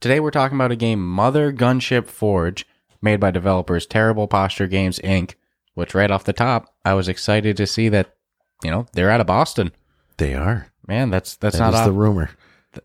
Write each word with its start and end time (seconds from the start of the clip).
Today 0.00 0.18
we're 0.18 0.30
talking 0.30 0.56
about 0.56 0.72
a 0.72 0.76
game 0.76 1.06
Mother 1.06 1.52
Gunship 1.52 2.06
Forge, 2.06 2.66
made 3.02 3.20
by 3.20 3.30
developers 3.30 3.84
Terrible 3.84 4.26
Posture 4.26 4.66
Games 4.66 4.98
Inc., 5.00 5.34
which 5.74 5.94
right 5.94 6.10
off 6.10 6.24
the 6.24 6.32
top, 6.32 6.74
I 6.86 6.94
was 6.94 7.06
excited 7.06 7.56
to 7.58 7.66
see 7.66 7.90
that, 7.90 8.16
you 8.64 8.70
know, 8.70 8.86
they're 8.94 9.10
out 9.10 9.20
of 9.20 9.26
Boston. 9.26 9.72
They 10.16 10.34
are. 10.34 10.68
Man, 10.86 11.10
that's 11.10 11.36
that's 11.36 11.58
That 11.58 11.70
not 11.72 11.80
is 11.80 11.84
the 11.84 11.92
rumor. 11.92 12.30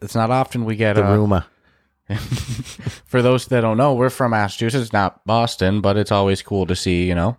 it's 0.02 0.16
not 0.16 0.30
often 0.30 0.66
we 0.66 0.76
get 0.76 0.94
The 0.94 1.08
uh, 1.08 1.16
rumor. 1.16 1.46
for 3.06 3.22
those 3.22 3.48
that 3.48 3.62
don't 3.62 3.78
know, 3.78 3.94
we're 3.94 4.10
from 4.10 4.32
Massachusetts, 4.32 4.92
not 4.94 5.26
Boston, 5.26 5.80
but 5.82 5.98
it's 5.98 6.12
always 6.12 6.42
cool 6.42 6.66
to 6.68 6.76
see, 6.76 7.08
you 7.08 7.16
know, 7.16 7.38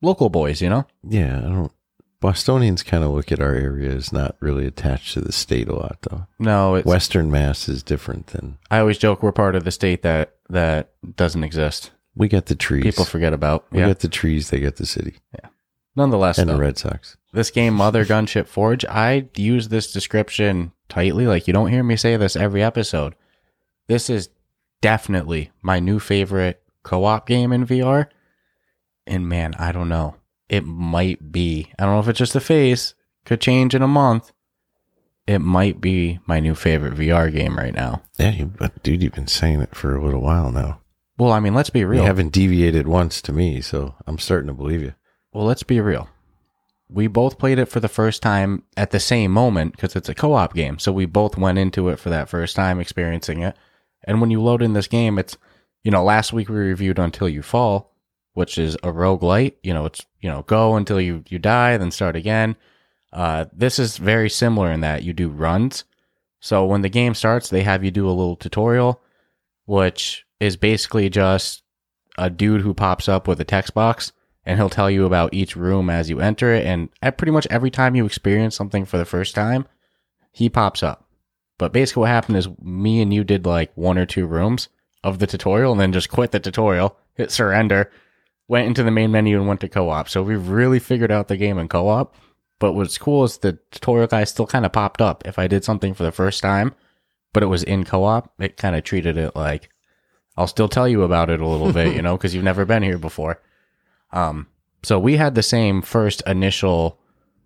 local 0.00 0.30
boys, 0.30 0.60
you 0.62 0.68
know? 0.68 0.86
Yeah, 1.06 1.38
I 1.38 1.42
don't. 1.42 1.72
Bostonians 2.20 2.82
kind 2.82 3.02
of 3.02 3.10
look 3.10 3.32
at 3.32 3.40
our 3.40 3.54
area 3.54 3.90
as 3.90 4.12
not 4.12 4.36
really 4.40 4.66
attached 4.66 5.14
to 5.14 5.20
the 5.22 5.32
state 5.32 5.68
a 5.68 5.74
lot, 5.74 5.98
though. 6.02 6.26
No, 6.38 6.74
it's 6.74 6.86
Western 6.86 7.30
Mass 7.30 7.68
is 7.68 7.82
different 7.82 8.28
than 8.28 8.58
I 8.70 8.78
always 8.80 8.98
joke 8.98 9.22
we're 9.22 9.32
part 9.32 9.54
of 9.54 9.64
the 9.64 9.70
state 9.70 10.02
that 10.02 10.34
that 10.50 10.90
doesn't 11.16 11.44
exist. 11.44 11.92
we 12.14 12.28
get 12.28 12.46
the 12.46 12.54
trees. 12.54 12.82
People 12.84 13.06
forget 13.06 13.32
about. 13.32 13.66
we 13.70 13.80
yeah. 13.80 13.86
get 13.86 14.00
the 14.00 14.08
trees. 14.08 14.50
They 14.50 14.60
get 14.60 14.76
the 14.76 14.86
city 14.86 15.16
Yeah. 15.34 15.48
Nonetheless, 15.96 16.38
and 16.38 16.48
though, 16.48 16.54
the 16.54 16.60
Red 16.60 16.78
Sox. 16.78 17.16
this 17.32 17.50
game 17.50 17.74
Mother 17.74 18.04
Gunship 18.04 18.46
Forge, 18.46 18.84
I 18.84 19.28
use 19.34 19.68
this 19.68 19.92
description 19.92 20.72
tightly. 20.88 21.26
Like 21.26 21.46
you 21.46 21.52
don't 21.52 21.70
hear 21.70 21.82
me 21.82 21.96
say 21.96 22.16
this 22.16 22.36
every 22.36 22.62
episode. 22.62 23.14
This 23.88 24.08
is 24.10 24.28
definitely 24.82 25.50
my 25.62 25.80
new 25.80 25.98
favorite 25.98 26.62
co-op 26.82 27.26
game 27.26 27.52
in 27.52 27.66
VR. 27.66 28.08
And 29.06 29.28
man, 29.28 29.54
I 29.58 29.72
don't 29.72 29.88
know. 29.88 30.16
It 30.50 30.66
might 30.66 31.30
be. 31.30 31.70
I 31.78 31.84
don't 31.84 31.94
know 31.94 32.00
if 32.00 32.08
it's 32.08 32.18
just 32.18 32.34
a 32.34 32.40
phase. 32.40 32.94
Could 33.24 33.40
change 33.40 33.72
in 33.72 33.82
a 33.82 33.88
month. 33.88 34.32
It 35.26 35.38
might 35.38 35.80
be 35.80 36.18
my 36.26 36.40
new 36.40 36.56
favorite 36.56 36.94
VR 36.94 37.32
game 37.32 37.56
right 37.56 37.72
now. 37.72 38.02
Yeah, 38.18 38.30
you, 38.30 38.46
but 38.46 38.82
dude, 38.82 39.00
you've 39.00 39.12
been 39.12 39.28
saying 39.28 39.60
it 39.60 39.76
for 39.76 39.94
a 39.94 40.04
little 40.04 40.20
while 40.20 40.50
now. 40.50 40.80
Well, 41.16 41.30
I 41.30 41.38
mean, 41.38 41.54
let's 41.54 41.70
be 41.70 41.84
real. 41.84 42.00
You 42.00 42.06
haven't 42.06 42.32
deviated 42.32 42.88
once 42.88 43.22
to 43.22 43.32
me, 43.32 43.60
so 43.60 43.94
I'm 44.08 44.18
starting 44.18 44.48
to 44.48 44.52
believe 44.52 44.82
you. 44.82 44.94
Well, 45.32 45.44
let's 45.44 45.62
be 45.62 45.80
real. 45.80 46.08
We 46.88 47.06
both 47.06 47.38
played 47.38 47.60
it 47.60 47.68
for 47.68 47.78
the 47.78 47.88
first 47.88 48.20
time 48.20 48.64
at 48.76 48.90
the 48.90 48.98
same 48.98 49.30
moment 49.30 49.76
because 49.76 49.94
it's 49.94 50.08
a 50.08 50.14
co 50.14 50.32
op 50.32 50.52
game. 50.52 50.80
So 50.80 50.90
we 50.90 51.06
both 51.06 51.36
went 51.36 51.58
into 51.58 51.90
it 51.90 52.00
for 52.00 52.10
that 52.10 52.28
first 52.28 52.56
time 52.56 52.80
experiencing 52.80 53.42
it. 53.42 53.56
And 54.02 54.20
when 54.20 54.32
you 54.32 54.42
load 54.42 54.62
in 54.62 54.72
this 54.72 54.88
game, 54.88 55.16
it's, 55.16 55.36
you 55.84 55.92
know, 55.92 56.02
last 56.02 56.32
week 56.32 56.48
we 56.48 56.56
reviewed 56.56 56.98
Until 56.98 57.28
You 57.28 57.42
Fall, 57.42 57.94
which 58.34 58.58
is 58.58 58.74
a 58.76 58.88
roguelite. 58.88 59.54
You 59.62 59.74
know, 59.74 59.86
it's, 59.86 60.04
you 60.20 60.30
know, 60.30 60.42
go 60.42 60.76
until 60.76 61.00
you, 61.00 61.24
you 61.28 61.38
die, 61.38 61.76
then 61.76 61.90
start 61.90 62.16
again. 62.16 62.56
Uh, 63.12 63.46
this 63.52 63.78
is 63.78 63.96
very 63.96 64.30
similar 64.30 64.70
in 64.70 64.80
that 64.80 65.02
you 65.02 65.12
do 65.12 65.28
runs. 65.28 65.84
So 66.40 66.64
when 66.64 66.82
the 66.82 66.88
game 66.88 67.14
starts, 67.14 67.50
they 67.50 67.62
have 67.62 67.84
you 67.84 67.90
do 67.90 68.06
a 68.06 68.10
little 68.10 68.36
tutorial, 68.36 69.00
which 69.66 70.24
is 70.38 70.56
basically 70.56 71.10
just 71.10 71.62
a 72.16 72.30
dude 72.30 72.62
who 72.62 72.74
pops 72.74 73.08
up 73.08 73.28
with 73.28 73.40
a 73.40 73.44
text 73.44 73.74
box 73.74 74.12
and 74.44 74.58
he'll 74.58 74.70
tell 74.70 74.90
you 74.90 75.04
about 75.04 75.34
each 75.34 75.54
room 75.54 75.90
as 75.90 76.08
you 76.08 76.20
enter 76.20 76.52
it. 76.54 76.66
And 76.66 76.88
at 77.02 77.18
pretty 77.18 77.32
much 77.32 77.46
every 77.50 77.70
time 77.70 77.94
you 77.94 78.06
experience 78.06 78.56
something 78.56 78.84
for 78.84 78.98
the 78.98 79.04
first 79.04 79.34
time, 79.34 79.66
he 80.32 80.48
pops 80.48 80.82
up. 80.82 81.04
But 81.58 81.72
basically, 81.72 82.00
what 82.00 82.10
happened 82.10 82.38
is 82.38 82.48
me 82.62 83.02
and 83.02 83.12
you 83.12 83.22
did 83.22 83.44
like 83.44 83.70
one 83.74 83.98
or 83.98 84.06
two 84.06 84.26
rooms 84.26 84.68
of 85.04 85.18
the 85.18 85.26
tutorial 85.26 85.72
and 85.72 85.80
then 85.80 85.92
just 85.92 86.08
quit 86.08 86.30
the 86.30 86.40
tutorial, 86.40 86.96
hit 87.14 87.30
surrender, 87.30 87.90
went 88.50 88.66
into 88.66 88.82
the 88.82 88.90
main 88.90 89.12
menu 89.12 89.38
and 89.38 89.46
went 89.46 89.60
to 89.60 89.68
co 89.68 89.88
op. 89.90 90.08
So 90.08 90.24
we 90.24 90.34
really 90.34 90.80
figured 90.80 91.12
out 91.12 91.28
the 91.28 91.36
game 91.36 91.56
in 91.56 91.68
co 91.68 91.88
op. 91.88 92.16
But 92.58 92.72
what's 92.72 92.98
cool 92.98 93.22
is 93.22 93.38
the 93.38 93.58
tutorial 93.70 94.08
guy 94.08 94.24
still 94.24 94.46
kind 94.46 94.66
of 94.66 94.72
popped 94.72 95.00
up. 95.00 95.22
If 95.24 95.38
I 95.38 95.46
did 95.46 95.64
something 95.64 95.94
for 95.94 96.02
the 96.02 96.10
first 96.10 96.42
time, 96.42 96.74
but 97.32 97.44
it 97.44 97.46
was 97.46 97.62
in 97.62 97.84
co 97.84 98.02
op, 98.02 98.34
it 98.40 98.56
kind 98.56 98.74
of 98.74 98.82
treated 98.82 99.16
it 99.16 99.36
like 99.36 99.70
I'll 100.36 100.48
still 100.48 100.68
tell 100.68 100.88
you 100.88 101.04
about 101.04 101.30
it 101.30 101.40
a 101.40 101.46
little 101.46 101.72
bit, 101.72 101.94
you 101.94 102.02
know, 102.06 102.16
because 102.16 102.34
you've 102.34 102.42
never 102.42 102.64
been 102.64 102.82
here 102.82 102.98
before. 102.98 103.40
Um, 104.12 104.48
so 104.82 104.98
we 104.98 105.16
had 105.16 105.36
the 105.36 105.44
same 105.44 105.80
first 105.80 106.20
initial 106.26 106.98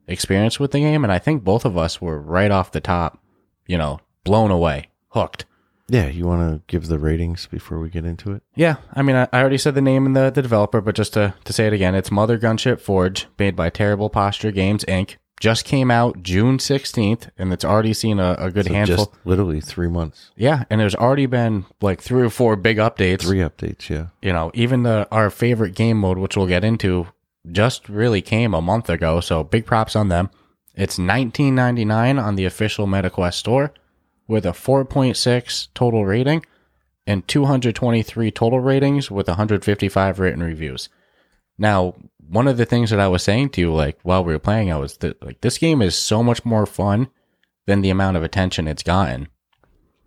experience 0.08 0.58
with 0.58 0.70
the 0.70 0.80
game, 0.80 1.04
and 1.04 1.12
I 1.12 1.18
think 1.18 1.44
both 1.44 1.66
of 1.66 1.76
us 1.76 2.00
were 2.00 2.18
right 2.18 2.50
off 2.50 2.72
the 2.72 2.80
top, 2.80 3.22
you 3.66 3.76
know, 3.76 4.00
blown 4.24 4.50
away, 4.50 4.88
hooked. 5.08 5.44
Yeah, 5.88 6.06
you 6.06 6.24
want 6.26 6.50
to 6.50 6.62
give 6.66 6.88
the 6.88 6.98
ratings 6.98 7.46
before 7.46 7.78
we 7.78 7.90
get 7.90 8.04
into 8.06 8.32
it? 8.32 8.42
Yeah, 8.54 8.76
I 8.94 9.02
mean, 9.02 9.16
I, 9.16 9.28
I 9.32 9.40
already 9.40 9.58
said 9.58 9.74
the 9.74 9.82
name 9.82 10.06
and 10.06 10.16
the, 10.16 10.30
the 10.30 10.40
developer, 10.42 10.80
but 10.80 10.94
just 10.94 11.12
to, 11.14 11.34
to 11.44 11.52
say 11.52 11.66
it 11.66 11.72
again, 11.74 11.94
it's 11.94 12.10
Mother 12.10 12.38
Gunship 12.38 12.80
Forge, 12.80 13.26
made 13.38 13.54
by 13.54 13.68
Terrible 13.70 14.08
Posture 14.08 14.50
Games 14.50 14.84
Inc. 14.86 15.16
Just 15.40 15.64
came 15.66 15.90
out 15.90 16.22
June 16.22 16.56
16th, 16.58 17.28
and 17.36 17.52
it's 17.52 17.64
already 17.64 17.92
seen 17.92 18.18
a, 18.18 18.34
a 18.38 18.50
good 18.50 18.66
So 18.66 18.72
handful. 18.72 18.96
just 19.06 19.10
literally 19.26 19.60
three 19.60 19.88
months, 19.88 20.30
yeah, 20.36 20.64
and 20.70 20.80
there's 20.80 20.94
already 20.94 21.26
been 21.26 21.66
like 21.82 22.00
three 22.00 22.22
or 22.22 22.30
four 22.30 22.56
big 22.56 22.78
updates. 22.78 23.22
three 23.22 23.40
updates. 23.40 23.90
Yeah, 23.90 24.06
you 24.22 24.32
know, 24.32 24.52
even 24.54 24.84
the 24.84 25.06
our 25.10 25.28
favorite 25.30 25.74
game 25.74 25.98
mode, 25.98 26.18
which 26.18 26.36
we'll 26.36 26.46
get 26.46 26.64
into, 26.64 27.08
just 27.50 27.88
really 27.88 28.22
came 28.22 28.54
a 28.54 28.62
month 28.62 28.88
ago. 28.88 29.20
So 29.20 29.42
big 29.42 29.66
props 29.66 29.96
on 29.96 30.08
them. 30.08 30.30
It's 30.76 30.98
nineteen 31.00 31.54
ninety 31.56 31.84
nine 31.84 32.18
on 32.18 32.36
the 32.36 32.44
official 32.46 32.86
MetaQuest 32.86 33.34
store, 33.34 33.72
with 34.26 34.46
a 34.46 34.52
four 34.52 34.84
point 34.84 35.16
six 35.16 35.68
total 35.74 36.04
rating, 36.06 36.44
and 37.06 37.26
two 37.28 37.44
hundred 37.44 37.74
twenty 37.74 38.02
three 38.02 38.30
total 38.30 38.60
ratings 38.60 39.10
with 39.10 39.28
one 39.28 39.36
hundred 39.36 39.64
fifty 39.64 39.88
five 39.88 40.18
written 40.18 40.42
reviews. 40.42 40.88
Now, 41.58 41.94
one 42.26 42.48
of 42.48 42.56
the 42.56 42.64
things 42.64 42.90
that 42.90 42.98
I 43.00 43.08
was 43.08 43.22
saying 43.22 43.50
to 43.50 43.60
you, 43.60 43.72
like 43.72 43.98
while 44.02 44.24
we 44.24 44.32
were 44.32 44.38
playing, 44.38 44.72
I 44.72 44.76
was 44.76 44.96
that 44.98 45.22
like 45.22 45.40
this 45.40 45.58
game 45.58 45.82
is 45.82 45.94
so 45.96 46.22
much 46.22 46.44
more 46.44 46.66
fun 46.66 47.08
than 47.66 47.80
the 47.80 47.90
amount 47.90 48.16
of 48.16 48.22
attention 48.22 48.66
it's 48.68 48.82
gotten. 48.82 49.28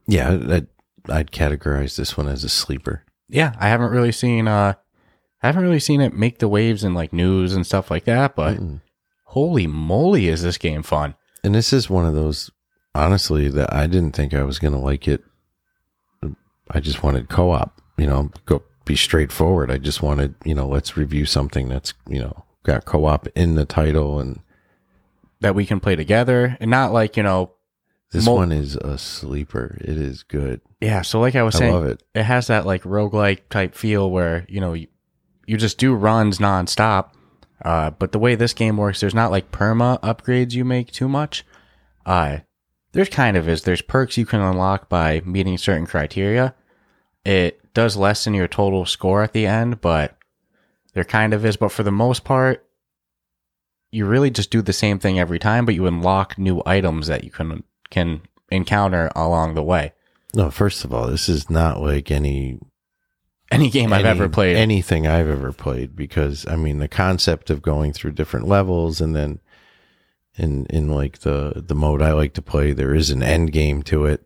yeah. 0.07 0.31
I'd, 0.31 0.67
I'd 1.09 1.31
categorize 1.31 1.95
this 1.95 2.17
one 2.17 2.27
as 2.27 2.43
a 2.43 2.49
sleeper. 2.49 3.03
yeah, 3.29 3.55
I 3.59 3.69
haven't 3.69 3.91
really 3.91 4.11
seen 4.11 4.47
uh 4.47 4.73
I 5.41 5.47
haven't 5.47 5.63
really 5.63 5.79
seen 5.79 6.01
it 6.01 6.13
make 6.13 6.39
the 6.39 6.47
waves 6.47 6.83
in 6.83 6.93
like 6.93 7.13
news 7.13 7.53
and 7.53 7.65
stuff 7.65 7.89
like 7.91 8.05
that, 8.05 8.35
but 8.35 8.57
Mm-mm. 8.57 8.81
holy 9.25 9.67
moly 9.67 10.27
is 10.27 10.41
this 10.43 10.57
game 10.57 10.83
fun. 10.83 11.15
And 11.43 11.53
this 11.55 11.71
is 11.71 11.89
one 11.89 12.05
of 12.05 12.13
those, 12.15 12.49
honestly, 12.97 13.49
that 13.49 13.71
I 13.73 13.87
didn't 13.87 14.13
think 14.15 14.33
I 14.33 14.43
was 14.43 14.59
going 14.59 14.73
to 14.73 14.79
like 14.79 15.07
it. 15.07 15.23
I 16.69 16.79
just 16.81 17.01
wanted 17.03 17.29
co 17.29 17.51
op, 17.51 17.81
you 17.97 18.07
know, 18.07 18.29
go 18.45 18.61
be 18.85 18.95
straightforward. 18.95 19.71
I 19.71 19.77
just 19.77 20.01
wanted, 20.01 20.35
you 20.43 20.53
know, 20.53 20.67
let's 20.67 20.97
review 20.97 21.25
something 21.25 21.69
that's, 21.69 21.93
you 22.09 22.19
know, 22.19 22.43
got 22.63 22.85
co 22.85 23.05
op 23.05 23.27
in 23.35 23.55
the 23.55 23.65
title. 23.65 24.19
And 24.19 24.41
That 25.39 25.55
we 25.55 25.65
can 25.65 25.79
play 25.79 25.95
together 25.95 26.57
and 26.59 26.69
not 26.69 26.91
like, 26.91 27.15
you 27.15 27.23
know, 27.23 27.51
this 28.11 28.25
Mul- 28.25 28.35
one 28.35 28.51
is 28.51 28.75
a 28.75 28.97
sleeper. 28.97 29.77
It 29.81 29.97
is 29.97 30.23
good. 30.23 30.61
yeah, 30.81 31.01
so 31.03 31.19
like 31.19 31.35
I 31.35 31.43
was 31.43 31.55
I 31.55 31.59
saying, 31.59 31.73
love 31.73 31.85
it. 31.85 32.03
it 32.15 32.23
has 32.23 32.47
that 32.47 32.65
like 32.65 32.83
roguelike 32.83 33.47
type 33.49 33.73
feel 33.75 34.09
where, 34.11 34.45
you 34.49 34.59
know, 34.61 34.73
you, 34.73 34.87
you 35.45 35.55
just 35.57 35.77
do 35.77 35.93
runs 35.93 36.39
nonstop. 36.39 37.11
Uh, 37.63 37.89
but 37.91 38.11
the 38.11 38.19
way 38.19 38.35
this 38.35 38.53
game 38.53 38.77
works, 38.77 38.99
there's 38.99 39.15
not 39.15 39.31
like 39.31 39.51
perma 39.51 39.99
upgrades 40.01 40.53
you 40.53 40.63
make 40.65 40.91
too 40.91 41.07
much. 41.09 41.45
Uh, 42.05 42.39
there's 42.97 43.09
kind 43.09 43.37
of 43.37 43.47
is. 43.47 43.61
There's 43.61 43.83
perks 43.83 44.17
you 44.17 44.25
can 44.25 44.41
unlock 44.41 44.89
by 44.89 45.21
meeting 45.23 45.55
certain 45.59 45.85
criteria. 45.85 46.55
It 47.23 47.61
does 47.75 47.95
lessen 47.95 48.33
your 48.33 48.47
total 48.47 48.87
score 48.87 49.21
at 49.21 49.33
the 49.33 49.45
end, 49.45 49.81
but 49.81 50.17
there 50.95 51.03
kind 51.03 51.31
of 51.35 51.45
is. 51.45 51.57
But 51.57 51.71
for 51.71 51.83
the 51.83 51.91
most 51.91 52.23
part, 52.23 52.65
you 53.91 54.07
really 54.07 54.31
just 54.31 54.49
do 54.49 54.63
the 54.63 54.73
same 54.73 54.97
thing 54.97 55.19
every 55.19 55.37
time, 55.37 55.63
but 55.63 55.75
you 55.75 55.85
unlock 55.85 56.39
new 56.39 56.63
items 56.65 57.05
that 57.05 57.23
you 57.23 57.29
can 57.29 57.63
can 57.91 58.21
encounter 58.49 59.11
along 59.15 59.53
the 59.53 59.61
way. 59.61 59.93
No, 60.33 60.49
first 60.49 60.83
of 60.83 60.91
all, 60.91 61.05
this 61.05 61.29
is 61.29 61.51
not 61.51 61.79
like 61.79 62.09
any 62.09 62.57
Any 63.51 63.69
game 63.69 63.93
I've 63.93 64.05
ever 64.05 64.27
played. 64.27 64.55
anything 64.57 65.05
I've 65.05 65.29
ever 65.29 65.51
played 65.51 65.95
because 65.95 66.47
I 66.47 66.55
mean 66.55 66.79
the 66.79 66.87
concept 66.87 67.51
of 67.51 67.61
going 67.61 67.93
through 67.93 68.13
different 68.13 68.47
levels 68.47 68.99
and 69.01 69.15
then 69.15 69.39
in 70.37 70.65
in 70.67 70.89
like 70.89 71.19
the 71.19 71.63
the 71.65 71.75
mode 71.75 72.01
I 72.01 72.13
like 72.13 72.33
to 72.33 72.41
play 72.41 72.71
there 72.71 72.95
is 72.95 73.09
an 73.09 73.23
end 73.23 73.51
game 73.51 73.83
to 73.83 74.05
it 74.05 74.25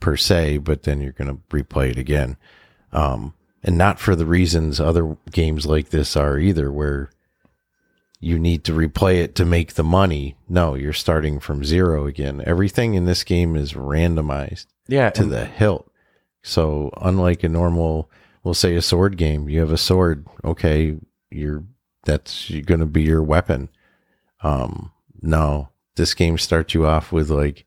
per 0.00 0.16
se 0.16 0.58
but 0.58 0.84
then 0.84 1.00
you're 1.00 1.12
going 1.12 1.28
to 1.28 1.42
replay 1.56 1.90
it 1.90 1.98
again 1.98 2.36
um 2.92 3.34
and 3.62 3.76
not 3.76 3.98
for 3.98 4.16
the 4.16 4.26
reasons 4.26 4.80
other 4.80 5.16
games 5.30 5.66
like 5.66 5.90
this 5.90 6.16
are 6.16 6.38
either 6.38 6.72
where 6.72 7.10
you 8.22 8.38
need 8.38 8.64
to 8.64 8.72
replay 8.72 9.16
it 9.16 9.34
to 9.34 9.44
make 9.44 9.74
the 9.74 9.84
money 9.84 10.36
no 10.48 10.74
you're 10.74 10.92
starting 10.92 11.38
from 11.38 11.64
zero 11.64 12.06
again 12.06 12.42
everything 12.46 12.94
in 12.94 13.04
this 13.04 13.24
game 13.24 13.56
is 13.56 13.74
randomized 13.74 14.66
yeah, 14.90 15.10
to 15.10 15.24
the 15.24 15.44
hilt. 15.44 15.88
So 16.42 16.90
unlike 17.00 17.44
a 17.44 17.48
normal 17.48 18.10
we'll 18.42 18.54
say 18.54 18.74
a 18.74 18.82
sword 18.82 19.16
game. 19.16 19.48
You 19.48 19.60
have 19.60 19.72
a 19.72 19.78
sword. 19.78 20.26
Okay. 20.44 20.96
You're, 21.30 21.64
that's 22.04 22.50
going 22.50 22.80
to 22.80 22.86
be 22.86 23.02
your 23.02 23.22
weapon. 23.22 23.68
Um, 24.42 24.90
no, 25.22 25.70
this 25.96 26.14
game 26.14 26.38
starts 26.38 26.74
you 26.74 26.86
off 26.86 27.12
with 27.12 27.30
like 27.30 27.66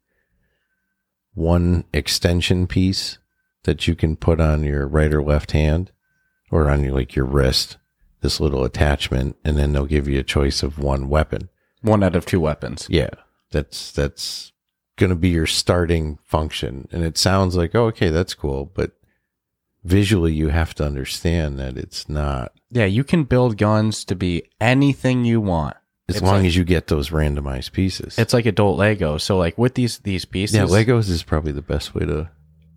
one 1.33 1.83
extension 1.93 2.67
piece 2.67 3.17
that 3.63 3.87
you 3.87 3.95
can 3.95 4.15
put 4.15 4.39
on 4.39 4.63
your 4.63 4.87
right 4.87 5.13
or 5.13 5.23
left 5.23 5.51
hand 5.51 5.91
or 6.51 6.69
on 6.69 6.83
your, 6.83 6.93
like 6.93 7.15
your 7.15 7.25
wrist, 7.25 7.77
this 8.21 8.39
little 8.39 8.63
attachment, 8.63 9.35
and 9.43 9.57
then 9.57 9.73
they'll 9.73 9.85
give 9.85 10.07
you 10.07 10.19
a 10.19 10.23
choice 10.23 10.63
of 10.63 10.79
one 10.79 11.09
weapon. 11.09 11.49
One 11.81 12.03
out 12.03 12.15
of 12.15 12.25
two 12.25 12.39
weapons. 12.39 12.87
Yeah. 12.89 13.09
That's, 13.51 13.91
that's 13.91 14.51
going 14.97 15.09
to 15.09 15.15
be 15.15 15.29
your 15.29 15.47
starting 15.47 16.19
function. 16.23 16.87
And 16.91 17.03
it 17.03 17.17
sounds 17.17 17.55
like, 17.55 17.75
oh, 17.75 17.85
okay, 17.87 18.09
that's 18.09 18.33
cool. 18.33 18.71
But 18.73 18.91
visually, 19.83 20.33
you 20.33 20.49
have 20.49 20.73
to 20.75 20.85
understand 20.85 21.59
that 21.59 21.77
it's 21.77 22.07
not 22.07 22.53
Yeah, 22.69 22.85
you 22.85 23.03
can 23.03 23.23
build 23.23 23.57
guns 23.57 24.05
to 24.05 24.15
be 24.15 24.43
anything 24.61 25.25
you 25.25 25.41
want. 25.41 25.75
As 26.15 26.21
long 26.21 26.37
like- 26.37 26.45
as 26.45 26.55
you 26.55 26.63
get 26.63 26.87
those 26.87 27.09
randomized 27.09 27.71
pieces. 27.71 28.17
It's 28.17 28.33
like 28.33 28.45
adult 28.45 28.77
Lego. 28.77 29.17
So 29.17 29.37
like 29.37 29.57
with 29.57 29.75
these 29.75 29.99
these 29.99 30.25
pieces, 30.25 30.55
yeah, 30.55 30.63
Legos 30.63 31.09
is 31.09 31.23
probably 31.23 31.51
the 31.51 31.61
best 31.61 31.95
way 31.95 32.05
to 32.05 32.29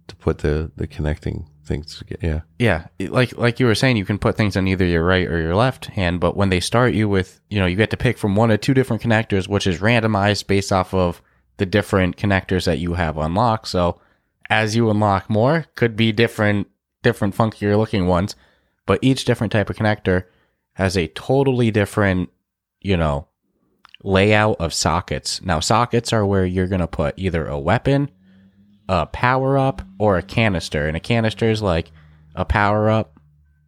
to 0.08 0.16
put 0.16 0.38
the 0.38 0.70
the 0.76 0.86
connecting 0.86 1.48
things 1.64 1.98
together. 1.98 2.44
Yeah. 2.58 2.86
Yeah, 2.98 3.08
like 3.10 3.36
like 3.36 3.60
you 3.60 3.66
were 3.66 3.74
saying, 3.74 3.96
you 3.96 4.04
can 4.04 4.18
put 4.18 4.36
things 4.36 4.56
on 4.56 4.68
either 4.68 4.84
your 4.84 5.04
right 5.04 5.26
or 5.26 5.40
your 5.40 5.56
left 5.56 5.86
hand. 5.86 6.20
But 6.20 6.36
when 6.36 6.48
they 6.48 6.60
start 6.60 6.94
you 6.94 7.08
with, 7.08 7.40
you 7.50 7.58
know, 7.58 7.66
you 7.66 7.76
get 7.76 7.90
to 7.90 7.96
pick 7.96 8.18
from 8.18 8.36
one 8.36 8.50
or 8.50 8.56
two 8.56 8.74
different 8.74 9.02
connectors, 9.02 9.48
which 9.48 9.66
is 9.66 9.80
randomized 9.80 10.46
based 10.46 10.72
off 10.72 10.94
of 10.94 11.20
the 11.58 11.66
different 11.66 12.16
connectors 12.16 12.64
that 12.64 12.78
you 12.78 12.94
have 12.94 13.16
unlocked. 13.16 13.68
So 13.68 14.00
as 14.48 14.76
you 14.76 14.90
unlock 14.90 15.28
more, 15.28 15.66
could 15.74 15.96
be 15.96 16.12
different 16.12 16.68
different 17.02 17.36
funkier 17.36 17.76
looking 17.76 18.06
ones, 18.06 18.34
but 18.84 18.98
each 19.02 19.24
different 19.24 19.52
type 19.52 19.70
of 19.70 19.76
connector 19.76 20.24
has 20.74 20.96
a 20.96 21.08
totally 21.08 21.70
different, 21.70 22.30
you 22.86 22.96
know, 22.96 23.26
layout 24.04 24.60
of 24.60 24.72
sockets. 24.72 25.42
Now 25.42 25.58
sockets 25.58 26.12
are 26.12 26.24
where 26.24 26.46
you're 26.46 26.68
gonna 26.68 26.86
put 26.86 27.18
either 27.18 27.46
a 27.46 27.58
weapon, 27.58 28.10
a 28.88 29.06
power 29.06 29.58
up, 29.58 29.82
or 29.98 30.16
a 30.16 30.22
canister. 30.22 30.86
And 30.86 30.96
a 30.96 31.00
canister 31.00 31.50
is 31.50 31.60
like 31.60 31.90
a 32.36 32.44
power 32.44 32.88
up 32.88 33.18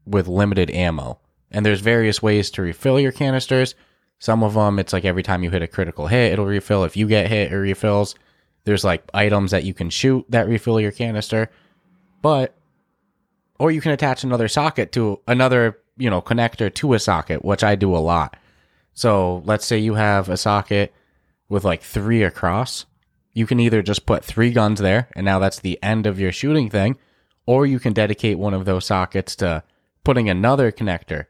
with 0.06 0.28
limited 0.28 0.70
ammo. 0.70 1.18
And 1.50 1.66
there's 1.66 1.80
various 1.80 2.22
ways 2.22 2.50
to 2.52 2.62
refill 2.62 3.00
your 3.00 3.10
canisters. 3.10 3.74
Some 4.20 4.44
of 4.44 4.54
them, 4.54 4.78
it's 4.78 4.92
like 4.92 5.04
every 5.04 5.22
time 5.22 5.42
you 5.42 5.50
hit 5.50 5.62
a 5.62 5.66
critical 5.66 6.06
hit, 6.06 6.32
it'll 6.32 6.46
refill. 6.46 6.84
If 6.84 6.96
you 6.96 7.08
get 7.08 7.28
hit, 7.28 7.52
it 7.52 7.56
refills. 7.56 8.14
There's 8.64 8.84
like 8.84 9.02
items 9.12 9.50
that 9.50 9.64
you 9.64 9.74
can 9.74 9.90
shoot 9.90 10.24
that 10.28 10.46
refill 10.46 10.80
your 10.80 10.92
canister. 10.92 11.50
But, 12.22 12.54
or 13.58 13.72
you 13.72 13.80
can 13.80 13.92
attach 13.92 14.22
another 14.22 14.46
socket 14.46 14.92
to 14.92 15.20
another, 15.26 15.78
you 15.96 16.10
know, 16.10 16.22
connector 16.22 16.72
to 16.74 16.94
a 16.94 16.98
socket, 16.98 17.44
which 17.44 17.64
I 17.64 17.74
do 17.74 17.96
a 17.96 17.98
lot. 17.98 18.36
So 18.98 19.44
let's 19.44 19.64
say 19.64 19.78
you 19.78 19.94
have 19.94 20.28
a 20.28 20.36
socket 20.36 20.92
with 21.48 21.62
like 21.62 21.82
three 21.82 22.24
across. 22.24 22.84
You 23.32 23.46
can 23.46 23.60
either 23.60 23.80
just 23.80 24.06
put 24.06 24.24
three 24.24 24.50
guns 24.50 24.80
there, 24.80 25.08
and 25.14 25.24
now 25.24 25.38
that's 25.38 25.60
the 25.60 25.78
end 25.80 26.04
of 26.04 26.18
your 26.18 26.32
shooting 26.32 26.68
thing, 26.68 26.98
or 27.46 27.64
you 27.64 27.78
can 27.78 27.92
dedicate 27.92 28.40
one 28.40 28.54
of 28.54 28.64
those 28.64 28.86
sockets 28.86 29.36
to 29.36 29.62
putting 30.02 30.28
another 30.28 30.72
connector, 30.72 31.26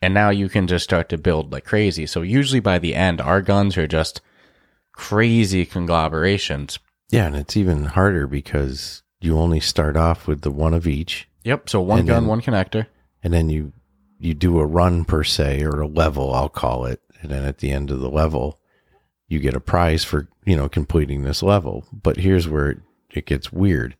and 0.00 0.14
now 0.14 0.30
you 0.30 0.48
can 0.48 0.66
just 0.66 0.84
start 0.84 1.10
to 1.10 1.18
build 1.18 1.52
like 1.52 1.66
crazy. 1.66 2.06
So 2.06 2.22
usually 2.22 2.60
by 2.60 2.78
the 2.78 2.94
end, 2.94 3.20
our 3.20 3.42
guns 3.42 3.76
are 3.76 3.86
just 3.86 4.22
crazy 4.92 5.66
conglomerations. 5.66 6.78
Yeah, 7.10 7.26
and 7.26 7.36
it's 7.36 7.54
even 7.54 7.84
harder 7.84 8.26
because 8.26 9.02
you 9.20 9.38
only 9.38 9.60
start 9.60 9.98
off 9.98 10.26
with 10.26 10.40
the 10.40 10.50
one 10.50 10.72
of 10.72 10.86
each, 10.86 11.28
Yep. 11.44 11.68
So 11.68 11.82
one 11.82 12.06
gun, 12.06 12.22
then- 12.22 12.26
one 12.28 12.40
connector. 12.40 12.86
and 13.22 13.30
then 13.30 13.50
you 13.50 13.74
you 14.24 14.34
do 14.34 14.58
a 14.58 14.66
run 14.66 15.04
per 15.04 15.22
se 15.22 15.62
or 15.64 15.80
a 15.80 15.86
level, 15.86 16.34
I'll 16.34 16.48
call 16.48 16.86
it, 16.86 17.02
and 17.20 17.30
then 17.30 17.44
at 17.44 17.58
the 17.58 17.70
end 17.70 17.90
of 17.90 18.00
the 18.00 18.10
level, 18.10 18.58
you 19.28 19.38
get 19.38 19.54
a 19.54 19.60
prize 19.60 20.02
for 20.04 20.28
you 20.44 20.56
know 20.56 20.68
completing 20.68 21.22
this 21.22 21.42
level. 21.42 21.84
But 21.92 22.16
here's 22.16 22.48
where 22.48 22.70
it, 22.70 22.78
it 23.10 23.26
gets 23.26 23.52
weird. 23.52 23.96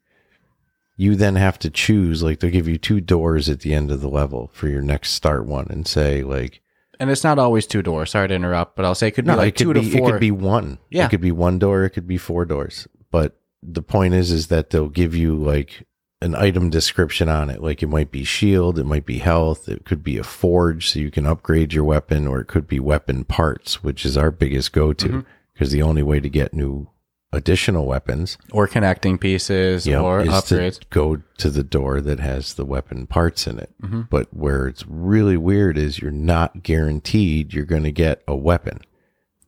You 0.97 1.15
then 1.17 1.37
have 1.37 1.59
to 1.61 1.71
choose 1.71 2.23
like 2.23 2.41
they'll 2.41 2.51
give 2.51 2.69
you 2.69 2.79
two 2.79 3.01
doors 3.01 3.49
at 3.49 3.61
the 3.61 3.75
end 3.75 3.91
of 3.91 4.01
the 4.01 4.09
level 4.09 4.51
for 4.53 4.69
your 4.69 4.83
next 4.83 5.11
start 5.11 5.45
one, 5.45 5.67
and 5.69 5.87
say 5.87 6.23
like 6.23 6.63
And 6.99 7.11
it's 7.11 7.25
not 7.25 7.39
always 7.39 7.67
two 7.67 7.83
doors. 7.83 8.11
Sorry 8.13 8.29
to 8.29 8.35
interrupt, 8.35 8.77
but 8.77 8.87
I'll 8.87 8.95
say 8.95 9.09
it 9.09 9.13
could 9.13 9.27
be 9.27 9.33
like 9.33 9.49
it 9.49 9.65
could 9.65 9.75
two 9.75 9.81
be 9.81 9.91
to 9.91 9.99
four. 9.99 10.09
it 10.09 10.13
could 10.13 10.21
be 10.21 10.31
one. 10.31 10.79
Yeah. 10.91 11.07
it 11.07 11.11
could 11.11 11.21
be 11.21 11.33
one 11.33 11.59
door. 11.59 11.85
It 11.85 11.91
could 11.91 12.07
be 12.07 12.19
four 12.19 12.47
doors. 12.47 12.89
But 13.11 13.37
the 13.63 13.83
point 13.83 14.15
is, 14.15 14.31
is 14.31 14.47
that 14.49 14.71
they'll 14.71 14.89
give 14.89 15.15
you 15.15 15.37
like 15.37 15.87
an 16.25 16.35
item 16.35 16.71
description 16.71 17.29
on 17.29 17.51
it. 17.51 17.63
Like 17.63 17.83
it 17.83 17.89
might 17.89 18.11
be 18.11 18.25
shield, 18.25 18.79
it 18.79 18.87
might 18.87 19.07
be 19.07 19.19
health, 19.19 19.69
it 19.69 19.85
could 19.85 20.03
be 20.03 20.17
a 20.19 20.25
forge, 20.25 20.89
so 20.91 20.99
you 20.99 21.11
can 21.11 21.27
upgrade 21.27 21.73
your 21.75 21.85
weapon, 21.85 22.27
or 22.27 22.41
it 22.41 22.47
could 22.49 22.67
be 22.67 22.81
weapon 22.81 23.25
parts, 23.25 23.83
which 23.85 24.05
is 24.07 24.17
our 24.17 24.31
biggest 24.31 24.73
go 24.73 24.93
to 24.93 25.09
Mm-hmm. 25.09 25.21
because 25.53 25.71
the 25.71 25.83
only 25.83 26.03
way 26.03 26.21
to 26.21 26.29
get 26.29 26.55
new 26.55 26.89
additional 27.33 27.85
weapons 27.85 28.39
or 28.53 28.69
connecting 28.69 29.19
pieces 29.19 29.87
know, 29.89 30.05
or 30.07 30.21
is 30.21 30.29
upgrades. 30.29 30.79
to 30.79 30.87
go 30.91 31.17
to 31.37 31.51
the 31.51 31.65
door 31.65 32.01
that 32.01 32.21
has 32.21 32.55
the 32.55 32.65
weapon 32.65 33.07
parts 33.09 33.47
in 33.49 33.59
it. 33.59 33.71
Mm-hmm. 33.83 34.03
But 34.09 34.33
where 34.33 34.69
it's 34.69 34.87
really 34.87 35.37
weird 35.37 35.77
is 35.77 35.99
you're 35.99 36.13
not 36.13 36.63
guaranteed 36.63 37.53
you're 37.53 37.65
going 37.65 37.83
to 37.83 37.93
get 37.93 38.23
a 38.29 38.37
weapon. 38.37 38.81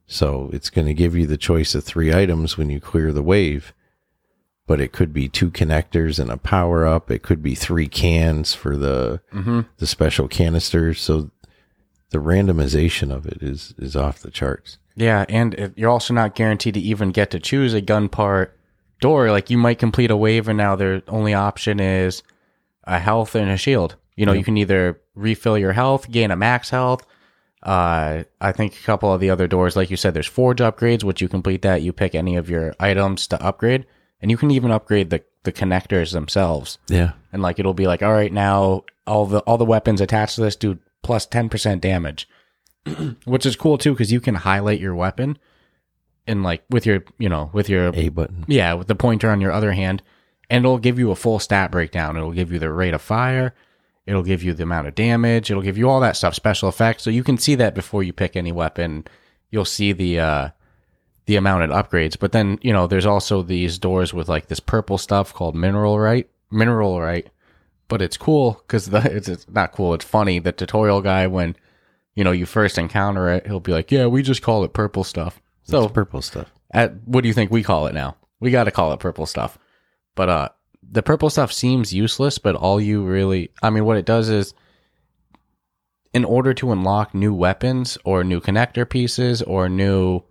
So 0.08 0.50
it's 0.52 0.68
going 0.70 0.88
to 0.88 0.94
give 0.94 1.16
you 1.16 1.26
the 1.26 1.36
choice 1.36 1.74
of 1.76 1.84
three 1.84 2.12
items 2.12 2.58
when 2.58 2.70
you 2.70 2.80
clear 2.80 3.12
the 3.12 3.22
wave. 3.22 3.72
But 4.66 4.80
it 4.80 4.92
could 4.92 5.12
be 5.12 5.28
two 5.28 5.50
connectors 5.50 6.18
and 6.18 6.30
a 6.30 6.36
power 6.36 6.84
up. 6.86 7.10
It 7.10 7.22
could 7.22 7.42
be 7.42 7.54
three 7.54 7.86
cans 7.86 8.52
for 8.54 8.76
the 8.76 9.20
Mm-hmm. 9.32 9.60
the 9.78 9.86
special 9.86 10.26
canisters. 10.28 11.00
So 11.00 11.30
the 12.10 12.18
randomization 12.18 13.14
of 13.14 13.26
it 13.26 13.38
is 13.42 13.74
is 13.78 13.94
off 13.96 14.20
the 14.20 14.30
charts. 14.30 14.78
Yeah, 14.96 15.24
and 15.28 15.72
you're 15.76 15.90
also 15.90 16.14
not 16.14 16.34
guaranteed 16.34 16.74
to 16.74 16.80
even 16.80 17.10
get 17.10 17.30
to 17.32 17.38
choose 17.38 17.74
a 17.74 17.80
gun 17.80 18.08
part 18.08 18.58
door. 19.00 19.30
Like 19.30 19.50
you 19.50 19.58
might 19.58 19.78
complete 19.78 20.10
a 20.10 20.16
wave, 20.16 20.48
and 20.48 20.56
now 20.56 20.74
their 20.74 21.02
only 21.08 21.34
option 21.34 21.78
is 21.80 22.22
a 22.84 22.98
health 22.98 23.34
and 23.34 23.50
a 23.50 23.56
shield. 23.56 23.96
You 24.16 24.24
know, 24.26 24.32
you 24.32 24.42
can 24.44 24.56
either 24.56 24.98
refill 25.14 25.58
your 25.58 25.72
health, 25.74 26.10
gain 26.10 26.30
a 26.30 26.36
max 26.36 26.70
health. 26.70 27.06
Uh, 27.62 28.24
I 28.40 28.52
think 28.52 28.74
a 28.74 28.82
couple 28.84 29.12
of 29.12 29.20
the 29.20 29.28
other 29.30 29.46
doors, 29.46 29.76
like 29.76 29.90
you 29.90 29.96
said, 29.96 30.14
there's 30.14 30.26
forge 30.26 30.58
upgrades, 30.60 31.04
which 31.04 31.20
you 31.20 31.28
complete 31.28 31.62
that, 31.62 31.82
you 31.82 31.92
pick 31.92 32.14
any 32.14 32.36
of 32.36 32.48
your 32.48 32.74
items 32.80 33.26
to 33.28 33.42
upgrade, 33.44 33.84
and 34.20 34.30
you 34.30 34.36
can 34.36 34.50
even 34.50 34.70
upgrade 34.70 35.10
the 35.10 35.22
the 35.44 35.52
connectors 35.52 36.12
themselves. 36.12 36.78
Yeah. 36.88 37.12
And 37.32 37.40
like 37.40 37.58
it'll 37.58 37.74
be 37.74 37.86
like, 37.86 38.02
all 38.02 38.12
right, 38.12 38.32
now 38.32 38.84
all 39.06 39.26
the 39.26 39.40
all 39.40 39.58
the 39.58 39.64
weapons 39.64 40.00
attached 40.00 40.34
to 40.36 40.40
this 40.42 40.56
do 40.56 40.78
plus 41.02 41.24
ten 41.26 41.48
percent 41.48 41.80
damage, 41.80 42.28
which 43.24 43.46
is 43.46 43.56
cool 43.56 43.78
too 43.78 43.92
because 43.92 44.12
you 44.12 44.20
can 44.20 44.34
highlight 44.34 44.80
your 44.80 44.94
weapon, 44.94 45.38
and 46.26 46.42
like 46.42 46.64
with 46.70 46.84
your 46.86 47.04
you 47.18 47.28
know 47.28 47.50
with 47.52 47.68
your 47.68 47.90
A 47.94 48.08
button. 48.08 48.44
yeah 48.48 48.74
with 48.74 48.88
the 48.88 48.94
pointer 48.94 49.30
on 49.30 49.40
your 49.40 49.52
other 49.52 49.72
hand, 49.72 50.02
and 50.50 50.64
it'll 50.64 50.78
give 50.78 50.98
you 50.98 51.10
a 51.10 51.16
full 51.16 51.38
stat 51.38 51.70
breakdown. 51.70 52.16
It'll 52.16 52.32
give 52.32 52.52
you 52.52 52.58
the 52.58 52.72
rate 52.72 52.94
of 52.94 53.02
fire, 53.02 53.54
it'll 54.04 54.22
give 54.24 54.42
you 54.42 54.52
the 54.52 54.64
amount 54.64 54.88
of 54.88 54.94
damage, 54.96 55.50
it'll 55.50 55.62
give 55.62 55.78
you 55.78 55.88
all 55.88 56.00
that 56.00 56.16
stuff, 56.16 56.34
special 56.34 56.68
effects, 56.68 57.04
so 57.04 57.10
you 57.10 57.22
can 57.22 57.38
see 57.38 57.54
that 57.54 57.74
before 57.74 58.02
you 58.02 58.12
pick 58.12 58.34
any 58.36 58.52
weapon. 58.52 59.04
You'll 59.50 59.64
see 59.64 59.92
the 59.92 60.18
uh 60.18 60.48
the 61.26 61.36
amount 61.36 61.64
it 61.64 61.70
upgrades. 61.70 62.18
But 62.18 62.32
then, 62.32 62.58
you 62.62 62.72
know, 62.72 62.86
there's 62.86 63.06
also 63.06 63.42
these 63.42 63.78
doors 63.78 64.14
with 64.14 64.28
like 64.28 64.46
this 64.46 64.60
purple 64.60 64.98
stuff 64.98 65.34
called 65.34 65.54
minerite, 65.54 66.28
mineral 66.50 67.00
right. 67.00 67.28
But 67.88 68.02
it's 68.02 68.16
cool 68.16 68.62
because 68.66 68.86
the 68.86 68.98
it's, 69.16 69.28
it's 69.28 69.48
not 69.48 69.72
cool. 69.72 69.94
It's 69.94 70.04
funny. 70.04 70.38
The 70.38 70.52
tutorial 70.52 71.02
guy, 71.02 71.26
when 71.26 71.56
you 72.14 72.24
know 72.24 72.32
you 72.32 72.46
first 72.46 72.78
encounter 72.78 73.28
it, 73.28 73.46
he'll 73.46 73.60
be 73.60 73.72
like, 73.72 73.92
"Yeah, 73.92 74.06
we 74.06 74.22
just 74.22 74.42
call 74.42 74.64
it 74.64 74.72
purple 74.72 75.04
stuff." 75.04 75.40
So, 75.62 75.88
purple 75.88 76.22
stuff. 76.22 76.52
at, 76.70 76.94
what 77.06 77.22
do 77.22 77.28
you 77.28 77.34
think 77.34 77.50
we 77.50 77.64
call 77.64 77.86
it 77.86 77.94
now? 77.94 78.16
We 78.38 78.52
got 78.52 78.64
to 78.64 78.70
call 78.70 78.92
it 78.92 79.00
purple 79.00 79.26
stuff. 79.26 79.58
But 80.14 80.28
uh, 80.28 80.48
the 80.82 81.02
purple 81.02 81.28
stuff 81.28 81.52
seems 81.52 81.92
useless. 81.92 82.38
But 82.38 82.54
all 82.54 82.80
you 82.80 83.02
really, 83.02 83.50
I 83.62 83.70
mean, 83.70 83.84
what 83.84 83.96
it 83.96 84.04
does 84.04 84.28
is, 84.28 84.54
in 86.14 86.24
order 86.24 86.54
to 86.54 86.72
unlock 86.72 87.14
new 87.14 87.34
weapons 87.34 87.98
or 88.04 88.22
new 88.22 88.40
connector 88.40 88.88
pieces 88.88 89.42
or 89.42 89.68
new, 89.68 90.22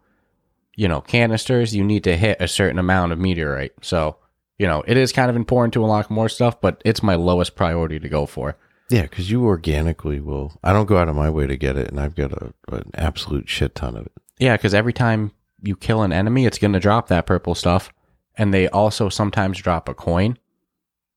you 0.75 0.87
know, 0.87 1.01
canisters, 1.01 1.75
you 1.75 1.83
need 1.83 2.03
to 2.03 2.17
hit 2.17 2.37
a 2.39 2.47
certain 2.47 2.79
amount 2.79 3.11
of 3.11 3.19
minerite. 3.19 3.73
So, 3.81 4.17
you 4.57 4.67
know, 4.67 4.83
it 4.87 4.97
is 4.97 5.11
kind 5.11 5.29
of 5.29 5.35
important 5.35 5.73
to 5.73 5.83
unlock 5.83 6.09
more 6.09 6.29
stuff, 6.29 6.59
but 6.61 6.81
it's 6.85 7.03
my 7.03 7.15
lowest 7.15 7.55
priority 7.55 7.99
to 7.99 8.09
go 8.09 8.25
for. 8.25 8.57
Yeah, 8.89 9.03
because 9.03 9.31
you 9.31 9.45
organically 9.45 10.19
will. 10.19 10.59
I 10.63 10.71
don't 10.71 10.85
go 10.85 10.97
out 10.97 11.09
of 11.09 11.15
my 11.15 11.29
way 11.29 11.47
to 11.47 11.57
get 11.57 11.75
it, 11.75 11.89
and 11.89 11.99
I've 11.99 12.15
got 12.15 12.31
a, 12.31 12.53
an 12.71 12.91
absolute 12.93 13.49
shit 13.49 13.73
ton 13.73 13.97
of 13.97 14.05
it. 14.05 14.11
Yeah, 14.37 14.55
because 14.57 14.73
every 14.73 14.93
time 14.93 15.31
you 15.61 15.75
kill 15.75 16.03
an 16.03 16.13
enemy, 16.13 16.45
it's 16.45 16.59
going 16.59 16.73
to 16.73 16.79
drop 16.79 17.07
that 17.07 17.25
purple 17.25 17.55
stuff, 17.55 17.91
and 18.37 18.53
they 18.53 18.67
also 18.69 19.09
sometimes 19.09 19.59
drop 19.59 19.89
a 19.89 19.93
coin, 19.93 20.37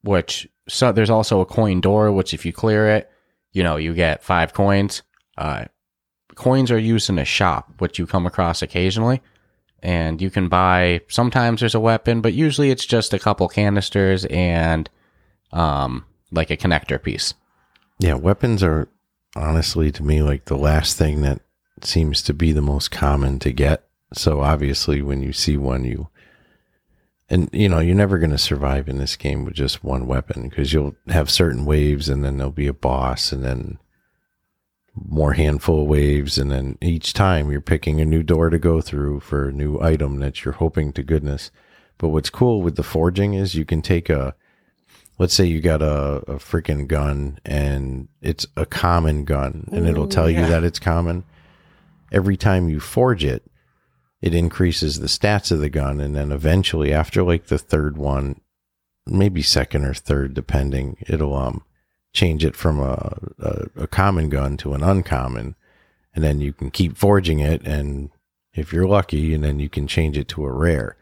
which 0.03 0.49
so 0.69 0.93
there's 0.93 1.11
also 1.11 1.41
a 1.41 1.47
coin 1.47 1.81
door, 1.81 2.11
which 2.13 2.33
if 2.33 2.47
you 2.47 2.53
clear 2.53 2.89
it, 2.89 3.11
you 3.53 3.63
know 3.63 3.77
you 3.77 3.93
get 3.95 4.23
five 4.23 4.55
coins. 4.55 5.03
Uh, 5.37 5.67
coins 6.35 6.71
are 6.71 6.79
used 6.79 7.11
in 7.11 7.19
a 7.19 7.25
shop, 7.25 7.71
which 7.79 7.99
you 7.99 8.07
come 8.07 8.27
across 8.27 8.63
occasionally, 8.63 9.21
and 9.83 10.21
you 10.21 10.31
can 10.31 10.49
buy. 10.49 11.01
Sometimes 11.09 11.61
there's 11.61 11.75
a 11.75 11.81
weapon, 11.81 12.21
but 12.21 12.35
usually 12.35 12.71
it's 12.71 12.87
just 12.87 13.15
a 13.15 13.19
couple 13.19 13.49
canisters 13.49 14.25
and 14.27 14.89
um 15.53 16.05
like 16.31 16.51
a 16.51 16.57
connector 16.57 17.03
piece. 17.03 17.35
Yeah, 17.99 18.15
weapons 18.15 18.63
are 18.63 18.89
honestly 19.37 19.91
to 19.93 20.03
me 20.03 20.23
like 20.23 20.47
the 20.47 20.57
last 20.57 20.97
thing 20.97 21.23
that 21.23 21.41
seems 21.83 22.23
to 22.23 22.35
be 22.35 22.53
the 22.53 22.63
most 22.63 22.91
common 22.91 23.39
to 23.41 23.53
get. 23.53 23.85
So 24.15 24.41
obviously 24.41 25.03
when 25.03 25.23
you 25.23 25.33
see 25.33 25.57
one 25.57 25.85
you 25.85 26.09
and 27.31 27.51
you 27.53 27.69
know, 27.69 27.79
you're 27.79 27.95
never 27.95 28.19
going 28.19 28.31
to 28.31 28.39
survive 28.39 28.89
in 28.89 28.99
this 28.99 29.17
game 29.17 29.45
with 29.45 29.55
just 29.55 29.85
one 29.85 30.07
weapon 30.07 30.49
because 30.49 30.73
you'll 30.73 30.97
have 31.09 31.31
certain 31.31 31.65
waves 31.65 32.09
and 32.09 32.25
then 32.25 32.39
there'll 32.39 32.53
be 32.53 32.67
a 32.67 32.73
boss 32.73 33.33
and 33.33 33.45
then 33.45 33.79
more 35.07 35.35
handful 35.35 35.83
of 35.83 35.89
waves 35.89 36.39
and 36.39 36.51
then 36.51 36.79
each 36.81 37.13
time 37.13 37.51
you're 37.51 37.61
picking 37.61 38.01
a 38.01 38.05
new 38.05 38.23
door 38.23 38.51
to 38.51 38.59
go 38.59 38.81
through 38.81 39.21
for 39.21 39.49
a 39.49 39.53
new 39.53 39.81
item 39.81 40.19
that 40.21 40.45
you're 40.45 40.55
hoping 40.55 40.93
to 40.93 41.03
goodness. 41.03 41.51
But 41.99 42.09
what's 42.09 42.31
cool 42.31 42.63
with 42.63 42.77
the 42.77 42.83
forging 42.83 43.35
is 43.35 43.55
you 43.55 43.65
can 43.65 43.83
take 43.83 44.09
a 44.09 44.35
let's 45.19 45.35
say 45.35 45.45
you 45.45 45.61
got 45.61 45.83
a, 45.83 46.23
a 46.27 46.35
freaking 46.37 46.87
gun 46.87 47.39
and 47.45 48.09
it's 48.23 48.47
a 48.57 48.65
common 48.65 49.25
gun 49.25 49.69
and 49.73 49.87
it'll 49.87 50.09
tell 50.09 50.31
you 50.31 50.47
that 50.47 50.65
it's 50.65 50.79
common. 50.79 51.25
Every 52.13 52.37
time 52.37 52.69
you 52.69 52.81
forge 52.81 53.25
it, 53.25 53.45
it 54.23 54.35
increases 54.35 55.01
the 55.01 55.07
stats 55.07 55.51
of 55.51 55.59
the 55.59 55.69
gun. 55.69 56.01
And 56.01 56.15
then 56.15 56.33
eventually 56.33 56.93
after 56.93 57.23
like 57.23 57.47
the 57.47 57.59
third 57.59 57.99
one, 57.99 58.41
maybe 59.07 59.43
second 59.43 59.85
or 59.85 59.95
third, 59.95 60.35
depending, 60.35 60.97
it'll, 61.07 61.35
um, 61.35 61.63
change 62.13 62.45
it 62.45 62.57
from 62.57 62.81
a, 62.81 63.19
a, 63.39 63.83
a 63.83 63.87
common 63.87 64.29
gun 64.29 64.57
to 64.59 64.75
an 64.75 64.83
uncommon. 64.83 65.55
And 66.15 66.25
then 66.25 66.41
you 66.41 66.53
can 66.53 66.71
keep 66.71 66.97
forging 66.97 67.39
it. 67.39 67.67
And 67.67 68.11
if 68.55 68.73
you're 68.73 68.89
lucky, 68.89 69.35
and 69.35 69.45
then 69.45 69.61
you 69.61 69.69
can 69.69 69.87
change 69.87 70.19
it 70.19 70.29
to 70.29 70.45
a 70.45 70.53
rare. 70.53 70.97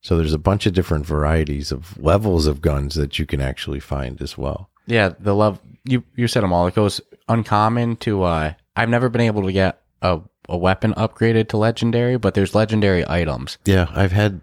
So 0.00 0.16
there's 0.16 0.32
a 0.32 0.38
bunch 0.38 0.66
of 0.66 0.72
different 0.72 1.04
varieties 1.04 1.72
of 1.72 1.98
levels 1.98 2.46
of 2.46 2.62
guns 2.62 2.94
that 2.94 3.18
you 3.18 3.26
can 3.26 3.40
actually 3.40 3.80
find 3.80 4.22
as 4.22 4.38
well. 4.38 4.70
Yeah, 4.86 5.14
the 5.18 5.34
love 5.34 5.58
you 5.84 6.04
you 6.14 6.28
said 6.28 6.42
them 6.42 6.52
all. 6.52 6.66
It 6.68 6.74
goes 6.74 7.00
uncommon 7.28 7.96
to 7.96 8.22
uh 8.22 8.52
I've 8.76 8.88
never 8.88 9.08
been 9.08 9.22
able 9.22 9.42
to 9.42 9.52
get 9.52 9.82
a, 10.02 10.20
a 10.48 10.56
weapon 10.56 10.94
upgraded 10.94 11.48
to 11.48 11.56
legendary, 11.56 12.18
but 12.18 12.34
there's 12.34 12.54
legendary 12.54 13.04
items 13.08 13.58
Yeah, 13.64 13.88
I've 13.90 14.12
had 14.12 14.40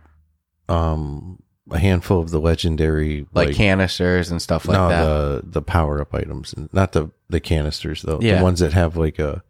um 0.67 1.41
a 1.71 1.79
handful 1.79 2.19
of 2.19 2.29
the 2.31 2.39
legendary 2.41 3.25
like, 3.33 3.55
canisters 3.55 4.29
and 4.29 4.41
stuff 4.41 4.67
like 4.67 4.77
no, 4.77 4.89
that. 4.89 5.03
the 5.03 5.41
the 5.49 5.61
power 5.61 6.01
up 6.01 6.13
items, 6.13 6.53
not 6.73 6.91
the 6.91 7.09
the 7.29 7.39
canisters 7.39 8.01
though. 8.01 8.19
Yeah. 8.21 8.37
The 8.37 8.43
ones 8.43 8.59
that 8.59 8.73
have 8.73 8.97
like 8.97 9.19
a 9.19 9.43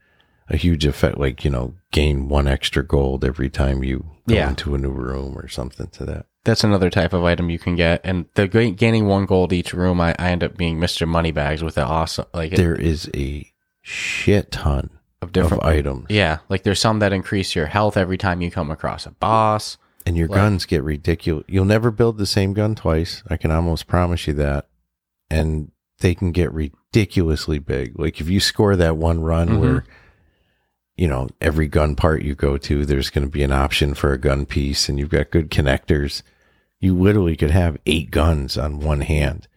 a 0.49 0.57
huge 0.57 0.85
effect, 0.85 1.17
like 1.17 1.43
you 1.43 1.49
know, 1.49 1.73
gain 1.91 2.27
one 2.29 2.47
extra 2.47 2.85
gold 2.85 3.23
every 3.25 3.49
time 3.49 3.83
you 3.83 3.99
go 4.27 4.35
Yeah. 4.35 4.49
into 4.49 4.75
a 4.75 4.77
new 4.77 4.91
room 4.91 5.37
or 5.37 5.47
something 5.47 5.87
to 5.87 6.05
that. 6.05 6.25
That's 6.43 6.63
another 6.65 6.89
type 6.89 7.13
of 7.13 7.23
item 7.23 7.49
you 7.49 7.57
can 7.57 7.75
get, 7.75 8.01
and 8.03 8.25
the 8.35 8.47
gaining 8.49 9.07
one 9.07 9.25
gold 9.25 9.53
each 9.53 9.73
room, 9.73 10.01
I, 10.01 10.13
I 10.19 10.29
end 10.31 10.43
up 10.43 10.57
being 10.57 10.79
Mister 10.79 11.05
Moneybags 11.05 11.63
with 11.63 11.75
the 11.75 11.83
awesome 11.85 12.25
like 12.33 12.51
it, 12.53 12.57
There 12.57 12.75
is 12.75 13.09
a 13.15 13.49
shit 13.81 14.51
ton 14.51 14.89
of 15.21 15.31
different 15.31 15.63
of 15.63 15.69
items, 15.69 16.07
Yeah, 16.09 16.39
like 16.49 16.63
there's 16.63 16.81
some 16.81 16.99
that 16.99 17.13
increase 17.13 17.55
your 17.55 17.67
health 17.67 17.95
every 17.95 18.17
time 18.17 18.41
you 18.41 18.51
come 18.51 18.69
across 18.69 19.05
a 19.05 19.11
boss. 19.11 19.77
And 20.05 20.17
your 20.17 20.27
Like- 20.27 20.37
guns 20.37 20.65
get 20.65 20.83
ridiculous. 20.83 21.45
You'll 21.47 21.65
never 21.65 21.91
build 21.91 22.17
the 22.17 22.25
same 22.25 22.53
gun 22.53 22.75
twice. 22.75 23.23
I 23.29 23.37
can 23.37 23.51
almost 23.51 23.87
promise 23.87 24.27
you 24.27 24.33
that. 24.33 24.67
And 25.29 25.71
they 25.99 26.13
can 26.15 26.31
get 26.31 26.51
ridiculously 26.53 27.59
big. 27.59 27.97
Like 27.97 28.19
if 28.19 28.29
you 28.29 28.39
score 28.39 28.75
that 28.75 28.97
one 28.97 29.21
run 29.21 29.47
Mhm. 29.49 29.59
where 29.59 29.83
you 30.95 31.07
know, 31.07 31.27
every 31.41 31.67
gun 31.67 31.95
part 31.95 32.21
you 32.21 32.35
go 32.35 32.55
to, 32.55 32.85
there's 32.85 33.09
going 33.09 33.25
to 33.25 33.31
be 33.31 33.41
an 33.41 33.51
option 33.51 33.95
for 33.95 34.13
a 34.13 34.17
gun 34.19 34.45
piece 34.45 34.87
and 34.87 34.99
you've 34.99 35.09
got 35.09 35.31
good 35.31 35.49
connectors. 35.49 36.21
You 36.79 36.95
literally 36.95 37.35
could 37.35 37.49
have 37.49 37.77
eight 37.87 38.11
guns 38.11 38.59
on 38.59 38.79
one 38.79 39.01
hand, 39.01 39.47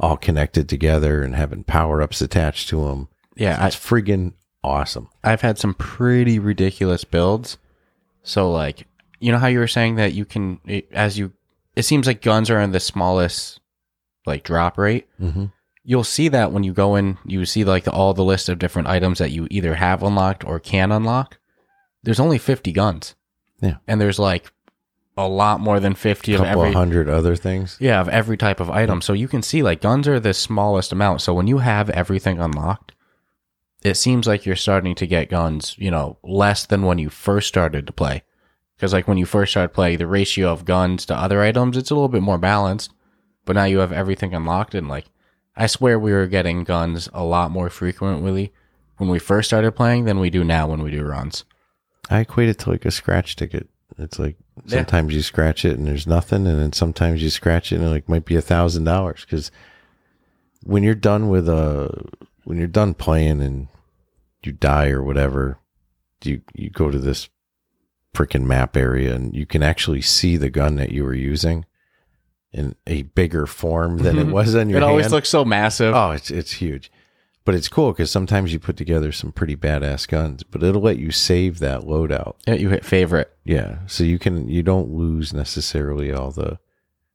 all 0.00 0.16
connected 0.16 0.70
together 0.70 1.22
and 1.22 1.34
having 1.36 1.64
power 1.64 2.00
ups 2.00 2.22
attached 2.22 2.70
to 2.70 2.82
them. 2.86 3.08
Yeah, 3.36 3.66
It's 3.66 3.76
friggin' 3.76 4.32
awesome. 4.64 5.08
I've 5.22 5.42
had 5.42 5.58
some 5.58 5.74
pretty 5.74 6.38
ridiculous 6.38 7.04
builds. 7.04 7.58
So 8.22 8.50
like, 8.50 8.86
you 9.20 9.32
know 9.32 9.38
how 9.38 9.46
you 9.46 9.58
were 9.58 9.66
saying 9.68 9.96
that 9.96 10.12
you 10.14 10.24
can 10.24 10.60
it- 10.66 10.88
as 10.92 11.18
you 11.18 11.32
it 11.74 11.84
seems 11.84 12.06
like 12.06 12.22
guns 12.22 12.50
are 12.50 12.60
in 12.60 12.72
the 12.72 12.80
smallest 12.80 13.60
like 14.26 14.42
drop 14.44 14.78
rate. 14.78 15.06
Mm-hmm. 15.20 15.46
You'll 15.84 16.04
see 16.04 16.28
that 16.28 16.50
when 16.50 16.64
you 16.64 16.72
go 16.72 16.96
in, 16.96 17.16
you 17.24 17.44
see 17.46 17.62
like 17.64 17.84
the, 17.84 17.92
all 17.92 18.12
the 18.14 18.24
list 18.24 18.48
of 18.48 18.58
different 18.58 18.88
items 18.88 19.18
that 19.18 19.30
you 19.30 19.46
either 19.50 19.74
have 19.74 20.02
unlocked 20.02 20.42
or 20.44 20.58
can 20.58 20.90
unlock. 20.90 21.38
There's 22.02 22.18
only 22.18 22.38
50 22.38 22.72
guns. 22.72 23.14
Yeah. 23.60 23.76
And 23.86 24.00
there's 24.00 24.18
like 24.18 24.50
a 25.16 25.28
lot 25.28 25.60
more 25.60 25.78
than 25.78 25.94
50 25.94 26.32
A 26.32 26.34
of 26.40 26.44
couple 26.44 26.62
every 26.62 26.74
hundred 26.74 27.08
other 27.08 27.36
things. 27.36 27.76
Yeah, 27.80 28.00
of 28.00 28.08
every 28.08 28.36
type 28.36 28.58
of 28.58 28.68
item. 28.68 29.00
So 29.00 29.12
you 29.12 29.28
can 29.28 29.42
see 29.42 29.62
like 29.62 29.80
guns 29.80 30.08
are 30.08 30.18
the 30.18 30.34
smallest 30.34 30.92
amount. 30.92 31.20
So 31.20 31.32
when 31.32 31.46
you 31.46 31.58
have 31.58 31.88
everything 31.90 32.38
unlocked, 32.40 32.92
it 33.82 33.94
seems 33.96 34.26
like 34.26 34.44
you're 34.44 34.56
starting 34.56 34.94
to 34.96 35.06
get 35.06 35.28
guns, 35.28 35.76
you 35.78 35.90
know, 35.90 36.18
less 36.24 36.66
than 36.66 36.82
when 36.82 36.98
you 36.98 37.10
first 37.10 37.46
started 37.48 37.86
to 37.86 37.92
play. 37.92 38.24
Because 38.76 38.92
like 38.92 39.08
when 39.08 39.18
you 39.18 39.26
first 39.26 39.52
started 39.52 39.70
playing, 39.74 39.98
the 39.98 40.06
ratio 40.06 40.50
of 40.52 40.64
guns 40.64 41.06
to 41.06 41.16
other 41.16 41.40
items, 41.42 41.76
it's 41.76 41.90
a 41.90 41.94
little 41.94 42.08
bit 42.08 42.22
more 42.22 42.38
balanced. 42.38 42.92
But 43.44 43.54
now 43.56 43.64
you 43.64 43.78
have 43.78 43.92
everything 43.92 44.34
unlocked 44.34 44.74
and 44.74 44.88
like 44.88 45.06
I 45.56 45.66
swear 45.66 45.98
we 45.98 46.12
were 46.12 46.26
getting 46.26 46.64
guns 46.64 47.08
a 47.14 47.24
lot 47.24 47.50
more 47.50 47.70
frequently 47.70 48.52
when 48.98 49.08
we 49.08 49.18
first 49.18 49.48
started 49.48 49.72
playing 49.72 50.04
than 50.04 50.20
we 50.20 50.28
do 50.30 50.44
now 50.44 50.66
when 50.68 50.82
we 50.82 50.90
do 50.90 51.02
runs. 51.02 51.44
I 52.10 52.20
equate 52.20 52.48
it 52.50 52.58
to 52.60 52.70
like 52.70 52.84
a 52.84 52.90
scratch 52.90 53.36
ticket. 53.36 53.68
It's 53.98 54.18
like 54.18 54.36
Yeah. 54.66 54.78
sometimes 54.78 55.14
you 55.14 55.22
scratch 55.22 55.64
it 55.64 55.78
and 55.78 55.86
there's 55.86 56.06
nothing, 56.06 56.46
and 56.46 56.60
then 56.60 56.72
sometimes 56.72 57.22
you 57.22 57.30
scratch 57.30 57.72
it 57.72 57.76
and 57.76 57.84
it 57.84 57.88
like 57.88 58.08
might 58.08 58.24
be 58.26 58.36
a 58.36 58.42
thousand 58.42 58.84
dollars. 58.84 59.22
Because 59.24 59.50
when 60.64 60.82
you're 60.82 60.94
done 60.94 61.28
with 61.30 61.48
uh 61.48 61.88
when 62.44 62.58
you're 62.58 62.66
done 62.66 62.92
playing 62.94 63.40
and 63.40 63.68
you 64.42 64.52
die 64.52 64.88
or 64.90 65.02
whatever, 65.02 65.58
you 66.22 66.42
you 66.54 66.68
go 66.68 66.90
to 66.90 66.98
this 66.98 67.28
freaking 68.16 68.44
map 68.44 68.76
area 68.76 69.14
and 69.14 69.34
you 69.36 69.44
can 69.46 69.62
actually 69.62 70.00
see 70.00 70.36
the 70.36 70.50
gun 70.50 70.76
that 70.76 70.90
you 70.92 71.04
were 71.04 71.14
using 71.14 71.64
in 72.52 72.74
a 72.86 73.02
bigger 73.02 73.46
form 73.46 73.98
than 73.98 74.18
it 74.18 74.26
Mhm. 74.28 74.32
was 74.32 74.54
on 74.54 74.70
your 74.70 74.78
it 74.78 74.82
always 74.82 75.04
hand. 75.06 75.12
looks 75.12 75.28
so 75.28 75.44
massive. 75.44 75.94
Oh, 75.94 76.10
it's 76.12 76.30
it's 76.30 76.52
huge. 76.52 76.90
But 77.44 77.54
it's 77.54 77.68
cool 77.68 77.92
because 77.92 78.10
sometimes 78.10 78.52
you 78.52 78.58
put 78.58 78.76
together 78.76 79.12
some 79.12 79.30
pretty 79.30 79.54
badass 79.54 80.08
guns, 80.08 80.42
but 80.42 80.62
it'll 80.64 80.80
let 80.82 80.98
you 80.98 81.12
save 81.12 81.60
that 81.60 81.82
loadout. 81.82 82.34
Yeah, 82.46 82.54
you 82.54 82.70
hit 82.70 82.84
favorite. 82.84 83.30
Yeah. 83.44 83.78
So 83.86 84.02
you 84.04 84.18
can 84.18 84.48
you 84.48 84.62
don't 84.62 84.90
lose 84.90 85.32
necessarily 85.32 86.12
all 86.12 86.30
the 86.32 86.58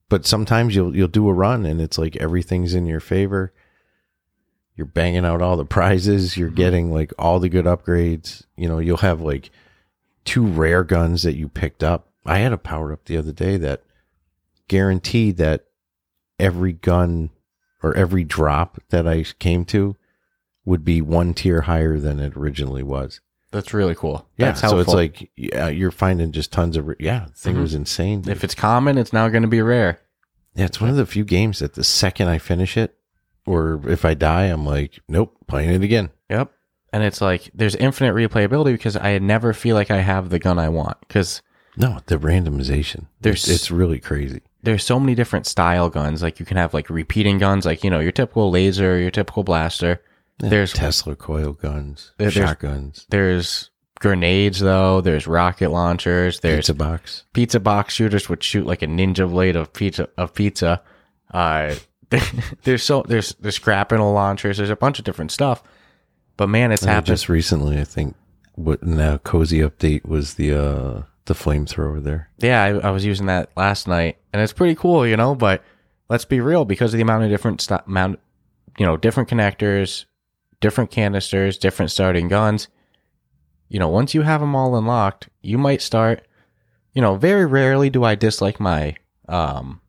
but 0.09 0.25
sometimes 0.25 0.75
you'll 0.75 0.95
you'll 0.95 1.07
do 1.07 1.27
a 1.29 1.33
run 1.33 1.65
and 1.65 1.81
it's 1.81 1.97
like 1.97 2.15
everything's 2.17 2.73
in 2.75 2.85
your 2.85 2.99
favor. 2.99 3.51
You're 4.75 4.85
banging 4.87 5.25
out 5.25 5.41
all 5.41 5.57
the 5.57 5.65
prizes, 5.65 6.37
you're 6.37 6.49
getting 6.49 6.91
like 6.93 7.11
all 7.19 7.39
the 7.39 7.49
good 7.49 7.65
upgrades. 7.65 8.43
You 8.55 8.67
know, 8.69 8.79
you'll 8.79 8.97
have 8.97 9.21
like 9.21 9.49
two 10.25 10.45
rare 10.45 10.83
guns 10.83 11.23
that 11.23 11.35
you 11.35 11.47
picked 11.49 11.83
up. 11.83 12.09
I 12.25 12.39
had 12.39 12.53
a 12.53 12.57
power 12.57 12.91
up 12.93 13.05
the 13.05 13.17
other 13.17 13.31
day 13.31 13.57
that 13.57 13.83
guaranteed 14.67 15.37
that 15.37 15.65
every 16.39 16.73
gun 16.73 17.29
or 17.83 17.95
every 17.95 18.23
drop 18.23 18.79
that 18.89 19.07
I 19.07 19.23
came 19.39 19.65
to 19.65 19.95
would 20.65 20.85
be 20.85 21.01
one 21.01 21.33
tier 21.33 21.61
higher 21.61 21.99
than 21.99 22.19
it 22.19 22.35
originally 22.37 22.83
was. 22.83 23.19
That's 23.51 23.73
really 23.73 23.95
cool. 23.95 24.27
Yeah, 24.37 24.53
so 24.53 24.79
it's 24.79 24.93
like 24.93 25.29
yeah, 25.35 25.67
you're 25.67 25.91
finding 25.91 26.31
just 26.31 26.53
tons 26.53 26.77
of 26.77 26.89
yeah. 26.99 27.25
The 27.25 27.33
thing 27.33 27.55
Mhm. 27.55 27.61
was 27.61 27.73
insane. 27.73 28.21
dude. 28.21 28.31
if 28.31 28.43
it's 28.45 28.55
common, 28.55 28.97
it's 28.97 29.11
now 29.11 29.27
going 29.27 29.41
to 29.41 29.47
be 29.49 29.61
rare. 29.61 29.99
yeah, 30.55 30.65
it's 30.65 30.79
one 30.79 30.89
of 30.89 30.95
the 30.95 31.05
few 31.05 31.25
games 31.25 31.59
that 31.59 31.73
the 31.73 31.83
second 31.83 32.29
I 32.29 32.37
finish 32.37 32.77
it, 32.77 32.95
or 33.45 33.81
if 33.89 34.05
I 34.05 34.13
die, 34.13 34.45
I'm 34.45 34.65
like, 34.65 34.99
nope, 35.09 35.35
playing 35.47 35.71
it 35.71 35.83
again. 35.83 36.11
Yep. 36.29 36.51
And 36.93 37.03
it's 37.03 37.21
like 37.21 37.49
there's 37.53 37.75
infinite 37.75 38.13
replayability 38.13 38.73
because 38.73 38.97
I 38.97 39.17
never 39.19 39.53
feel 39.53 39.75
like 39.75 39.89
I 39.91 40.01
have 40.01 40.29
the 40.29 40.39
gun 40.39 40.59
I 40.59 40.69
want 40.69 40.97
because 41.07 41.41
No, 41.77 41.99
the 42.07 42.17
randomization. 42.17 43.05
There's- 43.21 43.47
it's, 43.47 43.71
really 43.71 43.99
crazy. 43.99 44.41
there's 44.63 44.83
so 44.83 44.99
many 44.99 45.15
different 45.15 45.45
style 45.47 45.89
guns. 45.89 46.21
Like 46.21 46.39
you 46.39 46.45
can 46.45 46.57
have 46.57 46.73
like 46.73 46.89
repeating 46.89 47.37
guns, 47.39 47.65
like 47.65 47.83
you 47.83 47.89
know 47.89 47.99
your 48.01 48.11
typical 48.11 48.51
laser, 48.51 48.99
your 48.99 49.11
typical 49.11 49.43
blaster. 49.43 50.01
Yeah, 50.41 50.49
There's 50.49 50.73
Tesla 50.73 51.15
coil 51.15 51.53
guns, 51.53 52.11
There- 52.17 52.29
there's- 52.29 52.49
shotguns, 52.49 53.05
there's 53.09 53.69
grenades 53.99 54.59
though. 54.59 54.99
There's 54.99 55.27
rocket 55.27 55.69
launchers. 55.69 56.39
There's 56.41 56.57
pizza 56.67 56.73
box. 56.73 57.23
pizza 57.33 57.59
box 57.59 57.93
shooters 57.93 58.27
would 58.27 58.43
shoot 58.43 58.65
like 58.65 58.81
a 58.81 58.87
ninja 58.87 59.29
blade 59.29 59.55
of 59.55 59.71
pizza 59.71 60.09
of 60.17 60.33
pizza. 60.33 60.81
Uh, 61.33 61.75
there's 62.63 62.83
so 62.83 63.03
there's 63.07 63.33
there's 63.39 63.57
scrapingle 63.59 64.13
launchers. 64.13 64.57
There's 64.57 64.69
a 64.69 64.75
bunch 64.75 64.99
of 64.99 65.05
different 65.05 65.31
stuff. 65.31 65.63
But 66.37 66.47
man, 66.49 66.71
it's 66.71 66.83
happened. 66.83 67.07
just 67.07 67.29
recently, 67.29 67.79
I 67.79 67.83
think 67.83 68.15
what 68.55 68.83
now 68.83 69.17
cozy 69.17 69.59
update 69.59 70.05
was 70.05 70.35
the 70.35 70.53
uh 70.53 71.01
the 71.25 71.33
flamethrower 71.33 72.03
there. 72.03 72.29
yeah, 72.39 72.63
I, 72.63 72.87
I 72.87 72.91
was 72.91 73.05
using 73.05 73.27
that 73.27 73.51
last 73.55 73.87
night, 73.87 74.17
and 74.33 74.41
it's 74.41 74.53
pretty 74.53 74.75
cool, 74.75 75.05
you 75.05 75.15
know. 75.17 75.35
But 75.35 75.63
let's 76.09 76.25
be 76.25 76.39
real, 76.39 76.65
because 76.65 76.93
of 76.93 76.97
the 76.97 77.03
amount 77.03 77.23
of 77.23 77.29
different 77.29 77.61
st- 77.61 77.81
amount, 77.85 78.19
you 78.77 78.85
know, 78.85 78.97
different 78.97 79.29
connectors, 79.29 80.05
different 80.59 80.89
canisters, 80.89 81.57
different 81.57 81.91
starting 81.91 82.27
guns. 82.27 82.67
You 83.69 83.79
know, 83.79 83.87
once 83.87 84.13
you 84.13 84.23
have 84.23 84.41
them 84.41 84.55
all 84.55 84.75
unlocked, 84.75 85.29
you 85.41 85.57
might 85.57 85.81
start. 85.81 86.27
You 86.93 87.01
know, 87.01 87.15
very 87.15 87.45
rarely 87.45 87.89
do 87.89 88.03
I 88.03 88.15
dislike 88.15 88.59
my 88.59 88.95
um 89.29 89.79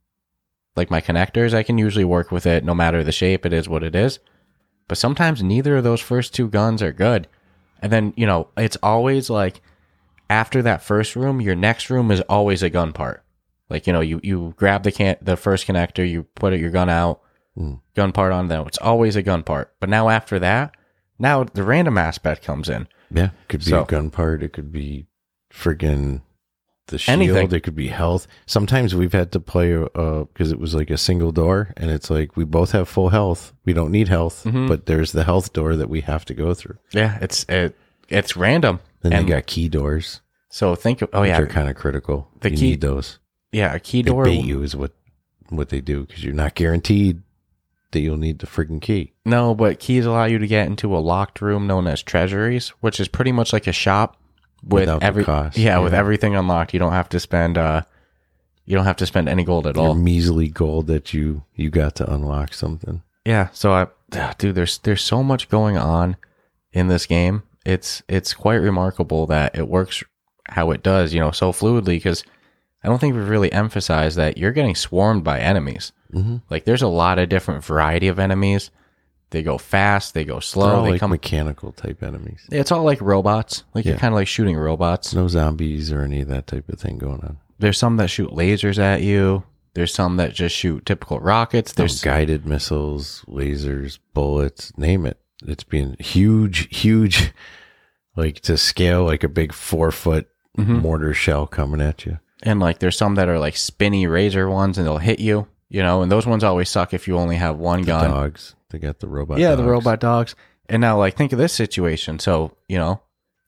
Like 0.76 0.90
my 0.90 1.00
connectors, 1.00 1.52
I 1.54 1.62
can 1.62 1.78
usually 1.78 2.04
work 2.04 2.30
with 2.30 2.46
it 2.46 2.64
no 2.64 2.74
matter 2.74 3.02
the 3.02 3.10
shape, 3.12 3.44
it 3.46 3.52
is 3.52 3.68
what 3.68 3.82
it 3.82 3.94
is. 3.94 4.20
But 4.92 4.98
sometimes 4.98 5.42
neither 5.42 5.78
of 5.78 5.84
those 5.84 6.02
first 6.02 6.34
two 6.34 6.48
guns 6.48 6.82
are 6.82 6.92
good. 6.92 7.26
And 7.80 7.90
then, 7.90 8.12
you 8.14 8.26
know, 8.26 8.48
it's 8.58 8.76
always 8.82 9.30
like 9.30 9.62
after 10.28 10.60
that 10.60 10.82
first 10.82 11.16
room, 11.16 11.40
your 11.40 11.54
next 11.54 11.88
room 11.88 12.10
is 12.10 12.20
always 12.28 12.62
a 12.62 12.68
gun 12.68 12.92
part. 12.92 13.24
Like, 13.70 13.86
you 13.86 13.94
know, 13.94 14.02
you, 14.02 14.20
you 14.22 14.52
grab 14.58 14.82
the 14.82 14.92
can 14.92 15.16
the 15.22 15.38
first 15.38 15.66
connector, 15.66 16.06
you 16.06 16.24
put 16.34 16.52
your 16.58 16.68
gun 16.68 16.90
out, 16.90 17.22
Mm. 17.58 17.80
gun 17.96 18.12
part 18.12 18.32
on 18.34 18.48
them. 18.48 18.66
It's 18.66 18.76
always 18.76 19.16
a 19.16 19.22
gun 19.22 19.42
part. 19.44 19.72
But 19.80 19.88
now 19.88 20.10
after 20.10 20.38
that, 20.40 20.74
now 21.18 21.44
the 21.44 21.62
random 21.62 21.96
aspect 21.96 22.44
comes 22.44 22.68
in. 22.68 22.86
Yeah, 23.10 23.30
could 23.48 23.60
be 23.60 23.70
So- 23.70 23.84
a 23.84 23.86
gun 23.86 24.10
part. 24.10 24.42
It 24.42 24.52
could 24.52 24.70
be 24.72 25.06
friggin' 25.50 26.20
the 26.88 26.98
shield. 26.98 27.20
Anything. 27.20 27.52
It 27.52 27.62
could 27.62 27.76
be 27.76 27.88
health. 27.88 28.26
Sometimes 28.46 28.94
we've 28.94 29.12
had 29.12 29.32
to 29.32 29.40
play 29.40 29.74
uh 29.74 30.24
because 30.24 30.50
it 30.52 30.58
was 30.58 30.74
like 30.74 30.90
a 30.90 30.98
single 30.98 31.32
door, 31.32 31.72
and 31.76 31.90
it's 31.90 32.10
like 32.10 32.36
we 32.36 32.44
both 32.44 32.72
have 32.72 32.88
full 32.88 33.08
health. 33.10 33.52
We 33.64 33.72
don't 33.72 33.90
need 33.92 34.08
health, 34.08 34.44
Mhm. 34.44 34.68
but 34.68 34.86
there's 34.86 35.12
the 35.12 35.24
health 35.24 35.52
door 35.52 35.76
that 35.76 35.88
we 35.88 36.00
have 36.02 36.24
to 36.26 36.34
go 36.34 36.54
through. 36.54 36.78
Yeah, 36.92 37.18
it's 37.20 37.44
it, 37.48 37.76
it's 38.08 38.36
random. 38.36 38.80
Then 39.02 39.12
And 39.12 39.26
they 39.28 39.32
got 39.32 39.46
key 39.46 39.68
doors, 39.68 40.20
so 40.48 40.74
think 40.74 41.02
of 41.02 41.08
oh 41.12 41.22
yeah, 41.22 41.38
are 41.38 41.46
kind 41.46 41.68
of 41.68 41.76
critical. 41.76 42.28
The 42.40 42.50
you 42.50 42.56
key- 42.56 42.70
need 42.70 42.80
those. 42.80 43.18
yeah, 43.52 43.72
a 43.74 43.80
key 43.80 44.02
They 44.02 44.10
door. 44.10 44.24
bait 44.24 44.44
you 44.44 44.62
is 44.62 44.74
what 44.76 44.92
what 45.48 45.68
they 45.68 45.80
do 45.80 46.04
because 46.06 46.24
you're 46.24 46.32
not 46.34 46.54
guaranteed 46.54 47.22
that 47.90 48.00
you'll 48.00 48.16
need 48.16 48.38
the 48.38 48.46
freaking 48.46 48.80
key. 48.80 49.12
No, 49.26 49.54
but 49.54 49.78
keys 49.78 50.06
allow 50.06 50.24
you 50.24 50.38
to 50.38 50.46
get 50.46 50.66
into 50.66 50.96
a 50.96 50.98
locked 50.98 51.42
room 51.42 51.66
known 51.66 51.86
as 51.86 52.02
treasuries, 52.02 52.68
which 52.80 52.98
is 52.98 53.06
pretty 53.08 53.32
much 53.32 53.52
like 53.52 53.66
a 53.66 53.72
shop 53.72 54.16
with 54.62 54.82
Without 54.82 55.02
every 55.02 55.24
cost, 55.24 55.58
yeah, 55.58 55.78
with 55.78 55.94
everything 55.94 56.36
unlocked. 56.36 56.72
You 56.72 56.78
don't 56.78 56.92
have 56.92 57.08
to 57.10 57.20
spend 57.20 57.58
uh 57.58 57.82
you 58.64 58.76
don't 58.76 58.84
have 58.84 58.96
to 58.96 59.06
spend 59.06 59.28
any 59.28 59.44
gold 59.44 59.66
at 59.66 59.74
Your 59.76 59.88
all. 59.88 59.94
measly 59.94 60.48
gold 60.48 60.86
that 60.86 61.12
you 61.12 61.42
you 61.54 61.70
got 61.70 61.94
to 61.96 62.12
unlock 62.12 62.54
something. 62.54 63.02
Yeah, 63.24 63.48
so 63.52 63.72
I 63.72 63.86
dude, 64.38 64.54
there's 64.54 64.78
there's 64.78 65.02
so 65.02 65.22
much 65.22 65.48
going 65.48 65.76
on 65.76 66.16
in 66.72 66.88
this 66.88 67.06
game. 67.06 67.42
It's 67.64 68.02
it's 68.08 68.34
quite 68.34 68.56
remarkable 68.56 69.26
that 69.26 69.56
it 69.56 69.68
works 69.68 70.02
how 70.48 70.70
it 70.70 70.82
does, 70.82 71.14
you 71.14 71.20
know, 71.20 71.30
so 71.30 71.52
fluidly 71.52 71.96
because 71.96 72.24
I 72.84 72.88
don't 72.88 72.98
think 72.98 73.14
we've 73.14 73.28
really 73.28 73.52
emphasized 73.52 74.16
that 74.18 74.38
you're 74.38 74.52
getting 74.52 74.74
swarmed 74.74 75.22
by 75.24 75.38
enemies. 75.40 75.92
Mm-hmm. 76.12 76.38
Like 76.50 76.64
there's 76.64 76.82
a 76.82 76.88
lot 76.88 77.18
of 77.18 77.28
different 77.28 77.64
variety 77.64 78.08
of 78.08 78.18
enemies. 78.18 78.70
They 79.32 79.42
go 79.42 79.58
fast, 79.58 80.14
they 80.14 80.24
go 80.24 80.38
slow, 80.40 80.76
all 80.76 80.84
they 80.84 80.92
like 80.92 81.00
come 81.00 81.10
mechanical 81.10 81.72
type 81.72 82.02
enemies. 82.02 82.46
It's 82.52 82.70
all 82.70 82.84
like 82.84 83.00
robots. 83.00 83.64
Like 83.74 83.84
you're 83.84 83.96
kind 83.96 84.14
of 84.14 84.16
like 84.16 84.28
shooting 84.28 84.56
robots. 84.56 85.12
No 85.14 85.26
zombies 85.26 85.90
or 85.90 86.02
any 86.02 86.20
of 86.20 86.28
that 86.28 86.46
type 86.46 86.68
of 86.68 86.78
thing 86.78 86.98
going 86.98 87.20
on. 87.22 87.38
There's 87.58 87.78
some 87.78 87.96
that 87.96 88.08
shoot 88.10 88.30
lasers 88.30 88.78
at 88.78 89.02
you. 89.02 89.42
There's 89.74 89.92
some 89.94 90.18
that 90.18 90.34
just 90.34 90.54
shoot 90.54 90.84
typical 90.86 91.18
rockets. 91.18 91.72
There's 91.72 91.92
There's 92.00 92.04
guided 92.04 92.44
missiles, 92.46 93.24
lasers, 93.26 93.98
bullets, 94.14 94.76
name 94.76 95.06
it. 95.06 95.18
It's 95.44 95.64
being 95.64 95.96
huge, 95.98 96.68
huge, 96.76 97.32
like 98.16 98.40
to 98.40 98.56
scale, 98.56 99.04
like 99.04 99.24
a 99.24 99.28
big 99.28 99.52
four 99.52 99.90
foot 99.90 100.28
Mhm. 100.58 100.82
mortar 100.82 101.14
shell 101.14 101.46
coming 101.46 101.80
at 101.80 102.04
you. 102.06 102.18
and 102.44 102.58
like 102.60 102.80
there's 102.80 102.96
some 102.96 103.14
that 103.14 103.28
are 103.28 103.38
like 103.38 103.56
spinny 103.56 104.04
razor 104.06 104.50
ones 104.50 104.76
and 104.76 104.84
they'll 104.86 104.98
hit 104.98 105.20
you, 105.20 105.46
you 105.72 105.82
know, 105.82 106.02
and 106.02 106.12
those 106.12 106.26
ones 106.26 106.44
always 106.44 106.68
suck 106.68 106.92
if 106.94 107.08
you 107.08 107.16
only 107.18 107.36
have 107.36 107.56
one 107.56 107.80
The 107.80 107.86
gun. 107.86 108.10
dogs, 108.10 108.54
they 108.70 108.78
got 108.78 109.00
the 109.00 109.08
robot. 109.08 109.38
yeah, 109.38 109.54
the 109.56 109.64
robot 109.64 109.98
dogs. 110.00 110.34
And 110.68 110.80
now 110.80 110.98
like 110.98 111.16
think 111.16 111.32
of 111.32 111.38
this 111.38 111.52
situation. 111.52 112.18
So, 112.18 112.56
you 112.68 112.78
know, 112.78 113.00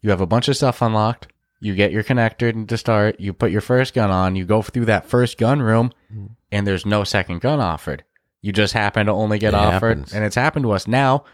you 0.03 0.11
have 0.11 0.21
a 0.21 0.27
bunch 0.27 0.49
of 0.49 0.57
stuff 0.57 0.83
unlocked. 0.83 1.29
You 1.61 1.75
get 1.75 1.93
your 1.93 2.03
connector 2.03 2.67
to 2.69 2.77
start. 2.77 3.21
You 3.21 3.33
put 3.33 3.51
your 3.51 3.61
first 3.63 3.95
gun 3.95 4.11
on. 4.11 4.37
You 4.37 4.45
go 4.45 4.61
through 4.63 4.85
that 4.87 5.07
first 5.07 5.39
gun 5.39 5.63
room, 5.63 5.93
Mm-hmm. 6.13 6.27
and 6.53 6.67
there's 6.67 6.85
no 6.85 7.05
second 7.05 7.41
gun 7.41 7.61
offered. 7.61 8.05
You 8.43 8.53
just 8.53 8.75
happen 8.75 9.07
to 9.07 9.13
only 9.13 9.39
get 9.39 9.55
It 9.55 9.59
offered, 9.59 9.99
happens. 9.99 10.13
and 10.13 10.25
it's 10.25 10.35
happened 10.35 10.65
to 10.65 10.73
us. 10.73 10.87
Now 10.87 11.25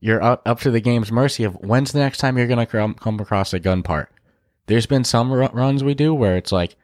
you're 0.00 0.22
up, 0.22 0.42
up 0.46 0.60
to 0.60 0.70
the 0.70 0.80
game's 0.80 1.12
mercy 1.12 1.44
of 1.44 1.54
when's 1.56 1.92
the 1.92 1.98
next 1.98 2.18
time 2.18 2.38
you're 2.38 2.46
gonna 2.46 2.64
come, 2.66 2.94
come 2.94 3.20
across 3.20 3.52
a 3.52 3.58
gun 3.58 3.82
part. 3.82 4.10
There's 4.66 4.86
been 4.86 5.04
some 5.04 5.30
ru- 5.30 5.48
runs 5.52 5.84
we 5.84 5.92
do 5.94 6.14
where 6.14 6.36
it's 6.36 6.52
like 6.52 6.76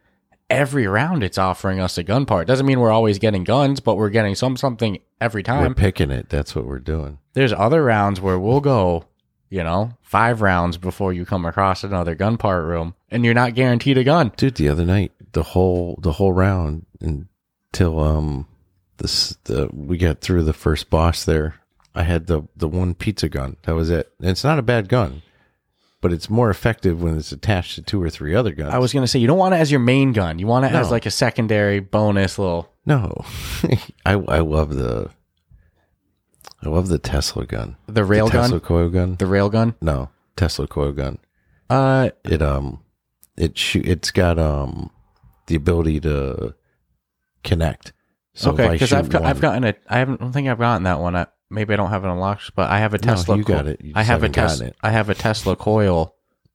every 0.50 0.86
round 0.86 1.22
it's 1.22 1.38
offering 1.38 1.80
us 1.80 1.96
a 1.96 2.02
gun 2.02 2.26
part. 2.26 2.46
Doesn't 2.46 2.66
mean 2.66 2.80
we're 2.80 2.90
always 2.90 3.18
getting 3.18 3.44
guns, 3.44 3.80
but 3.80 3.96
we're 3.96 4.10
getting 4.10 4.34
some 4.34 4.56
something 4.56 4.98
every 5.20 5.42
time. 5.42 5.68
We're 5.68 5.74
picking 5.74 6.10
it. 6.10 6.28
That's 6.28 6.54
what 6.54 6.66
we're 6.66 6.80
doing. 6.80 7.18
There's 7.32 7.52
other 7.52 7.82
rounds 7.82 8.20
where 8.20 8.38
we'll 8.38 8.60
go, 8.60 9.04
you 9.48 9.62
know, 9.62 9.96
five 10.02 10.42
rounds 10.42 10.76
before 10.76 11.12
you 11.12 11.24
come 11.24 11.46
across 11.46 11.84
another 11.84 12.14
gun 12.14 12.36
part 12.36 12.64
room, 12.64 12.94
and 13.10 13.24
you're 13.24 13.34
not 13.34 13.54
guaranteed 13.54 13.96
a 13.98 14.04
gun. 14.04 14.32
Dude, 14.36 14.56
the 14.56 14.68
other 14.68 14.84
night, 14.84 15.12
the 15.32 15.42
whole 15.42 15.98
the 16.02 16.12
whole 16.12 16.32
round 16.32 16.86
until 17.00 18.00
um 18.00 18.46
this 18.98 19.36
the 19.44 19.68
we 19.72 19.96
got 19.96 20.20
through 20.20 20.44
the 20.44 20.52
first 20.52 20.90
boss 20.90 21.24
there. 21.24 21.54
I 21.94 22.02
had 22.02 22.26
the 22.26 22.42
the 22.56 22.68
one 22.68 22.94
pizza 22.94 23.28
gun. 23.28 23.56
That 23.62 23.74
was 23.74 23.90
it. 23.90 24.12
And 24.20 24.30
it's 24.30 24.44
not 24.44 24.58
a 24.58 24.62
bad 24.62 24.88
gun, 24.88 25.22
but 26.00 26.12
it's 26.12 26.30
more 26.30 26.50
effective 26.50 27.02
when 27.02 27.16
it's 27.16 27.32
attached 27.32 27.74
to 27.76 27.82
two 27.82 28.02
or 28.02 28.08
three 28.10 28.34
other 28.34 28.52
guns. 28.52 28.72
I 28.74 28.78
was 28.78 28.92
gonna 28.92 29.06
say 29.06 29.18
you 29.18 29.26
don't 29.26 29.38
want 29.38 29.54
it 29.54 29.58
as 29.58 29.70
your 29.70 29.80
main 29.80 30.12
gun. 30.12 30.38
You 30.38 30.46
want 30.46 30.64
it 30.66 30.72
as 30.72 30.90
like 30.90 31.06
a 31.06 31.10
secondary 31.10 31.80
bonus 31.80 32.38
little. 32.38 32.72
no. 32.86 33.24
I 34.06 34.12
I 34.14 34.38
love 34.40 34.74
the 34.74 35.10
I 36.62 36.68
love 36.68 36.88
the 36.88 36.98
Tesla 36.98 37.46
gun. 37.46 37.76
The 37.86 38.04
rail 38.04 38.26
the 38.26 38.32
Tesla 38.32 38.58
gun. 38.58 38.66
coil 38.66 38.88
gun. 38.90 39.16
The 39.16 39.26
rail 39.26 39.48
gun. 39.48 39.74
no, 39.80 40.10
Tesla 40.36 40.66
coil 40.66 40.92
gun. 40.92 41.18
Uh, 41.68 42.10
It 42.24 42.42
um 42.42 42.82
it 43.36 43.56
shoot 43.56 43.86
it's 43.86 44.10
got 44.10 44.38
um 44.38 44.90
the 45.46 45.54
ability 45.54 46.00
to 46.00 46.54
connect. 47.44 47.92
So 48.34 48.52
okay, 48.52 48.64
if 48.64 48.70
I 48.70 48.72
because 48.74 48.92
I've 48.92 49.08
got, 49.08 49.22
I've 49.24 49.40
gotten 49.40 49.64
it. 49.64 49.80
I 49.88 49.98
haven't. 49.98 50.20
I 50.20 50.24
don't 50.24 50.32
think 50.32 50.48
I've 50.48 50.58
gotten 50.58 50.84
that 50.84 51.00
one. 51.00 51.16
I, 51.16 51.26
maybe 51.50 51.74
I 51.74 51.76
don't 51.76 51.90
have 51.90 52.04
it 52.04 52.08
unlocked, 52.08 52.54
but 52.54 52.70
I 52.70 52.78
have 52.78 52.94
a 52.94 52.98
No, 52.98 53.14
Tesla. 53.14 53.36
you 53.36 53.44
got 53.44 53.66
it. 53.66 53.80
You 53.82 53.92
I 53.94 54.00
just 54.00 54.08
have 54.08 54.22
a 54.22 54.26
haven't 54.26 54.32
gotten 54.32 54.50
Tesla. 54.50 54.66
it. 54.68 54.76
I 54.82 54.90
have 54.90 55.10
a 55.10 55.14
Tesla 55.14 55.56
coil. 55.56 56.14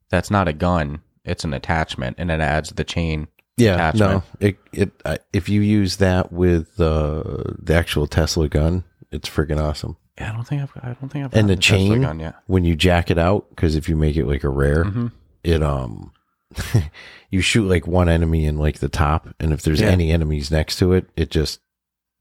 That's 0.10 0.32
not 0.32 0.48
a 0.48 0.54
gun. 0.54 1.02
It's 1.24 1.44
an 1.44 1.54
attachment, 1.54 2.16
and 2.20 2.30
it 2.32 2.40
adds 2.40 2.70
the 2.72 2.84
chain. 2.84 3.28
yeah 3.58 3.76
attachment. 3.90 4.12
no 4.12 4.24
it 4.48 4.58
it 4.74 4.92
I, 5.06 5.18
if 5.34 5.48
you 5.50 5.62
use 5.62 5.98
that 5.98 6.32
with 6.32 6.80
uh, 6.80 7.24
the 7.60 7.74
actual 7.74 8.06
Tesla 8.08 8.48
gun, 8.50 8.84
it's 9.12 9.30
freaking 9.30 9.60
awesome. 9.62 9.98
Yeah, 10.18 10.32
I 10.32 10.34
don't 10.36 10.48
think 10.48 10.62
I've. 10.62 10.72
I 10.84 10.88
don't 11.00 11.10
think 11.12 11.26
I've. 11.26 11.34
And 11.34 11.50
the 11.50 11.56
Tesla 11.56 11.78
chain 11.78 12.02
gun 12.02 12.20
yet. 12.20 12.36
when 12.48 12.64
you 12.64 12.76
jack 12.76 13.10
it 13.12 13.18
out, 13.18 13.50
because 13.50 13.76
if 13.76 13.90
you 13.90 13.96
make 13.96 14.16
it 14.16 14.26
like 14.28 14.44
a 14.44 14.50
rare, 14.50 14.86
Mhm. 14.86 15.12
it 15.44 15.62
um 15.64 16.12
you 17.32 17.42
shoot 17.42 17.68
like 17.68 17.88
one 17.88 18.08
enemy 18.10 18.46
in 18.46 18.58
like 18.58 18.80
the 18.80 18.90
top, 18.90 19.28
and 19.40 19.52
if 19.52 19.62
there's 19.64 19.82
Yeah. 19.82 19.88
any 19.90 20.12
enemies 20.12 20.52
next 20.52 20.78
to 20.78 20.94
it, 20.94 21.10
it 21.16 21.32
just 21.32 21.60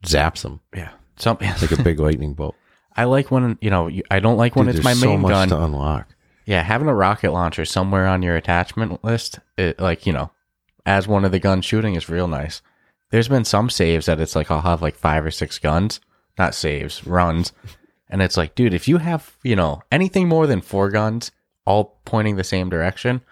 zaps 0.05 0.43
them 0.43 0.61
Yeah, 0.75 0.91
some 1.17 1.37
like 1.41 1.71
a 1.73 1.83
big 1.83 2.01
lightning 2.01 2.35
bolt. 2.35 2.55
I 2.97 3.05
like 3.05 3.31
when 3.31 3.59
you 3.61 3.71
know. 3.71 3.91
I 4.11 4.21
don't 4.21 4.37
like 4.37 4.55
when 4.57 4.67
Dude, 4.67 4.77
it's 4.77 4.85
my 4.85 4.91
there's 4.91 5.01
so 5.01 5.09
main 5.11 5.21
much 5.21 5.31
gun. 5.31 5.49
to 5.49 5.63
unlock. 5.63 6.09
Yeah, 6.47 6.63
having 6.63 6.89
a 6.89 6.95
rocket 6.95 7.33
launcher 7.33 7.65
somewhere 7.65 8.07
on 8.07 8.23
your 8.23 8.37
attachment 8.37 9.03
list, 9.03 9.39
it, 9.57 9.81
like 9.81 10.07
you 10.07 10.13
know, 10.13 10.31
as 10.87 11.09
one 11.09 11.25
of 11.25 11.33
the 11.33 11.39
guns 11.41 11.65
shooting 11.65 11.95
is 11.95 12.09
real 12.09 12.29
nice. 12.29 12.61
There's 13.11 13.29
been 13.29 13.45
some 13.45 13.71
saves 13.71 14.07
that 14.07 14.21
it's 14.21 14.37
like 14.37 14.51
I'll 14.51 14.61
have 14.63 14.83
like 14.83 14.97
five 14.97 15.25
or 15.25 15.31
six 15.31 15.59
guns, 15.59 16.01
not 16.39 16.55
saves, 16.55 17.07
runs, 17.07 17.53
and 18.11 18.21
it's 18.23 18.37
like, 18.37 18.55
dude, 18.55 18.75
if 18.75 18.87
you 18.89 18.99
have 18.99 19.37
you 19.43 19.57
know 19.57 19.83
anything 19.91 20.29
more 20.29 20.47
than 20.47 20.61
four 20.61 20.91
guns, 20.91 21.31
all 21.65 21.99
pointing 22.05 22.37
the 22.37 22.45
same 22.45 22.69
direction, 22.69 23.23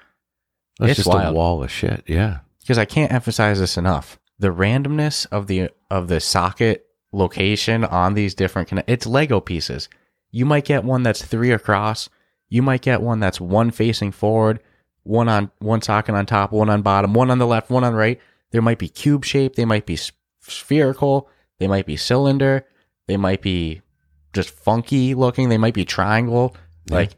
That's 0.78 0.92
It's 0.92 0.96
just 1.04 1.08
wild. 1.08 1.34
a 1.34 1.36
wall 1.36 1.62
of 1.62 1.70
shit. 1.70 2.02
Yeah. 2.06 2.38
because 2.60 2.78
I 2.78 2.84
can't 2.86 3.12
emphasize 3.12 3.60
this 3.60 3.76
enough. 3.76 4.18
The 4.38 4.48
randomness 4.48 5.26
of 5.30 5.46
the 5.46 5.70
of 5.90 6.08
the 6.08 6.18
socket 6.20 6.86
location 7.12 7.84
on 7.84 8.14
these 8.14 8.34
different 8.34 8.68
conne- 8.68 8.84
it's 8.86 9.06
Lego 9.06 9.40
pieces. 9.40 9.88
You 10.30 10.44
might 10.46 10.64
get 10.64 10.84
one 10.84 11.02
that's 11.02 11.22
three 11.22 11.52
across. 11.52 12.08
You 12.48 12.62
might 12.62 12.82
get 12.82 13.02
one 13.02 13.20
that's 13.20 13.40
one 13.40 13.70
facing 13.70 14.12
forward, 14.12 14.60
one 15.04 15.28
on 15.28 15.50
one 15.58 15.82
socket 15.82 16.14
on 16.14 16.26
top, 16.26 16.52
one 16.52 16.70
on 16.70 16.82
bottom, 16.82 17.14
one 17.14 17.30
on 17.30 17.38
the 17.38 17.46
left, 17.46 17.70
one 17.70 17.84
on 17.84 17.94
right. 17.94 18.20
There 18.50 18.62
might 18.62 18.78
be 18.78 18.88
cube 18.88 19.24
shape. 19.24 19.54
They 19.56 19.64
might 19.64 19.86
be 19.86 19.98
spherical. 20.40 21.28
They 21.58 21.66
might 21.66 21.86
be 21.86 21.96
cylinder. 21.96 22.66
They 23.06 23.16
might 23.16 23.42
be 23.42 23.82
just 24.32 24.50
funky 24.50 25.14
looking. 25.14 25.48
They 25.48 25.58
might 25.58 25.74
be 25.74 25.84
triangle. 25.84 26.54
Yeah. 26.86 26.96
Like 26.96 27.10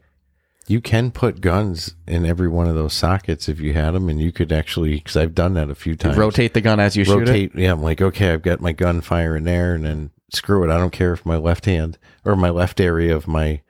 You 0.67 0.81
can 0.81 1.11
put 1.11 1.41
guns 1.41 1.95
in 2.07 2.25
every 2.25 2.47
one 2.47 2.67
of 2.67 2.73
those 2.75 2.93
sockets 2.93 3.47
if 3.47 3.59
you 3.59 3.73
had 3.73 3.91
them, 3.91 4.09
and 4.09 4.19
you 4.19 4.31
could 4.31 4.51
actually, 4.51 4.95
because 4.95 5.15
I've 5.15 5.35
done 5.35 5.53
that 5.53 5.69
a 5.69 5.75
few 5.75 5.95
times. 5.95 6.17
rotate 6.17 6.53
the 6.55 6.61
gun 6.61 6.79
as 6.79 6.95
you 6.97 7.05
shoot 7.05 7.17
it. 7.17 7.19
rotate. 7.29 7.55
Yeah, 7.55 7.71
I'm 7.71 7.83
like, 7.83 8.01
okay, 8.01 8.31
I've 8.33 8.41
got 8.41 8.61
my 8.61 8.71
gun 8.71 9.01
firing 9.01 9.43
there, 9.43 9.75
and 9.75 9.85
then 9.85 10.09
screw 10.31 10.63
it. 10.63 10.73
I 10.73 10.77
don't 10.77 10.91
care 10.93 11.13
if 11.13 11.23
my 11.25 11.37
left 11.37 11.65
hand 11.65 11.99
or 12.23 12.35
my 12.35 12.49
left 12.49 12.79
area 12.79 13.15
of 13.15 13.27
my 13.27 13.61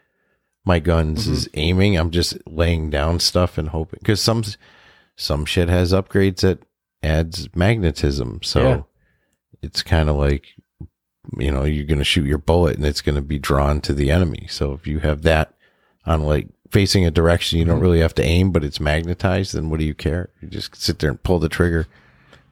my 0.64 0.80
guns 0.80 1.26
Mm-hmm. 1.26 1.34
is 1.34 1.50
aiming. 1.56 1.98
I'm 1.98 2.12
just 2.12 2.38
laying 2.48 2.90
down 2.90 3.20
stuff 3.20 3.58
and 3.58 3.70
hoping 3.70 4.00
because 4.02 4.22
some 4.22 4.44
some 5.18 5.44
shit 5.46 5.68
has 5.70 5.92
upgrades 5.92 6.42
that 6.42 6.60
adds 7.04 7.50
magnetism. 7.56 8.40
So 8.42 8.62
Yeah. 8.64 8.82
it's 9.62 9.84
kind 9.84 10.10
of 10.10 10.16
like 10.16 10.46
you 11.38 11.52
know 11.52 11.66
you're 11.66 11.86
going 11.86 12.00
to 12.00 12.04
shoot 12.06 12.26
your 12.26 12.38
bullet 12.38 12.78
and 12.78 12.86
it's 12.86 13.02
going 13.02 13.16
to 13.16 13.22
be 13.22 13.38
drawn 13.38 13.82
to 13.82 13.94
the 13.94 14.10
enemy. 14.12 14.48
So 14.50 14.72
if 14.74 14.88
you 14.88 15.00
have 15.00 15.24
that 15.24 15.54
on 16.06 16.24
like 16.24 16.48
facing 16.72 17.06
a 17.06 17.12
direction 17.12 17.60
you 17.60 17.66
don't 17.66 17.80
Mhm. 17.80 17.84
really 17.84 18.00
have 18.00 18.16
to 18.16 18.24
aim, 18.24 18.52
but 18.52 18.64
it's 18.64 18.80
magnetized, 18.80 19.54
then 19.54 19.70
what 19.70 19.80
do 19.80 19.86
you 19.86 19.94
care? 19.94 20.30
You 20.42 20.48
just 20.50 20.76
sit 20.82 21.00
there 21.00 21.10
and 21.12 21.22
pull 21.24 21.40
the 21.40 21.50
trigger. 21.50 21.88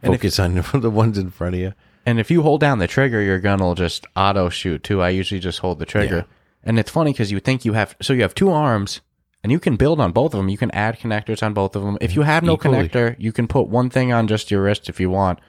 And 0.01 0.13
if- 0.13 0.19
Focus 0.21 0.39
on 0.39 0.63
the 0.81 0.89
ones 0.91 1.17
in 1.17 1.29
front 1.31 1.55
of 1.55 1.61
you. 1.61 1.73
And 2.05 2.19
if 2.19 2.29
you 2.29 2.41
hold 2.41 2.59
down 2.61 2.79
the 2.79 2.87
trigger, 2.87 3.21
your 3.21 3.39
gun 3.39 3.59
will 3.59 3.75
just 3.75 4.05
auto 4.15 4.49
shoot 4.49 4.83
too. 4.83 5.01
I 5.01 5.09
usually 5.09 5.39
just 5.39 5.59
hold 5.59 5.79
the 5.79 5.85
trigger. 5.85 6.15
Yeah. 6.17 6.23
And 6.65 6.77
it's 6.79 6.91
funny 6.91 7.11
because 7.13 7.31
you 7.31 7.39
think 7.39 7.63
you 7.65 7.73
have, 7.73 7.95
so 8.01 8.13
you 8.13 8.21
have 8.21 8.35
two 8.35 8.51
arms 8.51 9.01
and 9.41 9.51
you 9.51 9.59
can 9.59 9.75
build 9.77 9.99
on 9.99 10.11
both 10.11 10.33
of 10.33 10.37
them. 10.37 10.49
You 10.49 10.57
can 10.57 10.71
add 10.71 10.99
connectors 10.99 11.41
on 11.41 11.53
both 11.53 11.75
of 11.75 11.81
them. 11.83 11.97
If 12.01 12.15
you 12.15 12.21
have 12.23 12.43
no 12.43 12.53
Equally. 12.55 12.87
connector, 12.89 13.15
you 13.19 13.31
can 13.31 13.47
put 13.47 13.67
one 13.67 13.89
thing 13.89 14.11
on 14.13 14.27
just 14.27 14.51
your 14.51 14.63
wrist 14.63 14.89
if 14.89 14.99
you 14.99 15.09
want. 15.09 15.39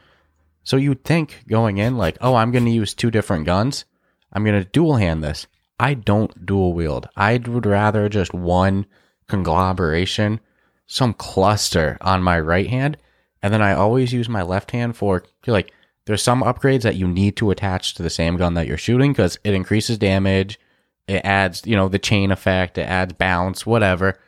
So 0.63 0.77
you'd 0.77 1.05
think 1.05 1.45
going 1.49 1.79
in, 1.79 1.97
like, 1.97 2.17
oh, 2.21 2.37
I'm 2.37 2.51
going 2.51 2.65
to 2.65 2.71
use 2.71 2.95
two 2.95 3.11
different 3.11 3.45
guns. 3.47 3.85
I'm 4.33 4.45
going 4.45 4.61
to 4.61 4.69
dual 4.69 4.97
hand 4.97 5.23
this. 5.23 5.47
I 5.79 5.95
don't 5.95 6.47
dual 6.47 6.73
wield. 6.73 7.09
I 7.17 7.39
would 7.39 7.67
rather 7.67 8.09
just 8.09 8.33
one 8.33 8.87
conglomeration, 9.29 10.41
some 10.87 11.15
cluster 11.15 11.99
on 12.01 12.23
my 12.23 12.39
right 12.39 12.69
hand. 12.69 12.97
And 13.43 13.53
then 13.53 13.63
I 13.63 13.75
always 13.75 14.13
use 14.13 14.29
my 14.29 14.43
left 14.43 14.71
hand 14.71 14.97
for, 14.97 15.25
like, 15.47 15.73
there's 16.07 16.23
some 16.23 16.43
upgrades 16.43 16.83
that 16.83 16.97
you 16.97 17.09
need 17.09 17.37
to 17.37 17.51
attach 17.51 17.95
to 17.95 18.03
the 18.03 18.11
same 18.11 18.37
gun 18.37 18.55
that 18.55 18.67
you're 18.67 18.77
shooting 18.77 19.13
because 19.13 19.39
it 19.45 19.55
increases 19.55 19.99
damage. 19.99 20.59
It 21.07 21.23
adds, 21.25 21.63
you 21.67 21.77
know, 21.77 21.89
the 21.89 21.99
chain 21.99 22.31
effect, 22.31 22.79
it 22.79 22.89
adds 22.89 23.13
bounce, 23.15 23.67
whatever. 23.67 24.19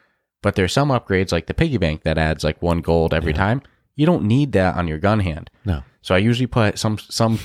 But 0.42 0.54
there's 0.54 0.72
some 0.72 0.90
upgrades 0.90 1.32
like 1.32 1.46
the 1.46 1.54
piggy 1.54 1.78
bank 1.78 2.02
that 2.02 2.18
adds 2.18 2.44
like 2.44 2.60
one 2.62 2.80
gold 2.80 3.14
every 3.14 3.32
time. 3.32 3.62
You 3.94 4.06
don't 4.06 4.24
need 4.24 4.52
that 4.52 4.76
on 4.76 4.86
your 4.86 4.98
gun 4.98 5.20
hand. 5.20 5.50
No. 5.64 5.82
So 6.02 6.14
I 6.14 6.18
usually 6.18 6.46
put 6.46 6.78
some 6.78 6.98
some 6.98 7.38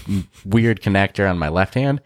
weird 0.46 0.82
connector 0.82 1.30
on 1.30 1.40
my 1.40 1.50
left 1.50 1.74
hand, 1.74 2.02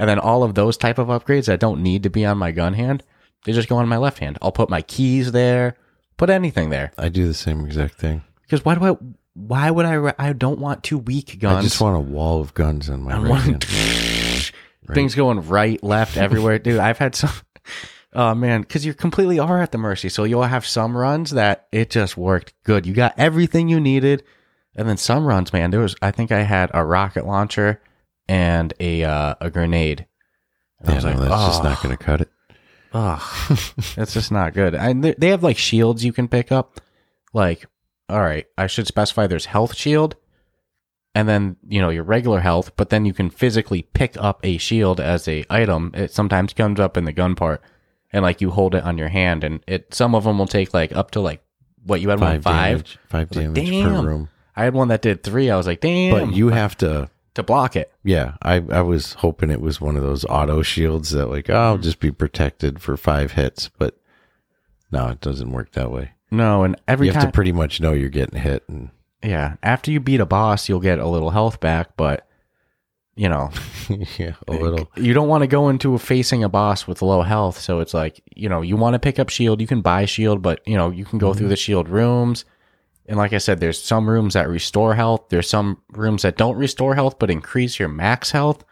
and 0.00 0.08
then 0.08 0.18
all 0.18 0.42
of 0.42 0.54
those 0.54 0.78
type 0.78 0.96
of 0.96 1.08
upgrades 1.08 1.44
that 1.44 1.60
don't 1.60 1.82
need 1.82 2.04
to 2.04 2.10
be 2.10 2.24
on 2.24 2.38
my 2.38 2.52
gun 2.52 2.72
hand, 2.72 3.02
they 3.44 3.52
just 3.52 3.68
go 3.68 3.76
on 3.76 3.86
my 3.86 3.98
left 3.98 4.18
hand. 4.18 4.38
I'll 4.40 4.50
put 4.50 4.70
my 4.70 4.80
keys 4.80 5.32
there, 5.32 5.76
put 6.16 6.30
anything 6.30 6.70
there. 6.70 6.92
I 6.96 7.10
do 7.10 7.26
the 7.26 7.34
same 7.34 7.66
exact 7.66 7.96
thing. 7.96 8.22
Because 8.40 8.64
why 8.64 8.76
do 8.76 8.84
I? 8.84 8.96
Why 9.34 9.70
would 9.70 9.84
I? 9.84 9.96
ra- 9.96 10.12
I 10.18 10.32
don't 10.32 10.58
want 10.58 10.82
two 10.82 10.96
weak 10.96 11.38
guns. 11.38 11.58
I 11.58 11.62
just 11.62 11.82
want 11.82 11.98
a 11.98 12.00
wall 12.00 12.40
of 12.40 12.54
guns 12.54 12.88
in 12.88 13.02
my 13.02 13.12
I 13.12 13.18
right 13.18 13.28
want 13.28 13.64
hand. 13.64 14.52
things 14.94 15.14
going 15.14 15.46
right, 15.46 15.82
left, 15.84 16.16
everywhere, 16.16 16.58
dude. 16.58 16.78
I've 16.80 16.98
had 16.98 17.14
some. 17.14 17.30
Oh 18.12 18.34
man, 18.34 18.62
because 18.62 18.84
you 18.84 18.92
completely 18.92 19.38
are 19.38 19.62
at 19.62 19.70
the 19.70 19.78
mercy. 19.78 20.08
So 20.08 20.24
you'll 20.24 20.42
have 20.42 20.66
some 20.66 20.96
runs 20.96 21.30
that 21.30 21.68
it 21.70 21.90
just 21.90 22.16
worked 22.16 22.54
good. 22.64 22.84
You 22.84 22.92
got 22.92 23.14
everything 23.16 23.68
you 23.68 23.78
needed, 23.78 24.24
and 24.74 24.88
then 24.88 24.96
some 24.96 25.24
runs, 25.24 25.52
man. 25.52 25.70
There 25.70 25.78
was, 25.78 25.94
I 26.02 26.10
think 26.10 26.32
I 26.32 26.42
had 26.42 26.72
a 26.74 26.84
rocket 26.84 27.24
launcher 27.24 27.80
and 28.30 28.72
a 28.78 29.02
uh, 29.04 29.34
a 29.40 29.50
grenade. 29.50 30.06
And 30.78 30.88
I 30.88 30.92
Yeah, 30.92 30.96
was 30.96 31.04
no, 31.04 31.10
like, 31.10 31.18
that's 31.30 31.46
just 31.46 31.60
"Oh, 31.60 31.64
not 31.64 31.82
going 31.82 31.96
to 31.96 32.02
cut 32.02 32.20
it. 32.22 32.28
Ugh, 32.92 33.22
that's 33.96 34.14
just 34.14 34.32
not 34.32 34.54
good. 34.54 34.74
And 34.74 35.04
they- 35.04 35.28
have 35.28 35.42
like 35.42 35.58
shields 35.58 36.04
you 36.04 36.12
can 36.12 36.28
pick 36.28 36.50
up. 36.52 36.80
Like, 37.32 37.66
all 38.08 38.20
right, 38.20 38.46
I 38.56 38.66
should 38.66 38.86
specify 38.86 39.26
there's 39.26 39.46
health 39.46 39.76
shield, 39.76 40.16
and 41.14 41.28
then 41.28 41.56
you 41.68 41.80
know 41.80 41.90
your 41.90 42.02
regular 42.04 42.40
health, 42.40 42.72
but 42.76 42.90
then 42.90 43.04
you 43.04 43.12
can 43.12 43.30
physically 43.30 43.82
pick 43.82 44.16
up 44.16 44.40
a 44.44 44.58
shield 44.58 45.00
as 45.00 45.26
a 45.28 45.44
item. 45.50 45.90
It 45.94 46.12
sometimes 46.12 46.52
comes 46.52 46.80
up 46.80 46.96
in 46.96 47.04
the 47.04 47.12
gun 47.12 47.34
part, 47.36 47.62
and 48.12 48.22
like 48.22 48.40
you 48.40 48.50
hold 48.50 48.74
it 48.74 48.84
on 48.84 48.96
your 48.98 49.08
hand, 49.08 49.44
and 49.44 49.62
it 49.68 49.92
some 49.94 50.14
of 50.14 50.24
them 50.24 50.38
will 50.38 50.46
take 50.48 50.72
like 50.74 50.92
up 50.92 51.10
to 51.12 51.20
like 51.20 51.42
what 51.84 52.00
you 52.00 52.08
had 52.10 52.18
one 52.20 52.28
Five, 52.42 52.42
five. 52.42 52.72
damage, 52.78 52.98
five 53.08 53.26
I 53.26 53.28
was 53.28 53.36
like, 53.46 53.54
damage 53.54 53.82
per 53.84 54.02
room. 54.02 54.28
I 54.56 54.64
had 54.64 54.74
one 54.74 54.88
that 54.88 55.02
did 55.02 55.22
three. 55.22 55.50
I 55.50 55.56
was 55.56 55.66
like, 55.68 55.80
damn, 55.80 56.10
But 56.28 56.34
you 56.34 56.48
have 56.48 56.76
to 56.78 57.08
to 57.34 57.42
block 57.42 57.76
it. 57.76 57.92
Yeah, 58.04 58.34
I 58.42 58.56
I 58.70 58.82
was 58.82 59.14
hoping 59.14 59.50
it 59.50 59.60
was 59.60 59.80
one 59.80 59.96
of 59.96 60.02
those 60.02 60.24
auto 60.26 60.62
shields 60.62 61.10
that 61.10 61.26
like 61.26 61.48
oh, 61.50 61.54
I'll 61.54 61.78
Mm. 61.78 61.82
just 61.82 62.00
be 62.00 62.10
protected 62.10 62.80
for 62.82 62.96
five 62.96 63.32
hits, 63.32 63.70
but 63.78 63.96
no, 64.92 65.08
it 65.08 65.20
doesn't 65.20 65.52
work 65.52 65.72
that 65.72 65.90
way. 65.90 66.12
No, 66.30 66.62
and 66.64 66.80
every 66.88 67.06
you 67.08 67.12
have 67.12 67.22
time 67.22 67.30
to 67.32 67.34
pretty 67.34 67.52
much 67.52 67.80
know 67.80 67.92
you're 67.92 68.08
getting 68.08 68.40
hit, 68.40 68.64
and 68.68 68.90
Yeah, 69.22 69.56
after 69.62 69.90
you 69.90 70.00
beat 70.00 70.20
a 70.20 70.26
boss, 70.26 70.68
you'll 70.68 70.80
get 70.80 70.98
a 70.98 71.06
little 71.08 71.30
health 71.30 71.60
back, 71.60 71.96
but 71.96 72.26
you 73.16 73.28
know, 73.28 73.50
yeah, 74.18 74.34
a 74.48 74.52
little. 74.52 74.90
you 74.96 75.12
don't 75.12 75.28
want 75.28 75.42
to 75.42 75.46
go 75.48 75.68
into 75.68 75.98
facing 75.98 76.42
a 76.42 76.48
boss 76.48 76.86
with 76.86 77.02
low 77.02 77.20
health. 77.22 77.58
So 77.58 77.80
it's 77.80 77.92
like, 77.92 78.22
you 78.34 78.48
know, 78.48 78.62
you 78.62 78.76
want 78.76 78.94
to 78.94 78.98
pick 78.98 79.18
up 79.18 79.28
shield, 79.28 79.60
you 79.60 79.66
can 79.66 79.82
buy 79.82 80.04
shield, 80.06 80.40
but 80.40 80.60
you 80.66 80.76
know, 80.76 80.90
you 80.90 81.04
can 81.04 81.18
go 81.18 81.34
through 81.34 81.48
the 81.48 81.56
shield 81.56 81.88
rooms. 81.88 82.44
And 83.10 83.18
like 83.18 83.32
I 83.32 83.38
said, 83.38 83.58
there's 83.58 83.82
some 83.82 84.08
rooms 84.08 84.34
that 84.34 84.48
restore 84.48 84.94
health. 84.94 85.30
There's 85.30 85.48
some 85.50 85.82
rooms 85.90 86.22
that 86.22 86.36
don't 86.36 86.56
restore 86.56 86.94
health, 86.94 87.18
but 87.18 87.28
increase 87.28 87.76
your 87.76 87.88
max 87.88 88.30
health. 88.30 88.64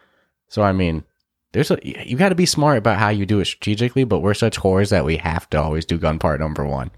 So 0.47 0.61
I 0.61 0.71
mean, 0.71 1.03
there's 1.51 1.71
a 1.71 1.77
you 1.83 2.15
got 2.15 2.29
to 2.29 2.35
be 2.35 2.45
smart 2.45 2.77
about 2.77 2.99
how 2.99 3.09
you 3.09 3.25
do 3.25 3.41
it 3.41 3.45
strategically. 3.45 4.05
But 4.05 4.19
we're 4.21 4.33
such 4.33 4.57
whores 4.57 4.91
that 4.91 5.03
we 5.03 5.17
have 5.17 5.49
to 5.49 5.61
always 5.61 5.85
do 5.85 5.97
gun 5.97 6.19
part 6.19 6.39
number 6.39 6.65
one. 6.65 6.89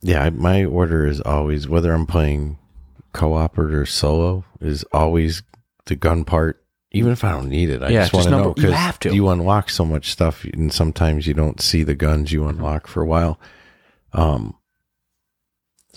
Yeah, 0.00 0.24
I, 0.24 0.30
my 0.30 0.64
order 0.64 1.06
is 1.06 1.20
always 1.20 1.68
whether 1.68 1.92
I'm 1.92 2.04
playing 2.06 2.58
co-op 3.12 3.56
or 3.58 3.86
solo 3.86 4.44
is 4.60 4.82
always 4.92 5.44
the 5.86 5.94
gun 5.94 6.24
part. 6.24 6.64
Even 6.90 7.12
if 7.12 7.22
I 7.22 7.30
don't 7.30 7.48
need 7.48 7.70
it, 7.70 7.80
I 7.82 7.90
Yeah, 7.90 8.00
just 8.00 8.12
want 8.12 8.24
to 8.24 8.30
know 8.32 8.42
number- 8.44 8.60
you 8.60 8.70
have 8.72 8.98
to. 9.00 9.14
you 9.14 9.28
unlock 9.28 9.70
so 9.70 9.84
much 9.84 10.10
stuff, 10.10 10.42
and 10.44 10.72
sometimes 10.72 11.28
you 11.28 11.34
don't 11.34 11.60
see 11.60 11.84
the 11.84 11.94
guns 11.94 12.32
you 12.32 12.48
unlock 12.48 12.88
for 12.88 13.02
a 13.02 13.06
while. 13.06 13.38
Um. 14.12 14.56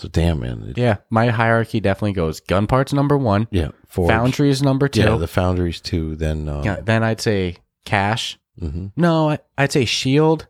So 0.02 0.08
damn 0.08 0.40
man, 0.40 0.64
it- 0.70 0.78
Yeah, 0.80 0.98
my 1.12 1.28
hierarchy 1.28 1.80
definitely 1.80 2.14
goes 2.14 2.40
gun 2.40 2.66
parts 2.66 2.92
number 2.92 3.16
one, 3.18 3.48
yeah. 3.52 3.70
Forge. 3.88 4.08
foundry 4.10 4.50
is 4.50 4.64
number 4.64 4.88
two. 4.88 5.02
Yeah, 5.02 5.16
the 5.18 5.28
foundries 5.28 5.80
too. 5.80 6.16
Then, 6.16 6.50
uh, 6.50 6.64
Yeah, 6.66 6.78
then 6.84 7.04
I'd 7.04 7.22
say 7.22 7.58
cash. 7.86 8.40
hmm 8.58 8.88
No, 8.96 9.30
I, 9.30 9.40
I'd 9.60 9.72
say 9.72 9.86
shield. 9.86 10.48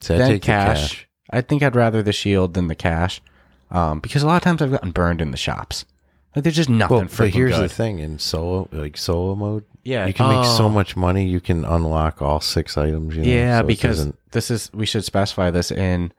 so 0.00 0.16
I 0.16 0.18
then 0.18 0.28
take 0.30 0.42
the 0.42 0.46
cash. 0.46 1.08
I 1.30 1.42
think 1.42 1.62
I'd 1.62 1.76
rather 1.76 2.02
the 2.02 2.12
shield 2.12 2.54
than 2.54 2.66
the 2.66 2.74
cash, 2.74 3.20
um, 3.70 4.00
because 4.00 4.24
a 4.24 4.26
lot 4.26 4.36
of 4.36 4.42
times 4.42 4.60
I've 4.62 4.72
gotten 4.72 4.90
burned 4.90 5.20
in 5.20 5.30
the 5.30 5.36
shops. 5.36 5.84
Like 6.34 6.42
there's 6.42 6.56
just 6.56 6.68
nothing. 6.68 6.96
Well, 6.96 7.06
freaking 7.06 7.18
but 7.18 7.30
here's 7.30 7.58
the 7.58 7.68
thing: 7.68 8.00
in 8.00 8.18
solo, 8.18 8.68
like 8.72 8.96
solo 8.96 9.34
mode, 9.36 9.64
Yeah, 9.84 10.06
you 10.06 10.12
can 10.14 10.28
make 10.28 10.44
so 10.46 10.64
oh. 10.64 10.68
much 10.68 10.96
money. 10.96 11.26
You 11.28 11.40
can 11.40 11.64
unlock 11.64 12.20
all 12.20 12.40
six 12.40 12.76
items. 12.76 13.14
You 13.16 13.22
know, 13.22 13.28
Yeah, 13.28 13.58
so 13.58 13.64
it 13.64 13.66
because 13.68 13.96
doesn't- 13.98 14.18
this 14.32 14.50
is 14.50 14.70
we 14.74 14.86
should 14.86 15.04
specify 15.04 15.50
this 15.52 15.70
in 15.70 16.12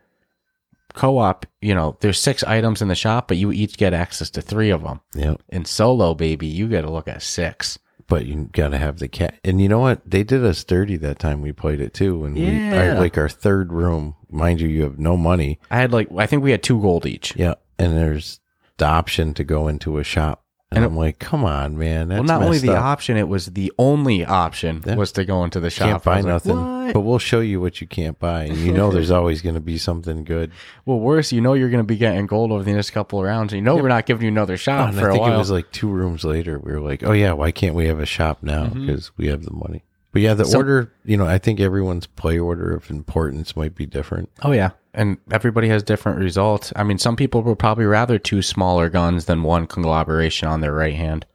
co-op. 0.94 1.46
You 1.62 1.76
know, 1.76 1.98
there's 2.02 2.20
six 2.20 2.44
items 2.44 2.82
in 2.82 2.88
the 2.88 2.96
shop, 2.96 3.28
but 3.28 3.38
you 3.38 3.52
each 3.52 3.78
get 3.78 3.94
access 3.94 4.30
to 4.32 4.42
three 4.42 4.70
of 4.70 4.84
them. 4.84 5.02
yeah, 5.14 5.36
In 5.50 5.66
solo, 5.66 6.14
baby, 6.14 6.48
you 6.48 6.68
got 6.68 6.82
to 6.82 6.92
look 6.92 7.08
at 7.08 7.22
six. 7.22 7.78
but 8.08 8.26
you 8.26 8.50
got 8.54 8.70
to 8.70 8.78
have 8.80 8.98
the 8.98 9.08
cat. 9.08 9.36
And 9.44 9.62
you 9.62 9.70
know 9.70 9.80
what? 9.80 10.02
They 10.10 10.24
did 10.24 10.44
us 10.44 10.64
dirty 10.64 10.98
that 10.98 11.20
time 11.20 11.42
we 11.42 11.52
played 11.52 11.80
it 11.80 11.94
too. 11.94 12.26
And 12.26 12.34
we, 12.36 12.42
Yeah. 12.46 12.98
like 12.98 13.18
our 13.20 13.30
third 13.30 13.72
room, 13.72 14.16
mind 14.32 14.62
you, 14.62 14.68
you 14.68 14.82
have 14.84 14.98
no 14.98 15.16
money. 15.16 15.60
I 15.70 15.78
had 15.78 15.92
like 15.94 16.08
I 16.18 16.26
think 16.26 16.42
we 16.44 16.50
had 16.52 16.64
two 16.64 16.82
gold 16.82 17.06
each. 17.06 17.36
Yeah, 17.36 17.54
and 17.78 17.96
there's 17.96 18.40
the 18.78 18.86
option 18.88 19.34
to 19.36 19.44
go 19.44 19.68
into 19.68 20.00
a 20.00 20.04
shop. 20.04 20.44
And, 20.72 20.84
And 20.84 20.86
I'm 20.94 20.96
like, 20.96 21.18
come 21.18 21.44
on, 21.46 21.80
man. 21.80 22.10
That's 22.10 22.20
well, 22.20 22.40
not 22.40 22.46
only 22.46 22.60
the 22.60 22.76
up. 22.76 22.84
option, 22.84 23.18
it 23.18 23.28
was 23.28 23.48
the 23.48 23.74
only 23.80 24.24
option 24.24 24.84
Yeah. 24.86 24.96
was 24.98 25.12
to 25.14 25.26
go 25.26 25.44
into 25.44 25.60
the 25.60 25.72
shop. 25.72 25.88
can't 25.90 26.04
buy 26.04 26.18
was 26.18 26.26
like, 26.26 26.34
nothing, 26.46 26.94
but 26.94 27.00
we'll 27.02 27.18
show 27.18 27.40
you 27.40 27.60
what 27.60 27.82
you 27.82 27.88
can't 27.88 28.20
buy, 28.20 28.44
and 28.44 28.56
you 28.58 28.72
know 28.72 28.92
there's 28.94 29.10
always 29.10 29.42
going 29.42 29.56
to 29.56 29.62
be 29.62 29.80
something 29.80 30.24
good. 30.24 30.52
Well, 30.86 31.00
worse, 31.00 31.32
you 31.32 31.42
know 31.42 31.54
you're 31.54 31.70
going 31.72 31.80
to 31.84 31.88
be 31.88 31.98
getting 31.98 32.28
gold 32.28 32.52
over 32.52 32.62
the 32.64 32.72
next 32.74 32.92
couple 32.92 33.18
of 33.18 33.26
rounds. 33.26 33.52
And 33.52 33.58
you 33.58 33.64
know 33.64 33.78
we're 33.78 33.88
not 33.88 34.06
giving 34.06 34.22
you 34.26 34.28
another 34.32 34.54
Oh, 34.54 34.58
shot 34.58 34.90
and 34.90 35.00
for 35.00 35.08
I 35.08 35.10
a 35.10 35.12
think 35.14 35.22
while. 35.24 35.34
it 35.34 35.38
was 35.40 35.50
like 35.50 35.72
two 35.72 35.90
rooms 35.90 36.24
later. 36.24 36.60
We 36.60 36.72
were 36.72 36.82
like, 36.82 37.02
oh 37.04 37.14
yeah, 37.14 37.32
why 37.34 37.50
can't 37.52 37.74
we 37.74 37.88
have 37.88 38.00
a 38.00 38.06
shop 38.06 38.44
now? 38.44 38.66
Mm-hmm. 38.66 38.86
Because 38.86 39.12
we 39.18 39.26
have 39.30 39.46
the 39.46 39.54
money. 39.54 39.84
But 40.12 40.22
yeah, 40.22 40.36
the 40.36 40.46
So- 40.46 40.58
order, 40.60 40.94
you 41.04 41.18
know, 41.18 41.26
I 41.26 41.40
think 41.40 41.60
everyone's 41.60 42.06
play 42.06 42.38
order 42.38 42.76
of 42.76 42.92
importance 42.92 43.56
might 43.56 43.74
be 43.74 43.88
different. 43.88 44.30
oh 44.44 44.52
yeah, 44.52 44.70
and 44.94 45.18
everybody 45.32 45.70
has 45.70 45.84
different 45.84 46.20
results. 46.20 46.74
I 46.76 46.84
mean, 46.84 46.98
some 46.98 47.16
people 47.16 47.42
would 47.44 47.60
probably 47.60 47.86
rather 47.86 48.18
two 48.18 48.42
smaller 48.42 48.90
guns 48.90 49.26
than 49.26 49.44
one 49.44 49.68
conglomeration 49.68 50.48
on 50.48 50.62
their 50.62 50.74
right 50.74 50.96
hand 50.96 51.26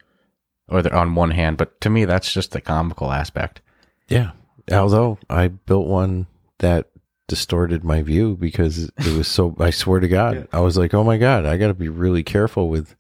or 0.69 0.83
their, 0.83 0.95
on 0.95 1.14
one 1.14 1.31
hand. 1.31 1.57
But 1.57 1.81
to 1.83 1.90
me, 1.90 2.05
that's 2.05 2.33
just 2.33 2.53
the 2.53 2.61
comical 2.61 3.12
aspect. 3.12 3.61
Yeah. 4.09 4.33
Although 4.73 5.19
I 5.31 5.49
built 5.49 5.87
one 5.87 6.27
that 6.59 6.88
distorted 7.29 7.85
my 7.85 8.03
view 8.03 8.37
because 8.37 8.90
it 8.99 9.17
was 9.17 9.29
so, 9.29 9.55
I 9.59 9.71
swear 9.71 10.01
to 10.01 10.09
God, 10.09 10.49
I 10.53 10.61
was 10.61 10.77
like, 10.77 10.93
oh 10.95 11.05
my 11.05 11.17
God, 11.17 11.47
I 11.47 11.57
got 11.57 11.69
to 11.69 11.75
be 11.75 11.88
really 11.88 12.23
careful 12.23 12.69
with, 12.69 12.97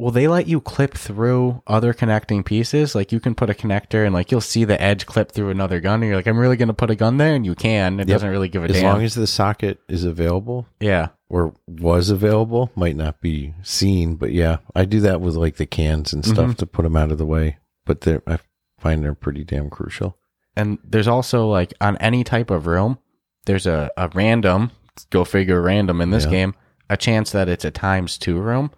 Well, 0.00 0.10
they 0.12 0.28
let 0.28 0.46
you 0.48 0.60
clip 0.62 0.94
through 0.94 1.62
other 1.66 1.92
connecting 1.92 2.42
pieces. 2.42 2.94
Like 2.94 3.12
you 3.12 3.20
can 3.20 3.34
put 3.34 3.50
a 3.50 3.54
connector 3.54 4.04
and 4.06 4.14
like 4.14 4.30
you'll 4.30 4.40
see 4.40 4.64
the 4.64 4.80
edge 4.80 5.04
clip 5.04 5.30
through 5.30 5.50
another 5.50 5.78
gun. 5.78 6.00
And 6.02 6.08
you're 6.08 6.16
like, 6.16 6.26
I'm 6.26 6.38
really 6.38 6.56
going 6.56 6.68
to 6.68 6.74
put 6.74 6.90
a 6.90 6.94
gun 6.96 7.18
there, 7.18 7.34
and 7.34 7.44
you 7.44 7.54
can. 7.54 8.00
It 8.00 8.08
Yep. 8.08 8.14
doesn't 8.14 8.30
really 8.30 8.48
give 8.48 8.62
a 8.62 8.66
as 8.66 8.72
damn. 8.72 8.86
As 8.86 8.94
long 8.94 9.02
as 9.04 9.14
the 9.14 9.26
socket 9.26 9.78
is 9.88 10.04
available 10.04 10.66
yeah. 10.80 11.08
or 11.28 11.54
was 11.68 12.08
available, 12.08 12.70
might 12.74 12.96
not 12.96 13.20
be 13.20 13.52
seen. 13.62 14.14
But 14.16 14.32
yeah, 14.32 14.58
I 14.74 14.86
do 14.86 15.00
that 15.00 15.20
with 15.20 15.34
like 15.36 15.56
the 15.56 15.66
cans 15.66 16.14
and 16.14 16.24
stuff 16.24 16.52
Mhm. 16.52 16.56
to 16.56 16.66
put 16.66 16.84
them 16.84 16.96
out 16.96 17.12
of 17.12 17.18
the 17.18 17.26
way. 17.26 17.58
But 17.84 18.00
they're, 18.00 18.22
I 18.26 18.38
find 18.78 19.04
they're 19.04 19.14
pretty 19.14 19.44
damn 19.44 19.68
crucial. 19.68 20.16
And 20.56 20.78
there's 20.82 21.08
also 21.08 21.46
like 21.46 21.74
on 21.80 21.98
any 21.98 22.24
type 22.24 22.50
of 22.50 22.66
room, 22.66 22.98
there's 23.44 23.66
a, 23.66 23.90
a 23.98 24.08
random, 24.14 24.70
go 25.10 25.24
figure 25.24 25.60
random 25.60 26.00
in 26.00 26.08
this 26.10 26.24
Yeah. 26.24 26.30
game, 26.30 26.54
a 26.88 26.96
chance 26.96 27.30
that 27.32 27.48
it's 27.50 27.64
a 27.66 27.70
times 27.70 28.16
two 28.16 28.38
room, 28.38 28.70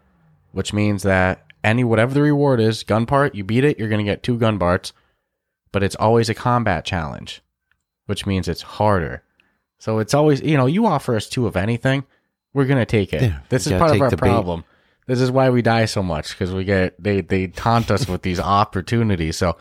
which 0.52 0.72
means 0.72 1.02
that 1.02 1.44
any, 1.64 1.84
whatever 1.84 2.14
the 2.14 2.22
reward 2.22 2.60
is, 2.60 2.82
gun 2.82 3.06
part, 3.06 3.34
you 3.34 3.44
beat 3.44 3.64
it, 3.64 3.78
you're 3.78 3.88
going 3.88 4.04
to 4.04 4.10
get 4.10 4.22
two 4.22 4.38
gun 4.38 4.58
parts, 4.58 4.92
but 5.70 5.82
it's 5.82 5.96
always 5.96 6.28
a 6.28 6.34
combat 6.34 6.84
challenge, 6.84 7.42
which 8.06 8.26
means 8.26 8.48
it's 8.48 8.62
harder. 8.62 9.22
So 9.78 9.98
it's 9.98 10.14
always, 10.14 10.40
you 10.40 10.56
know, 10.56 10.66
you 10.66 10.86
offer 10.86 11.16
us 11.16 11.28
two 11.28 11.46
of 11.46 11.56
anything, 11.56 12.04
we're 12.52 12.66
going 12.66 12.78
to 12.78 12.86
take 12.86 13.12
it. 13.12 13.22
Yeah, 13.22 13.40
this 13.48 13.66
is 13.66 13.72
part 13.72 13.94
of 13.94 14.00
our 14.00 14.10
the 14.10 14.16
bait. 14.16 14.28
problem. 14.28 14.64
this 15.06 15.20
is 15.20 15.30
why 15.30 15.50
we 15.50 15.62
die 15.62 15.86
so 15.86 16.02
much 16.02 16.30
because 16.30 16.52
we 16.52 16.64
get 16.64 17.02
they 17.02 17.20
they 17.22 17.46
taunt 17.48 17.90
us 17.90 18.06
with 18.06 18.22
these 18.22 18.38
opportunities. 18.60 19.36
So 19.36 19.56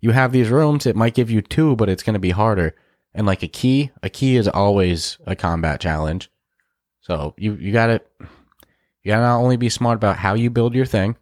you 0.00 0.10
have 0.10 0.32
these 0.32 0.50
rooms. 0.50 0.86
It 0.86 0.96
might 0.96 1.14
give 1.14 1.30
you 1.30 1.40
two, 1.40 1.76
but 1.76 1.88
it's 1.88 2.02
going 2.02 2.14
to 2.14 2.20
be 2.20 2.30
harder. 2.30 2.74
And 3.14 3.26
like 3.26 3.42
a 3.42 3.48
key, 3.48 3.90
a 4.02 4.10
key 4.10 4.36
is 4.36 4.48
always 4.48 5.18
a 5.26 5.34
combat 5.34 5.80
challenge. 5.80 6.30
So 7.00 7.34
you 7.38 7.54
you 7.54 7.72
got 7.72 7.86
to 7.86 8.00
you 9.04 9.12
got 9.12 9.18
to 9.18 9.22
not 9.22 9.38
only 9.40 9.56
be 9.56 9.68
smart 9.68 9.96
about 9.96 10.16
how 10.16 10.34
you 10.34 10.50
build 10.50 10.74
your 10.74 10.86
thing, 10.86 11.16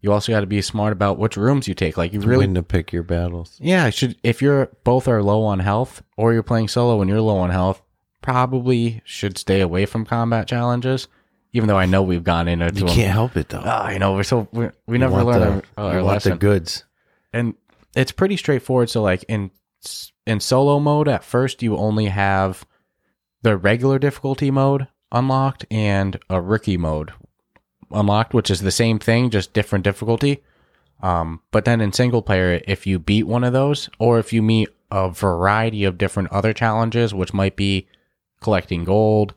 you 0.00 0.12
also 0.12 0.32
got 0.32 0.40
to 0.40 0.46
be 0.46 0.60
smart 0.60 0.92
about 0.92 1.18
which 1.18 1.36
rooms 1.36 1.68
you 1.68 1.74
take. 1.74 1.96
Like 1.96 2.12
you 2.12 2.20
really 2.20 2.46
when 2.46 2.54
to 2.54 2.62
pick 2.62 2.92
your 2.92 3.02
battles. 3.02 3.56
yeah, 3.60 3.88
should 3.90 4.16
if 4.22 4.42
you're 4.42 4.70
both 4.84 5.06
are 5.08 5.22
low 5.22 5.44
on 5.44 5.60
health 5.60 6.02
or 6.16 6.32
you're 6.32 6.42
playing 6.42 6.68
solo 6.68 7.00
and 7.00 7.08
you're 7.08 7.20
low 7.20 7.38
on 7.38 7.50
health, 7.50 7.80
probably 8.20 9.00
should 9.04 9.38
stay 9.38 9.60
away 9.60 9.86
from 9.86 10.04
combat 10.04 10.48
challenges. 10.48 11.08
Even 11.52 11.68
though 11.68 11.78
I 11.78 11.86
know 11.86 12.02
we've 12.02 12.24
gone 12.24 12.48
into 12.48 12.72
You 12.74 12.84
can't 12.86 13.12
help 13.12 13.36
it 13.36 13.48
though. 13.48 13.62
Ah, 13.64 13.84
I 13.84 13.98
know 13.98 14.14
we're 14.14 14.24
so 14.24 14.48
we 14.52 14.70
we 14.86 14.94
You 14.96 14.98
never 14.98 15.22
learn 15.22 15.40
the, 15.40 15.46
our, 15.46 15.92
you 15.92 15.98
our 15.98 16.02
want 16.02 16.06
lesson, 16.14 16.32
the 16.32 16.38
goods. 16.38 16.84
and 17.32 17.54
it's 17.94 18.10
pretty 18.12 18.36
straightforward. 18.36 18.90
So 18.90 19.02
like 19.02 19.24
in 19.28 19.52
in 20.26 20.40
solo 20.40 20.80
mode, 20.80 21.06
at 21.06 21.22
first 21.22 21.62
you 21.62 21.76
only 21.76 22.06
have 22.06 22.66
the 23.42 23.56
regular 23.56 23.98
difficulty 23.98 24.50
mode 24.50 24.88
unlocked 25.14 25.64
and 25.70 26.18
a 26.28 26.40
rookie 26.40 26.76
mode 26.76 27.12
unlocked, 27.90 28.34
which 28.34 28.50
is 28.50 28.60
the 28.60 28.70
same 28.70 28.98
thing, 28.98 29.30
just 29.30 29.52
different 29.52 29.84
difficulty. 29.84 30.42
Um, 31.02 31.40
but 31.50 31.64
then 31.64 31.80
in 31.80 31.92
single 31.92 32.22
player, 32.22 32.60
if 32.66 32.86
you 32.86 32.98
beat 32.98 33.26
one 33.26 33.44
of 33.44 33.52
those, 33.52 33.88
or 33.98 34.18
if 34.18 34.32
you 34.32 34.42
meet 34.42 34.68
a 34.90 35.10
variety 35.10 35.84
of 35.84 35.98
different 35.98 36.30
other 36.32 36.52
challenges, 36.52 37.14
which 37.14 37.34
might 37.34 37.56
be 37.56 37.88
collecting 38.40 38.84
gold, 38.84 39.34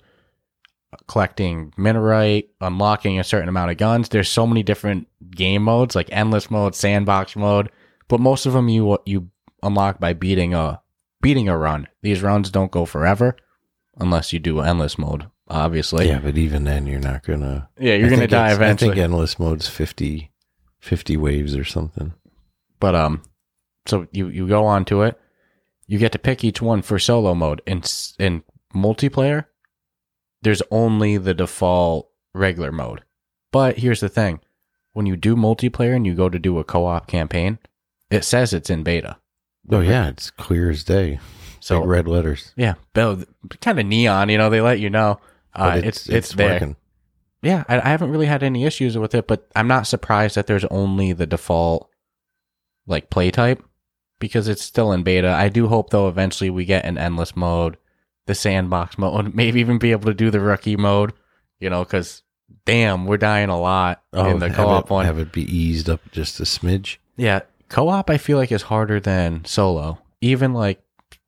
collecting 1.08 1.74
minerite, 1.78 2.50
unlocking 2.62 3.20
a 3.20 3.24
certain 3.24 3.50
amount 3.50 3.72
of 3.72 3.78
guns, 3.78 4.10
there's 4.10 4.30
so 4.30 4.48
many 4.48 4.64
different 4.64 5.08
game 5.32 5.64
modes, 5.64 5.96
like 5.96 6.10
endless 6.12 6.50
mode, 6.50 6.76
sandbox 6.76 7.36
mode. 7.36 7.70
But 8.08 8.20
most 8.22 8.46
of 8.46 8.54
them 8.54 8.70
you 8.70 8.98
you 9.06 9.30
unlock 9.64 10.00
by 10.00 10.14
beating 10.14 10.54
a 10.54 10.82
beating 11.22 11.50
a 11.50 11.58
run. 11.58 11.88
These 12.02 12.22
runs 12.22 12.50
don't 12.50 12.72
go 12.72 12.86
forever, 12.86 13.36
unless 13.98 14.32
you 14.32 14.40
do 14.40 14.62
endless 14.62 14.98
mode, 14.98 15.28
obviously. 15.50 16.08
yeah, 16.08 16.20
but 16.20 16.38
even 16.38 16.64
then, 16.64 16.88
you're 16.88 17.00
not 17.00 17.24
gonna. 17.24 17.70
Yeah, 17.80 17.96
you're 17.96 18.08
I 18.08 18.12
gonna 18.12 18.28
die 18.28 18.54
eventually. 18.54 18.92
I 18.92 18.94
think 18.96 19.04
endless 19.04 19.40
mode's 19.40 19.68
50, 19.68 20.32
50 20.80 21.18
waves 21.18 21.56
or 21.56 21.64
something. 21.64 22.14
But 22.80 22.96
um, 22.96 23.24
so 23.86 24.08
you 24.12 24.28
you 24.28 24.48
go 24.48 24.66
on 24.66 24.86
to 24.86 25.02
it. 25.04 25.20
You 25.88 25.98
get 25.98 26.12
to 26.12 26.20
pick 26.20 26.44
each 26.44 26.62
one 26.62 26.82
for 26.82 27.00
solo 27.00 27.34
mode. 27.34 27.62
In 27.66 27.82
in 28.20 28.44
multiplayer, 28.76 29.46
there's 30.42 30.62
only 30.70 31.18
the 31.18 31.34
default 31.34 32.10
regular 32.34 32.72
mode. 32.72 33.04
But 33.52 33.80
here's 33.80 34.02
the 34.02 34.10
thing: 34.10 34.40
when 34.94 35.06
you 35.06 35.16
do 35.16 35.36
multiplayer 35.36 35.96
and 35.96 36.06
you 36.06 36.14
go 36.14 36.30
to 36.30 36.38
do 36.40 36.60
a 36.60 36.64
co-op 36.64 37.08
campaign, 37.08 37.58
it 38.12 38.24
says 38.24 38.54
it's 38.54 38.70
in 38.70 38.84
beta. 38.84 39.18
Oh 39.72 39.82
yeah, 39.82 40.10
it's 40.10 40.30
clear 40.32 40.70
as 40.70 40.84
day. 40.84 41.20
So 41.60 41.84
red 41.84 42.08
letters. 42.08 42.54
yeah, 42.56 42.76
kind 42.94 43.80
of 43.80 43.86
neon. 43.86 44.30
You 44.30 44.38
know, 44.38 44.50
they 44.50 44.62
let 44.62 44.80
you 44.80 44.90
know. 44.90 45.20
Uh, 45.58 45.82
it's 45.84 46.08
it's, 46.08 46.34
there. 46.34 46.54
working. 46.54 46.76
Yeah, 47.42 47.64
I, 47.68 47.80
I 47.80 47.90
haven't 47.90 48.12
really 48.12 48.26
had 48.26 48.44
any 48.44 48.66
issues 48.66 48.98
with 48.98 49.16
it, 49.16 49.28
but 49.28 49.48
I'm 49.56 49.68
not 49.68 49.88
surprised 49.88 50.36
that 50.36 50.48
there's 50.48 50.66
only 50.66 51.14
the 51.14 51.26
default 51.26 51.90
like 52.86 53.10
play 53.10 53.32
type 53.32 53.64
because 54.20 54.48
it's 54.48 54.64
still 54.64 54.92
in 54.92 55.04
beta. 55.04 55.30
I 55.30 55.50
do 55.50 55.68
hope 55.68 55.90
though 55.90 56.08
eventually 56.08 56.50
we 56.50 56.66
get 56.66 56.86
an 56.86 56.98
endless 56.98 57.36
mode, 57.36 57.78
the 58.26 58.36
sandbox 58.36 58.98
mode, 58.98 59.34
maybe 59.36 59.60
even 59.60 59.78
be 59.78 59.92
able 59.92 60.06
to 60.06 60.14
do 60.14 60.30
the 60.30 60.40
rookie 60.40 60.78
mode. 60.78 61.14
You 61.60 61.70
know, 61.72 61.84
because 61.84 62.22
damn, 62.66 63.06
we're 63.06 63.18
dying 63.18 63.50
a 63.50 63.60
lot 63.60 64.04
in 64.14 64.40
the 64.40 64.50
co-op 64.50 64.86
it, 64.86 64.92
one. 64.92 65.06
Have 65.06 65.20
it 65.20 65.32
be 65.32 65.44
eased 65.44 65.90
up 65.90 66.02
just 66.12 66.40
a 66.40 66.44
smidge. 66.44 66.98
Yeah, 67.16 67.42
co-op 67.70 68.10
I 68.10 68.18
feel 68.18 68.38
like 68.38 68.52
is 68.52 68.64
harder 68.64 69.00
than 69.00 69.44
solo. 69.46 70.00
Even 70.22 70.54
like 70.54 70.82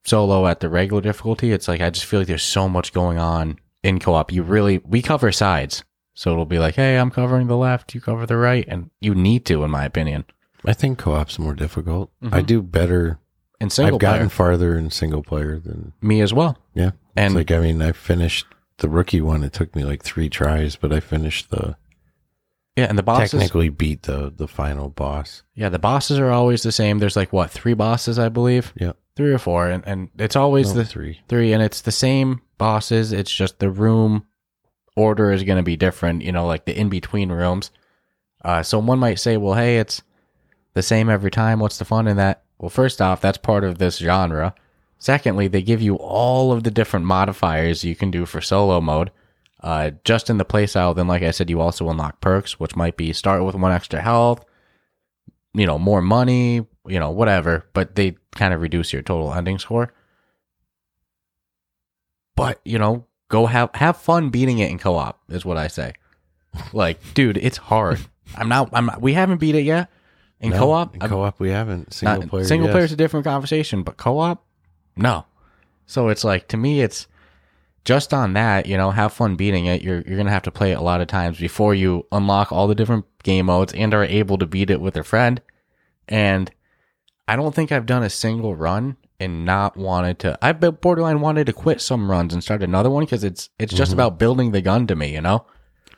solo 0.06 0.46
at 0.48 0.60
the 0.60 0.70
regular 0.70 1.02
difficulty, 1.02 1.52
it's 1.52 1.68
like 1.68 1.82
I 1.82 1.90
just 1.90 2.06
feel 2.06 2.20
like 2.20 2.28
there's 2.28 2.44
so 2.44 2.70
much 2.70 2.94
going 2.94 3.18
on 3.18 3.60
in 3.84 4.00
co-op. 4.00 4.32
You 4.32 4.44
really 4.44 4.80
we 4.80 5.02
cover 5.02 5.32
sides. 5.32 5.84
So 6.14 6.32
it'll 6.32 6.46
be 6.46 6.60
like, 6.60 6.76
"Hey, 6.76 6.98
I'm 6.98 7.12
covering 7.12 7.48
the 7.48 7.56
left, 7.58 7.96
you 7.96 8.02
cover 8.02 8.26
the 8.26 8.36
right," 8.38 8.66
and 8.68 8.90
you 9.00 9.16
need 9.16 9.46
to 9.46 9.64
in 9.64 9.72
my 9.72 9.86
opinion. 9.86 10.26
I 10.66 10.74
think 10.74 10.98
co-op's 11.00 11.40
more 11.40 11.54
difficult. 11.54 12.12
Mhm. 12.22 12.34
I 12.34 12.42
do 12.42 12.62
better. 12.62 13.20
In 13.62 13.70
single 13.70 13.96
I've 13.96 14.02
gotten 14.02 14.30
farther 14.30 14.78
in 14.78 14.90
single 14.90 15.24
player 15.24 15.60
than 15.60 15.94
me 16.02 16.22
as 16.22 16.34
well. 16.34 16.58
yeah. 16.74 16.92
And 17.16 17.36
like 17.36 17.52
I 17.52 17.60
mean, 17.60 17.82
I 17.82 17.92
finished 17.92 18.46
the 18.78 18.90
rookie 18.90 19.22
one. 19.22 19.44
It 19.44 19.52
took 19.54 19.76
me 19.76 19.84
like 19.84 20.04
three 20.04 20.30
tries, 20.30 20.76
but 20.78 20.92
I 20.94 21.00
finished 21.02 21.50
the 21.52 21.76
yeah, 22.78 22.86
and 22.86 22.98
the 22.98 23.04
bosses 23.04 23.32
technically 23.32 23.68
beat 23.70 24.04
the 24.04 24.32
the 24.36 24.48
final 24.48 24.90
boss. 24.90 25.44
Yeah, 25.56 25.68
the 25.70 25.80
bosses 25.80 26.18
are 26.20 26.32
always 26.32 26.64
the 26.64 26.72
same. 26.72 27.00
There's 27.00 27.18
like 27.18 27.34
what, 27.34 27.52
3 27.52 27.74
bosses 27.74 28.18
I 28.18 28.30
believe? 28.30 28.72
Yeah. 28.78 28.94
3 29.20 29.34
or 29.34 29.38
4 29.38 29.68
and 29.70 29.84
and 29.86 30.10
it's 30.18 30.38
always 30.38 30.70
No, 30.70 30.76
the 30.82 30.86
three. 30.86 31.20
three 31.28 31.52
and 31.52 31.62
it's 31.62 31.82
the 31.82 31.92
same 31.92 32.42
bosses. 32.58 33.12
It's 33.12 33.30
just 33.34 33.60
the 33.60 33.70
room 33.70 34.26
order 34.96 35.34
is 35.34 35.44
going 35.44 35.58
to 35.58 35.64
be 35.64 35.76
different 35.76 36.22
you 36.22 36.32
know 36.32 36.46
like 36.48 36.64
the 36.64 36.78
in 36.78 36.88
between 36.88 37.30
rooms. 37.30 37.70
Uh, 38.46 38.64
so 38.64 38.80
one 38.80 38.98
might 39.00 39.20
say 39.20 39.36
well 39.36 39.56
hey 39.56 39.78
it's 39.78 40.02
the 40.74 40.82
same 40.82 41.10
every 41.10 41.30
time. 41.32 41.60
What's 41.60 41.78
the 41.78 41.84
fun 41.84 42.08
in 42.08 42.16
that? 42.16 42.44
Well 42.60 42.70
first 42.70 43.02
off 43.02 43.20
that's 43.20 43.38
part 43.38 43.66
of 43.66 43.78
this 43.78 43.98
genre. 43.98 44.56
Secondly 45.00 45.50
they 45.50 45.62
give 45.62 45.82
you 45.82 45.96
all 45.96 46.54
of 46.54 46.64
the 46.64 46.72
different 46.72 47.06
modifiers 47.06 47.84
you 47.84 47.98
can 47.98 48.12
do 48.12 48.26
for 48.26 48.40
solo 48.40 48.80
mode. 48.80 49.12
Uh, 49.62 49.92
just 50.06 50.30
in 50.30 50.38
the 50.38 50.46
playstyle 50.46 50.96
then 50.96 51.06
like 51.10 51.22
i 51.22 51.32
said 51.32 51.50
you 51.50 51.60
also 51.60 51.90
unlock 51.90 52.22
perks 52.22 52.62
which 52.62 52.78
might 52.78 52.96
be 52.96 53.12
start 53.12 53.44
with 53.44 53.56
one 53.56 53.74
extra 53.74 54.00
health 54.00 54.46
you 55.54 55.66
know 55.66 55.78
more 55.78 56.02
money 56.02 56.66
you 56.88 57.00
know 57.00 57.12
whatever. 57.12 57.66
But 57.74 57.96
they 57.96 58.18
kind 58.36 58.54
of 58.54 58.62
reduce 58.62 58.94
your 58.94 59.02
total 59.02 59.34
ending 59.34 59.60
score. 59.60 59.94
But 62.36 62.62
you 62.64 62.80
know 62.80 63.06
go 63.28 63.46
have 63.46 63.70
have 63.76 63.98
fun 63.98 64.30
beating 64.30 64.60
it 64.60 64.72
in 64.72 64.80
co-op 64.80 65.20
is 65.30 65.46
what 65.46 65.58
i 65.58 65.68
say. 65.68 65.94
Like 66.74 67.00
dude 67.14 67.38
it's 67.38 67.58
hard. 67.58 68.00
I'm 68.36 68.50
not 68.50 68.70
i'm 68.74 68.86
not, 68.88 69.02
we 69.02 69.14
haven't 69.14 69.40
beat 69.40 69.56
it 69.56 69.64
yet 69.64 69.90
in 70.40 70.52
No, 70.52 70.58
co-op. 70.60 70.94
in 70.96 71.02
co-op, 71.02 71.40
we 71.40 71.50
haven't. 71.50 71.94
Single 71.94 72.20
not- 72.22 72.30
player. 72.30 72.46
single 72.46 72.68
yes. 72.68 72.74
player 72.74 72.86
is 72.86 72.92
a 72.92 72.96
different 72.98 73.26
conversation 73.26 73.84
but 73.84 73.98
co-op 73.98 74.46
no. 74.96 75.26
So 75.86 76.10
it's 76.10 76.24
like 76.24 76.48
to 76.50 76.58
me 76.58 76.82
it's 76.82 77.08
just 77.86 78.14
on 78.14 78.34
that 78.34 78.66
you 78.68 78.78
know 78.78 78.92
have 78.92 79.14
fun 79.14 79.36
beating 79.36 79.66
it. 79.66 79.82
You're 79.82 80.02
you're 80.02 80.18
gonna 80.18 80.30
have 80.32 80.44
to 80.44 80.52
play 80.52 80.72
it 80.72 80.78
a 80.78 80.82
lot 80.82 81.02
of 81.02 81.08
times 81.08 81.40
before 81.40 81.74
you 81.76 82.06
unlock 82.12 82.52
all 82.52 82.68
the 82.68 82.76
different 82.76 83.06
game 83.24 83.48
modes 83.48 83.74
and 83.74 83.94
are 83.94 84.04
able 84.04 84.38
to 84.38 84.46
beat 84.46 84.70
it 84.70 84.80
with 84.82 84.96
a 84.98 85.04
friend. 85.04 85.42
And 86.08 86.52
i 87.30 87.36
don't 87.36 87.54
think 87.56 87.72
i've 87.72 87.86
done 87.86 88.04
a 88.04 88.10
single 88.10 88.56
run 88.56 88.98
and 89.20 89.46
not 89.46 89.78
wanted 89.78 90.20
to 90.20 90.38
i've 90.42 90.60
been 90.60 90.76
borderline 90.82 91.22
wanted 91.22 91.46
to 91.46 91.54
quit 91.54 91.80
some 91.82 92.10
runs 92.10 92.34
and 92.34 92.44
start 92.44 92.64
another 92.64 92.90
one 92.90 93.04
because 93.06 93.24
it's 93.24 93.50
it's 93.60 93.74
just 93.74 93.92
Mhm. 93.92 93.96
about 93.96 94.20
building 94.20 94.52
the 94.52 94.62
gun 94.62 94.88
to 94.88 94.96
me 94.96 95.14
you 95.14 95.22
know 95.22 95.46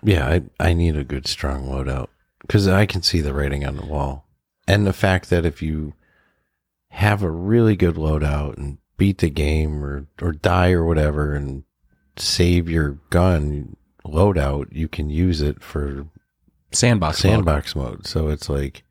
Yeah, 0.04 0.28
I 0.28 0.42
I 0.70 0.74
need 0.74 0.96
a 0.98 1.04
good 1.04 1.28
strong 1.28 1.66
loadout 1.68 2.08
because 2.42 2.68
I 2.68 2.86
can 2.88 3.02
see 3.04 3.22
the 3.22 3.34
writing 3.36 3.64
on 3.66 3.76
the 3.78 3.86
wall, 3.86 4.26
and 4.68 4.86
the 4.88 4.94
fact 4.94 5.30
that 5.30 5.46
if 5.46 5.62
you 5.62 5.94
have 6.90 7.22
a 7.22 7.30
really 7.30 7.76
good 7.76 7.96
loadout 7.96 8.58
and 8.58 8.80
beat 8.98 9.20
the 9.20 9.30
game 9.30 9.84
or 9.84 10.08
or 10.22 10.32
die 10.32 10.72
or 10.72 10.84
whatever 10.86 11.34
and 11.36 11.64
save 12.18 12.68
your 12.68 12.98
gun 13.12 13.76
loadout, 14.04 14.66
you 14.72 14.88
can 14.88 15.10
use 15.12 15.40
it 15.40 15.62
for 15.62 16.08
sandbox 16.72 17.24
mode. 17.24 17.32
sandbox 17.32 17.76
mode. 17.76 18.08
So 18.08 18.28
it's 18.30 18.50
like 18.50 18.84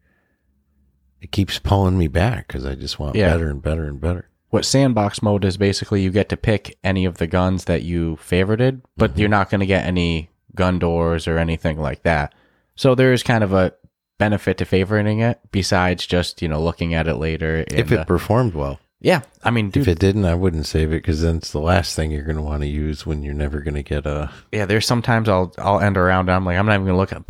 it 1.20 1.32
keeps 1.32 1.58
pulling 1.58 1.98
me 1.98 2.08
back 2.08 2.46
because 2.48 2.64
I 2.66 2.74
just 2.74 2.98
want 2.98 3.16
Yeah. 3.16 3.30
better 3.30 3.48
and 3.50 3.62
better 3.62 3.84
and 3.84 4.00
better. 4.00 4.26
what 4.50 4.64
sandbox 4.64 5.22
mode 5.22 5.44
is 5.44 5.56
basically 5.56 6.02
you 6.02 6.10
get 6.10 6.28
to 6.28 6.36
pick 6.36 6.76
any 6.82 7.04
of 7.04 7.18
the 7.18 7.26
guns 7.28 7.66
that 7.66 7.82
you 7.82 8.18
favorited, 8.20 8.80
but 8.96 9.14
Mhm. 9.14 9.18
you're 9.18 9.28
not 9.28 9.48
going 9.48 9.60
to 9.60 9.66
get 9.66 9.86
any 9.86 10.28
gun 10.56 10.78
doors 10.80 11.28
or 11.28 11.38
anything 11.38 11.78
like 11.78 12.02
that. 12.02 12.34
So 12.74 12.96
there 12.96 13.12
is 13.12 13.22
kind 13.22 13.44
of 13.44 13.52
a 13.52 13.74
benefit 14.18 14.58
to 14.58 14.64
favoriting 14.64 15.22
it 15.22 15.38
besides 15.52 16.04
just, 16.04 16.42
you 16.42 16.48
know, 16.48 16.60
looking 16.60 16.94
at 16.94 17.06
it 17.06 17.14
later. 17.14 17.64
if 17.68 17.92
it 17.92 18.00
uh, 18.00 18.04
performed 18.04 18.54
well. 18.54 18.80
yeah, 19.00 19.20
I 19.44 19.50
mean, 19.52 19.70
dude, 19.70 19.82
if 19.82 19.88
it 19.88 19.98
didn't, 20.00 20.24
I 20.24 20.34
wouldn't 20.34 20.66
save 20.66 20.88
it 20.90 20.96
because 21.02 21.22
then 21.22 21.36
it's 21.36 21.52
the 21.52 21.60
last 21.60 21.94
thing 21.94 22.10
you're 22.10 22.24
going 22.24 22.34
to 22.36 22.42
want 22.42 22.62
to 22.62 22.68
use 22.68 23.06
when 23.06 23.22
you're 23.22 23.32
never 23.34 23.60
going 23.60 23.76
to 23.76 23.82
get 23.84 24.04
a. 24.04 24.30
yeah, 24.50 24.66
there's 24.66 24.84
sometimes 24.86 25.28
I'll, 25.28 25.54
I'll 25.58 25.78
end 25.80 25.96
around 25.96 26.28
and 26.28 26.32
I'm 26.32 26.44
like, 26.44 26.58
I'm 26.58 26.66
not 26.66 26.74
even 26.74 26.86
going 26.86 26.94
to 26.94 26.98
look 26.98 27.12
at. 27.12 27.26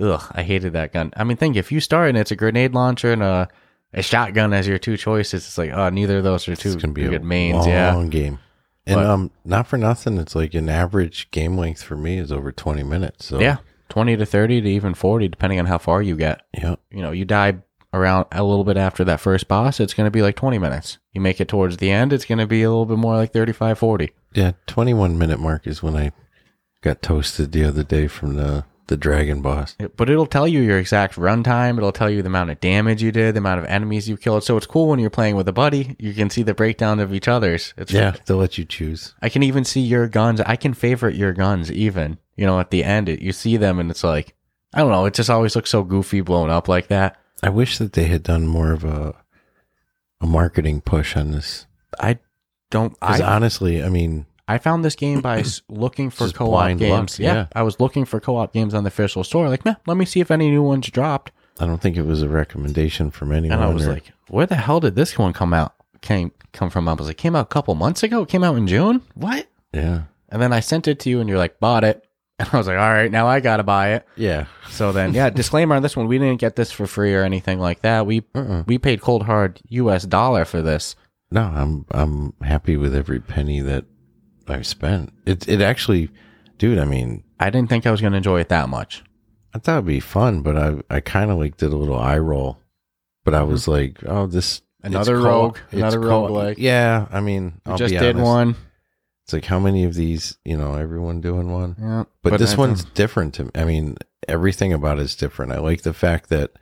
Ugh, 0.00 0.22
I 0.32 0.42
hated 0.42 0.72
that 0.74 0.92
gun. 0.92 1.12
I 1.16 1.24
mean, 1.24 1.36
think 1.36 1.56
if 1.56 1.72
you 1.72 1.80
start 1.80 2.08
and 2.10 2.18
it's 2.18 2.30
a 2.30 2.36
grenade 2.36 2.74
launcher 2.74 3.12
and 3.12 3.22
a, 3.22 3.48
a 3.94 4.02
shotgun 4.02 4.52
as 4.52 4.66
your 4.68 4.78
two 4.78 4.96
choices, 4.96 5.46
it's 5.46 5.56
like, 5.58 5.70
oh, 5.72 5.88
neither 5.88 6.18
of 6.18 6.24
those 6.24 6.46
are 6.48 6.56
two 6.56 6.68
It's 6.72 6.76
going 6.82 6.94
to 6.94 7.00
be 7.00 7.06
a 7.06 7.10
good 7.10 7.24
mains. 7.24 7.66
long 7.66 7.68
Yeah. 7.68 8.04
game. 8.08 8.38
And 8.86 8.96
But- 8.96 9.06
um, 9.06 9.30
not 9.44 9.66
for 9.66 9.78
nothing, 9.78 10.18
it's 10.18 10.34
like 10.34 10.54
an 10.54 10.68
average 10.68 11.30
game 11.30 11.56
length 11.56 11.82
for 11.82 11.96
me 11.96 12.18
is 12.18 12.30
over 12.30 12.52
20 12.52 12.82
minutes. 12.82 13.26
So 13.26 13.40
Yeah. 13.40 13.56
20 13.88 14.16
to 14.16 14.26
30 14.26 14.60
to 14.60 14.68
even 14.68 14.94
40, 14.94 15.28
depending 15.28 15.58
on 15.60 15.66
how 15.66 15.78
far 15.78 16.02
you 16.02 16.16
get. 16.16 16.42
yeah, 16.52 16.74
you 16.90 17.02
know, 17.02 17.12
you 17.12 17.24
die 17.24 17.54
around 17.94 18.26
a 18.32 18.42
little 18.42 18.64
bit 18.64 18.76
after 18.76 19.04
that 19.04 19.20
first 19.20 19.48
boss, 19.48 19.80
it's 19.80 19.94
going 19.94 20.06
to 20.06 20.10
be 20.10 20.22
like 20.22 20.36
20 20.36 20.58
minutes. 20.58 20.98
You 21.12 21.20
make 21.20 21.40
it 21.40 21.48
towards 21.48 21.78
the 21.78 21.90
end, 21.90 22.12
it's 22.12 22.24
going 22.26 22.38
to 22.38 22.46
be 22.46 22.62
a 22.62 22.68
little 22.68 22.84
bit 22.84 22.98
more 22.98 23.16
like 23.16 23.32
35, 23.32 23.78
40. 23.78 24.12
yeah. 24.34 24.52
21 24.66 25.16
minute 25.16 25.38
mark 25.40 25.66
is 25.66 25.82
when 25.82 25.96
I 25.96 26.10
got 26.82 27.00
toasted 27.00 27.52
the 27.52 27.64
other 27.64 27.82
day 27.84 28.06
from 28.08 28.34
the 28.36 28.64
the 28.88 28.96
dragon 28.96 29.42
boss. 29.42 29.76
But 29.96 30.08
it'll 30.08 30.26
tell 30.26 30.46
you 30.46 30.60
your 30.60 30.78
exact 30.78 31.16
runtime. 31.16 31.76
It'll 31.76 31.92
tell 31.92 32.10
you 32.10 32.22
the 32.22 32.28
amount 32.28 32.50
of 32.50 32.60
damage 32.60 33.02
you 33.02 33.12
did, 33.12 33.34
the 33.34 33.38
amount 33.38 33.60
of 33.60 33.66
enemies 33.66 34.08
you 34.08 34.16
killed. 34.16 34.44
So 34.44 34.56
it's 34.56 34.66
cool 34.66 34.88
when 34.88 34.98
you're 34.98 35.10
playing 35.10 35.36
with 35.36 35.48
a 35.48 35.52
buddy. 35.52 35.96
You 35.98 36.14
can 36.14 36.30
see 36.30 36.42
the 36.42 36.54
breakdown 36.54 37.00
of 37.00 37.12
each 37.12 37.28
other's. 37.28 37.74
It's 37.76 37.92
Yeah, 37.92 38.14
they'll 38.26 38.36
let 38.36 38.58
you 38.58 38.64
choose. 38.64 39.14
I 39.20 39.28
can 39.28 39.42
even 39.42 39.64
see 39.64 39.80
your 39.80 40.08
guns. 40.08 40.40
I 40.40 40.56
can 40.56 40.74
favorite 40.74 41.16
your 41.16 41.32
guns 41.32 41.70
even. 41.70 42.18
You 42.36 42.46
know, 42.46 42.60
at 42.60 42.70
the 42.70 42.84
end, 42.84 43.08
it, 43.08 43.20
you 43.20 43.32
see 43.32 43.56
them 43.56 43.78
and 43.78 43.90
it's 43.90 44.04
like, 44.04 44.34
I 44.74 44.80
don't 44.80 44.90
know. 44.90 45.06
It 45.06 45.14
just 45.14 45.30
always 45.30 45.56
looks 45.56 45.70
so 45.70 45.82
goofy 45.82 46.20
blown 46.20 46.50
up 46.50 46.68
like 46.68 46.88
that. 46.88 47.16
I 47.42 47.48
wish 47.48 47.78
that 47.78 47.92
they 47.94 48.04
had 48.04 48.22
done 48.22 48.46
more 48.46 48.72
of 48.72 48.84
a 48.84 49.14
a 50.20 50.26
marketing 50.26 50.80
push 50.80 51.16
on 51.16 51.32
this. 51.32 51.66
I 51.98 52.18
don't. 52.70 52.98
Because 52.98 53.20
I, 53.20 53.34
honestly, 53.34 53.82
I 53.82 53.88
mean, 53.88 54.26
I 54.48 54.58
found 54.58 54.84
this 54.84 54.94
game 54.94 55.20
by 55.20 55.42
looking 55.68 56.10
for 56.10 56.24
Just 56.24 56.34
co-op 56.36 56.50
blind 56.50 56.80
luck, 56.80 56.88
games. 56.88 57.18
yeah. 57.18 57.34
yeah. 57.34 57.46
I 57.54 57.62
was 57.62 57.80
looking 57.80 58.04
for 58.04 58.20
co-op 58.20 58.52
games 58.52 58.74
on 58.74 58.84
the 58.84 58.88
official 58.88 59.24
store. 59.24 59.48
Like, 59.48 59.64
let 59.64 59.96
me 59.96 60.04
see 60.04 60.20
if 60.20 60.30
any 60.30 60.50
new 60.50 60.62
ones 60.62 60.88
dropped. 60.90 61.32
I 61.58 61.66
don't 61.66 61.80
think 61.80 61.96
it 61.96 62.02
was 62.06 62.22
a 62.22 62.28
recommendation 62.28 63.10
from 63.10 63.32
anyone. 63.32 63.58
And 63.58 63.64
I 63.68 63.72
was 63.72 63.86
or- 63.86 63.92
like, 63.94 64.12
where 64.28 64.46
the 64.46 64.54
hell 64.56 64.80
did 64.80 64.94
this 64.94 65.18
one 65.18 65.32
come 65.32 65.52
out? 65.54 65.72
Came 66.02 66.30
come 66.52 66.70
from? 66.70 66.88
I 66.88 66.92
was 66.92 67.06
like, 67.08 67.16
came 67.16 67.34
out 67.34 67.42
a 67.46 67.46
couple 67.46 67.74
months 67.74 68.02
ago. 68.02 68.22
It 68.22 68.28
came 68.28 68.44
out 68.44 68.56
in 68.56 68.66
June. 68.66 69.02
What? 69.14 69.46
yeah, 69.72 70.02
And 70.28 70.40
then 70.40 70.52
I 70.52 70.60
sent 70.60 70.86
it 70.88 71.00
to 71.00 71.10
you, 71.10 71.20
and 71.20 71.28
you're 71.28 71.38
like, 71.38 71.58
bought 71.60 71.84
it. 71.84 72.02
And 72.38 72.48
I 72.52 72.56
was 72.58 72.66
like, 72.66 72.76
all 72.78 72.92
right, 72.92 73.10
now 73.10 73.26
I 73.26 73.40
gotta 73.40 73.62
buy 73.62 73.94
it. 73.94 74.06
yeah, 74.14 74.44
So 74.68 74.92
then, 74.92 75.14
yeah, 75.14 75.30
disclaimer 75.40 75.74
on 75.74 75.80
this 75.82 75.96
one: 75.96 76.06
we 76.06 76.18
didn't 76.18 76.38
get 76.38 76.54
this 76.54 76.70
for 76.70 76.86
free 76.86 77.14
or 77.14 77.22
anything 77.22 77.58
like 77.58 77.80
that. 77.80 78.04
We 78.04 78.24
Uh-uh. 78.34 78.64
we 78.66 78.76
paid 78.76 79.00
cold 79.00 79.22
hard 79.22 79.58
U.S. 79.70 80.04
dollar 80.04 80.44
for 80.44 80.60
this. 80.60 80.96
no, 81.30 81.40
I'm 81.40 81.86
I'm 81.92 82.34
happy 82.42 82.76
with 82.76 82.94
every 82.94 83.20
penny 83.20 83.60
that 83.60 83.86
I 84.50 84.62
spent. 84.62 85.12
It 85.26 85.48
it 85.48 85.60
actually, 85.60 86.10
dude. 86.58 86.78
I 86.78 86.84
mean, 86.84 87.24
I 87.40 87.50
didn't 87.50 87.68
think 87.68 87.86
I 87.86 87.90
was 87.90 88.00
gonna 88.00 88.16
enjoy 88.18 88.40
it 88.40 88.48
that 88.48 88.68
much. 88.68 89.02
I 89.54 89.58
thought 89.58 89.74
it'd 89.78 89.86
be 89.86 90.00
fun, 90.00 90.42
but 90.42 90.56
I 90.56 90.76
I 90.90 91.00
kind 91.00 91.30
of 91.30 91.38
like 91.38 91.56
did 91.56 91.72
a 91.72 91.76
little 91.76 91.98
eye 91.98 92.18
roll. 92.18 92.58
But 93.24 93.34
I 93.34 93.42
was 93.42 93.66
like, 93.68 93.98
oh, 94.06 94.26
this 94.26 94.60
Mm-hmm. 94.84 94.94
Another 94.94 95.16
rogue, 95.18 95.58
another 95.72 95.98
co- 96.00 96.28
roguelike. 96.28 96.54
Yeah, 96.58 97.08
I 97.10 97.20
mean, 97.20 97.60
I'll 97.66 97.76
just 97.76 97.92
be 97.92 97.98
did 97.98 98.14
honest. 98.14 98.24
one. 98.24 98.56
It's 99.24 99.32
like 99.32 99.44
how 99.46 99.58
many 99.58 99.82
of 99.82 99.94
these, 99.94 100.38
you 100.44 100.56
know, 100.56 100.74
everyone 100.74 101.20
doing 101.20 101.50
one. 101.50 101.74
Yeah, 101.80 102.04
But, 102.22 102.38
this 102.38 102.54
I- 102.54 102.56
one's 102.56 102.84
different 102.84 103.34
to 103.34 103.44
me. 103.46 103.50
I 103.56 103.64
mean, 103.64 103.96
everything 104.28 104.72
about 104.72 105.00
it's 105.00 105.16
different. 105.16 105.50
I 105.50 105.58
like 105.58 105.82
the 105.82 105.92
fact 105.94 106.28
that 106.28 106.52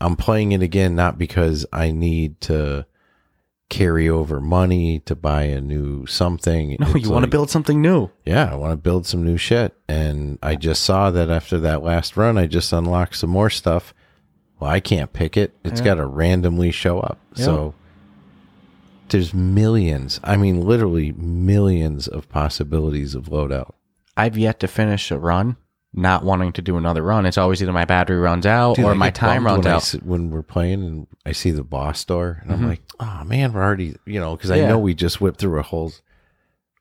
I'm 0.00 0.16
playing 0.16 0.50
it 0.52 0.62
again, 0.62 0.96
not 0.96 1.16
because 1.18 1.64
I 1.72 1.92
need 1.92 2.40
to 2.42 2.84
carry 3.70 4.08
over 4.08 4.40
money 4.40 5.00
to 5.00 5.14
buy 5.16 5.44
a 5.44 5.60
new 5.60 6.06
something. 6.06 6.76
no. 6.78 6.86
It's 6.94 7.04
You 7.06 7.10
want 7.10 7.24
to 7.24 7.30
build 7.30 7.50
something 7.50 7.80
new. 7.80 8.10
Yeah, 8.24 8.50
I 8.52 8.54
want 8.54 8.72
to 8.72 8.76
build 8.76 9.06
some 9.06 9.24
new 9.24 9.36
shit. 9.36 9.74
And 9.88 10.38
I 10.42 10.54
just 10.56 10.82
saw 10.82 11.10
that 11.10 11.30
after 11.30 11.58
that 11.58 11.82
last 11.82 12.16
run, 12.16 12.38
I 12.38 12.46
just 12.46 12.72
unlocked 12.72 13.16
some 13.16 13.30
more 13.30 13.50
stuff. 13.50 13.92
Well, 14.60 14.70
I 14.70 14.80
can't 14.80 15.12
pick 15.12 15.36
it. 15.36 15.54
It's 15.64 15.80
Yeah. 15.80 15.84
got 15.86 15.94
to 15.94 16.06
randomly 16.06 16.70
show 16.70 17.00
up. 17.00 17.18
Yeah. 17.34 17.44
So 17.44 17.74
there's 19.08 19.34
millions. 19.34 20.20
I 20.22 20.36
mean, 20.36 20.60
literally 20.60 21.12
millions 21.12 22.06
of 22.06 22.28
possibilities 22.28 23.14
of 23.14 23.24
loadout. 23.26 23.72
I've 24.16 24.38
yet 24.38 24.60
to 24.60 24.68
finish 24.68 25.10
a 25.10 25.18
run. 25.18 25.56
Not 25.96 26.24
wanting 26.24 26.52
to 26.54 26.62
do 26.62 26.76
another 26.76 27.02
run. 27.02 27.24
It's 27.24 27.38
always 27.38 27.62
either 27.62 27.72
my 27.72 27.84
battery 27.84 28.18
runs 28.18 28.46
out 28.46 28.74
Dude, 28.76 28.84
or 28.84 28.90
I 28.90 28.94
my 28.94 29.10
time 29.10 29.46
runs 29.46 29.64
when 29.64 29.72
out. 29.72 29.76
s- 29.82 29.92
when 30.02 30.30
we're 30.30 30.42
playing 30.42 30.82
and 30.82 31.06
I 31.24 31.30
see 31.32 31.52
the 31.52 31.62
boss 31.62 32.04
door, 32.04 32.40
and 32.42 32.50
Mhm. 32.50 32.54
I'm 32.54 32.68
like, 32.68 32.82
oh 32.98 33.22
man, 33.24 33.52
we're 33.52 33.62
already, 33.62 33.94
you 34.04 34.18
know, 34.18 34.34
because 34.36 34.50
I 34.50 34.58
know 34.66 34.78
we 34.78 34.94
just 34.94 35.20
whipped 35.20 35.38
through 35.40 35.58
a 35.60 35.62
whole. 35.62 35.92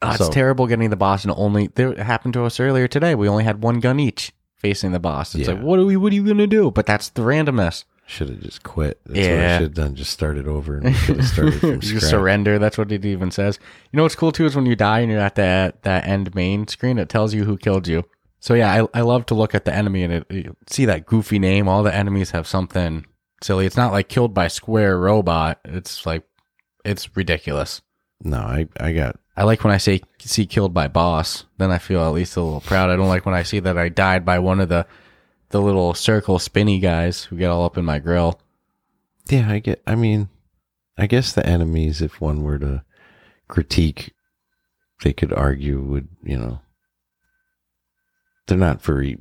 Oh, 0.02 0.12
it's 0.12 0.30
terrible 0.30 0.66
getting 0.68 0.90
the 0.90 0.96
boss 0.98 1.24
and 1.24 1.34
only 1.38 1.68
there 1.76 1.90
it 1.94 2.00
happened 2.00 2.34
to 2.34 2.44
us 2.44 2.60
earlier 2.60 2.88
today. 2.88 3.14
We 3.16 3.30
only 3.30 3.44
had 3.44 3.64
one 3.64 3.80
gun 3.80 4.00
each 4.00 4.34
facing 4.58 4.92
the 4.94 5.00
boss. 5.00 5.36
It's 5.36 5.48
Yeah. 5.48 5.54
like 5.56 5.64
what 5.64 5.80
are 5.80 5.86
we 5.86 5.96
what 5.96 6.12
are 6.12 6.16
you 6.16 6.26
gonna 6.26 6.48
do? 6.48 6.72
But 6.72 6.86
that's 6.88 7.10
the 7.10 7.22
randomness. 7.22 7.84
Should 8.06 8.30
have 8.30 8.42
just 8.42 8.64
quit. 8.64 9.00
That's 9.06 9.18
what 9.20 9.26
I 9.26 9.32
Yeah. 9.32 9.58
should 9.58 9.64
have 9.64 9.74
done. 9.76 9.96
Just 9.96 10.12
started 10.12 10.46
over 10.48 10.78
and 10.80 10.94
started 11.24 11.54
from 11.54 11.70
you 11.76 11.82
scratch. 11.82 12.04
surrender. 12.04 12.60
That's 12.60 12.78
what 12.78 12.92
it 12.92 13.06
even 13.06 13.32
says. 13.32 13.60
You 13.92 13.98
know 13.98 14.04
what's 14.04 14.16
cool 14.16 14.32
too 14.34 14.46
is 14.46 14.56
when 14.58 14.66
you 14.66 14.76
die 14.76 15.00
and 15.00 15.12
you're 15.12 15.22
at 15.22 15.36
that 15.36 15.84
that 15.84 16.06
end 16.08 16.34
main 16.36 16.68
screen, 16.68 16.98
it 16.98 17.08
tells 17.08 17.34
you 17.34 17.46
who 17.46 17.58
killed 17.58 17.88
you. 17.88 18.04
So 18.44 18.56
yeah, 18.56 18.84
I, 18.94 19.00
I 19.00 19.02
love 19.04 19.26
to 19.28 19.36
look 19.36 19.56
at 19.56 19.64
the 19.64 19.74
enemy 19.74 20.04
and 20.04 20.26
it, 20.30 20.58
see 20.68 20.84
that 20.84 21.06
goofy 21.06 21.40
name. 21.40 21.70
All 21.70 21.82
the 21.82 21.96
enemies 21.96 22.32
have 22.32 22.46
something 22.46 23.06
silly. 23.42 23.66
It's 23.66 23.78
not 23.78 23.94
like 23.94 24.10
killed 24.10 24.34
by 24.34 24.50
square 24.50 25.00
robot. 25.00 25.62
It's 25.64 26.06
like 26.06 26.28
it's 26.84 27.16
ridiculous. 27.16 27.82
No, 28.22 28.40
I 28.40 28.68
I 28.78 28.92
got 28.92 29.18
I 29.38 29.44
like 29.44 29.64
when 29.64 29.72
I 29.72 29.78
say 29.78 30.02
see 30.20 30.46
killed 30.46 30.74
by 30.74 30.90
boss. 30.90 31.46
Then 31.58 31.72
I 31.72 31.78
feel 31.78 32.04
at 32.04 32.14
least 32.14 32.36
a 32.36 32.42
little 32.42 32.60
proud. 32.60 32.90
I 32.90 32.98
don't 32.98 33.08
like 33.08 33.26
when 33.26 33.34
I 33.34 33.44
see 33.44 33.62
that 33.62 33.78
I 33.78 33.88
died 33.88 34.26
by 34.26 34.40
one 34.40 34.60
of 34.60 34.68
the 34.68 34.86
the 35.52 35.62
little 35.62 35.94
circle 35.94 36.38
spinny 36.38 36.80
guys 36.80 37.24
who 37.24 37.38
get 37.38 37.50
all 37.50 37.64
up 37.64 37.78
in 37.78 37.86
my 37.86 38.00
grill. 38.00 38.42
Yeah, 39.30 39.50
I 39.50 39.60
get. 39.60 39.82
I 39.88 39.96
mean, 39.96 40.28
I 40.98 41.08
guess 41.08 41.32
the 41.32 41.46
enemies, 41.46 42.02
if 42.02 42.20
one 42.20 42.44
were 42.44 42.60
to 42.60 42.84
critique, 43.48 44.12
they 45.02 45.14
could 45.14 45.32
argue 45.32 45.80
would 45.80 46.10
you 46.26 46.38
know 46.38 46.60
they're 48.48 48.58
not 48.58 48.82
very 48.82 49.20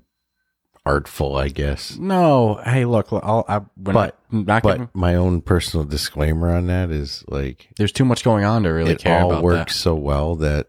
artful, 0.85 1.37
I 1.37 1.49
guess. 1.49 1.97
No, 1.97 2.61
hey, 2.65 2.85
look, 2.85 3.09
I'll, 3.13 3.45
I, 3.49 3.59
when 3.77 3.95
But- 3.95 4.19
I, 4.33 4.37
not 4.37 4.63
giving, 4.63 4.87
But 4.93 4.97
my 4.99 5.15
own 5.15 5.41
personal 5.43 5.85
disclaimer 5.87 6.51
on 6.51 6.67
that 6.67 6.91
is 6.91 7.25
like 7.29 7.69
there's 7.77 7.93
too 7.93 8.05
much 8.05 8.25
going 8.25 8.45
on 8.45 8.63
to 8.65 8.71
really 8.71 8.97
care. 8.97 9.13
it 9.13 9.17
care 9.17 9.23
all 9.23 9.31
about 9.33 9.45
works 9.45 9.75
that. 9.75 9.81
so 9.81 9.95
well 9.95 10.37
that 10.37 10.69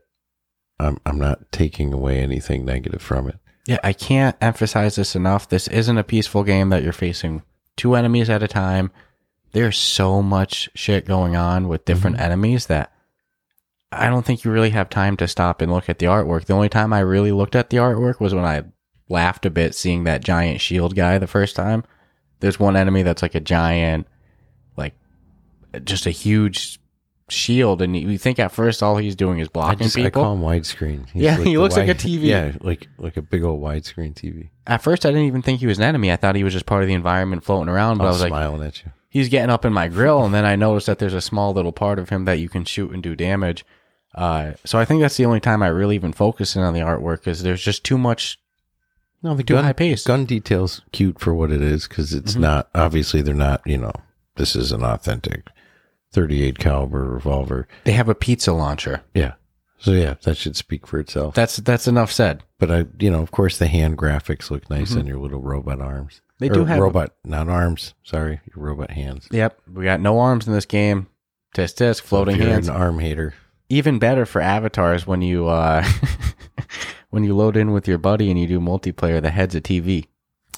I'm 0.80 0.98
I'm 1.06 1.18
not 1.18 1.52
taking 1.52 1.94
away 1.94 2.20
anything 2.20 2.66
negative 2.66 3.02
from 3.02 3.30
it. 3.30 3.38
Yeah, 3.66 3.80
I 3.84 3.94
can't 3.94 4.36
emphasize 4.42 4.96
this 4.96 5.16
enough. 5.16 5.48
This 5.48 5.68
isn't 5.70 5.98
a 5.98 6.04
peaceful 6.04 6.44
game 6.44 6.70
that 6.70 6.84
you're 6.84 6.92
facing 6.92 7.42
two 7.78 7.96
enemies 7.96 8.30
at 8.30 8.44
a 8.44 8.48
time. 8.48 8.92
There's 9.54 9.78
so 9.78 10.22
much 10.22 10.70
shit 10.76 11.06
going 11.06 11.36
on 11.36 11.68
with 11.70 11.86
different 11.86 12.18
Mm-hmm. 12.18 12.26
enemies 12.26 12.66
that 12.68 12.92
I 14.00 14.10
don't 14.10 14.26
think 14.26 14.44
you 14.44 14.52
really 14.52 14.72
have 14.72 14.90
time 14.90 15.18
to 15.18 15.28
stop 15.28 15.62
and 15.62 15.72
look 15.72 15.90
at 15.90 16.00
the 16.00 16.06
artwork. 16.08 16.46
The 16.46 16.54
only 16.54 16.70
time 16.70 16.94
I 16.94 17.00
really 17.00 17.32
looked 17.32 17.56
at 17.56 17.70
the 17.70 17.78
artwork 17.78 18.20
was 18.20 18.34
when 18.34 18.46
I 18.46 18.64
laughed 19.10 19.46
a 19.46 19.50
bit 19.50 19.76
seeing 19.76 20.04
that 20.04 20.24
giant 20.24 20.62
shield 20.62 20.96
guy 20.96 21.18
the 21.18 21.28
first 21.28 21.56
time. 21.56 21.84
There's 22.40 22.60
one 22.60 22.76
enemy 22.76 23.04
that's 23.04 23.22
like 23.22 23.36
a 23.36 23.40
giant, 23.40 24.08
like 24.76 24.94
just 25.84 26.06
a 26.06 26.12
huge 26.12 26.80
shield, 27.30 27.82
and 27.82 27.96
you 27.96 28.18
think 28.18 28.40
at 28.40 28.52
first 28.52 28.84
all 28.84 28.98
he's 28.98 29.16
doing 29.16 29.40
is 29.40 29.48
I 29.48 29.52
blocking 29.52 29.88
just 29.88 29.98
I 29.98 30.10
call 30.10 30.34
him 30.34 30.42
widescreen. 30.42 31.10
He's 31.10 31.24
Yeah, 31.24 31.38
he 31.38 31.54
the 31.54 31.58
looks 31.58 31.78
like 31.78 31.90
a 31.90 31.96
TV. 31.96 32.24
Yeah, 32.24 32.54
like 32.62 32.88
like 32.98 33.18
a 33.18 33.22
big 33.22 33.44
old 33.44 33.62
widescreen 33.62 34.14
TV. 34.14 34.50
At 34.68 34.82
first, 34.82 35.06
I 35.06 35.10
didn't 35.10 35.26
even 35.26 35.42
think 35.42 35.60
he 35.60 35.68
was 35.68 35.78
an 35.78 35.86
enemy. 35.86 36.12
I 36.12 36.16
thought 36.16 36.36
he 36.36 36.44
was 36.44 36.54
just 36.54 36.66
part 36.66 36.84
of 36.84 36.88
the 36.88 36.94
environment 36.94 37.44
floating 37.44 37.70
around. 37.70 37.98
But 37.98 38.06
I 38.06 38.10
was 38.10 38.22
like, 38.22 38.30
smiling 38.30 38.64
at 38.64 38.84
you. 38.84 38.92
he's 39.10 39.30
getting 39.30 39.50
up 39.50 39.66
in 39.66 39.74
my 39.74 39.88
grill, 39.88 40.24
and 40.24 40.34
then 40.34 40.46
I 40.46 40.56
noticed 40.56 40.88
that 40.88 41.00
there's 41.00 41.14
a 41.14 41.22
small 41.22 41.54
little 41.54 41.72
part 41.72 42.00
of 42.00 42.10
him 42.10 42.26
that 42.26 42.40
you 42.40 42.50
can 42.50 42.66
shoot 42.66 42.92
and 42.92 43.02
do 43.02 43.16
damage. 43.16 43.66
Uh, 44.16 44.54
so 44.64 44.78
I 44.78 44.86
think 44.86 45.02
that's 45.02 45.18
the 45.18 45.26
only 45.26 45.40
time 45.40 45.64
I 45.64 45.68
really 45.68 45.96
even 45.96 46.14
focus 46.14 46.56
in 46.56 46.62
on 46.62 46.74
the 46.74 46.82
artwork 46.82 47.18
because 47.20 47.42
there's 47.44 47.64
just 47.64 47.84
too 47.84 47.98
much. 47.98 48.38
No, 49.24 49.34
the 49.36 49.44
gun, 49.44 49.64
high 49.64 49.74
paced. 49.74 50.06
gun 50.06 50.26
details 50.26 50.82
cute 50.92 51.20
for 51.20 51.34
what 51.34 51.50
it 51.52 51.62
is 51.62 51.88
because 51.88 52.14
it's 52.14 52.34
Mhm. 52.36 52.42
not 52.42 52.70
obviously 52.76 53.22
they're 53.22 53.34
not 53.34 53.62
you 53.66 53.78
know 53.78 53.94
this 54.36 54.56
is 54.56 54.72
an 54.72 54.84
authentic 54.84 55.48
38 56.12 56.60
caliber 56.60 57.06
revolver. 57.10 57.68
They 57.86 57.94
have 57.94 58.10
a 58.10 58.16
pizza 58.16 58.52
launcher. 58.54 59.02
Yeah, 59.16 59.34
so 59.80 59.92
yeah, 59.92 60.16
that 60.24 60.38
should 60.38 60.56
speak 60.56 60.86
for 60.86 61.00
itself. 61.00 61.36
That's 61.36 61.58
that's 61.58 61.88
enough 61.88 62.12
said. 62.12 62.44
but 62.60 62.70
I, 62.72 62.86
you 63.00 63.10
know, 63.12 63.22
of 63.22 63.32
course, 63.32 63.58
the 63.58 63.68
hand 63.68 63.98
graphics 63.98 64.50
look 64.52 64.70
nice 64.70 64.96
on 64.96 65.06
your 65.08 65.18
little 65.20 65.42
robot 65.42 65.82
arms. 65.82 66.16
Mm-hmm. 66.16 66.20
They 66.40 66.50
Or 66.50 66.54
do 66.54 66.66
have- 66.66 66.80
robot, 66.80 67.14
not 67.26 67.48
arms. 67.50 67.94
Sorry, 68.04 68.42
your 68.54 68.64
robot 68.66 68.92
hands. 68.92 69.28
Yep, 69.32 69.58
we 69.74 69.86
got 69.86 70.02
no 70.02 70.20
arms 70.20 70.48
in 70.48 70.54
this 70.54 70.66
game. 70.66 71.08
Test 71.54 71.78
test 71.78 72.02
floating 72.02 72.38
hands. 72.40 72.68
an 72.68 72.76
arm 72.76 73.00
hater. 73.00 73.34
Even 73.74 73.98
better 73.98 74.26
for 74.26 74.40
avatars 74.40 75.08
when 75.08 75.22
you 75.24 75.48
uh, 75.48 75.84
when 77.10 77.24
you 77.24 77.36
load 77.36 77.58
in 77.58 77.72
with 77.72 77.88
your 77.88 77.98
buddy 77.98 78.30
and 78.30 78.40
you 78.40 78.46
do 78.48 78.60
multiplayer. 78.60 79.22
The 79.22 79.32
head's 79.32 79.56
a 79.56 79.62
TV. 79.62 80.06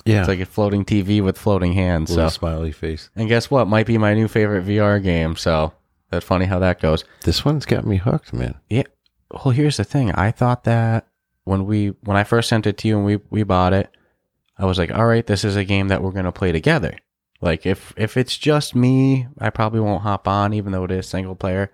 Yeah, 0.05 0.19
It's 0.19 0.27
like 0.27 0.39
a 0.41 0.45
floating 0.45 0.83
TV 0.85 1.23
with 1.23 1.37
floating 1.37 1.73
hands. 1.73 2.09
little 2.11 2.29
So 2.29 2.37
smiley 2.37 2.71
face. 2.71 3.09
And 3.15 3.27
guess 3.29 3.49
what? 3.49 3.67
Might 3.67 3.87
be 3.87 3.97
my 3.97 4.13
new 4.13 4.27
favorite 4.27 4.65
VR 4.65 5.01
game. 5.01 5.35
So 5.35 5.73
that's 6.11 6.25
funny 6.25 6.45
how 6.45 6.59
that 6.59 6.79
goes. 6.81 7.05
This 7.23 7.43
one's 7.45 7.65
got 7.65 7.87
me 7.87 7.97
hooked, 7.97 8.33
man. 8.33 8.55
Yeah. 8.69 8.83
Well, 9.31 9.51
here's 9.53 9.77
the 9.77 9.83
thing. 9.83 10.11
I 10.11 10.31
thought 10.31 10.65
that 10.65 11.07
when 11.45 11.65
we 11.65 11.93
when 12.03 12.17
I 12.17 12.23
first 12.25 12.49
sent 12.49 12.67
it 12.67 12.77
to 12.79 12.87
you 12.87 12.97
and 12.97 13.05
we 13.05 13.19
we 13.29 13.43
bought 13.43 13.73
it, 13.73 13.89
I 14.57 14.65
was 14.65 14.77
like, 14.77 14.91
all 14.91 15.05
right, 15.07 15.25
this 15.25 15.43
is 15.45 15.55
a 15.55 15.63
game 15.63 15.87
that 15.87 16.03
we're 16.03 16.11
gonna 16.11 16.31
play 16.31 16.51
together. 16.51 16.97
Like 17.41 17.65
if 17.65 17.93
if 17.95 18.17
it's 18.17 18.37
just 18.37 18.75
me, 18.75 19.27
I 19.39 19.49
probably 19.49 19.79
won't 19.79 20.03
hop 20.03 20.27
on, 20.27 20.53
even 20.53 20.73
though 20.73 20.83
it 20.83 20.91
is 20.91 21.07
single 21.07 21.35
player. 21.35 21.71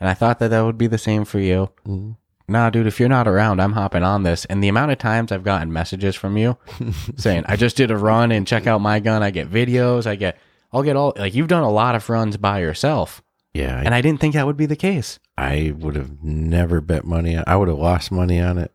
And 0.00 0.08
I 0.08 0.14
thought 0.14 0.38
that 0.38 0.48
that 0.48 0.60
would 0.64 0.78
be 0.78 0.86
the 0.86 0.98
same 0.98 1.24
for 1.24 1.38
you. 1.40 1.70
Mhm. 1.86 2.16
Nah, 2.50 2.70
dude, 2.70 2.86
if 2.86 2.98
you're 2.98 3.08
not 3.10 3.28
around, 3.28 3.60
I'm 3.60 3.72
hopping 3.72 4.02
on 4.02 4.22
this. 4.22 4.44
And 4.46 4.62
the 4.64 4.68
amount 4.68 4.90
of 4.92 4.98
times 4.98 5.30
I've 5.30 5.44
gotten 5.44 5.72
messages 5.72 6.14
from 6.16 6.38
you 6.38 6.56
saying, 7.16 7.44
I 7.46 7.56
just 7.56 7.76
did 7.76 7.90
a 7.90 7.96
run 7.96 8.32
and 8.32 8.46
check 8.46 8.66
out 8.66 8.80
my 8.80 9.00
gun. 9.00 9.22
I 9.22 9.30
get 9.30 9.50
videos. 9.50 10.06
I 10.06 10.14
get, 10.16 10.38
I'll 10.72 10.82
get 10.82 10.96
all, 10.96 11.12
like, 11.16 11.34
you've 11.34 11.48
done 11.48 11.62
a 11.62 11.70
lot 11.70 11.94
of 11.94 12.08
runs 12.08 12.36
by 12.38 12.60
yourself. 12.60 13.22
Yeah, 13.52 13.76
I, 13.78 13.82
And 13.82 13.94
I 13.94 14.00
didn't 14.00 14.20
think 14.20 14.34
that 14.34 14.46
would 14.46 14.56
be 14.56 14.66
the 14.66 14.76
case. 14.76 15.18
I 15.36 15.74
would 15.76 15.96
have 15.96 16.22
never 16.22 16.80
bet 16.80 17.04
money 17.04 17.36
on. 17.36 17.44
I 17.46 17.56
would 17.56 17.68
have 17.68 17.78
lost 17.78 18.10
money 18.12 18.40
on 18.40 18.56
it. 18.56 18.72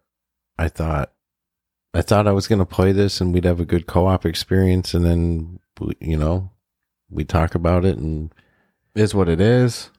I 0.57 0.67
thought 0.67 1.11
I 1.95 2.01
thought 2.01 2.27
I 2.27 2.31
was 2.31 2.47
going 2.47 2.59
to 2.59 2.65
play 2.65 2.91
this 2.91 3.21
and 3.21 3.33
we'd 3.33 3.43
have 3.45 3.59
a 3.59 3.65
good 3.65 3.85
co-op 3.85 4.25
experience, 4.25 4.93
and 4.93 5.05
then 5.05 5.59
you 5.99 6.17
know 6.17 6.51
we 7.09 7.23
talk 7.23 7.53
about 7.55 7.85
it, 7.85 7.97
and 7.97 8.33
Is 8.95 9.13
what 9.15 9.29
it 9.29 9.39
is. 9.41 9.89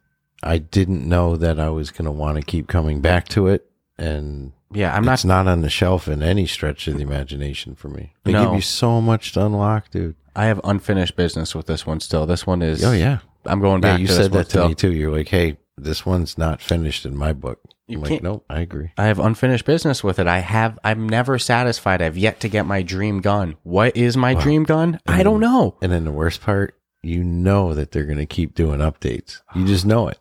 I 0.46 0.58
didn't 0.58 1.08
know 1.08 1.36
that 1.36 1.58
I 1.58 1.70
was 1.70 1.90
going 1.90 2.04
to 2.06 2.10
want 2.12 2.36
to 2.38 2.42
keep 2.42 2.68
coming 2.68 3.00
back 3.00 3.28
to 3.30 3.46
it, 3.48 3.68
and 3.98 4.52
Yeah, 4.72 4.94
I'm 4.94 5.04
not 5.04 5.14
it's 5.14 5.24
not 5.24 5.46
on 5.46 5.62
the 5.62 5.70
shelf 5.70 6.08
in 6.08 6.22
any 6.22 6.46
stretch 6.46 6.86
of 6.88 6.96
the 6.96 7.02
imagination 7.02 7.74
for 7.74 7.88
me. 7.88 8.12
They 8.24 8.32
No. 8.32 8.44
give 8.46 8.54
you 8.54 8.60
so 8.60 9.00
much 9.00 9.32
to 9.32 9.46
unlock, 9.46 9.90
dude. 9.90 10.16
I 10.36 10.46
have 10.46 10.60
unfinished 10.64 11.16
business 11.16 11.54
with 11.54 11.66
this 11.66 11.86
one 11.86 12.00
still. 12.00 12.26
This 12.26 12.46
one 12.46 12.60
is 12.62 12.84
Oh 12.84 12.92
yeah, 12.92 13.18
I'm 13.46 13.60
going 13.60 13.82
yeah. 13.82 13.92
back 13.92 14.00
You 14.00 14.06
to 14.08 14.12
this 14.12 14.22
said 14.22 14.32
that 14.32 14.44
to 14.44 14.50
still. 14.50 14.68
me 14.68 14.74
too. 14.74 14.92
You're 14.92 15.12
like, 15.16 15.28
hey, 15.28 15.58
this 15.76 16.04
one's 16.04 16.36
not 16.38 16.60
finished 16.60 17.06
in 17.06 17.16
my 17.16 17.32
book. 17.32 17.60
You 17.86 17.98
I'm 17.98 18.04
like, 18.04 18.22
nope, 18.22 18.44
I 18.48 18.60
agree. 18.60 18.90
I 18.96 19.04
have 19.06 19.18
unfinished 19.18 19.64
business 19.66 20.02
with 20.02 20.18
it. 20.18 20.26
I 20.26 20.38
have 20.38 20.78
I'm 20.82 21.08
never 21.08 21.38
satisfied. 21.38 22.00
I've 22.02 22.16
yet 22.16 22.40
to 22.40 22.48
get 22.48 22.64
my 22.66 22.82
dream 22.82 23.20
gun. 23.20 23.56
What 23.62 23.96
is 23.96 24.16
my 24.16 24.34
dream 24.34 24.64
gun? 24.64 24.98
I 25.06 25.22
don't 25.22 25.40
know. 25.40 25.76
And 25.82 25.92
then 25.92 26.04
the 26.04 26.10
worst 26.12 26.40
part, 26.40 26.74
you 27.02 27.22
know 27.22 27.74
that 27.74 27.92
they're 27.92 28.06
going 28.06 28.18
to 28.18 28.26
keep 28.26 28.54
doing 28.54 28.80
updates. 28.80 29.40
You 29.54 29.66
just 29.66 29.84
know 29.84 30.08
it. 30.08 30.18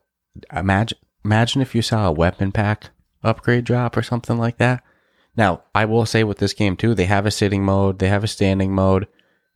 Imagine 0.51 0.97
imagine 1.25 1.61
if 1.61 1.73
you 1.75 1.81
saw 1.81 2.07
a 2.07 2.11
weapon 2.11 2.51
pack 2.51 2.89
upgrade 3.23 3.63
drop 3.63 3.95
or 3.95 4.03
something 4.03 4.37
like 4.37 4.57
that. 4.57 4.83
Now, 5.35 5.63
I 5.73 5.85
will 5.85 6.05
say 6.05 6.23
with 6.23 6.37
this 6.37 6.53
game 6.53 6.75
too, 6.75 6.93
they 6.93 7.05
have 7.05 7.25
a 7.25 7.31
sitting 7.31 7.63
mode, 7.63 7.99
they 7.99 8.09
have 8.09 8.23
a 8.23 8.27
standing 8.27 8.73
mode, 8.73 9.07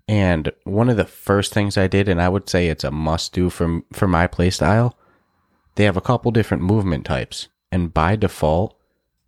and 0.07 0.51
one 0.63 0.89
of 0.89 0.97
the 0.97 1.05
first 1.05 1.53
things 1.53 1.77
I 1.77 1.87
did, 1.87 2.07
and 2.07 2.21
I 2.21 2.29
would 2.29 2.49
say 2.49 2.67
it's 2.67 2.83
a 2.83 2.91
must 2.91 3.33
do 3.33 3.49
for 3.49 3.81
for 3.93 4.07
my 4.07 4.27
playstyle, 4.27 4.93
they 5.75 5.83
have 5.83 5.97
a 5.97 6.01
couple 6.01 6.31
different 6.31 6.63
movement 6.63 7.05
types, 7.05 7.49
and 7.71 7.93
by 7.93 8.15
default, 8.15 8.75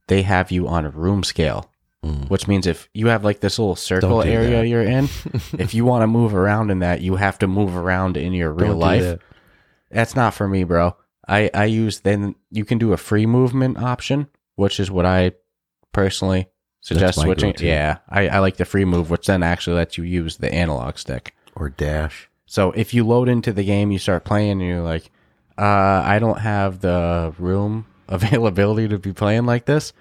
they 0.07 0.23
have 0.23 0.51
you 0.51 0.67
on 0.67 0.85
a 0.85 0.89
room 0.89 1.23
scale, 1.23 1.69
mm. 2.03 2.29
which 2.29 2.47
means 2.47 2.65
if 2.65 2.89
you 2.93 3.07
have 3.07 3.23
like 3.23 3.41
this 3.41 3.59
little 3.59 3.75
circle 3.75 4.23
area 4.23 4.61
that. 4.61 4.67
you're 4.67 4.81
in, 4.81 5.03
if 5.59 5.73
you 5.73 5.85
want 5.85 6.01
to 6.01 6.07
move 6.07 6.33
around 6.33 6.71
in 6.71 6.79
that, 6.79 7.01
you 7.01 7.17
have 7.17 7.37
to 7.39 7.47
move 7.47 7.75
around 7.75 8.17
in 8.17 8.33
your 8.33 8.51
real 8.51 8.75
life. 8.75 9.01
that. 9.01 9.19
That's 9.91 10.15
not 10.15 10.33
for 10.33 10.47
me, 10.47 10.63
bro. 10.63 10.95
I 11.29 11.49
I 11.53 11.65
use 11.65 11.99
then 12.01 12.35
you 12.49 12.65
can 12.65 12.77
do 12.77 12.93
a 12.93 12.97
free 12.97 13.25
movement 13.25 13.77
option, 13.77 14.27
which 14.55 14.79
is 14.79 14.89
what 14.89 15.05
I 15.05 15.33
personally 15.91 16.47
suggest 16.81 17.19
switching. 17.19 17.51
go-to. 17.51 17.65
Yeah, 17.65 17.97
I, 18.09 18.27
I 18.29 18.39
like 18.39 18.57
the 18.57 18.65
free 18.65 18.85
move, 18.85 19.09
which 19.09 19.27
then 19.27 19.43
actually 19.43 19.75
lets 19.77 19.97
you 19.97 20.03
use 20.03 20.37
the 20.37 20.53
analog 20.53 20.97
stick. 20.97 21.33
Or 21.55 21.69
dash. 21.69 22.29
So 22.45 22.71
if 22.71 22.93
you 22.93 23.05
load 23.05 23.29
into 23.29 23.53
the 23.53 23.63
game, 23.63 23.91
you 23.91 23.99
start 23.99 24.25
playing, 24.25 24.51
and 24.51 24.61
you're 24.61 24.81
like, 24.81 25.11
uh, 25.57 26.01
I 26.05 26.19
don't 26.19 26.39
have 26.39 26.81
the 26.81 27.33
room 27.37 27.85
availability 28.07 28.87
to 28.87 28.97
be 28.97 29.13
playing 29.13 29.45
like 29.45 29.65
this. 29.65 29.93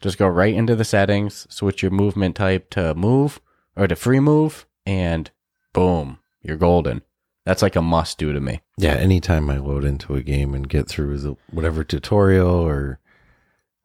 Just 0.00 0.18
go 0.18 0.28
right 0.28 0.54
into 0.54 0.76
the 0.76 0.84
settings, 0.84 1.46
switch 1.48 1.82
your 1.82 1.90
movement 1.90 2.36
type 2.36 2.68
to 2.70 2.94
move 2.94 3.40
or 3.74 3.86
to 3.86 3.96
free 3.96 4.20
move, 4.20 4.66
and 4.84 5.30
boom, 5.72 6.18
you're 6.42 6.58
golden. 6.58 7.02
That's 7.46 7.62
like 7.62 7.76
a 7.76 7.82
must 7.82 8.18
do 8.18 8.32
to 8.32 8.40
me. 8.40 8.60
Yeah, 8.78 8.94
anytime 8.94 9.50
I 9.50 9.58
load 9.58 9.84
into 9.84 10.14
a 10.14 10.22
game 10.22 10.54
and 10.54 10.68
get 10.68 10.88
through 10.88 11.18
the 11.18 11.36
whatever 11.50 11.84
tutorial 11.84 12.48
or 12.48 12.98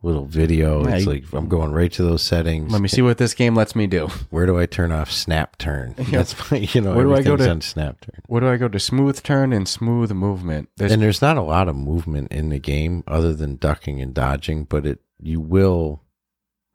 little 0.02 0.24
video, 0.26 0.88
Yeah, 0.88 0.96
it's 0.96 1.06
you- 1.06 1.12
like 1.12 1.24
I'm 1.34 1.50
going 1.50 1.74
right 1.74 1.92
to 1.92 2.04
those 2.04 2.22
settings. 2.24 2.72
Let 2.72 2.82
me 2.82 2.88
see 2.88 3.02
what 3.02 3.18
this 3.18 3.34
game 3.34 3.56
lets 3.56 3.76
me 3.76 3.86
do. 3.86 4.08
Where 4.30 4.46
do 4.46 4.58
I 4.58 4.66
turn 4.66 4.94
off 4.94 5.12
snap 5.12 5.58
turn? 5.58 5.94
That's 5.98 6.50
my, 6.50 6.58
you 6.74 6.80
know, 6.80 6.94
Where 6.96 7.04
do 7.04 7.14
I 7.14 7.22
go 7.22 7.34
everything's 7.34 7.48
to- 7.48 7.52
on 7.52 7.62
snap 7.62 8.00
turn. 8.02 8.22
Where 8.28 8.40
do 8.40 8.48
I 8.48 8.56
go 8.56 8.70
to 8.70 8.80
smooth 8.80 9.22
turn 9.24 9.52
and 9.52 9.68
smooth 9.68 10.12
movement? 10.14 10.70
There's, 10.78 10.94
And 10.94 11.02
there's 11.02 11.22
not 11.22 11.36
a 11.36 11.42
lot 11.42 11.68
of 11.68 11.76
movement 11.76 12.32
in 12.32 12.48
the 12.50 12.60
game 12.60 13.04
other 13.08 13.34
than 13.34 13.58
ducking 13.58 14.02
and 14.02 14.14
dodging, 14.14 14.64
but 14.64 14.86
it 14.86 15.00
you 15.22 15.42
will 15.42 16.02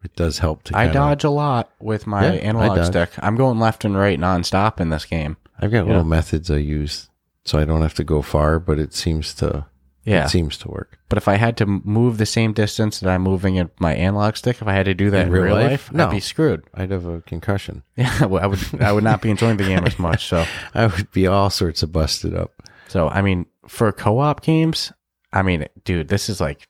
it 0.04 0.14
does 0.16 0.40
help 0.40 0.64
to 0.64 0.76
I 0.76 0.88
dodge 0.88 1.24
a 1.24 1.30
lot 1.30 1.70
with 1.80 2.06
my 2.06 2.26
Yeah, 2.26 2.32
analog 2.40 2.84
stick. 2.84 3.08
I'm 3.20 3.36
going 3.36 3.58
left 3.58 3.86
and 3.86 3.96
right 3.96 4.20
nonstop 4.20 4.78
in 4.78 4.90
this 4.90 5.06
game. 5.06 5.38
I've 5.60 5.70
got 5.70 5.78
Yeah. 5.86 5.92
little 5.92 6.04
methods 6.04 6.50
I 6.50 6.56
use 6.56 7.08
so 7.44 7.58
I 7.58 7.64
don't 7.64 7.82
have 7.82 7.94
to 7.94 8.04
go 8.04 8.22
far, 8.22 8.58
but 8.58 8.78
it 8.78 8.94
seems 8.94 9.34
to 9.34 9.66
Yeah. 10.04 10.24
it 10.26 10.28
seems 10.30 10.56
to 10.58 10.68
work. 10.68 10.98
But 11.08 11.18
if 11.18 11.28
I 11.28 11.34
had 11.36 11.56
to 11.58 11.66
move 11.66 12.18
the 12.18 12.26
same 12.26 12.52
distance 12.52 13.00
that 13.00 13.08
I'm 13.10 13.22
moving 13.22 13.56
in 13.56 13.70
my 13.78 13.94
analog 13.94 14.36
stick, 14.36 14.60
if 14.60 14.66
I 14.68 14.72
had 14.72 14.86
to 14.86 14.94
do 14.94 15.10
that 15.10 15.22
in, 15.22 15.26
In 15.28 15.32
real, 15.32 15.42
real 15.44 15.54
life, 15.54 15.70
life? 15.70 15.90
I'd 15.90 15.96
No. 15.96 16.10
be 16.10 16.20
screwed. 16.20 16.64
I'd 16.74 16.90
have 16.90 17.06
a 17.06 17.20
concussion. 17.22 17.82
Yeah, 17.96 18.24
well, 18.26 18.42
I 18.42 18.46
would. 18.46 18.82
I 18.82 18.92
would 18.92 19.04
not 19.04 19.22
be 19.22 19.30
enjoying 19.30 19.56
the 19.58 19.64
game 19.64 19.84
as 19.86 19.98
much. 19.98 20.26
So, 20.28 20.44
I 20.74 20.86
would 20.86 21.10
be 21.12 21.26
all 21.26 21.50
sorts 21.50 21.82
of 21.82 21.92
busted 21.92 22.34
up. 22.34 22.52
so 22.88 23.08
I 23.08 23.22
mean, 23.22 23.46
for 23.68 23.90
co-op 23.92 24.42
games, 24.42 24.92
I 25.32 25.42
mean, 25.42 25.66
dude, 25.84 26.08
this 26.08 26.28
is 26.28 26.40
like, 26.40 26.68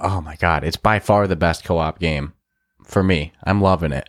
oh 0.00 0.20
my 0.20 0.36
god, 0.36 0.64
it's 0.64 0.76
by 0.76 0.98
far 0.98 1.26
the 1.26 1.36
best 1.36 1.64
co-op 1.64 1.98
game 1.98 2.32
for 2.84 3.02
me. 3.02 3.32
I'm 3.44 3.60
loving 3.60 3.92
it. 3.92 4.08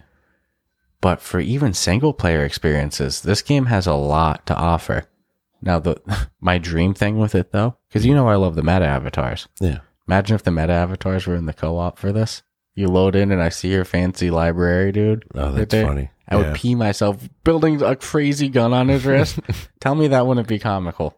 But 1.01 1.21
for 1.21 1.39
even 1.39 1.73
single 1.73 2.13
player 2.13 2.43
experiences, 2.43 3.21
this 3.21 3.41
game 3.41 3.67
has 3.67 3.85
a 3.87 3.93
lot 3.93 4.45
to 4.47 4.55
offer. 4.55 5.05
Now, 5.61 5.79
the 5.79 6.01
my 6.41 6.57
dream 6.57 6.93
thing 6.93 7.17
with 7.19 7.35
it 7.35 7.51
though, 7.51 7.77
because 7.89 8.05
you 8.05 8.13
know 8.15 8.27
I 8.27 8.35
love 8.35 8.55
the 8.55 8.63
meta 8.63 8.85
avatars. 8.85 9.47
Yeah. 9.59 9.79
Imagine 10.07 10.35
if 10.35 10.43
the 10.43 10.51
meta 10.51 10.73
avatars 10.73 11.27
were 11.27 11.35
in 11.35 11.45
the 11.45 11.53
co-op 11.53 11.99
for 11.99 12.11
this. 12.11 12.41
You 12.75 12.87
load 12.87 13.15
in 13.15 13.31
and 13.31 13.41
I 13.41 13.49
see 13.49 13.69
your 13.71 13.85
fancy 13.85 14.29
library, 14.31 14.91
dude. 14.91 15.25
Oh, 15.35 15.51
that's 15.51 15.71
there. 15.71 15.85
funny. 15.85 16.09
I 16.29 16.35
Yeah. 16.37 16.41
would 16.51 16.55
pee 16.55 16.75
myself 16.75 17.27
building 17.43 17.81
a 17.81 17.95
crazy 17.95 18.49
gun 18.49 18.73
on 18.73 18.87
his 18.87 19.05
wrist. 19.05 19.39
Tell 19.79 19.95
me 19.95 20.07
that 20.09 20.27
wouldn't 20.27 20.47
be 20.47 20.59
comical. 20.59 21.17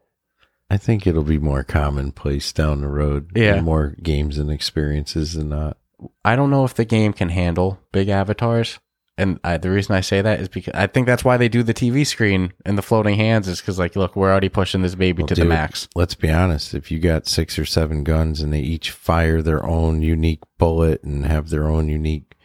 I 0.69 0.77
think 0.77 1.05
it'll 1.07 1.23
be 1.23 1.39
more 1.39 1.63
commonplace 1.63 2.51
down 2.53 2.81
the 2.81 2.87
road. 2.87 3.31
Yeah. 3.35 3.59
More 3.61 3.95
games 4.01 4.37
and 4.37 4.51
experiences 4.51 5.33
than 5.33 5.49
not. 5.49 5.77
I 6.23 6.35
don't 6.35 6.51
know 6.51 6.63
if 6.63 6.75
the 6.75 6.85
game 6.85 7.11
can 7.13 7.29
handle 7.29 7.79
big 7.91 8.07
avatars. 8.09 8.79
And 9.19 9.39
I, 9.43 9.57
the 9.57 9.69
reason 9.69 9.95
I 9.95 10.01
say 10.01 10.21
that 10.21 10.39
is 10.39 10.47
because 10.47 10.73
I 10.73 10.87
think 10.87 11.05
that's 11.05 11.23
why 11.23 11.37
they 11.37 11.49
do 11.49 11.61
the 11.61 11.73
TV 11.73 12.07
screen 12.07 12.53
and 12.65 12.77
the 12.77 12.81
floating 12.81 13.15
hands 13.15 13.47
is 13.47 13.59
because, 13.59 13.77
like, 13.77 13.95
look, 13.95 14.15
we're 14.15 14.31
already 14.31 14.49
pushing 14.49 14.81
this 14.81 14.95
baby 14.95 15.21
Well, 15.23 15.27
to 15.27 15.35
the 15.35 15.45
max. 15.45 15.87
Let's 15.95 16.15
be 16.15 16.31
honest. 16.31 16.73
If 16.73 16.89
you 16.91 16.99
got 16.99 17.27
six 17.27 17.59
or 17.59 17.65
seven 17.65 18.03
guns 18.03 18.41
and 18.41 18.51
they 18.53 18.61
each 18.61 18.91
fire 18.91 19.41
their 19.41 19.65
own 19.65 20.01
unique 20.01 20.41
bullet 20.57 21.03
and 21.03 21.25
have 21.25 21.49
their 21.49 21.67
own 21.67 21.89
unique 21.89 22.35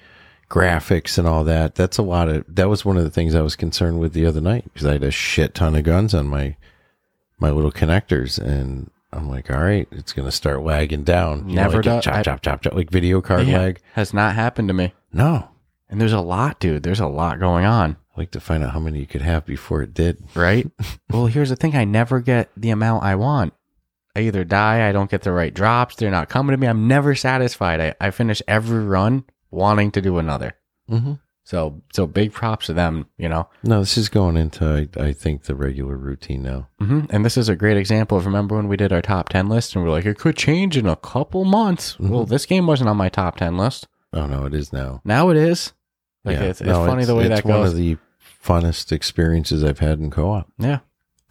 graphics 0.50 1.18
and 1.18 1.26
all 1.26 1.44
that, 1.44 1.74
that's 1.74 1.98
a 1.98 2.02
lot 2.02 2.28
of. 2.28 2.44
That 2.48 2.68
was 2.68 2.84
one 2.84 2.96
of 2.96 3.04
the 3.04 3.10
things 3.10 3.34
I 3.34 3.40
was 3.42 3.56
concerned 3.56 4.00
with 4.00 4.12
the 4.12 4.26
other 4.26 4.40
night 4.40 4.64
because 4.72 4.86
I 4.86 4.92
had 4.92 5.04
a 5.04 5.10
shit 5.10 5.54
ton 5.54 5.74
of 5.74 5.84
guns 5.84 6.14
on 6.14 6.26
my 6.26 6.56
my 7.38 7.50
little 7.50 7.72
connectors, 7.72 8.38
and 8.38 8.90
I'm 9.12 9.28
like, 9.28 9.50
all 9.50 9.62
right, 9.62 9.88
it's 9.90 10.12
gonna 10.12 10.32
start 10.32 10.62
lagging 10.62 11.02
down. 11.04 11.48
You 11.48 11.56
know, 11.56 11.62
Never 11.62 11.76
like 11.82 11.84
do- 11.84 12.00
chop 12.00 12.14
I- 12.14 12.22
chop 12.22 12.42
chop 12.42 12.62
chop 12.62 12.74
like 12.74 12.90
video 12.90 13.20
card 13.20 13.46
Yeah, 13.46 13.58
lag. 13.58 13.80
has 13.94 14.12
not 14.14 14.34
happened 14.34 14.68
to 14.68 14.74
me. 14.74 14.92
No, 15.12 15.48
And 15.88 16.00
there's 16.00 16.12
a 16.12 16.20
lot, 16.20 16.60
dude. 16.60 16.82
There's 16.82 17.00
a 17.00 17.06
lot 17.06 17.38
going 17.38 17.64
on. 17.64 17.96
I 18.16 18.20
like 18.20 18.30
to 18.32 18.40
find 18.40 18.62
out 18.64 18.72
how 18.72 18.80
many 18.80 19.00
you 19.00 19.06
could 19.06 19.22
have 19.22 19.44
before 19.44 19.82
it 19.82 19.92
did. 19.94 20.22
right? 20.34 20.66
well, 21.10 21.26
here's 21.26 21.50
the 21.50 21.56
thing 21.56 21.74
I 21.76 21.84
never 21.84 22.20
get 22.20 22.50
the 22.56 22.70
amount 22.70 23.04
I 23.04 23.16
want. 23.16 23.52
I 24.16 24.20
either 24.20 24.44
die, 24.44 24.88
I 24.88 24.92
don't 24.92 25.10
get 25.10 25.22
the 25.22 25.32
right 25.32 25.52
drops, 25.52 25.96
they're 25.96 26.10
not 26.10 26.28
coming 26.28 26.52
to 26.52 26.56
me. 26.56 26.68
I'm 26.68 26.86
never 26.86 27.14
satisfied. 27.16 27.80
I, 27.80 27.94
I 28.00 28.10
finish 28.12 28.40
every 28.46 28.84
run 28.84 29.24
wanting 29.50 29.90
to 29.92 30.00
do 30.00 30.18
another. 30.18 30.54
Mm-hmm. 30.88 31.14
So, 31.46 31.82
so 31.92 32.06
big 32.06 32.32
props 32.32 32.66
to 32.66 32.72
them, 32.72 33.06
you 33.18 33.28
know. 33.28 33.50
No, 33.64 33.80
this 33.80 33.98
is 33.98 34.08
going 34.08 34.36
into 34.36 34.88
I, 34.96 35.02
I 35.02 35.12
think 35.12 35.42
the 35.44 35.54
regular 35.54 35.96
routine 35.96 36.42
now. 36.42 36.68
hmm 36.78 37.00
And 37.10 37.24
this 37.24 37.36
is 37.36 37.48
a 37.50 37.56
great 37.56 37.76
example 37.76 38.16
of 38.16 38.24
remember 38.24 38.56
when 38.56 38.68
we 38.68 38.76
did 38.78 38.92
our 38.92 39.02
top 39.02 39.28
10 39.28 39.48
list 39.48 39.74
and 39.74 39.84
we're 39.84 39.90
like, 39.90 40.06
it 40.06 40.18
could 40.18 40.36
change 40.36 40.76
in 40.76 40.86
a 40.86 40.96
couple 40.96 41.44
months. 41.44 41.98
Well, 41.98 42.24
this 42.24 42.46
game 42.46 42.66
wasn't 42.66 42.88
on 42.88 42.96
my 42.96 43.08
top 43.10 43.36
10 43.36 43.58
list. 43.58 43.88
Oh 44.14 44.26
no, 44.26 44.46
it 44.46 44.54
is 44.54 44.72
now. 44.72 45.00
Now 45.04 45.28
it 45.30 45.36
is. 45.36 45.72
Like, 46.24 46.38
Yeah. 46.38 46.44
it's, 46.44 46.60
it's 46.60 46.68
No, 46.68 46.86
funny 46.86 47.04
the 47.04 47.14
way 47.14 47.26
it's 47.26 47.42
that 47.42 47.44
one 47.44 47.66
of 47.66 47.74
the 47.74 47.98
funnest 48.42 48.92
experiences 48.92 49.62
I've 49.64 49.80
had 49.80 49.98
in 49.98 50.10
co-op. 50.10 50.50
Yeah. 50.58 50.78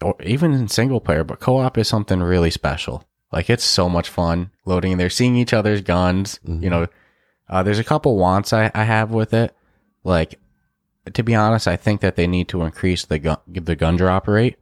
Or 0.02 0.14
even 0.22 0.52
in 0.52 0.68
single 0.68 1.00
player, 1.00 1.24
but 1.24 1.40
co 1.40 1.58
op 1.58 1.78
is 1.78 1.88
something 1.88 2.20
really 2.22 2.50
special. 2.50 3.04
Like 3.32 3.48
it's 3.50 3.64
so 3.64 3.88
much 3.88 4.08
fun 4.08 4.50
loading 4.66 4.92
in 4.92 4.98
there, 4.98 5.10
seeing 5.10 5.34
each 5.36 5.52
other's 5.52 5.80
guns. 5.80 6.38
You 6.44 6.70
know, 6.70 6.86
uh, 7.48 7.62
there's 7.62 7.78
a 7.80 7.84
couple 7.84 8.16
wants 8.16 8.52
I, 8.52 8.70
I 8.74 8.84
have 8.84 9.10
with 9.10 9.32
it. 9.34 9.54
Like, 10.04 10.38
to 11.12 11.22
be 11.22 11.34
honest, 11.34 11.66
I 11.66 11.76
think 11.76 12.00
that 12.02 12.16
they 12.16 12.26
need 12.26 12.48
to 12.48 12.62
increase 12.62 13.04
the 13.06 13.18
gun, 13.18 13.38
the 13.48 13.74
gun 13.76 13.96
drop 13.96 14.28
rate. 14.28 14.56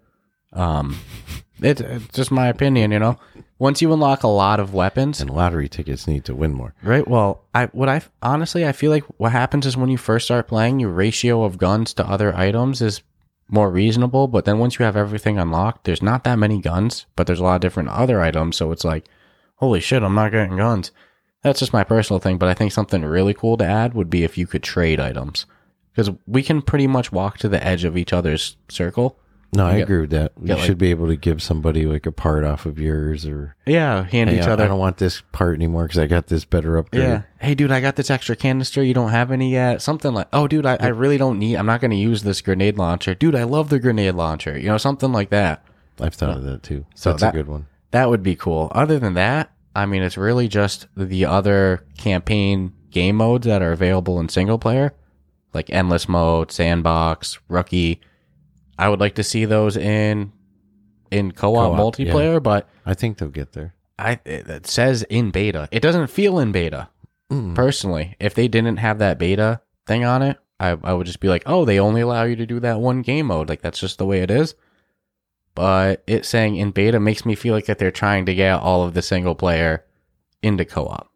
Um, 0.53 0.99
it, 1.65 1.81
it's 1.81 2.09
just 2.09 2.31
my 2.31 2.49
opinion, 2.49 2.93
you 2.93 2.99
know. 2.99 3.19
Once 3.59 3.81
you 3.81 3.93
unlock 3.93 4.23
a 4.23 4.29
lot 4.29 4.59
of 4.59 4.75
weapons, 4.75 5.21
And 5.21 5.31
lottery 5.31 5.69
tickets 5.69 6.07
need 6.07 6.25
to 6.25 6.35
win 6.35 6.53
more. 6.53 6.75
Right. 6.83 7.07
Well, 7.07 7.45
I 7.55 7.67
what 7.67 7.89
I 7.89 8.03
honestly 8.21 8.67
I 8.67 8.73
feel 8.73 8.91
like 8.91 9.05
what 9.19 9.33
happens 9.33 9.67
is 9.67 9.77
when 9.77 9.89
you 9.89 9.99
first 9.99 10.25
start 10.25 10.49
playing, 10.49 10.81
your 10.81 10.91
ratio 10.91 11.45
of 11.45 11.59
guns 11.59 11.95
to 11.95 12.07
other 12.07 12.35
items 12.35 12.83
is 12.83 13.03
more 13.49 13.71
reasonable. 13.71 14.27
But 14.29 14.45
then 14.45 14.59
once 14.59 14.79
you 14.79 14.85
have 14.85 14.97
everything 14.97 15.39
unlocked, 15.39 15.85
there's 15.85 16.03
not 16.03 16.25
that 16.25 16.39
many 16.39 16.61
guns, 16.61 17.07
but 17.15 17.27
there's 17.27 17.41
a 17.41 17.45
lot 17.45 17.57
of 17.57 17.61
different 17.61 17.91
other 17.91 18.21
items. 18.21 18.57
So 18.57 18.73
it's 18.73 18.85
like, 18.85 19.05
holy 19.57 19.81
shit, 19.81 20.03
I'm 20.03 20.15
not 20.15 20.33
getting 20.33 20.57
guns. 20.57 20.91
That's 21.43 21.61
just 21.61 21.73
my 21.73 21.85
personal 21.85 22.19
thing. 22.21 22.39
But 22.39 22.49
I 22.49 22.55
think 22.55 22.73
something 22.73 23.05
really 23.05 23.35
cool 23.35 23.57
to 23.59 23.65
add 23.65 23.95
would 23.95 24.11
be 24.11 24.25
if 24.25 24.39
you 24.39 24.47
could 24.47 24.63
trade 24.63 24.99
items, 24.99 25.47
because 25.93 26.11
we 26.27 26.43
can 26.43 26.63
pretty 26.63 26.87
much 26.87 27.13
walk 27.13 27.39
to 27.39 27.49
the 27.49 27.65
edge 27.65 27.85
of 27.85 27.97
each 27.97 28.13
other's 28.13 28.57
circle, 28.69 29.19
No, 29.55 29.67
I 29.67 29.75
get- 29.77 29.83
agree 29.83 30.01
with 30.01 30.11
that. 30.11 30.33
You 30.43 30.55
like- 30.55 30.65
should 30.65 30.79
be 30.79 30.89
able 30.91 31.09
to 31.09 31.17
give 31.17 31.43
somebody 31.43 31.85
like 31.85 32.07
a 32.07 32.13
part 32.13 32.43
off 32.43 32.65
of 32.65 32.79
yours 32.79 33.27
or 33.27 33.55
Yeah, 33.67 34.05
hand 34.05 34.31
hey, 34.31 34.39
each 34.39 34.47
I- 34.47 34.53
other. 34.53 34.65
I 34.65 34.69
don't 34.69 34.79
want 34.79 34.97
this 34.97 35.23
part 35.33 35.57
anymore 35.57 35.83
because 35.85 35.99
I 35.99 36.07
got 36.07 36.29
this 36.29 36.45
better 36.47 36.79
upgrade. 36.79 37.03
Yeah. 37.03 37.23
Hey, 37.39 37.55
dude, 37.55 37.71
I 37.71 37.81
got 37.81 37.97
this 37.97 38.11
extra 38.11 38.35
canister. 38.35 38.83
You 38.83 38.95
don't 38.95 39.11
have 39.11 39.31
any 39.31 39.53
yet. 39.53 39.83
Something 39.83 40.15
like, 40.15 40.29
oh, 40.33 40.49
dude, 40.49 40.65
I, 40.65 40.79
I 40.81 40.89
really 40.89 41.19
don't 41.19 41.39
need. 41.39 41.57
I'm 41.57 41.67
not 41.67 41.81
going 41.83 41.91
to 41.91 41.97
use 41.99 42.23
this 42.23 42.41
grenade 42.41 42.79
launcher, 42.79 43.15
dude. 43.15 43.35
I 43.35 43.43
love 43.45 43.69
the 43.69 43.79
grenade 43.79 44.15
launcher. 44.15 44.59
You 44.59 44.69
know, 44.69 44.79
something 44.79 45.13
like 45.13 45.29
that. 45.31 45.63
I've 46.01 46.15
thought 46.15 46.39
of 46.39 46.45
that 46.45 46.63
too. 46.63 46.87
So 46.95 47.11
That's 47.11 47.21
that- 47.21 47.35
a 47.35 47.37
good 47.37 47.49
one. 47.49 47.67
That 47.91 48.09
would 48.09 48.23
be 48.23 48.35
cool. 48.37 48.73
Other 48.75 48.99
than 48.99 49.13
that, 49.15 49.51
I 49.77 49.85
mean, 49.85 50.03
it's 50.03 50.17
really 50.17 50.49
just 50.49 50.87
the 50.97 51.27
other 51.27 51.85
campaign 51.99 52.73
game 52.91 53.17
modes 53.17 53.47
that 53.47 53.61
are 53.61 53.73
available 53.73 54.19
in 54.19 54.31
single 54.31 54.59
player, 54.59 54.95
like 55.53 55.69
endless 55.69 56.09
mode, 56.09 56.51
sandbox, 56.51 57.39
rookie. 57.51 58.01
I 58.79 58.89
would 58.89 59.01
like 59.01 59.17
to 59.17 59.23
see 59.23 59.45
those 59.45 59.77
in 59.77 60.33
in 61.11 61.33
co-op, 61.33 61.77
Co-op, 61.77 61.95
multiplayer, 61.95 62.43
but 62.43 62.69
I 62.87 62.95
think 62.95 63.19
they'll 63.19 63.29
get 63.29 63.53
there. 63.53 63.75
I 63.99 64.13
it, 64.25 64.49
it 64.49 64.67
says 64.67 65.03
in 65.05 65.31
beta. 65.31 65.69
It 65.71 65.81
doesn't 65.81 66.09
feel 66.09 66.39
in 66.39 66.53
beta. 66.53 66.89
Mm. 67.31 67.55
Personally, 67.55 68.17
if 68.19 68.35
they 68.35 68.49
didn't 68.49 68.79
have 68.79 68.99
that 68.99 69.19
beta 69.19 69.61
thing 69.87 70.05
on 70.05 70.23
it, 70.23 70.39
I 70.59 70.79
I 70.83 70.93
would 70.95 71.07
just 71.07 71.21
be 71.21 71.29
like, 71.29 71.43
"Oh, 71.47 71.65
they 71.65 71.79
only 71.79 72.01
allow 72.01 72.25
you 72.25 72.37
to 72.37 72.47
do 72.47 72.61
that 72.61 72.81
one 72.81 73.03
game 73.03 73.27
mode. 73.27 73.49
Like 73.49 73.63
that's 73.63 73.81
just 73.81 73.99
the 73.99 74.07
way 74.07 74.21
it 74.21 74.31
is." 74.31 74.55
But 75.55 76.03
it 76.07 76.25
saying 76.25 76.57
in 76.57 76.71
beta 76.71 76.99
makes 76.99 77.27
me 77.27 77.35
feel 77.35 77.55
like 77.55 77.67
that 77.67 77.79
they're 77.79 77.91
trying 77.91 78.25
to 78.27 78.35
get 78.35 78.59
all 78.59 78.85
of 78.85 78.95
the 78.95 79.03
single 79.03 79.35
player 79.35 79.85
into 80.43 80.65
co-op. 80.65 81.11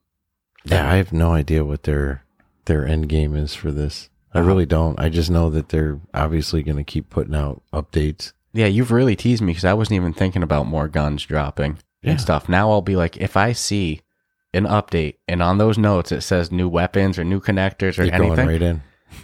Yeah, 0.64 0.90
I 0.90 0.96
have 0.96 1.12
no 1.12 1.32
idea 1.32 1.64
what 1.64 1.84
their 1.84 2.24
their 2.66 2.86
end 2.86 3.08
game 3.08 3.34
is 3.34 3.54
for 3.54 3.72
this. 3.72 4.10
I 4.36 4.40
Uh-huh. 4.40 4.48
really 4.48 4.66
don't. 4.66 4.98
I 5.00 5.08
just 5.08 5.30
know 5.30 5.50
that 5.50 5.70
they're 5.70 5.98
obviously 6.14 6.62
going 6.62 6.76
to 6.76 6.84
keep 6.84 7.10
putting 7.10 7.34
out 7.34 7.62
updates. 7.72 8.32
Yeah, 8.52 8.66
you've 8.66 8.90
really 8.92 9.16
teased 9.16 9.42
me 9.42 9.52
because 9.52 9.64
I 9.64 9.74
wasn't 9.74 9.96
even 9.96 10.12
thinking 10.12 10.42
about 10.42 10.66
more 10.66 10.88
guns 10.88 11.24
dropping 11.24 11.78
Yeah. 12.02 12.12
and 12.12 12.20
stuff. 12.20 12.48
Now 12.48 12.70
I'll 12.70 12.82
be 12.82 12.96
like, 12.96 13.16
if 13.16 13.36
I 13.36 13.52
see 13.52 14.00
an 14.54 14.64
update 14.64 15.16
and 15.28 15.42
on 15.42 15.58
those 15.58 15.76
notes 15.76 16.10
it 16.12 16.22
says 16.22 16.50
new 16.50 16.68
weapons 16.68 17.18
or 17.18 17.24
new 17.24 17.40
connectors 17.40 17.98
or 17.98 18.04
You're 18.04 18.14
anything, 18.14 18.36
going 18.36 18.48
right 18.48 18.62
in. 18.62 18.82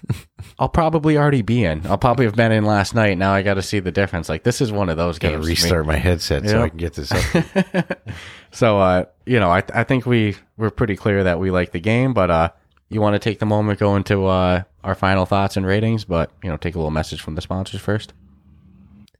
I'll 0.58 0.68
probably 0.68 1.16
already 1.16 1.42
be 1.42 1.64
in. 1.64 1.86
I'll 1.86 1.98
probably 1.98 2.24
have 2.26 2.34
been 2.36 2.52
in 2.52 2.64
last 2.64 2.94
night. 2.94 3.16
Now 3.18 3.32
I 3.32 3.42
got 3.42 3.54
to 3.54 3.62
see 3.62 3.80
the 3.80 3.90
difference. 3.90 4.28
Like 4.28 4.42
this 4.44 4.60
is 4.60 4.70
one 4.70 4.88
of 4.88 4.96
those 4.96 5.18
Got 5.18 5.30
to 5.30 5.34
games. 5.36 5.46
restart 5.48 5.86
my 5.86 5.96
headset 5.96 6.48
so. 6.48 6.62
I 6.62 6.68
can 6.68 6.78
get 6.78 6.94
this 6.94 7.10
up. 7.12 8.08
so, 8.50 8.78
uh, 8.80 9.04
you 9.26 9.40
know, 9.40 9.50
I 9.50 9.62
I 9.74 9.84
think 9.84 10.04
we 10.06 10.36
we're 10.56 10.70
pretty 10.70 10.96
clear 10.96 11.24
that 11.24 11.38
we 11.40 11.50
like 11.50 11.72
the 11.72 11.80
game, 11.80 12.12
but 12.14 12.30
uh, 12.30 12.50
you 12.92 13.00
want 13.00 13.14
to 13.14 13.18
take 13.18 13.38
the 13.38 13.46
moment 13.46 13.78
go 13.78 13.96
into 13.96 14.26
uh 14.26 14.62
our 14.84 14.94
final 14.94 15.24
thoughts 15.24 15.56
and 15.56 15.64
ratings, 15.64 16.04
but 16.04 16.30
you 16.42 16.50
know, 16.50 16.56
take 16.56 16.74
a 16.74 16.78
little 16.78 16.90
message 16.90 17.20
from 17.20 17.34
the 17.34 17.40
sponsors 17.40 17.80
first. 17.80 18.12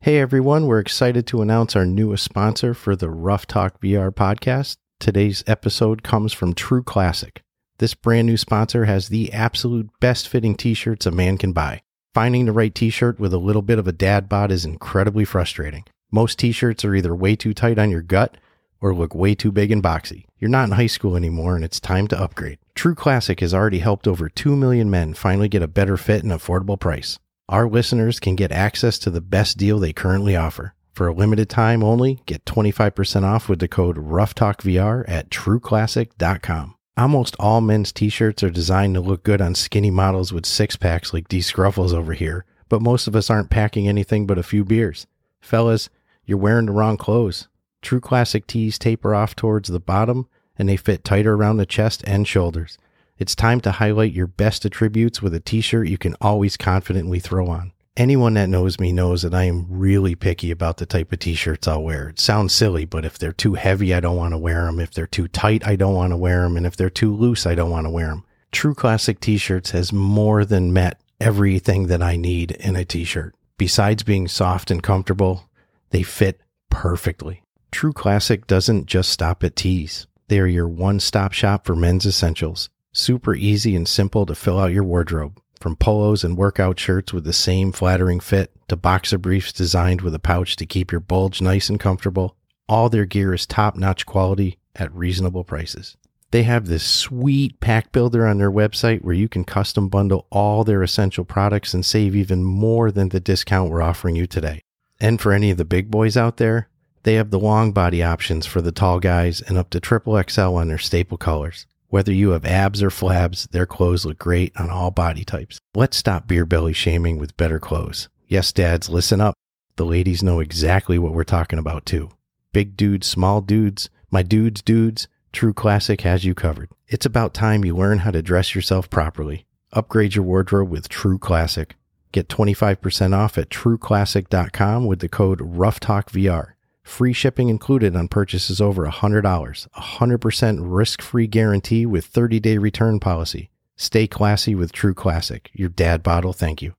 Hey 0.00 0.18
everyone, 0.18 0.66
we're 0.66 0.80
excited 0.80 1.26
to 1.28 1.42
announce 1.42 1.76
our 1.76 1.86
newest 1.86 2.24
sponsor 2.24 2.74
for 2.74 2.96
the 2.96 3.08
Ruff 3.08 3.46
Talk 3.46 3.80
VR 3.80 4.10
podcast. 4.10 4.76
Today's 4.98 5.44
episode 5.46 6.02
comes 6.02 6.32
from 6.32 6.54
True 6.54 6.82
Classic. 6.82 7.42
This 7.78 7.94
brand 7.94 8.26
new 8.26 8.36
sponsor 8.36 8.84
has 8.84 9.08
the 9.08 9.32
absolute 9.32 9.88
best 10.00 10.28
fitting 10.28 10.56
t 10.56 10.74
shirts 10.74 11.06
a 11.06 11.10
man 11.10 11.38
can 11.38 11.52
buy. 11.52 11.82
Finding 12.14 12.46
the 12.46 12.52
right 12.52 12.74
t 12.74 12.90
shirt 12.90 13.18
with 13.18 13.32
a 13.32 13.38
little 13.38 13.62
bit 13.62 13.78
of 13.78 13.88
a 13.88 13.92
dad 13.92 14.28
bod 14.28 14.50
is 14.50 14.64
incredibly 14.64 15.24
frustrating. 15.24 15.84
Most 16.10 16.38
t 16.38 16.52
shirts 16.52 16.84
are 16.84 16.94
either 16.94 17.14
way 17.14 17.36
too 17.36 17.54
tight 17.54 17.78
on 17.78 17.90
your 17.90 18.02
gut 18.02 18.36
or 18.82 18.94
look 18.94 19.14
way 19.14 19.34
too 19.34 19.50
big 19.50 19.70
and 19.70 19.82
boxy. 19.82 20.26
You're 20.38 20.50
not 20.50 20.64
in 20.64 20.72
high 20.72 20.88
school 20.88 21.16
anymore 21.16 21.56
and 21.56 21.64
it's 21.64 21.80
time 21.80 22.08
to 22.08 22.20
upgrade. 22.20 22.58
True 22.74 22.94
Classic 22.94 23.40
has 23.40 23.54
already 23.54 23.78
helped 23.78 24.06
over 24.06 24.28
2 24.28 24.54
million 24.54 24.90
men 24.90 25.14
finally 25.14 25.48
get 25.48 25.62
a 25.62 25.68
better 25.68 25.96
fit 25.96 26.22
and 26.22 26.32
affordable 26.32 26.78
price. 26.78 27.18
Our 27.48 27.68
listeners 27.68 28.20
can 28.20 28.36
get 28.36 28.52
access 28.52 28.98
to 28.98 29.10
the 29.10 29.20
best 29.20 29.56
deal 29.56 29.78
they 29.78 29.92
currently 29.92 30.36
offer. 30.36 30.74
For 30.92 31.06
a 31.06 31.14
limited 31.14 31.48
time 31.48 31.82
only, 31.82 32.20
get 32.26 32.44
25% 32.44 33.22
off 33.22 33.48
with 33.48 33.60
the 33.60 33.68
code 33.68 33.96
RuffTalkVR 33.96 35.04
at 35.08 35.30
trueclassic.com. 35.30 36.74
Almost 36.96 37.36
all 37.38 37.62
men's 37.62 37.92
t-shirts 37.92 38.42
are 38.42 38.50
designed 38.50 38.94
to 38.94 39.00
look 39.00 39.22
good 39.22 39.40
on 39.40 39.54
skinny 39.54 39.90
models 39.90 40.32
with 40.32 40.44
six 40.44 40.76
packs 40.76 41.14
like 41.14 41.28
Dscruffles 41.28 41.94
over 41.94 42.12
here, 42.12 42.44
but 42.68 42.82
most 42.82 43.06
of 43.06 43.16
us 43.16 43.30
aren't 43.30 43.48
packing 43.48 43.88
anything 43.88 44.26
but 44.26 44.38
a 44.38 44.42
few 44.42 44.64
beers. 44.64 45.06
Fellas, 45.40 45.88
you're 46.26 46.36
wearing 46.36 46.66
the 46.66 46.72
wrong 46.72 46.98
clothes. 46.98 47.48
True 47.82 48.00
Classic 48.00 48.46
tees 48.46 48.78
taper 48.78 49.14
off 49.14 49.36
towards 49.36 49.68
the 49.68 49.80
bottom 49.80 50.28
and 50.56 50.68
they 50.68 50.76
fit 50.76 51.04
tighter 51.04 51.34
around 51.34 51.56
the 51.56 51.66
chest 51.66 52.02
and 52.06 52.26
shoulders. 52.26 52.78
It's 53.18 53.34
time 53.34 53.60
to 53.62 53.72
highlight 53.72 54.12
your 54.12 54.26
best 54.26 54.64
attributes 54.64 55.20
with 55.20 55.34
a 55.34 55.40
t 55.40 55.60
shirt 55.60 55.88
you 55.88 55.98
can 55.98 56.16
always 56.20 56.56
confidently 56.56 57.20
throw 57.20 57.48
on. 57.48 57.72
Anyone 57.96 58.34
that 58.34 58.48
knows 58.48 58.80
me 58.80 58.90
knows 58.90 59.20
that 59.22 59.34
I 59.34 59.44
am 59.44 59.66
really 59.68 60.14
picky 60.14 60.50
about 60.50 60.78
the 60.78 60.86
type 60.86 61.12
of 61.12 61.18
t 61.18 61.34
shirts 61.34 61.68
I'll 61.68 61.82
wear. 61.82 62.08
It 62.08 62.18
sounds 62.18 62.54
silly, 62.54 62.84
but 62.84 63.04
if 63.04 63.18
they're 63.18 63.32
too 63.32 63.54
heavy, 63.54 63.92
I 63.92 64.00
don't 64.00 64.16
want 64.16 64.32
to 64.32 64.38
wear 64.38 64.64
them. 64.64 64.80
If 64.80 64.92
they're 64.92 65.06
too 65.06 65.28
tight, 65.28 65.66
I 65.66 65.76
don't 65.76 65.94
want 65.94 66.12
to 66.12 66.16
wear 66.16 66.42
them. 66.42 66.56
And 66.56 66.66
if 66.66 66.76
they're 66.76 66.88
too 66.88 67.14
loose, 67.14 67.44
I 67.44 67.54
don't 67.54 67.70
want 67.70 67.84
to 67.84 67.90
wear 67.90 68.08
them. 68.08 68.24
True 68.50 68.74
Classic 68.74 69.20
t 69.20 69.36
shirts 69.36 69.72
has 69.72 69.92
more 69.92 70.44
than 70.44 70.72
met 70.72 71.00
everything 71.20 71.88
that 71.88 72.02
I 72.02 72.16
need 72.16 72.52
in 72.52 72.76
a 72.76 72.84
t 72.84 73.04
shirt. 73.04 73.34
Besides 73.58 74.02
being 74.02 74.26
soft 74.26 74.70
and 74.70 74.82
comfortable, 74.82 75.50
they 75.90 76.02
fit 76.02 76.40
perfectly. 76.70 77.41
True 77.72 77.92
Classic 77.92 78.46
doesn't 78.46 78.86
just 78.86 79.10
stop 79.10 79.42
at 79.42 79.56
tees. 79.56 80.06
They 80.28 80.38
are 80.38 80.46
your 80.46 80.68
one 80.68 81.00
stop 81.00 81.32
shop 81.32 81.66
for 81.66 81.74
men's 81.74 82.06
essentials. 82.06 82.68
Super 82.92 83.34
easy 83.34 83.74
and 83.74 83.88
simple 83.88 84.26
to 84.26 84.34
fill 84.34 84.60
out 84.60 84.72
your 84.72 84.84
wardrobe. 84.84 85.40
From 85.58 85.76
polos 85.76 86.22
and 86.22 86.36
workout 86.36 86.78
shirts 86.78 87.12
with 87.12 87.24
the 87.24 87.32
same 87.32 87.72
flattering 87.72 88.20
fit 88.20 88.52
to 88.68 88.76
boxer 88.76 89.18
briefs 89.18 89.52
designed 89.52 90.02
with 90.02 90.14
a 90.14 90.20
pouch 90.20 90.54
to 90.56 90.66
keep 90.66 90.92
your 90.92 91.00
bulge 91.00 91.40
nice 91.40 91.68
and 91.68 91.80
comfortable, 91.80 92.36
all 92.68 92.88
their 92.88 93.06
gear 93.06 93.32
is 93.34 93.46
top 93.46 93.74
notch 93.76 94.06
quality 94.06 94.58
at 94.76 94.94
reasonable 94.94 95.42
prices. 95.42 95.96
They 96.30 96.42
have 96.44 96.66
this 96.66 96.84
sweet 96.84 97.58
pack 97.60 97.90
builder 97.90 98.26
on 98.26 98.38
their 98.38 98.50
website 98.50 99.02
where 99.02 99.14
you 99.14 99.28
can 99.28 99.44
custom 99.44 99.88
bundle 99.88 100.26
all 100.30 100.62
their 100.62 100.82
essential 100.82 101.24
products 101.24 101.74
and 101.74 101.84
save 101.84 102.14
even 102.14 102.44
more 102.44 102.92
than 102.92 103.08
the 103.08 103.20
discount 103.20 103.70
we're 103.70 103.82
offering 103.82 104.14
you 104.14 104.26
today. 104.26 104.62
And 105.00 105.20
for 105.20 105.32
any 105.32 105.50
of 105.50 105.58
the 105.58 105.64
big 105.64 105.90
boys 105.90 106.16
out 106.16 106.36
there, 106.36 106.68
they 107.04 107.14
have 107.14 107.30
the 107.30 107.38
long 107.38 107.72
body 107.72 108.02
options 108.02 108.46
for 108.46 108.60
the 108.60 108.72
tall 108.72 109.00
guys 109.00 109.40
and 109.40 109.58
up 109.58 109.70
to 109.70 109.80
triple 109.80 110.20
XL 110.28 110.54
on 110.54 110.68
their 110.68 110.78
staple 110.78 111.18
colors. 111.18 111.66
Whether 111.88 112.12
you 112.12 112.30
have 112.30 112.46
abs 112.46 112.82
or 112.82 112.88
flabs, 112.88 113.48
their 113.50 113.66
clothes 113.66 114.06
look 114.06 114.18
great 114.18 114.52
on 114.58 114.70
all 114.70 114.90
body 114.90 115.24
types. 115.24 115.58
Let's 115.74 115.96
stop 115.96 116.26
beer 116.26 116.46
belly 116.46 116.72
shaming 116.72 117.18
with 117.18 117.36
better 117.36 117.58
clothes. 117.58 118.08
Yes, 118.28 118.52
dads, 118.52 118.88
listen 118.88 119.20
up. 119.20 119.34
The 119.76 119.84
ladies 119.84 120.22
know 120.22 120.40
exactly 120.40 120.98
what 120.98 121.12
we're 121.12 121.24
talking 121.24 121.58
about 121.58 121.84
too. 121.84 122.10
Big 122.52 122.76
dudes, 122.76 123.06
small 123.06 123.40
dudes, 123.40 123.90
my 124.10 124.22
dudes, 124.22 124.62
dudes, 124.62 125.08
True 125.32 125.54
Classic 125.54 126.00
has 126.02 126.24
you 126.24 126.34
covered. 126.34 126.70
It's 126.88 127.06
about 127.06 127.34
time 127.34 127.64
you 127.64 127.74
learn 127.74 128.00
how 128.00 128.10
to 128.10 128.22
dress 128.22 128.54
yourself 128.54 128.90
properly. 128.90 129.46
Upgrade 129.72 130.14
your 130.14 130.24
wardrobe 130.24 130.70
with 130.70 130.88
True 130.88 131.18
Classic. 131.18 131.74
Get 132.12 132.28
25% 132.28 133.14
off 133.16 133.38
at 133.38 133.48
trueclassic.com 133.48 134.86
with 134.86 135.00
the 135.00 135.08
code 135.08 135.38
RuffTalkVR. 135.38 136.52
Free 136.82 137.12
shipping 137.12 137.48
included 137.48 137.96
on 137.96 138.08
purchases 138.08 138.60
over 138.60 138.86
$100. 138.86 139.22
100% 139.22 140.58
risk-free 140.60 141.26
guarantee 141.26 141.86
with 141.86 142.12
30-day 142.12 142.58
return 142.58 143.00
policy. 143.00 143.50
Stay 143.76 144.06
classy 144.06 144.54
with 144.54 144.72
True 144.72 144.94
Classic. 144.94 145.50
Your 145.52 145.68
dad 145.68 146.02
bottle, 146.02 146.32
thank 146.32 146.60
you. 146.60 146.74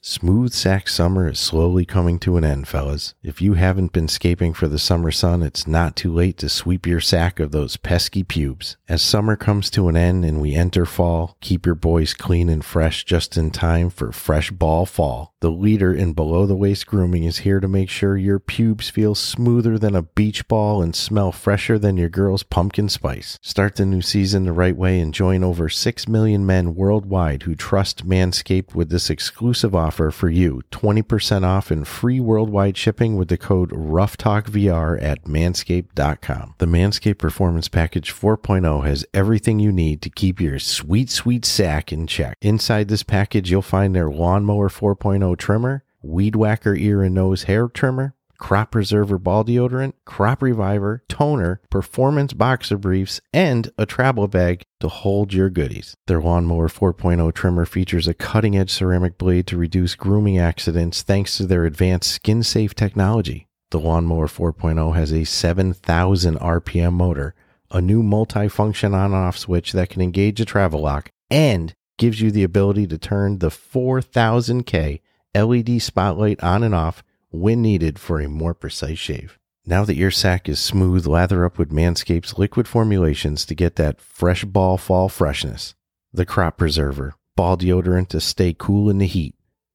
Smooth 0.00 0.52
sack 0.52 0.88
summer 0.88 1.28
is 1.28 1.40
slowly 1.40 1.84
coming 1.84 2.20
to 2.20 2.36
an 2.36 2.44
end, 2.44 2.68
fellas. 2.68 3.14
If 3.20 3.42
you 3.42 3.54
haven't 3.54 3.92
been 3.92 4.06
scaping 4.06 4.54
for 4.54 4.68
the 4.68 4.78
summer 4.78 5.10
sun, 5.10 5.42
it's 5.42 5.66
not 5.66 5.96
too 5.96 6.12
late 6.12 6.38
to 6.38 6.48
sweep 6.48 6.86
your 6.86 7.00
sack 7.00 7.40
of 7.40 7.50
those 7.50 7.76
pesky 7.76 8.22
pubes. 8.22 8.76
As 8.88 9.02
summer 9.02 9.34
comes 9.34 9.70
to 9.70 9.88
an 9.88 9.96
end 9.96 10.24
and 10.24 10.40
we 10.40 10.54
enter 10.54 10.86
fall, 10.86 11.36
keep 11.40 11.66
your 11.66 11.74
boys 11.74 12.14
clean 12.14 12.48
and 12.48 12.64
fresh 12.64 13.04
just 13.04 13.36
in 13.36 13.50
time 13.50 13.90
for 13.90 14.12
Fresh 14.12 14.52
Ball 14.52 14.86
Fall. 14.86 15.34
The 15.40 15.50
leader 15.50 15.92
in 15.92 16.12
below 16.12 16.46
the 16.46 16.56
waist 16.56 16.86
grooming 16.86 17.24
is 17.24 17.38
here 17.38 17.58
to 17.58 17.68
make 17.68 17.90
sure 17.90 18.16
your 18.16 18.38
pubes 18.38 18.88
feel 18.88 19.16
smoother 19.16 19.78
than 19.78 19.96
a 19.96 20.02
beach 20.02 20.46
ball 20.46 20.80
and 20.80 20.94
smell 20.94 21.32
fresher 21.32 21.76
than 21.76 21.96
your 21.96 22.08
girl's 22.08 22.44
pumpkin 22.44 22.88
spice. 22.88 23.36
Start 23.42 23.76
the 23.76 23.84
new 23.84 24.02
season 24.02 24.44
the 24.44 24.52
right 24.52 24.76
way 24.76 25.00
and 25.00 25.12
join 25.12 25.42
over 25.42 25.68
6 25.68 26.08
million 26.08 26.46
men 26.46 26.76
worldwide 26.76 27.42
who 27.42 27.56
trust 27.56 28.06
Manscaped 28.06 28.76
with 28.76 28.90
this 28.90 29.10
exclusive 29.10 29.74
offer 29.74 29.87
for 29.90 30.28
you 30.28 30.62
20% 30.70 31.44
off 31.44 31.70
and 31.70 31.86
free 31.86 32.20
worldwide 32.20 32.76
shipping 32.76 33.16
with 33.16 33.28
the 33.28 33.36
code 33.38 33.70
RuffTalkVR 33.70 35.02
at 35.02 35.24
manscaped.com. 35.24 36.54
The 36.58 36.66
Manscaped 36.66 37.18
Performance 37.18 37.68
Package 37.68 38.12
4.0 38.12 38.84
has 38.86 39.06
everything 39.14 39.58
you 39.58 39.72
need 39.72 40.02
to 40.02 40.10
keep 40.10 40.40
your 40.40 40.58
sweet, 40.58 41.10
sweet 41.10 41.44
sack 41.44 41.92
in 41.92 42.06
check. 42.06 42.36
Inside 42.40 42.88
this 42.88 43.02
package, 43.02 43.50
you'll 43.50 43.62
find 43.62 43.94
their 43.94 44.10
Lawnmower 44.10 44.68
4.0 44.68 45.36
trimmer, 45.36 45.84
Weed 46.02 46.36
Whacker 46.36 46.74
ear 46.74 47.02
and 47.02 47.14
nose 47.14 47.44
hair 47.44 47.68
trimmer, 47.68 48.14
crop 48.38 48.70
preserver 48.70 49.18
ball 49.18 49.44
deodorant, 49.44 49.92
crop 50.04 50.42
reviver, 50.42 51.02
toner, 51.08 51.60
performance 51.70 52.32
boxer 52.32 52.78
briefs, 52.78 53.20
and 53.32 53.70
a 53.76 53.84
travel 53.84 54.26
bag 54.28 54.62
to 54.80 54.88
hold 54.88 55.32
your 55.32 55.50
goodies. 55.50 55.94
Their 56.06 56.20
Lawnmower 56.20 56.68
4.0 56.68 57.34
trimmer 57.34 57.66
features 57.66 58.08
a 58.08 58.14
cutting 58.14 58.56
edge 58.56 58.70
ceramic 58.70 59.18
blade 59.18 59.46
to 59.48 59.56
reduce 59.56 59.94
grooming 59.94 60.38
accidents 60.38 61.02
thanks 61.02 61.36
to 61.36 61.46
their 61.46 61.64
advanced 61.64 62.10
skin 62.10 62.42
safe 62.42 62.74
technology. 62.74 63.46
The 63.70 63.80
Lawnmower 63.80 64.28
4.0 64.28 64.94
has 64.94 65.12
a 65.12 65.24
7,000 65.24 66.38
RPM 66.38 66.94
motor, 66.94 67.34
a 67.70 67.82
new 67.82 68.02
multi-function 68.02 68.94
on-off 68.94 69.36
switch 69.36 69.72
that 69.72 69.90
can 69.90 70.00
engage 70.00 70.40
a 70.40 70.46
travel 70.46 70.80
lock, 70.80 71.10
and 71.30 71.74
gives 71.98 72.20
you 72.20 72.30
the 72.30 72.44
ability 72.44 72.86
to 72.86 72.96
turn 72.96 73.38
the 73.38 73.50
4000K 73.50 75.00
LED 75.34 75.82
spotlight 75.82 76.42
on 76.42 76.62
and 76.62 76.74
off 76.74 77.02
when 77.30 77.62
needed 77.62 77.98
for 77.98 78.20
a 78.20 78.28
more 78.28 78.54
precise 78.54 78.98
shave. 78.98 79.38
Now 79.66 79.84
that 79.84 79.96
your 79.96 80.10
sack 80.10 80.48
is 80.48 80.58
smooth, 80.58 81.06
lather 81.06 81.44
up 81.44 81.58
with 81.58 81.70
Manscaped's 81.70 82.38
liquid 82.38 82.66
formulations 82.66 83.44
to 83.44 83.54
get 83.54 83.76
that 83.76 84.00
fresh 84.00 84.44
ball 84.44 84.78
fall 84.78 85.08
freshness. 85.08 85.74
The 86.12 86.24
Crop 86.24 86.56
Preserver, 86.56 87.14
ball 87.36 87.56
deodorant 87.58 88.08
to 88.08 88.20
stay 88.20 88.54
cool 88.58 88.88
in 88.88 88.98
the 88.98 89.06
heat. 89.06 89.34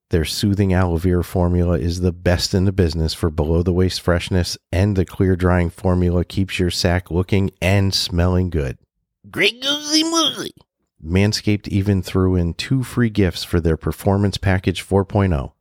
Their 0.09 0.25
soothing 0.25 0.73
aloe 0.73 0.97
vera 0.97 1.23
formula 1.23 1.77
is 1.77 2.01
the 2.01 2.11
best 2.11 2.53
in 2.53 2.65
the 2.65 2.71
business 2.71 3.13
for 3.13 3.29
below 3.29 3.63
the 3.63 3.73
waist 3.73 4.01
freshness, 4.01 4.57
and 4.71 4.95
the 4.95 5.05
clear 5.05 5.35
drying 5.35 5.69
formula 5.69 6.25
keeps 6.25 6.59
your 6.59 6.69
sack 6.69 7.09
looking 7.09 7.51
and 7.61 7.93
smelling 7.93 8.49
good. 8.49 8.77
Great 9.31 9.61
goosey 9.61 10.03
moosey! 10.03 10.51
Manscaped 11.03 11.67
even 11.67 12.01
threw 12.01 12.35
in 12.35 12.53
two 12.53 12.83
free 12.83 13.09
gifts 13.09 13.43
for 13.43 13.59
their 13.59 13.77
Performance 13.77 14.37
Package 14.37 14.87
4.0 14.87 15.52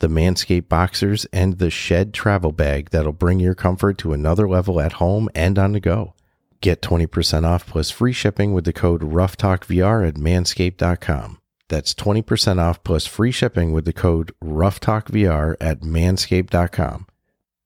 the 0.00 0.08
Manscaped 0.08 0.68
Boxers 0.68 1.26
and 1.32 1.58
the 1.58 1.70
Shed 1.70 2.14
Travel 2.14 2.52
Bag 2.52 2.90
that'll 2.90 3.12
bring 3.12 3.40
your 3.40 3.54
comfort 3.54 3.98
to 3.98 4.12
another 4.12 4.48
level 4.48 4.80
at 4.80 4.94
home 4.94 5.28
and 5.34 5.58
on 5.58 5.72
the 5.72 5.80
go. 5.80 6.14
Get 6.60 6.82
20% 6.82 7.44
off 7.44 7.66
plus 7.66 7.90
free 7.90 8.12
shipping 8.12 8.52
with 8.52 8.64
the 8.64 8.72
code 8.72 9.02
RuffTalkVR 9.02 10.08
at 10.08 10.14
manscaped.com. 10.14 11.38
That's 11.68 11.94
20% 11.94 12.58
off 12.58 12.82
plus 12.82 13.06
free 13.06 13.32
shipping 13.32 13.72
with 13.72 13.84
the 13.84 13.92
code 13.92 14.32
RuffTalkVR 14.42 15.56
at 15.60 15.80
manscaped.com. 15.80 17.06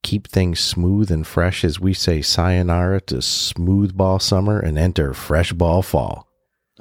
Keep 0.02 0.28
things 0.28 0.58
smooth 0.58 1.10
and 1.10 1.26
fresh 1.26 1.64
as 1.64 1.78
we 1.78 1.94
say 1.94 2.20
sayonara 2.20 3.00
to 3.02 3.22
smooth 3.22 3.96
ball 3.96 4.18
summer 4.18 4.58
and 4.58 4.76
enter 4.76 5.14
fresh 5.14 5.52
ball 5.52 5.82
fall. 5.82 6.31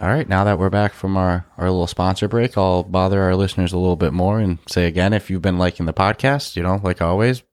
All 0.02 0.08
right, 0.08 0.28
now 0.28 0.44
that 0.46 0.58
we're 0.58 0.72
back 0.72 0.94
from 0.94 1.16
our, 1.16 1.46
our 1.58 1.70
little 1.70 1.86
sponsor 1.86 2.28
break, 2.28 2.58
I'll 2.58 2.82
bother 2.82 3.22
our 3.22 3.36
listeners 3.36 3.72
a 3.72 3.78
little 3.78 3.96
bit 3.96 4.14
more 4.14 4.40
and 4.40 4.58
say 4.68 4.88
again 4.88 5.14
if 5.14 5.30
you've 5.30 5.44
been 5.44 5.60
liking 5.60 5.86
the 5.86 5.94
podcast, 5.94 6.56
you 6.56 6.64
know, 6.64 6.82
like 6.84 7.04
always, 7.04 7.44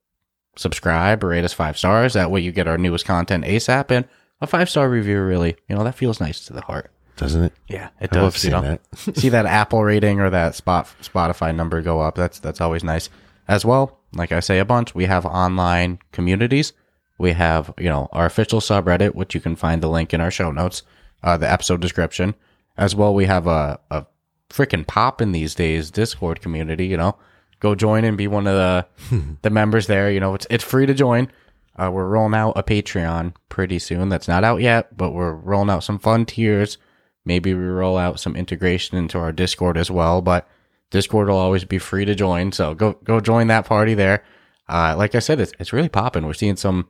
subscribe 0.55 1.23
rate 1.23 1.45
us 1.45 1.53
five 1.53 1.77
stars. 1.77 2.13
That 2.13 2.31
way 2.31 2.41
you 2.41 2.51
get 2.51 2.67
our 2.67 2.79
newest 2.79 3.05
content 3.05 3.45
ASAP 3.45 3.91
and 3.91 4.07
a 4.41 4.47
five 4.47 4.67
star 4.67 4.89
review, 4.89 5.21
really, 5.21 5.57
you 5.67 5.75
know, 5.75 5.83
that 5.83 5.93
feels 5.93 6.19
nice 6.19 6.43
to 6.47 6.53
the 6.53 6.61
heart. 6.61 6.89
Doesn't 7.17 7.43
it? 7.43 7.53
Yeah, 7.67 7.89
it 8.01 8.15
I 8.15 8.19
love 8.19 8.33
does. 8.33 8.43
You 8.43 8.49
know, 8.49 8.61
that. 8.61 8.81
see 9.15 9.29
that 9.29 9.45
Apple 9.45 9.83
rating 9.83 10.19
or 10.19 10.31
that 10.31 10.55
spot 10.55 10.87
Spotify 11.03 11.53
number 11.55 11.83
go 11.83 11.99
up. 12.01 12.15
That's 12.15 12.39
that's 12.39 12.61
always 12.61 12.83
nice. 12.83 13.11
As 13.47 13.63
well, 13.63 13.99
like 14.13 14.31
I 14.31 14.39
say 14.39 14.57
a 14.57 14.65
bunch, 14.65 14.95
we 14.95 15.05
have 15.05 15.23
online 15.23 15.99
communities. 16.11 16.73
We 17.19 17.33
have, 17.33 17.71
you 17.77 17.89
know, 17.89 18.09
our 18.11 18.25
official 18.25 18.59
subreddit, 18.59 19.13
which 19.13 19.35
you 19.35 19.41
can 19.41 19.55
find 19.55 19.83
the 19.83 19.89
link 19.89 20.15
in 20.15 20.21
our 20.21 20.31
show 20.31 20.51
notes, 20.51 20.81
uh, 21.23 21.37
the 21.37 21.51
episode 21.51 21.81
description. 21.81 22.35
As 22.77 22.95
well, 22.95 23.13
we 23.13 23.25
have 23.25 23.45
a, 23.45 23.79
a 23.91 24.05
freaking 24.49 24.87
pop 24.87 25.21
in 25.21 25.31
these 25.31 25.53
days 25.53 25.91
Discord 25.91 26.41
community, 26.41 26.87
you 26.87 26.97
know. 26.97 27.17
Go 27.59 27.75
join 27.75 28.05
and 28.05 28.17
be 28.17 28.27
one 28.27 28.47
of 28.47 28.55
the 28.55 29.37
the 29.41 29.49
members 29.49 29.87
there. 29.87 30.11
You 30.11 30.19
know, 30.19 30.33
it's 30.33 30.47
it's 30.49 30.63
free 30.63 30.85
to 30.85 30.93
join. 30.93 31.29
Uh, 31.75 31.89
we're 31.91 32.07
rolling 32.07 32.33
out 32.33 32.53
a 32.57 32.63
Patreon 32.63 33.33
pretty 33.47 33.79
soon. 33.79 34.09
That's 34.09 34.27
not 34.27 34.43
out 34.43 34.61
yet, 34.61 34.95
but 34.97 35.11
we're 35.11 35.33
rolling 35.33 35.69
out 35.69 35.83
some 35.83 35.99
fun 35.99 36.25
tiers. 36.25 36.77
Maybe 37.25 37.53
we 37.53 37.63
roll 37.63 37.97
out 37.97 38.19
some 38.19 38.35
integration 38.35 38.97
into 38.97 39.17
our 39.19 39.31
Discord 39.31 39.77
as 39.77 39.91
well. 39.91 40.21
But 40.21 40.47
Discord 40.89 41.27
will 41.27 41.37
always 41.37 41.65
be 41.65 41.77
free 41.77 42.05
to 42.05 42.15
join, 42.15 42.51
so 42.51 42.73
go 42.73 42.93
go 43.03 43.19
join 43.19 43.47
that 43.47 43.65
party 43.65 43.93
there. 43.93 44.23
Uh, 44.67 44.95
like 44.97 45.15
I 45.15 45.19
said, 45.19 45.39
it's 45.39 45.51
it's 45.59 45.73
really 45.73 45.89
popping. 45.89 46.25
We're 46.25 46.33
seeing 46.33 46.55
some 46.55 46.87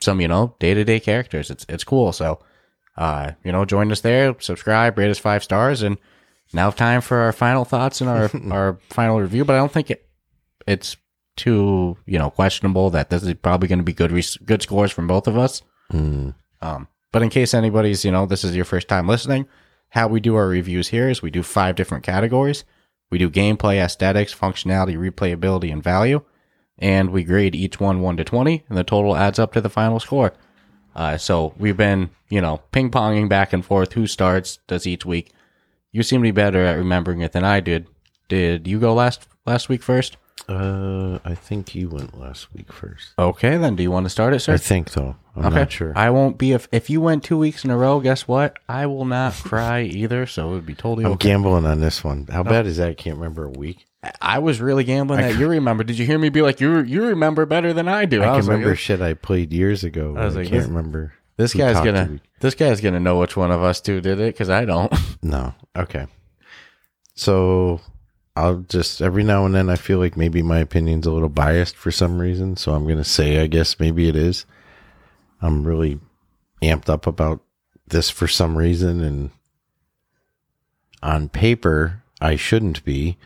some 0.00 0.20
you 0.20 0.28
know 0.28 0.54
day 0.58 0.74
to 0.74 0.84
day 0.84 1.00
characters. 1.00 1.50
It's 1.50 1.64
it's 1.68 1.84
cool. 1.84 2.12
So 2.12 2.40
uh, 2.98 3.32
you 3.44 3.52
know, 3.52 3.64
join 3.64 3.90
us 3.92 4.00
there, 4.00 4.34
subscribe, 4.40 4.98
rate 4.98 5.08
us 5.08 5.18
five 5.18 5.44
stars, 5.44 5.82
and 5.82 5.96
now 6.52 6.70
time 6.70 7.00
for 7.00 7.18
our 7.18 7.32
final 7.32 7.64
thoughts 7.64 8.00
and 8.00 8.10
our 8.10 8.30
our 8.50 8.78
final 8.90 9.20
review. 9.20 9.44
But 9.44 9.54
I 9.54 9.58
don't 9.58 9.72
think 9.72 9.90
it 9.90 10.06
it's 10.66 10.96
too 11.36 11.96
you 12.06 12.18
know 12.18 12.28
questionable 12.28 12.90
that 12.90 13.08
this 13.08 13.22
is 13.22 13.32
probably 13.34 13.68
going 13.68 13.78
to 13.78 13.84
be 13.84 13.92
good 13.92 14.10
res- 14.10 14.36
good 14.38 14.62
scores 14.62 14.90
from 14.90 15.06
both 15.06 15.28
of 15.28 15.38
us. 15.38 15.62
Hmm. 15.90 16.30
Um, 16.60 16.88
but 17.12 17.22
in 17.22 17.30
case 17.30 17.54
anybody's, 17.54 18.04
you 18.04 18.10
know, 18.10 18.26
this 18.26 18.44
is 18.44 18.56
your 18.56 18.64
first 18.64 18.88
time 18.88 19.06
listening, 19.06 19.46
how 19.90 20.08
we 20.08 20.18
do 20.18 20.34
our 20.34 20.48
reviews 20.48 20.88
here 20.88 21.08
is 21.08 21.22
we 21.22 21.30
do 21.30 21.44
five 21.44 21.76
different 21.76 22.04
categories. 22.04 22.64
We 23.10 23.16
do 23.16 23.30
gameplay, 23.30 23.82
aesthetics, 23.82 24.34
functionality, 24.34 24.98
replayability, 24.98 25.72
and 25.72 25.82
value. 25.82 26.22
And 26.78 27.10
we 27.10 27.24
grade 27.24 27.54
each 27.54 27.80
one 27.80 28.02
1 28.02 28.18
to 28.18 28.24
20, 28.24 28.64
and 28.68 28.76
the 28.76 28.84
total 28.84 29.16
adds 29.16 29.38
up 29.38 29.52
to 29.54 29.60
the 29.60 29.70
final 29.70 29.98
score. 29.98 30.34
Uh, 30.94 31.16
so 31.16 31.54
we've 31.58 31.76
been, 31.76 32.10
you 32.28 32.40
know, 32.40 32.60
ping 32.72 32.90
ponging 32.90 33.28
back 33.28 33.52
and 33.52 33.64
forth 33.64 33.92
who 33.92 34.06
starts, 34.06 34.58
does 34.66 34.86
each 34.86 35.06
week. 35.06 35.32
You 35.92 36.02
seem 36.02 36.20
to 36.20 36.26
be 36.26 36.30
better 36.32 36.64
at 36.64 36.76
remembering 36.76 37.20
it 37.20 37.32
than 37.32 37.44
I 37.44 37.60
did. 37.60 37.86
Did 38.28 38.66
you 38.66 38.78
go 38.78 38.94
last 38.94 39.26
last 39.46 39.68
week 39.68 39.82
first? 39.82 40.16
Uh, 40.48 41.18
I 41.24 41.34
think 41.34 41.74
you 41.74 41.88
went 41.88 42.18
last 42.18 42.54
week 42.54 42.72
first. 42.72 43.12
Okay, 43.18 43.56
then 43.56 43.76
do 43.76 43.82
you 43.82 43.90
want 43.90 44.06
to 44.06 44.10
start 44.10 44.32
it, 44.32 44.40
sir? 44.40 44.54
I 44.54 44.56
think 44.56 44.92
though. 44.92 45.16
I'm 45.36 45.46
okay. 45.46 45.54
not 45.56 45.72
sure. 45.72 45.92
I 45.96 46.10
won't 46.10 46.38
be 46.38 46.52
if 46.52 46.68
if 46.72 46.88
you 46.88 47.00
went 47.00 47.24
two 47.24 47.38
weeks 47.38 47.64
in 47.64 47.70
a 47.70 47.76
row. 47.76 48.00
Guess 48.00 48.26
what? 48.26 48.58
I 48.68 48.86
will 48.86 49.04
not 49.04 49.34
cry 49.44 49.82
either. 49.82 50.26
So 50.26 50.50
it 50.50 50.52
would 50.52 50.66
be 50.66 50.74
totally 50.74 51.04
I'm 51.04 51.12
okay. 51.12 51.30
gambling 51.30 51.66
on 51.66 51.80
this 51.80 52.02
one. 52.02 52.26
How 52.30 52.42
bad 52.42 52.66
is 52.66 52.78
that? 52.78 52.88
I 52.88 52.94
can't 52.94 53.16
remember 53.16 53.44
a 53.44 53.50
week. 53.50 53.86
I 54.20 54.38
was 54.38 54.60
really 54.60 54.84
gambling 54.84 55.20
that 55.20 55.36
you 55.36 55.48
remember. 55.48 55.84
Did 55.84 55.98
you 55.98 56.06
hear 56.06 56.18
me 56.18 56.28
be 56.28 56.42
like 56.42 56.60
you? 56.60 56.80
You 56.80 57.06
remember 57.06 57.46
better 57.46 57.72
than 57.72 57.88
I 57.88 58.04
do. 58.04 58.22
I, 58.22 58.26
can 58.26 58.36
was 58.36 58.48
like, 58.48 58.54
remember 58.54 58.76
shit 58.76 59.00
I 59.00 59.14
played 59.14 59.52
years 59.52 59.84
ago. 59.84 60.14
I 60.16 60.24
was 60.26 60.36
I 60.36 60.42
can't 60.42 60.52
this- 60.54 60.66
remember. 60.66 61.12
this 61.36 61.54
guy's 61.54 61.76
gonna 61.76 62.06
to 62.06 62.20
this 62.40 62.54
guy's 62.54 62.80
gonna 62.80 63.00
know 63.00 63.18
which 63.18 63.36
one 63.36 63.50
of 63.50 63.62
us 63.62 63.80
two 63.80 64.00
did 64.00 64.20
it 64.20 64.34
because 64.34 64.50
I 64.50 64.64
don't. 64.64 64.92
No. 65.22 65.52
Okay. 65.76 66.06
So 67.16 67.80
I'll 68.36 68.58
just 68.68 69.02
every 69.02 69.24
now 69.24 69.44
and 69.46 69.54
then 69.54 69.68
I 69.68 69.74
feel 69.74 69.98
like 69.98 70.16
maybe 70.16 70.42
my 70.42 70.58
opinion's 70.60 71.06
a 71.06 71.10
little 71.10 71.28
biased 71.28 71.74
for 71.76 71.90
some 71.90 72.20
reason. 72.20 72.56
So 72.56 72.72
I'm 72.72 72.86
gonna 72.86 73.02
say 73.04 73.42
I 73.42 73.48
guess 73.48 73.80
maybe 73.80 74.08
it 74.08 74.14
is. 74.14 74.46
I'm 75.42 75.64
really 75.64 75.98
amped 76.62 76.88
up 76.88 77.06
about 77.06 77.40
this 77.88 78.10
for 78.10 78.28
some 78.28 78.56
reason 78.56 79.00
and 79.02 79.30
on 81.02 81.28
paper 81.28 82.02
I 82.20 82.36
shouldn't 82.36 82.84
be. 82.84 83.16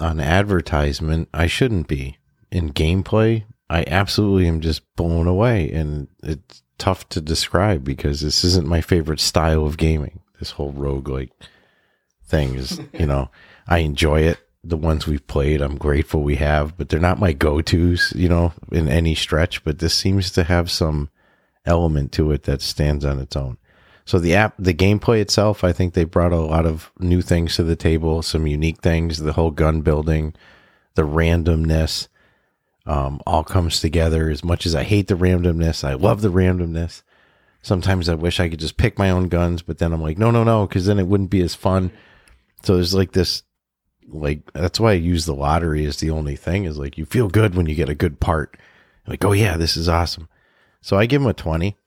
On 0.00 0.20
advertisement, 0.20 1.28
I 1.32 1.46
shouldn't 1.46 1.88
be. 1.88 2.18
In 2.50 2.72
gameplay, 2.72 3.44
I 3.70 3.84
absolutely 3.86 4.46
am 4.48 4.60
just 4.60 4.82
blown 4.96 5.26
away 5.26 5.70
and 5.70 6.08
it's 6.22 6.62
tough 6.78 7.08
to 7.10 7.20
describe 7.20 7.84
because 7.84 8.20
this 8.20 8.44
isn't 8.44 8.66
my 8.66 8.80
favorite 8.80 9.20
style 9.20 9.66
of 9.66 9.76
gaming. 9.76 10.20
This 10.38 10.52
whole 10.52 10.72
roguelike 10.72 11.30
thing 12.24 12.54
is, 12.54 12.80
you 12.92 13.06
know, 13.06 13.30
I 13.66 13.78
enjoy 13.78 14.22
it. 14.22 14.38
The 14.62 14.76
ones 14.76 15.06
we've 15.06 15.26
played, 15.26 15.60
I'm 15.60 15.76
grateful 15.76 16.22
we 16.22 16.36
have, 16.36 16.76
but 16.76 16.88
they're 16.88 16.98
not 16.98 17.18
my 17.18 17.32
go-tos, 17.32 18.14
you 18.16 18.30
know, 18.30 18.52
in 18.72 18.88
any 18.88 19.14
stretch, 19.14 19.62
but 19.62 19.78
this 19.78 19.94
seems 19.94 20.30
to 20.32 20.44
have 20.44 20.70
some 20.70 21.10
element 21.66 22.12
to 22.12 22.32
it 22.32 22.44
that 22.44 22.62
stands 22.62 23.04
on 23.04 23.18
its 23.18 23.36
own. 23.36 23.58
So 24.06 24.18
the 24.18 24.34
app, 24.34 24.54
the 24.58 24.74
gameplay 24.74 25.20
itself, 25.20 25.64
I 25.64 25.72
think 25.72 25.94
they 25.94 26.04
brought 26.04 26.32
a 26.32 26.36
lot 26.36 26.66
of 26.66 26.92
new 26.98 27.22
things 27.22 27.56
to 27.56 27.62
the 27.62 27.76
table, 27.76 28.20
some 28.22 28.46
unique 28.46 28.82
things, 28.82 29.18
the 29.18 29.32
whole 29.32 29.50
gun 29.50 29.80
building, 29.80 30.34
the 30.94 31.02
randomness, 31.02 32.08
um, 32.86 33.20
all 33.26 33.44
comes 33.44 33.80
together. 33.80 34.28
As 34.28 34.44
much 34.44 34.66
as 34.66 34.74
I 34.74 34.82
hate 34.82 35.08
the 35.08 35.14
randomness, 35.14 35.84
I 35.84 35.94
love 35.94 36.20
the 36.20 36.30
randomness. 36.30 37.02
Sometimes 37.62 38.10
I 38.10 38.14
wish 38.14 38.40
I 38.40 38.50
could 38.50 38.60
just 38.60 38.76
pick 38.76 38.98
my 38.98 39.08
own 39.08 39.28
guns, 39.28 39.62
but 39.62 39.78
then 39.78 39.94
I'm 39.94 40.02
like, 40.02 40.18
no, 40.18 40.30
no, 40.30 40.44
no, 40.44 40.66
because 40.66 40.84
then 40.84 40.98
it 40.98 41.06
wouldn't 41.06 41.30
be 41.30 41.40
as 41.40 41.54
fun. 41.54 41.90
So 42.62 42.74
there's 42.74 42.92
like 42.92 43.12
this, 43.12 43.42
like 44.06 44.52
that's 44.52 44.78
why 44.78 44.90
I 44.90 44.94
use 44.94 45.24
the 45.24 45.34
lottery 45.34 45.86
as 45.86 45.96
the 45.96 46.10
only 46.10 46.36
thing 46.36 46.64
is 46.64 46.76
like 46.76 46.98
you 46.98 47.06
feel 47.06 47.28
good 47.28 47.54
when 47.54 47.64
you 47.64 47.74
get 47.74 47.88
a 47.88 47.94
good 47.94 48.20
part. 48.20 48.58
Like, 49.06 49.24
oh 49.24 49.32
yeah, 49.32 49.56
this 49.56 49.78
is 49.78 49.88
awesome. 49.88 50.28
So 50.82 50.98
I 50.98 51.06
give 51.06 51.22
them 51.22 51.30
a 51.30 51.32
twenty. 51.32 51.78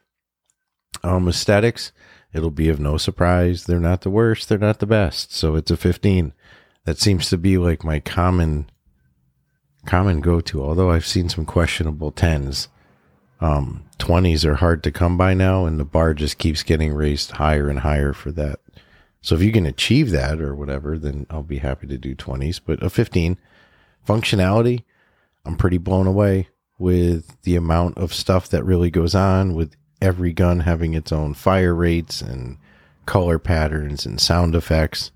Um, 1.04 1.28
aesthetics, 1.28 1.92
it'll 2.34 2.52
be 2.52 2.70
of 2.70 2.80
no 2.80 2.98
surprise. 2.98 3.66
They're 3.66 3.80
not 3.80 4.02
the 4.02 4.10
worst. 4.10 4.50
They're 4.50 4.58
not 4.58 4.80
the 4.80 4.86
best. 4.86 5.34
So 5.34 5.56
it's 5.56 5.72
a 5.72 5.78
15. 5.78 6.34
That 6.86 7.00
seems 7.00 7.30
to 7.30 7.38
be 7.38 7.58
like 7.58 7.84
my 7.84 8.00
common, 8.00 8.70
common 9.86 10.22
go 10.22 10.42
to. 10.42 10.64
Although 10.64 10.92
I've 10.92 11.06
seen 11.06 11.30
some 11.30 11.46
questionable 11.46 12.12
tens. 12.12 12.70
Um, 13.40 13.86
20s 14.00 14.46
are 14.46 14.56
hard 14.56 14.84
to 14.84 14.92
come 14.92 15.18
by 15.18 15.34
now, 15.34 15.66
and 15.66 15.80
the 15.80 15.86
bar 15.86 16.14
just 16.14 16.38
keeps 16.38 16.64
getting 16.64 16.94
raised 16.94 17.32
higher 17.32 17.70
and 17.70 17.80
higher 17.80 18.14
for 18.14 18.32
that. 18.32 18.60
So 19.22 19.36
if 19.36 19.42
you 19.42 19.52
can 19.52 19.66
achieve 19.66 20.12
that 20.12 20.40
or 20.40 20.56
whatever, 20.56 20.98
then 20.98 21.28
I'll 21.30 21.44
be 21.44 21.58
happy 21.58 21.88
to 21.88 21.98
do 21.98 22.16
20s. 22.16 22.62
But 22.66 22.82
a 22.82 22.90
15 22.90 23.38
functionality, 24.08 24.84
I'm 25.46 25.58
pretty 25.58 25.78
blown 25.78 26.08
away 26.08 26.50
with 26.80 27.42
the 27.42 27.56
amount 27.56 27.98
of 27.98 28.14
stuff 28.14 28.50
that 28.50 28.64
really 28.64 28.92
goes 28.92 29.16
on 29.16 29.54
with 29.54 29.76
every 30.02 30.34
gun 30.34 30.62
having 30.62 30.94
its 30.94 31.12
own 31.12 31.34
fire 31.34 31.74
rates 31.74 32.22
and 32.22 32.58
color 33.06 33.40
patterns 33.40 34.06
and 34.06 34.20
sound 34.22 34.54
effects. 34.56 35.12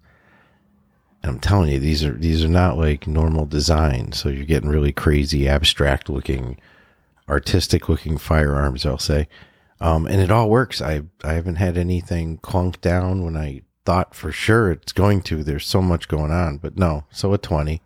And 1.22 1.32
I'm 1.32 1.40
telling 1.40 1.70
you, 1.70 1.80
these 1.80 2.04
are 2.04 2.14
these 2.14 2.44
are 2.44 2.50
not 2.50 2.78
like 2.78 3.06
normal 3.06 3.46
design. 3.46 4.12
So 4.12 4.30
you're 4.30 4.46
getting 4.46 4.70
really 4.70 4.92
crazy, 4.92 5.48
abstract 5.48 6.10
looking, 6.10 6.58
artistic 7.30 7.88
looking 7.88 8.18
firearms. 8.18 8.86
I'll 8.86 8.98
say, 8.98 9.28
um, 9.80 10.08
and 10.08 10.20
it 10.20 10.32
all 10.32 10.50
works. 10.50 10.82
I 10.82 11.04
I 11.24 11.34
haven't 11.34 11.58
had 11.58 11.78
anything 11.78 12.38
clunk 12.38 12.82
down 12.82 13.24
when 13.24 13.38
I 13.38 13.62
thought 13.86 14.16
for 14.16 14.32
sure 14.32 14.72
it's 14.72 14.94
going 14.94 15.22
to. 15.24 15.44
There's 15.44 15.68
so 15.68 15.82
much 15.82 16.08
going 16.08 16.32
on, 16.32 16.58
but 16.58 16.76
no. 16.76 17.04
So 17.12 17.34
a 17.34 17.38
twenty. 17.38 17.84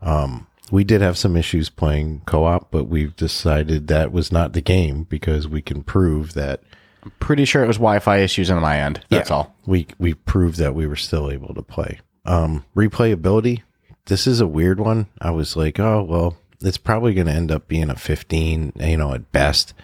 Um, 0.00 0.47
we 0.70 0.84
did 0.84 1.00
have 1.00 1.16
some 1.18 1.36
issues 1.36 1.70
playing 1.70 2.22
co-op, 2.26 2.70
but 2.70 2.84
we've 2.84 3.14
decided 3.16 3.86
that 3.88 4.12
was 4.12 4.30
not 4.32 4.52
the 4.52 4.60
game 4.60 5.04
because 5.04 5.46
we 5.48 5.62
can 5.62 5.82
prove 5.82 6.34
that 6.34 6.62
I'm 7.04 7.12
Pretty 7.20 7.44
sure 7.44 7.62
it 7.62 7.68
was 7.68 7.76
Wi-Fi 7.76 8.18
issues 8.18 8.50
on 8.50 8.60
my 8.60 8.78
end. 8.78 9.00
That's 9.08 9.30
Yeah. 9.30 9.36
all. 9.36 9.54
we 9.66 9.86
we 9.98 10.14
proved 10.14 10.58
that 10.58 10.74
we 10.74 10.86
were 10.86 10.96
still 10.96 11.30
able 11.30 11.54
to 11.54 11.62
play. 11.62 12.00
Um, 12.24 12.64
replayability. 12.76 13.62
This 14.06 14.26
is 14.26 14.40
a 14.40 14.46
weird 14.46 14.80
one. 14.80 15.06
I 15.20 15.30
was 15.30 15.56
like, 15.56 15.78
oh 15.78 16.02
well, 16.02 16.36
it's 16.60 16.76
probably 16.78 17.14
going 17.14 17.28
to 17.28 17.32
end 17.32 17.52
up 17.52 17.68
being 17.68 17.88
a 17.88 17.94
15, 17.96 18.72
you 18.80 18.96
know, 18.96 19.14
at 19.14 19.30
best, 19.32 19.74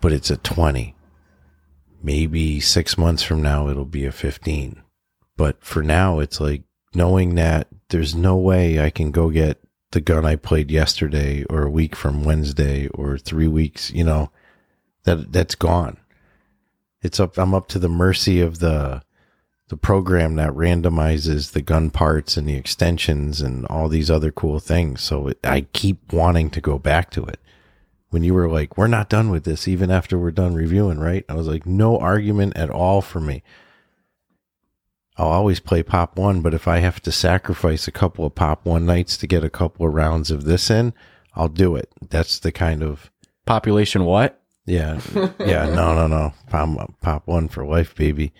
but 0.00 0.12
it's 0.12 0.30
a 0.30 0.36
20. 0.36 0.94
Maybe 2.02 2.60
six 2.60 2.98
months 2.98 3.22
from 3.22 3.40
now, 3.40 3.68
it'll 3.68 3.84
be 3.86 4.04
a 4.04 4.12
15. 4.12 4.82
But 5.36 5.62
for 5.64 5.82
now, 5.82 6.18
it's 6.18 6.40
like 6.40 6.62
knowing 6.94 7.36
that 7.36 7.68
there's 7.88 8.14
no 8.14 8.36
way 8.36 8.80
I 8.80 8.90
can 8.90 9.10
go 9.10 9.30
get 9.30 9.58
the 9.90 10.00
gun 10.00 10.26
I 10.26 10.36
played 10.36 10.70
yesterday 10.70 11.44
or 11.44 11.62
a 11.62 11.70
week 11.70 11.94
from 11.94 12.24
Wednesday 12.24 12.88
or 12.88 13.16
three 13.16 13.48
weeks, 13.48 13.90
you 13.92 14.04
know, 14.04 14.30
that 15.04 15.32
that's 15.32 15.54
gone. 15.54 15.98
It's 17.00 17.20
up, 17.20 17.38
I'm 17.38 17.54
up 17.54 17.68
to 17.68 17.78
the 17.78 17.88
mercy 17.88 18.40
of 18.40 18.58
the, 18.58 19.02
the 19.68 19.76
program 19.76 20.34
that 20.36 20.50
randomizes 20.50 21.52
the 21.52 21.62
gun 21.62 21.90
parts 21.90 22.36
and 22.36 22.48
the 22.48 22.56
extensions 22.56 23.40
and 23.40 23.66
all 23.66 23.88
these 23.88 24.10
other 24.10 24.32
cool 24.32 24.58
things. 24.58 25.02
So 25.02 25.28
it, 25.28 25.38
I 25.44 25.62
keep 25.72 26.12
wanting 26.12 26.50
to 26.50 26.60
go 26.60 26.78
back 26.78 27.10
to 27.12 27.24
it. 27.24 27.40
When 28.10 28.22
you 28.22 28.34
were 28.34 28.48
like, 28.48 28.76
we're 28.76 28.86
not 28.86 29.08
done 29.08 29.30
with 29.30 29.44
this, 29.44 29.66
even 29.66 29.90
after 29.90 30.18
we're 30.18 30.30
done 30.30 30.54
reviewing, 30.54 30.98
right? 30.98 31.24
I 31.28 31.34
was 31.34 31.48
like, 31.48 31.66
no 31.66 31.98
argument 31.98 32.56
at 32.56 32.70
all 32.70 33.00
for 33.00 33.20
me. 33.20 33.42
I'll 35.16 35.28
always 35.28 35.60
play 35.60 35.82
Pop 35.82 36.16
1, 36.18 36.40
but 36.42 36.54
if 36.54 36.66
I 36.66 36.78
have 36.78 37.00
to 37.02 37.12
sacrifice 37.12 37.86
a 37.86 37.92
couple 37.92 38.26
of 38.26 38.34
Pop 38.34 38.66
1 38.66 38.84
nights 38.84 39.16
to 39.18 39.26
get 39.26 39.44
a 39.44 39.50
couple 39.50 39.86
of 39.86 39.94
rounds 39.94 40.30
of 40.30 40.44
this 40.44 40.70
in, 40.70 40.92
I'll 41.34 41.48
do 41.48 41.76
it. 41.76 41.88
That's 42.10 42.38
the 42.38 42.52
kind 42.52 42.82
of 42.82 43.10
Population 43.46 44.04
what? 44.04 44.40
yeah. 44.66 45.00
Yeah. 45.38 45.66
No, 45.66 45.94
no, 45.94 46.06
no. 46.06 46.32
Pop, 46.48 47.00
pop 47.00 47.26
one 47.26 47.48
for 47.48 47.64
life, 47.64 47.94
baby. 47.94 48.32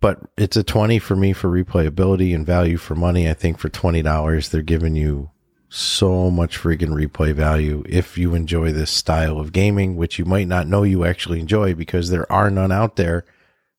But 0.00 0.20
it's 0.36 0.56
a 0.56 0.62
20 0.62 0.98
for 0.98 1.16
me 1.16 1.32
for 1.32 1.48
replayability 1.48 2.34
and 2.34 2.44
value 2.46 2.76
for 2.76 2.94
money. 2.94 3.28
I 3.28 3.34
think 3.34 3.58
for 3.58 3.68
$20, 3.68 4.50
they're 4.50 4.62
giving 4.62 4.96
you 4.96 5.30
so 5.68 6.30
much 6.30 6.58
freaking 6.58 6.90
replay 6.90 7.32
value 7.32 7.84
if 7.88 8.16
you 8.16 8.34
enjoy 8.34 8.72
this 8.72 8.90
style 8.90 9.38
of 9.38 9.52
gaming, 9.52 9.96
which 9.96 10.18
you 10.18 10.24
might 10.24 10.48
not 10.48 10.66
know 10.66 10.82
you 10.82 11.04
actually 11.04 11.40
enjoy 11.40 11.74
because 11.74 12.10
there 12.10 12.30
are 12.32 12.50
none 12.50 12.72
out 12.72 12.96
there 12.96 13.24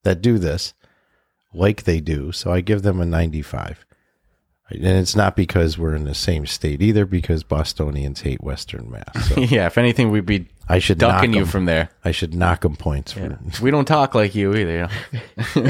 that 0.04 0.22
do 0.22 0.38
this 0.38 0.74
like 1.54 1.84
they 1.84 2.00
do. 2.00 2.32
So 2.32 2.52
I 2.52 2.62
give 2.62 2.82
them 2.82 3.00
a 3.00 3.06
95. 3.06 3.86
And 4.72 4.86
it's 4.86 5.16
not 5.16 5.36
because 5.36 5.78
we're 5.78 5.96
in 5.96 6.04
the 6.04 6.14
same 6.14 6.46
state 6.46 6.82
either, 6.82 7.06
because 7.06 7.44
Bostonians 7.44 8.22
hate 8.22 8.44
Western 8.44 8.92
Mass. 8.92 9.30
So 9.30 9.42
yeah, 9.42 9.66
if 9.66 9.80
anything, 9.80 10.12
we'd 10.12 10.28
be 10.28 10.48
I 10.68 10.78
should 10.78 11.02
knock 11.02 11.22
ducking 11.22 11.34
you 11.34 11.46
from 11.46 11.66
there. 11.66 11.90
I 12.06 12.12
should 12.12 12.36
knock 12.36 12.62
them 12.62 12.76
points 12.76 13.14
for 13.14 13.40
We 13.62 13.72
don't 13.72 13.86
talk 13.86 14.14
like 14.14 14.36
you 14.36 14.54
either. 14.54 14.90
You 15.08 15.64
know? 15.64 15.70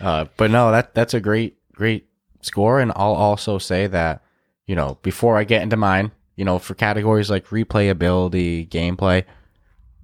uh, 0.00 0.24
but 0.38 0.50
no, 0.50 0.70
that 0.70 0.94
that's 0.94 1.12
a 1.12 1.20
great 1.20 1.58
great 1.74 2.08
score, 2.40 2.80
and 2.80 2.90
I'll 2.96 3.12
also 3.12 3.58
say 3.58 3.86
that 3.88 4.22
you 4.66 4.74
know 4.74 4.96
before 5.02 5.36
I 5.36 5.44
get 5.44 5.62
into 5.62 5.76
mine, 5.76 6.10
you 6.36 6.46
know, 6.46 6.58
for 6.58 6.74
categories 6.74 7.28
like 7.28 7.48
replayability, 7.48 8.66
gameplay, 8.66 9.24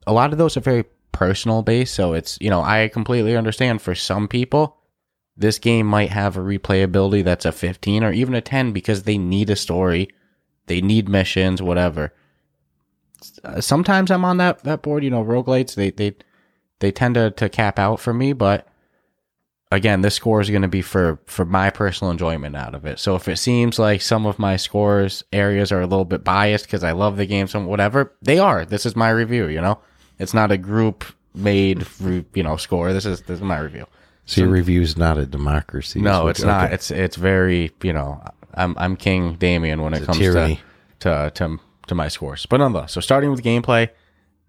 a 0.07 0.13
lot 0.13 0.33
of 0.33 0.39
those 0.39 0.59
are 0.59 0.61
very 0.61 0.85
personal 1.13 1.63
base. 1.63 1.91
So 1.91 2.13
it's 2.13 2.39
you 2.41 2.51
know 2.51 2.63
I 2.63 2.89
completely 2.89 3.37
understand 3.37 3.83
for 3.83 3.95
some 3.95 4.29
people. 4.29 4.77
This 5.37 5.59
game 5.59 5.87
might 5.87 6.11
have 6.11 6.37
a 6.37 6.41
replayability 6.41 7.25
that's 7.25 7.47
a 7.47 7.53
15 7.53 8.05
or 8.05 8.13
even 8.13 8.35
a 8.35 8.43
10 8.43 8.73
because 8.73 9.05
they 9.05 9.17
need 9.17 9.49
a 9.49 9.57
story, 9.57 10.11
they 10.67 10.83
need 10.83 11.09
missions, 11.09 11.63
whatever 11.63 12.13
sometimes 13.61 14.11
I'm 14.11 14.25
on 14.25 14.39
that 14.39 14.65
that 14.65 14.83
board. 14.83 15.05
You 15.05 15.11
know, 15.11 15.25
roguelites 15.25 15.75
they 15.75 15.91
they 15.91 16.15
they 16.81 16.93
tend 16.93 17.15
to 17.15 17.31
to 17.33 17.49
cap 17.49 17.79
out 17.79 18.01
for 18.01 18.13
me, 18.13 18.33
but 18.33 18.67
again, 19.73 20.01
this 20.01 20.15
score 20.15 20.41
is 20.41 20.51
going 20.51 20.63
to 20.63 20.69
be 20.69 20.83
for 20.83 21.21
for 21.27 21.45
my 21.45 21.71
personal 21.71 22.11
enjoyment 22.11 22.57
out 22.57 22.75
of 22.75 22.85
it. 22.87 22.99
So 22.99 23.17
if 23.17 23.29
it 23.29 23.39
seems 23.39 23.79
like 23.79 24.03
some 24.03 24.27
of 24.27 24.39
my 24.39 24.57
scores 24.57 25.25
areas 25.33 25.73
are 25.73 25.81
a 25.81 25.87
little 25.87 26.05
bit 26.05 26.25
biased 26.25 26.67
because 26.67 26.85
I 26.85 26.93
love 26.93 27.17
the 27.17 27.27
game, 27.27 27.47
some 27.47 27.67
whatever 27.67 28.15
they 28.23 28.39
are. 28.39 28.65
This 28.65 28.87
is 28.87 28.97
my 28.97 29.11
review. 29.11 29.47
You 29.49 29.61
know, 29.61 29.81
it's 30.21 30.35
not 30.35 30.53
a 30.53 30.59
group 30.59 31.05
made 31.35 31.87
re- 32.01 32.25
you 32.35 32.43
know 32.43 32.57
score. 32.57 32.93
This 32.93 33.07
is 33.07 33.23
this 33.23 33.39
is 33.39 33.43
my 33.43 33.59
review. 33.59 33.87
So 34.27 34.43
your 34.43 34.51
review's 34.51 34.97
not 34.97 35.19
a 35.19 35.27
democracy. 35.27 36.01
No, 36.01 36.29
it's 36.29 36.43
not. 36.43 36.67
okay. 36.67 36.75
It's 36.75 36.91
it's 36.91 37.17
very 37.17 37.73
you 37.83 37.93
know 37.93 38.23
I'm 38.55 38.77
I'm 38.79 38.95
King 38.97 39.35
Damien 39.35 39.83
when 39.83 39.95
it 39.95 40.03
a 40.03 40.07
comes 40.07 40.19
to, 40.19 40.59
to 41.01 41.33
to 41.35 41.59
to 41.89 41.95
my 41.95 42.09
scores. 42.09 42.47
But 42.47 42.59
nonetheless, 42.59 42.93
so 42.93 43.01
starting 43.01 43.31
with 43.31 43.43
gameplay, 43.43 43.89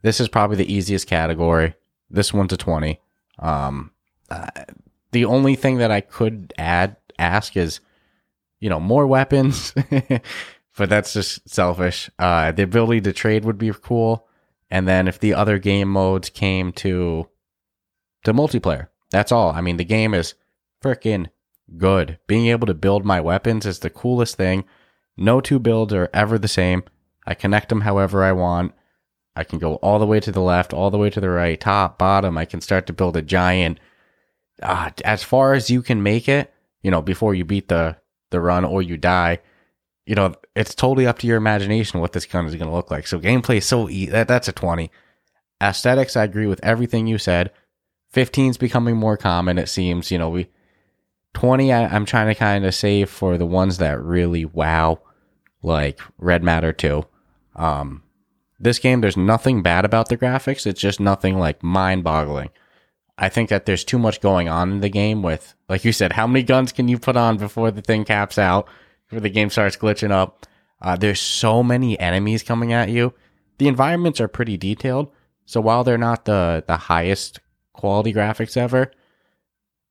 this 0.04 0.20
is 0.20 0.28
probably 0.28 0.58
the 0.58 0.72
easiest 0.72 1.08
category. 1.08 1.74
This 2.10 2.34
one's 2.34 2.54
a 2.54 2.58
twenty. 2.58 3.00
Um, 3.40 3.92
uh, 4.30 4.48
the 5.12 5.26
only 5.26 5.56
thing 5.56 5.78
that 5.78 5.90
I 5.90 6.02
could 6.02 6.54
add 6.58 6.98
ask 7.18 7.56
is, 7.58 7.80
you 8.60 8.70
know, 8.70 8.80
more 8.80 9.08
weapons, 9.08 9.74
but 10.78 10.90
that's 10.90 11.14
just 11.14 11.48
selfish. 11.50 12.10
Uh, 12.20 12.52
the 12.52 12.64
ability 12.64 13.02
to 13.02 13.14
trade 13.14 13.46
would 13.46 13.58
be 13.58 13.72
cool, 13.82 14.28
and 14.72 14.88
then 14.88 15.08
if 15.08 15.20
the 15.20 15.34
other 15.34 15.60
game 15.60 15.90
modes 15.90 16.30
came 16.30 16.72
to 16.72 17.28
to 18.24 18.34
multiplayer, 18.34 18.88
that's 19.12 19.32
all. 19.32 19.52
I 19.52 19.62
mean, 19.62 19.78
the 19.78 19.84
game 19.84 20.14
is 20.14 20.36
freaking 20.84 21.30
good. 21.78 22.18
Being 22.28 22.48
able 22.48 22.68
to 22.68 22.74
build 22.74 23.06
my 23.06 23.20
weapons 23.20 23.66
is 23.66 23.80
the 23.80 23.90
coolest 23.90 24.38
thing. 24.38 24.64
No 25.18 25.42
two 25.42 25.60
builds 25.60 25.94
are 25.94 26.10
ever 26.14 26.40
the 26.40 26.48
same. 26.48 26.84
I 27.28 27.34
connect 27.34 27.70
them 27.70 27.82
however 27.82 28.24
I 28.24 28.32
want. 28.32 28.74
I 29.36 29.44
can 29.44 29.60
go 29.60 29.76
all 29.76 30.00
the 30.00 30.06
way 30.06 30.20
to 30.20 30.32
the 30.32 30.42
left, 30.42 30.74
all 30.74 30.90
the 30.90 30.98
way 30.98 31.10
to 31.10 31.22
the 31.22 31.30
right, 31.30 31.60
top, 31.60 31.98
bottom. 31.98 32.38
I 32.38 32.46
can 32.46 32.62
start 32.62 32.86
to 32.88 32.94
build 32.94 33.16
a 33.16 33.22
giant. 33.22 33.80
Uh, 34.62 34.92
as 35.06 35.24
far 35.24 35.54
as 35.54 35.70
you 35.70 35.82
can 35.82 36.04
make 36.04 36.28
it, 36.28 36.54
you 36.82 36.92
know, 36.92 37.02
before 37.02 37.34
you 37.34 37.46
beat 37.46 37.68
the 37.68 37.98
the 38.30 38.40
run 38.40 38.64
or 38.64 38.82
you 38.82 38.96
die, 38.96 39.40
you 40.06 40.16
know, 40.16 40.34
it's 40.56 40.76
totally 40.76 41.06
up 41.08 41.20
to 41.20 41.28
your 41.28 41.38
imagination 41.38 42.00
what 42.00 42.14
this 42.14 42.26
gun 42.26 42.46
is 42.46 42.56
going 42.56 42.70
to 42.70 42.76
look 42.76 42.92
like. 42.92 43.08
So 43.08 43.20
gameplay 43.20 43.58
is 43.58 43.66
so. 43.66 43.88
That, 44.12 44.28
that's 44.28 44.48
a 44.48 44.54
twenty. 44.54 44.92
Aesthetics, 45.62 46.18
I 46.18 46.24
agree 46.24 46.48
with 46.48 46.64
everything 46.64 47.06
you 47.08 47.18
said. 47.18 47.52
15 48.10 48.52
is 48.52 48.58
becoming 48.58 48.98
more 48.98 49.16
common. 49.16 49.58
It 49.58 49.70
seems, 49.70 50.12
you 50.12 50.18
know, 50.18 50.30
we 50.30 50.50
20. 51.34 51.72
I, 51.72 51.86
I'm 51.86 52.06
trying 52.06 52.28
to 52.28 52.36
kind 52.36 52.66
of 52.66 52.76
save 52.76 53.10
for 53.10 53.38
the 53.38 53.46
ones 53.46 53.78
that 53.78 54.02
really 54.02 54.44
wow, 54.44 55.00
like 55.62 56.00
Red 56.18 56.44
Matter 56.44 56.74
2. 56.74 57.06
Um, 57.56 58.04
this 58.60 58.80
game, 58.80 59.02
there's 59.02 59.18
nothing 59.18 59.62
bad 59.62 59.86
about 59.86 60.10
the 60.10 60.18
graphics. 60.18 60.68
It's 60.68 60.82
just 60.82 61.00
nothing 61.00 61.38
like 61.38 61.64
mind 61.64 62.04
boggling. 62.04 62.50
I 63.18 63.30
think 63.30 63.50
that 63.50 63.66
there's 63.66 63.84
too 63.84 64.00
much 64.00 64.20
going 64.20 64.50
on 64.50 64.72
in 64.72 64.80
the 64.82 64.90
game 64.90 65.22
with, 65.22 65.54
like 65.70 65.86
you 65.86 65.92
said, 65.92 66.14
how 66.14 66.28
many 66.28 66.44
guns 66.44 66.72
can 66.72 66.88
you 66.88 66.98
put 66.98 67.16
on 67.16 67.38
before 67.38 67.72
the 67.72 67.82
thing 67.82 68.04
caps 68.04 68.38
out, 68.38 68.68
before 69.12 69.22
the 69.22 69.30
game 69.30 69.50
starts 69.50 69.76
glitching 69.76 70.12
up? 70.12 70.48
Uh, 70.82 70.96
there's 70.96 71.20
so 71.20 71.62
many 71.62 72.00
enemies 72.00 72.44
coming 72.44 72.72
at 72.72 72.90
you. 72.90 73.14
The 73.58 73.68
environments 73.68 74.22
are 74.22 74.30
pretty 74.30 74.58
detailed. 74.58 75.12
So 75.46 75.60
while 75.60 75.84
they're 75.84 75.98
not 75.98 76.26
the, 76.26 76.64
the 76.66 76.78
highest 76.78 77.42
quality 77.74 78.14
graphics 78.14 78.56
ever, 78.56 78.90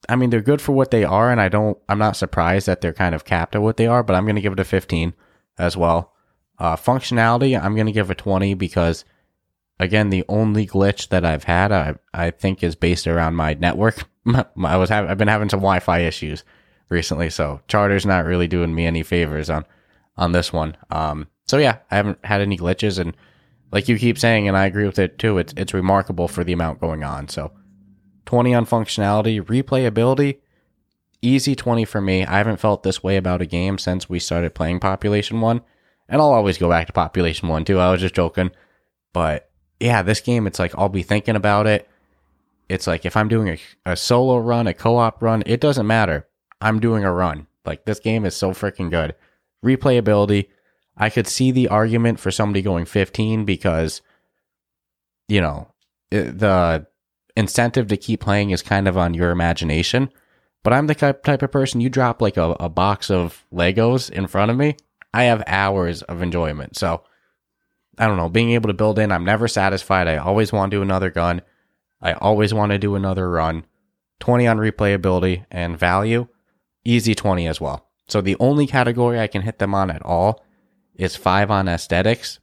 I 0.08 0.16
mean, 0.16 0.30
they're 0.30 0.40
good 0.40 0.62
for 0.62 0.72
what 0.72 0.90
they 0.90 1.04
are. 1.04 1.30
And 1.30 1.40
I 1.40 1.48
don't, 1.48 1.76
I'm 1.88 1.98
not 1.98 2.16
surprised 2.16 2.66
that 2.66 2.80
they're 2.80 2.94
kind 2.94 3.14
of 3.14 3.26
capped 3.26 3.54
at 3.54 3.62
what 3.62 3.76
they 3.76 3.86
are, 3.86 4.02
but 4.02 4.16
I'm 4.16 4.24
going 4.24 4.36
to 4.36 4.40
give 4.42 4.54
it 4.54 4.60
a 4.60 4.64
15 4.64 5.12
as 5.58 5.76
well. 5.76 6.14
Uh, 6.58 6.76
functionality, 6.76 7.60
I'm 7.60 7.74
going 7.74 7.86
to 7.86 7.92
give 7.92 8.10
a 8.10 8.14
20 8.14 8.54
because 8.54 9.04
again, 9.78 10.08
the 10.08 10.24
only 10.28 10.66
glitch 10.66 11.08
that 11.08 11.26
I've 11.26 11.44
had, 11.44 11.72
I, 11.72 11.96
I 12.14 12.30
think 12.30 12.62
is 12.62 12.74
based 12.74 13.06
around 13.06 13.36
my 13.36 13.54
network. 13.54 14.04
I 14.26 14.76
was 14.76 14.88
having, 14.88 15.10
I've 15.10 15.18
been 15.18 15.28
having 15.28 15.50
some 15.50 15.60
Wi-Fi 15.60 16.00
issues 16.00 16.42
recently. 16.90 17.30
So 17.30 17.60
charter's 17.68 18.04
not 18.04 18.26
really 18.26 18.48
doing 18.48 18.74
me 18.74 18.86
any 18.86 19.02
favors 19.02 19.48
on, 19.48 19.64
on 20.16 20.32
this 20.32 20.52
one. 20.52 20.76
Um, 20.90 21.28
so 21.46 21.56
yeah, 21.56 21.78
I 21.90 21.96
haven't 21.96 22.18
had 22.24 22.40
any 22.40 22.58
glitches 22.58 22.98
and 22.98 23.16
like 23.72 23.88
you 23.88 23.98
keep 23.98 24.18
saying, 24.18 24.48
and 24.48 24.56
I 24.56 24.66
agree 24.66 24.86
with 24.86 24.98
it 24.98 25.18
too. 25.18 25.38
It's, 25.38 25.54
it's 25.56 25.72
remarkable 25.72 26.28
for 26.28 26.42
the 26.44 26.52
amount 26.52 26.80
going 26.80 27.04
on. 27.04 27.28
So 27.28 27.52
20 28.26 28.54
on 28.54 28.66
functionality, 28.66 29.40
replayability, 29.40 30.38
easy 31.22 31.54
20 31.54 31.84
for 31.84 32.00
me. 32.00 32.24
I 32.24 32.38
haven't 32.38 32.60
felt 32.60 32.82
this 32.82 33.02
way 33.02 33.16
about 33.16 33.42
a 33.42 33.46
game 33.46 33.78
since 33.78 34.08
we 34.08 34.18
started 34.18 34.54
playing 34.54 34.80
Population 34.80 35.40
1. 35.40 35.60
And 36.08 36.20
I'll 36.20 36.32
always 36.32 36.58
go 36.58 36.68
back 36.68 36.88
to 36.88 36.92
Population 36.92 37.48
1 37.48 37.64
too. 37.64 37.78
I 37.78 37.92
was 37.92 38.00
just 38.00 38.14
joking. 38.14 38.50
But 39.12 39.50
yeah, 39.78 40.02
this 40.02 40.20
game, 40.20 40.46
it's 40.46 40.58
like 40.58 40.76
I'll 40.76 40.88
be 40.88 41.02
thinking 41.02 41.36
about 41.36 41.66
it. 41.66 41.88
It's 42.68 42.86
like 42.86 43.04
if 43.04 43.16
I'm 43.16 43.28
doing 43.28 43.48
a, 43.48 43.58
a 43.92 43.96
solo 43.96 44.38
run, 44.38 44.66
a 44.66 44.74
co 44.74 44.96
op 44.96 45.22
run, 45.22 45.42
it 45.46 45.60
doesn't 45.60 45.86
matter. 45.86 46.28
I'm 46.60 46.80
doing 46.80 47.04
a 47.04 47.12
run. 47.12 47.46
Like 47.64 47.84
this 47.84 48.00
game 48.00 48.24
is 48.24 48.36
so 48.36 48.50
freaking 48.50 48.90
good. 48.90 49.14
Replayability. 49.64 50.48
I 50.96 51.10
could 51.10 51.26
see 51.26 51.50
the 51.50 51.68
argument 51.68 52.20
for 52.20 52.30
somebody 52.30 52.62
going 52.62 52.84
15 52.84 53.44
because, 53.44 54.02
you 55.28 55.40
know, 55.40 55.72
it, 56.10 56.38
the 56.38 56.86
incentive 57.36 57.88
to 57.88 57.96
keep 57.96 58.20
playing 58.20 58.50
is 58.50 58.62
kind 58.62 58.86
of 58.88 58.98
on 58.98 59.14
your 59.14 59.30
imagination. 59.30 60.10
But 60.62 60.74
I'm 60.74 60.88
the 60.88 60.94
type 60.94 61.42
of 61.42 61.52
person 61.52 61.80
you 61.80 61.88
drop 61.88 62.20
like 62.20 62.36
a, 62.36 62.56
a 62.60 62.68
box 62.68 63.10
of 63.10 63.44
Legos 63.52 64.10
in 64.10 64.26
front 64.26 64.50
of 64.50 64.56
me, 64.56 64.76
I 65.14 65.24
have 65.24 65.42
hours 65.46 66.02
of 66.02 66.22
enjoyment. 66.22 66.76
So 66.76 67.02
I 67.98 68.06
don't 68.06 68.16
know, 68.16 68.28
being 68.28 68.50
able 68.52 68.68
to 68.68 68.74
build 68.74 68.98
in, 68.98 69.12
I'm 69.12 69.24
never 69.24 69.48
satisfied. 69.48 70.08
I 70.08 70.16
always 70.16 70.52
want 70.52 70.70
to 70.70 70.76
do 70.78 70.82
another 70.82 71.10
gun. 71.10 71.42
I 72.00 72.12
always 72.14 72.54
want 72.54 72.72
to 72.72 72.78
do 72.78 72.94
another 72.94 73.30
run. 73.30 73.64
20 74.20 74.46
on 74.46 74.58
replayability 74.58 75.46
and 75.50 75.78
value, 75.78 76.28
easy 76.84 77.14
20 77.14 77.46
as 77.46 77.60
well. 77.60 77.86
So 78.08 78.20
the 78.20 78.36
only 78.40 78.66
category 78.66 79.20
I 79.20 79.26
can 79.26 79.42
hit 79.42 79.58
them 79.58 79.74
on 79.74 79.90
at 79.90 80.02
all 80.02 80.44
is 80.94 81.16
5 81.16 81.50
on 81.50 81.68
aesthetics. 81.68 82.40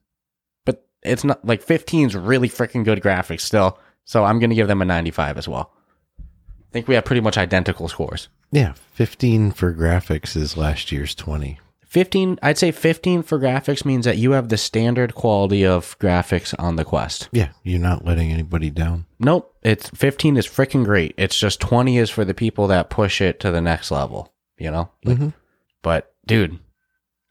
But 0.65 0.87
it's 1.03 1.23
not 1.23 1.45
like 1.45 1.61
15 1.61 2.07
is 2.07 2.15
really 2.15 2.49
freaking 2.49 2.85
good 2.85 3.01
graphics 3.01 3.41
still. 3.41 3.77
So 4.05 4.23
I'm 4.23 4.39
going 4.39 4.49
to 4.49 4.55
give 4.55 4.67
them 4.67 4.81
a 4.81 4.85
95 4.85 5.37
as 5.37 5.47
well. 5.47 5.73
I 6.19 6.71
think 6.71 6.87
we 6.87 6.95
have 6.95 7.05
pretty 7.05 7.21
much 7.21 7.37
identical 7.37 7.87
scores. 7.87 8.29
Yeah, 8.51 8.73
15 8.93 9.51
for 9.51 9.73
graphics 9.73 10.35
is 10.37 10.55
last 10.55 10.91
year's 10.91 11.13
20. 11.15 11.59
15, 11.87 12.37
I'd 12.43 12.57
say 12.57 12.71
15 12.71 13.23
for 13.23 13.39
graphics 13.39 13.85
means 13.85 14.05
that 14.05 14.17
you 14.17 14.31
have 14.31 14.49
the 14.49 14.57
standard 14.57 15.15
quality 15.15 15.65
of 15.65 15.97
graphics 15.99 16.53
on 16.59 16.75
the 16.75 16.83
Quest. 16.83 17.29
Yeah, 17.31 17.49
you're 17.63 17.79
not 17.79 18.03
letting 18.05 18.31
anybody 18.31 18.69
down. 18.69 19.05
Nope, 19.19 19.55
it's 19.63 19.89
15 19.91 20.37
is 20.37 20.45
freaking 20.47 20.83
great. 20.83 21.13
It's 21.17 21.39
just 21.39 21.59
20 21.61 21.97
is 21.97 22.09
for 22.09 22.25
the 22.25 22.33
people 22.33 22.67
that 22.67 22.89
push 22.89 23.21
it 23.21 23.39
to 23.39 23.51
the 23.51 23.61
next 23.61 23.89
level, 23.91 24.33
you 24.57 24.69
know? 24.69 24.89
Like, 25.05 25.17
Mhm. 25.17 25.33
But 25.81 26.13
dude, 26.25 26.59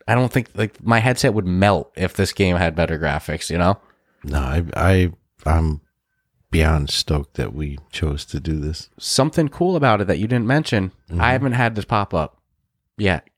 I 0.08 0.14
don't 0.14 0.32
think 0.32 0.48
like 0.54 0.82
my 0.82 1.00
headset 1.00 1.34
would 1.34 1.46
melt 1.46 1.92
if 1.96 2.14
this 2.14 2.32
game 2.32 2.56
had 2.56 2.74
better 2.74 2.98
graphics, 2.98 3.50
you 3.50 3.58
know? 3.58 3.78
No, 4.24 4.38
I, 4.38 4.64
I, 4.74 5.12
I'm 5.44 5.82
beyond 6.50 6.88
stoked 6.88 7.34
that 7.34 7.52
we 7.52 7.78
chose 7.92 8.24
to 8.26 8.40
do 8.40 8.56
this. 8.58 8.88
Something 8.98 9.48
cool 9.48 9.76
about 9.76 10.00
it 10.00 10.06
that 10.06 10.18
you 10.18 10.26
didn't 10.26 10.46
mention. 10.46 10.92
I 11.18 11.32
haven't 11.32 11.52
had 11.52 11.74
this 11.74 11.84
pop 11.84 12.14
up 12.14 12.40
yet. 12.96 13.28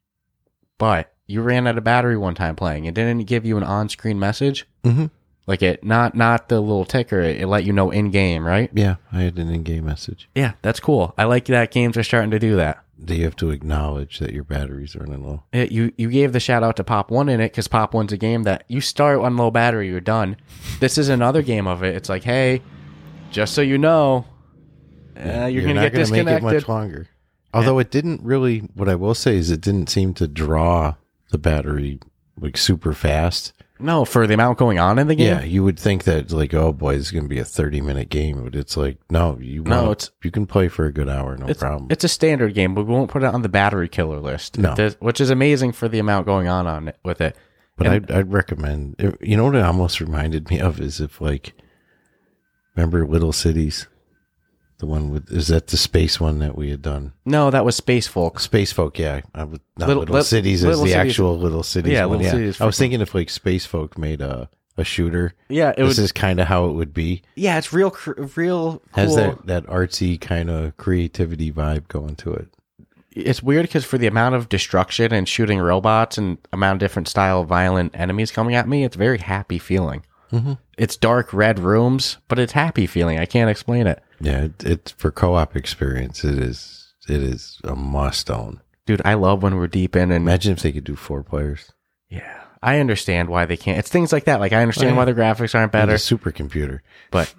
But 0.79 1.13
you 1.27 1.43
ran 1.43 1.67
out 1.67 1.77
of 1.77 1.85
battery 1.85 2.17
one 2.17 2.35
time 2.35 2.57
playing. 2.57 2.87
It 2.87 2.95
didn't 2.95 3.25
give 3.25 3.45
you 3.45 3.57
an 3.57 3.63
on-screen 3.63 4.19
message. 4.19 4.67
Mm-hmm. 4.85 5.07
Like 5.47 5.63
it, 5.63 5.83
not 5.83 6.15
not 6.15 6.49
the 6.49 6.61
little 6.61 6.85
ticker. 6.85 7.21
It, 7.21 7.41
it 7.41 7.47
let 7.47 7.65
you 7.65 7.73
know 7.73 7.91
in 7.91 8.11
game, 8.11 8.47
right? 8.47 8.71
Yeah, 8.75 8.97
I 9.11 9.23
had 9.23 9.39
an 9.39 9.49
in-game 9.49 9.87
message. 9.87 10.29
Yeah, 10.35 10.53
that's 10.61 10.79
cool. 10.79 11.15
I 11.17 11.25
like 11.25 11.47
that 11.47 11.71
games 11.71 11.97
are 11.97 12.03
starting 12.03 12.31
to 12.33 12.39
do 12.39 12.57
that. 12.57 12.85
Do 13.03 13.15
you 13.15 13.25
have 13.25 13.37
to 13.37 13.51
acknowledge 13.51 14.19
that 14.19 14.33
your 14.33 14.45
battery's 14.45 14.95
running 14.95 15.25
low? 15.25 15.45
It, 15.53 15.73
you 15.73 15.93
you 15.97 16.11
gave 16.11 16.33
the 16.33 16.41
shout 16.41 16.63
out 16.63 16.77
to 16.77 16.85
Pop 16.85 17.11
One 17.11 17.31
in 17.31 17.41
it 17.41 17.53
because 17.53 17.67
Pop 17.67 17.95
One's 17.95 18.13
a 18.13 18.19
game 18.19 18.43
that 18.43 18.65
you 18.69 18.83
start 18.83 19.21
on 19.21 19.39
low 19.39 19.51
battery, 19.51 19.89
you're 19.89 20.01
done. 20.01 20.37
This 20.81 20.99
is 20.99 21.09
another 21.09 21.41
game 21.41 21.67
of 21.67 21.83
it. 21.83 21.97
It's 21.97 22.11
like, 22.11 22.25
hey, 22.25 22.61
just 23.31 23.55
so 23.55 23.63
you 23.63 23.79
know, 23.79 24.27
uh, 25.17 25.47
you're, 25.47 25.63
gonna 25.63 25.75
not 25.75 25.83
get 25.83 25.93
gonna 25.93 26.05
disconnected. 26.05 26.45
make 26.45 26.53
it 26.53 26.57
much 26.57 26.69
longer. 26.69 27.09
Although 27.55 27.79
it 27.79 27.91
didn't 27.91 28.23
really. 28.23 28.61
What 28.75 28.89
I 28.89 28.95
will 28.95 29.15
say 29.15 29.37
is, 29.37 29.51
it 29.51 29.61
didn't 29.61 29.89
seem 29.89 30.15
to 30.15 30.29
draw 30.29 30.95
the 31.31 31.39
battery 31.39 31.99
like 32.39 32.57
super 32.57 32.93
fast. 32.93 33.53
no, 33.81 34.05
for 34.05 34.27
the 34.27 34.35
amount 34.35 34.59
going 34.59 34.79
on 34.79 34.99
in 34.99 35.07
the 35.07 35.15
game. 35.15 35.27
Yeah, 35.39 35.43
you 35.45 35.63
would 35.65 35.79
think 35.79 36.05
that 36.05 36.31
like, 36.33 36.53
oh 36.55 36.73
boy, 36.73 36.97
this 36.97 37.07
is 37.07 37.11
going 37.13 37.25
to 37.25 37.29
be 37.29 37.39
a 37.39 37.45
thirty-minute 37.45 38.09
game, 38.11 38.45
but 38.45 38.55
it's 38.55 38.77
like, 38.77 38.99
no, 39.11 39.39
you 39.41 39.63
No, 39.63 39.91
it's- 39.93 40.11
you 40.23 40.31
can 40.31 40.47
play 40.47 40.69
for 40.69 40.85
a 40.87 40.93
good 40.93 41.09
hour, 41.09 41.37
no 41.37 41.47
it's, 41.47 41.61
problem. 41.61 41.87
it's 41.91 42.05
a 42.05 42.09
standard 42.09 42.55
game, 42.55 42.75
but 42.75 42.87
we 42.87 42.93
won't 42.93 43.11
put 43.11 43.23
it 43.23 43.33
on 43.35 43.43
the 43.43 43.49
battery 43.49 43.89
killer 43.89 44.21
list. 44.21 44.59
No. 44.59 44.75
This- 44.75 44.97
which 45.01 45.21
is 45.21 45.31
amazing 45.31 45.73
for 45.73 45.89
the 45.89 45.99
amount 46.01 46.27
going 46.27 46.49
on 46.49 46.67
on 46.67 46.89
it 46.89 46.99
with 47.05 47.21
it. 47.21 47.37
But 47.77 47.87
And- 47.87 47.95
I'd, 47.95 48.11
I'd 48.11 48.33
recommend. 48.33 49.17
You 49.21 49.37
know 49.37 49.45
what 49.45 49.55
it 49.55 49.63
almost 49.65 50.01
reminded 50.03 50.51
me 50.51 50.59
of 50.61 50.81
is 50.81 51.01
if 51.01 51.21
like, 51.21 51.55
remember 52.77 53.07
Little 53.07 53.33
Cities, 53.33 53.87
the 54.79 54.87
one 54.87 55.11
with 55.11 55.31
is 55.33 55.49
that 55.49 55.67
the 55.69 55.77
space 55.77 56.21
one 56.21 56.39
that 56.39 56.57
we 56.57 56.71
had 56.71 56.83
done? 56.83 57.13
No, 57.25 57.51
that 57.51 57.65
was 57.65 57.77
Space 57.77 58.07
Folk. 58.07 58.39
Space 58.41 58.73
Folk, 58.73 58.99
yeah. 58.99 59.21
I 59.35 59.45
would, 59.45 59.61
not 59.77 59.89
Little- 59.89 60.03
Little, 60.03 60.15
Lit- 60.17 60.27
Cities 60.27 60.63
Little 60.63 60.81
is 60.85 60.91
the 60.93 60.97
Cities- 60.99 61.11
actual 61.13 61.39
Little 61.39 61.63
Cities 61.63 61.93
Yeah, 61.93 62.05
one. 62.05 62.19
Little 62.19 62.25
yeah. 62.27 62.31
Cities 62.33 62.61
I 62.61 62.67
was 62.67 62.75
freaking- 62.75 62.79
thinking 62.79 63.01
if 63.01 63.15
like 63.15 63.31
Space 63.31 63.67
Folk 63.67 63.99
made 63.99 64.21
a 64.21 64.49
a 64.77 64.85
shooter, 64.85 65.35
Yeah, 65.49 65.71
it 65.71 65.79
this 65.79 65.97
would. 65.97 66.05
is 66.05 66.13
kind 66.13 66.39
of 66.39 66.47
how 66.47 66.67
it 66.67 66.73
would 66.75 66.95
be. 66.95 67.23
yeah, 67.35 67.59
it's 67.59 67.73
real, 67.73 67.91
cr- 67.91 68.13
real. 68.37 68.81
Has 68.93 69.17
that 69.17 69.45
that 69.47 69.67
artsy 69.67 70.21
kind 70.21 70.49
of 70.49 70.77
creativity 70.77 71.51
vibe 71.51 71.89
going 71.89 72.15
to 72.17 72.33
it. 72.35 72.47
it's 73.11 73.43
weird 73.43 73.63
because 73.65 73.85
for 73.85 73.99
the 73.99 74.07
amount 74.07 74.37
of 74.37 74.49
destruction 74.49 75.13
and 75.13 75.29
shooting 75.29 75.59
robots 75.59 76.17
and 76.17 76.39
amount 76.53 76.77
of 76.77 76.79
different 76.79 77.09
style 77.09 77.41
of 77.41 77.49
violent 77.49 77.91
enemies 77.99 78.31
coming 78.31 78.55
at 78.55 78.69
me, 78.69 78.85
it's 78.85 78.95
very 78.95 79.19
happy 79.19 79.59
feeling. 79.59 80.05
Mm-hmm. 80.33 80.53
It's 80.77 80.97
dark 80.97 81.33
red 81.33 81.59
rooms, 81.59 82.19
but 82.29 82.39
it's 82.39 82.53
happy 82.53 82.87
feeling. 82.87 83.19
I 83.19 83.27
can't 83.27 83.51
explain 83.51 83.89
it, 83.89 84.01
Yeah, 84.21 84.45
it, 84.45 84.65
it's 84.65 84.93
for 84.93 85.11
co-op 85.11 85.57
experience. 85.57 86.25
It 86.25 86.39
is 86.39 86.93
it 87.09 87.23
is 87.23 87.61
a 87.65 87.75
must 87.77 88.31
own. 88.31 88.61
dude. 88.87 89.03
I 89.05 89.15
love 89.15 89.43
when 89.43 89.57
we're 89.57 89.67
deep 89.67 89.95
in 89.97 90.11
and 90.11 90.25
Imagine 90.27 90.53
if 90.53 90.63
they 90.63 90.73
could 90.73 90.85
do 90.85 90.97
four 90.97 91.23
players. 91.23 91.73
yeah, 92.09 92.43
I 92.63 92.79
understand 92.81 93.29
why 93.29 93.45
they 93.47 93.57
can't. 93.57 93.79
It's 93.79 93.91
things 93.91 94.13
like 94.13 94.25
that. 94.25 94.41
Like 94.41 94.53
I 94.53 94.63
understand 94.63 94.97
why 94.97 95.05
the 95.05 95.15
graphics 95.15 95.55
aren't 95.55 95.73
Better. 95.73 95.93
better, 95.93 95.95
A 95.95 95.97
supercomputer. 95.97 96.81
but 97.11 97.33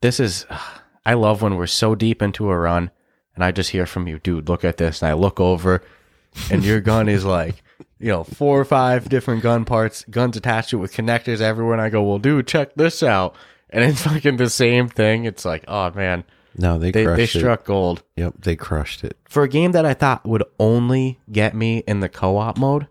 this 0.00 0.20
is. 0.20 0.46
I 1.04 1.14
love 1.14 1.42
when 1.42 1.56
we're 1.56 1.66
so 1.66 1.96
deep 1.96 2.22
into 2.22 2.48
a 2.48 2.56
run 2.56 2.92
and 3.34 3.42
I 3.44 3.50
just 3.50 3.70
hear 3.70 3.86
from 3.86 4.06
you, 4.06 4.20
dude. 4.20 4.48
Look 4.48 4.64
at 4.64 4.76
this, 4.76 5.02
and 5.02 5.08
I 5.10 5.14
look 5.14 5.40
over, 5.40 5.82
and 6.50 6.62
your 6.64 6.80
gun 6.80 7.08
is 7.08 7.24
like. 7.24 7.56
you 7.98 8.08
know, 8.08 8.22
four 8.24 8.60
or 8.60 8.64
five 8.64 9.08
different 9.08 9.42
gun 9.42 9.64
parts, 9.64 10.04
guns 10.10 10.36
attached 10.36 10.70
to 10.70 10.76
it 10.76 10.80
with 10.80 10.92
connectors 10.94 11.40
everywhere. 11.40 11.72
And 11.74 11.82
I 11.82 11.88
go, 11.88 12.02
well, 12.02 12.18
dude, 12.18 12.46
check 12.48 12.74
this 12.76 13.02
out. 13.02 13.34
And 13.72 13.82
it's 13.84 14.02
fucking 14.02 14.36
the 14.36 14.50
same 14.50 14.88
thing. 14.88 15.24
It's 15.24 15.44
like, 15.44 15.64
oh 15.66 15.90
man, 15.92 16.24
No, 16.56 16.78
they, 16.78 16.90
they, 16.90 17.06
they 17.06 17.26
struck 17.26 17.64
gold. 17.64 18.02
Yep, 18.16 18.34
they 18.40 18.54
crushed 18.54 19.02
it. 19.02 19.16
For 19.28 19.42
a 19.42 19.48
game 19.48 19.72
that 19.72 19.86
I 19.86 19.94
thought 19.94 20.26
would 20.26 20.44
only 20.60 21.18
get 21.30 21.54
me 21.54 21.78
in 21.86 22.00
the 22.00 22.08
co-op 22.08 22.58
mode, 22.58 22.86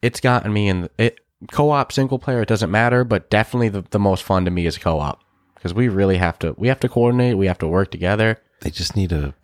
it's 0.00 0.20
gotten 0.20 0.52
me 0.52 0.68
in 0.68 0.82
the, 0.82 0.90
it. 0.98 1.18
Co-op 1.50 1.92
single 1.92 2.18
player, 2.18 2.40
it 2.40 2.48
doesn't 2.48 2.70
matter, 2.70 3.04
but 3.04 3.28
definitely 3.28 3.68
the, 3.68 3.82
the 3.90 3.98
most 3.98 4.22
fun 4.22 4.46
to 4.46 4.50
me 4.50 4.64
is 4.64 4.78
co-op 4.78 5.20
because 5.54 5.74
we 5.74 5.88
really 5.88 6.16
have 6.16 6.38
to, 6.38 6.54
we 6.56 6.68
have 6.68 6.80
to 6.80 6.88
coordinate, 6.88 7.36
we 7.36 7.46
have 7.48 7.58
to 7.58 7.68
work 7.68 7.90
together. 7.90 8.40
They 8.60 8.70
just 8.70 8.96
need 8.96 9.12
a 9.12 9.34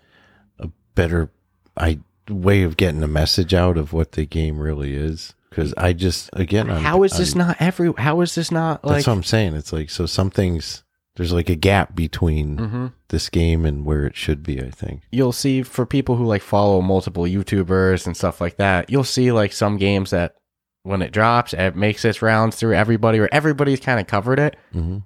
a 0.59 0.69
better 0.95 1.31
I 1.77 1.99
way 2.29 2.63
of 2.63 2.77
getting 2.77 3.03
a 3.03 3.09
message 3.09 3.53
out 3.53 3.77
of 3.77 3.93
what 3.93 4.13
the 4.13 4.25
game 4.25 4.61
really 4.61 4.95
is. 4.95 5.35
Because 5.51 5.75
I 5.77 5.93
just 5.93 6.31
again, 6.33 6.71
I'm, 6.71 6.83
how 6.83 7.03
is 7.03 7.13
this 7.19 7.35
I'm- 7.37 7.47
not 7.49 7.57
every? 7.61 7.93
How 7.99 8.21
is 8.21 8.35
this 8.35 8.51
not 8.51 8.85
like? 8.85 8.97
That's 8.99 9.07
what 9.09 9.13
I'm 9.15 9.23
saying. 9.25 9.55
It's 9.55 9.73
like 9.73 9.91
so 9.91 10.07
some 10.07 10.31
things 10.31 10.85
there's 11.17 11.33
like 11.33 11.51
a 11.51 11.57
gap 11.57 11.95
between 11.97 12.57
Mhm. 12.57 12.93
this 13.09 13.29
game 13.29 13.67
and 13.67 13.85
where 13.85 14.07
it 14.07 14.17
should 14.17 14.43
be. 14.45 14.61
I 14.63 14.71
think. 14.71 15.03
you'll 15.11 15.33
see 15.33 15.63
for 15.63 15.85
people 15.85 16.17
who 16.17 16.25
like 16.25 16.41
follow 16.43 16.81
multiple 16.81 17.25
YouTubers 17.25 18.07
and 18.07 18.17
stuff 18.17 18.41
like 18.41 18.57
that, 18.59 18.89
you'll 18.91 19.03
see 19.05 19.33
like 19.33 19.53
some 19.53 19.77
games 19.77 20.11
that 20.11 20.37
when 20.85 21.03
it 21.03 21.13
drops, 21.13 21.53
it 21.53 21.75
makes 21.77 22.05
its 22.05 22.23
rounds 22.23 22.57
through 22.57 22.75
everybody 22.75 23.19
or 23.19 23.29
everybody's 23.33 23.81
kind 23.81 24.01
of 24.01 24.07
covered 24.07 24.39
it. 24.39 24.57
hmm 24.73 24.99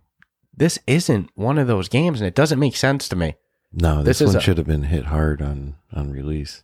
This 0.57 0.78
isn't 0.86 1.30
one 1.34 1.59
of 1.59 1.66
those 1.66 1.88
games 1.88 2.20
and 2.20 2.28
it 2.28 2.34
doesn't 2.36 2.61
make 2.61 2.76
sense 2.76 3.09
to 3.09 3.16
me. 3.16 3.34
No, 3.72 4.03
this, 4.05 4.18
This 4.20 4.28
one 4.28 4.36
a- 4.36 4.40
should 4.40 4.59
have 4.59 4.68
been 4.68 4.84
hit 4.84 5.07
hard 5.07 5.40
on 5.42 5.74
on 5.92 6.12
release. 6.12 6.62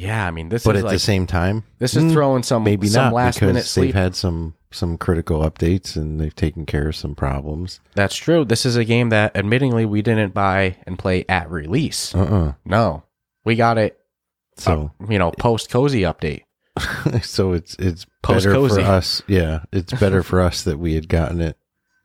Yeah, 0.00 0.26
I 0.26 0.30
mean 0.30 0.48
this 0.48 0.64
But 0.64 0.76
is 0.76 0.82
at 0.82 0.86
like 0.86 0.94
the 0.94 0.98
same 0.98 1.26
time, 1.26 1.62
this 1.78 1.94
is 1.94 2.04
mm, 2.04 2.12
throwing 2.12 2.42
some 2.42 2.64
maybe 2.64 2.86
some 2.86 3.04
not 3.04 3.12
last 3.12 3.34
because 3.34 3.46
minute 3.48 3.72
they've 3.76 3.94
had 3.94 4.16
some 4.16 4.54
some 4.70 4.96
critical 4.96 5.42
updates 5.42 5.94
and 5.94 6.18
they've 6.18 6.34
taken 6.34 6.64
care 6.64 6.88
of 6.88 6.96
some 6.96 7.14
problems. 7.14 7.80
That's 7.94 8.16
true. 8.16 8.46
This 8.46 8.64
is 8.64 8.76
a 8.76 8.84
game 8.86 9.10
that 9.10 9.34
admittingly 9.34 9.86
we 9.86 10.00
didn't 10.00 10.32
buy 10.32 10.78
and 10.86 10.98
play 10.98 11.26
at 11.28 11.50
release. 11.50 12.14
Uh 12.14 12.22
uh 12.22 12.52
No. 12.64 13.02
We 13.44 13.56
got 13.56 13.76
it 13.76 14.00
So 14.56 14.90
you 15.06 15.18
know, 15.18 15.32
post 15.32 15.70
cozy 15.70 16.00
update. 16.00 16.44
so 17.22 17.52
it's 17.52 17.74
it's 17.74 18.06
better 18.26 18.54
for 18.68 18.80
us. 18.80 19.22
Yeah, 19.26 19.64
it's 19.70 19.92
better 19.92 20.22
for 20.30 20.40
us 20.40 20.62
that 20.62 20.78
we 20.78 20.94
had 20.94 21.10
gotten 21.10 21.42
it 21.42 21.58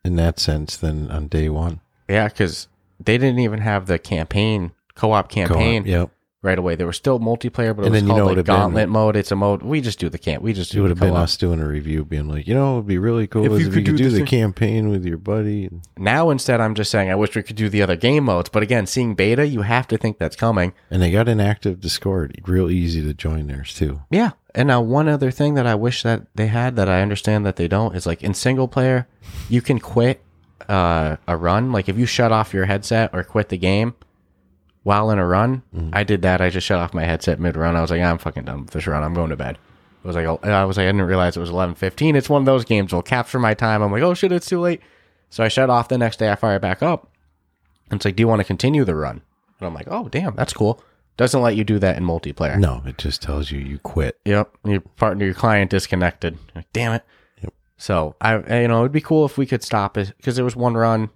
in 0.04 0.18
that 0.18 0.38
sense 0.38 0.76
than 0.76 1.10
on 1.12 1.30
day 1.30 1.48
one. 1.48 1.80
Yeah, 2.10 2.28
cuz 2.28 2.68
they 3.00 3.18
didn't 3.18 3.40
even 3.40 3.62
have 3.62 3.86
the 3.86 3.98
campaign 3.98 4.72
co-op 4.96 5.30
campaign 5.30 5.86
Yep. 5.86 6.10
Right 6.46 6.58
away. 6.58 6.76
There 6.76 6.88
was 6.88 6.96
still 6.96 7.20
multiplayer, 7.20 7.76
but 7.76 7.82
it 7.84 7.88
And 7.88 7.92
was 7.92 8.02
then 8.02 8.04
you 8.04 8.08
called 8.10 8.18
know 8.20 8.26
like 8.26 8.30
would've 8.32 8.46
been- 8.46 8.56
Gauntlet 8.56 8.90
mode. 8.90 9.16
It's 9.18 9.32
a 9.32 9.36
mode. 9.36 9.64
We 9.64 9.82
just 9.82 10.00
do 10.00 10.08
the 10.08 10.18
camp. 10.18 10.42
We 10.44 10.54
just 10.54 10.72
do. 10.72 10.80
It 10.80 10.82
would 10.84 10.92
have 10.92 11.00
been 11.00 11.16
us 11.16 11.36
doing 11.36 11.60
a 11.60 11.68
review, 11.68 12.06
being 12.06 12.30
like, 12.30 12.48
you 12.48 12.54
know, 12.54 12.76
it'd 12.76 12.88
be 12.88 12.98
really 12.98 13.28
cool 13.28 13.46
If 13.46 13.52
if, 13.54 13.60
you 13.60 13.68
if 13.68 13.74
could 13.74 13.80
you 13.88 13.94
could 13.94 13.98
do 13.98 14.04
do 14.04 14.04
the 14.06 14.10
the 14.12 14.18
thing- 14.20 14.26
campaign 14.28 14.90
with 14.90 15.04
your 15.06 15.18
buddy. 15.18 15.70
Now 15.98 16.30
instead, 16.30 16.62
I'm 16.62 16.76
just 16.76 16.92
saying 16.92 17.10
I 17.10 17.16
wish 17.16 17.36
we 17.36 17.44
could 17.44 17.56
do 17.58 17.68
the 17.68 17.82
other 17.82 17.96
game 17.98 18.24
modes. 18.26 18.50
But 18.50 18.64
again, 18.64 18.86
seeing 18.86 19.16
beta, 19.16 19.46
you 19.48 19.64
have 19.64 19.88
to 19.88 19.98
think 19.98 20.20
that's 20.20 20.36
coming. 20.36 20.74
And 20.92 21.02
they 21.02 21.12
got 21.12 21.28
an 21.28 21.40
active 21.42 21.82
Discord, 21.82 22.40
real 22.46 22.70
easy 22.70 23.02
to 23.04 23.14
join 23.14 23.48
theirs 23.48 23.74
too. 23.74 24.02
Yeah. 24.12 24.32
And 24.54 24.68
now 24.70 24.80
one 24.82 25.10
other 25.10 25.32
thing 25.32 25.56
that 25.56 25.66
I 25.68 25.76
wish 25.76 26.04
that 26.04 26.28
they 26.36 26.48
had 26.48 26.76
that 26.78 26.88
I 26.88 27.02
understand 27.02 27.46
that 27.46 27.58
they 27.58 27.68
don't 27.68 27.94
is 27.96 28.06
like 28.06 28.24
in 28.24 28.34
single 28.34 28.70
player, 28.70 29.08
you 29.50 29.62
can 29.62 29.80
quit 29.80 30.22
uh, 30.70 31.18
a 31.28 31.36
run. 31.36 31.72
Like 31.74 31.90
if 31.90 31.98
you 31.98 32.06
shut 32.06 32.32
off 32.32 32.54
your 32.54 32.66
headset 32.66 33.10
or 33.14 33.24
quit 33.24 33.50
the 33.50 33.58
game 33.58 33.96
while 34.86 35.10
in 35.10 35.18
a 35.18 35.26
run, 35.26 35.64
mm-hmm. 35.76 35.90
I 35.94 36.04
did 36.04 36.22
that. 36.22 36.42
I 36.42 36.52
just 36.52 36.68
shut 36.68 36.78
off 36.78 36.94
my 36.94 37.06
headset 37.06 37.40
mid 37.40 37.58
run. 37.58 37.76
I 37.76 37.82
was 37.82 37.90
like, 37.90 38.02
ah, 38.04 38.06
I'm 38.12 38.20
fucking 38.20 38.46
done 38.46 38.62
with 38.62 38.70
this 38.70 38.86
run. 38.86 39.02
I'm 39.02 39.16
going 39.16 39.32
to 39.32 39.36
bed. 39.36 39.58
It 40.04 40.08
was 40.08 40.16
like 40.16 40.28
I 40.44 40.64
was 40.64 40.78
like 40.78 40.84
I 40.84 40.90
didn't 40.90 41.02
realize 41.02 41.36
it 41.36 41.40
was 41.40 41.50
11:15. 41.50 42.16
It's 42.16 42.30
one 42.30 42.44
of 42.44 42.46
those 42.46 42.66
games 42.66 42.94
will 42.94 43.02
capture 43.02 43.40
my 43.40 43.56
time. 43.56 43.82
I'm 43.82 43.92
like, 43.92 44.04
oh 44.04 44.14
shit, 44.14 44.32
it's 44.32 44.46
too 44.46 44.60
late. 44.60 44.82
So 45.32 45.44
I 45.44 45.48
shut 45.48 45.72
off. 45.72 45.88
The 45.88 45.98
next 45.98 46.18
day, 46.20 46.32
I 46.32 46.36
fire 46.36 46.58
it 46.58 46.62
back 46.62 46.84
up. 46.84 47.12
And 47.90 47.98
it's 47.98 48.06
like, 48.06 48.16
do 48.16 48.22
you 48.22 48.28
want 48.28 48.42
to 48.42 48.46
continue 48.46 48.86
the 48.86 48.94
run? 48.96 49.24
And 49.60 49.68
I'm 49.68 49.74
like, 49.74 49.88
oh 49.90 50.08
damn, 50.08 50.36
that's 50.36 50.54
cool. 50.54 50.84
Doesn't 51.18 51.42
let 51.42 51.56
you 51.56 51.64
do 51.64 51.80
that 51.80 51.98
in 51.98 52.04
multiplayer. 52.04 52.60
No, 52.60 52.84
it 52.86 53.00
just 53.00 53.24
tells 53.24 53.50
you 53.50 53.60
you 53.60 53.80
quit. 53.80 54.20
Yep, 54.26 54.56
your 54.66 54.82
partner, 54.82 55.26
your 55.26 55.34
client 55.34 55.72
disconnected. 55.72 56.38
Like, 56.54 56.72
damn 56.74 56.94
it. 56.94 57.04
Yep. 57.42 57.54
So 57.78 58.16
I, 58.22 58.34
I- 58.36 58.62
you 58.62 58.68
know, 58.68 58.82
it'd 58.82 58.92
be 58.92 59.02
cool 59.02 59.26
if 59.26 59.36
we 59.36 59.48
could 59.48 59.64
stop 59.64 59.98
it 59.98 60.14
because 60.18 60.36
there 60.36 60.46
was 60.46 60.56
one 60.56 60.76
run 60.76 61.10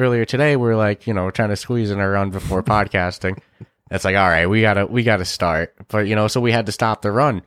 earlier 0.00 0.24
today. 0.24 0.56
We 0.56 0.68
are 0.68 0.76
like, 0.76 1.06
you 1.06 1.14
know, 1.14 1.24
we're 1.24 1.30
trying 1.30 1.50
to 1.50 1.56
squeeze 1.56 1.90
in 1.90 2.00
a 2.00 2.08
run 2.08 2.30
before 2.30 2.62
podcasting. 2.62 3.38
It's 3.90 4.04
like, 4.04 4.16
all 4.16 4.28
right, 4.28 4.46
we 4.46 4.60
gotta, 4.60 4.86
we 4.86 5.02
gotta 5.02 5.24
start, 5.24 5.74
but 5.88 6.06
you 6.06 6.14
know, 6.14 6.28
so 6.28 6.40
we 6.40 6.52
had 6.52 6.66
to 6.66 6.72
stop 6.72 7.02
the 7.02 7.10
run, 7.10 7.42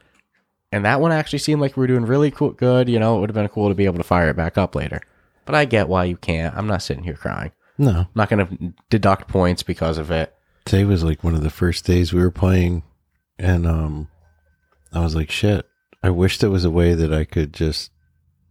and 0.74 0.84
that 0.84 0.99
one 0.99 1.12
actually 1.14 1.39
seemed 1.39 1.62
like 1.62 1.78
we 1.78 1.82
were 1.82 1.88
doing 1.88 2.06
really 2.06 2.32
cool, 2.32 2.51
good. 2.51 2.89
You 2.89 2.99
know, 2.99 3.16
it 3.16 3.22
would 3.22 3.30
have 3.30 3.36
been 3.36 3.47
cool 3.47 3.70
to 3.70 3.76
be 3.76 3.86
able 3.86 3.97
to 3.99 4.04
fire 4.04 4.30
it 4.30 4.36
back 4.36 4.58
up 4.58 4.76
later. 4.76 4.99
But 5.45 5.56
I 5.56 5.64
get 5.66 5.88
why 5.88 6.04
you 6.04 6.18
can't. 6.18 6.54
I'm 6.56 6.68
not 6.68 6.82
sitting 6.82 7.04
here 7.04 7.16
crying. 7.16 7.51
No, 7.78 7.91
I'm 7.91 8.08
not 8.14 8.30
gonna 8.30 8.49
deduct 8.89 9.30
points 9.30 9.64
because 9.64 9.97
of 9.97 10.12
it. 10.12 10.36
today 10.66 10.84
was 10.84 11.04
like 11.04 11.24
one 11.24 11.34
of 11.36 11.43
the 11.43 11.49
first 11.49 11.86
days 11.86 12.12
we 12.12 12.22
were 12.22 12.30
playing, 12.30 12.84
and 13.39 13.66
um, 13.66 14.10
I 14.91 14.99
was 14.99 15.16
like, 15.16 15.32
shit. 15.32 15.66
I 16.04 16.10
wish 16.10 16.39
there 16.39 16.49
was 16.49 16.66
a 16.66 16.70
way 16.70 16.93
that 16.93 17.14
I 17.14 17.24
could 17.24 17.54
just 17.54 17.91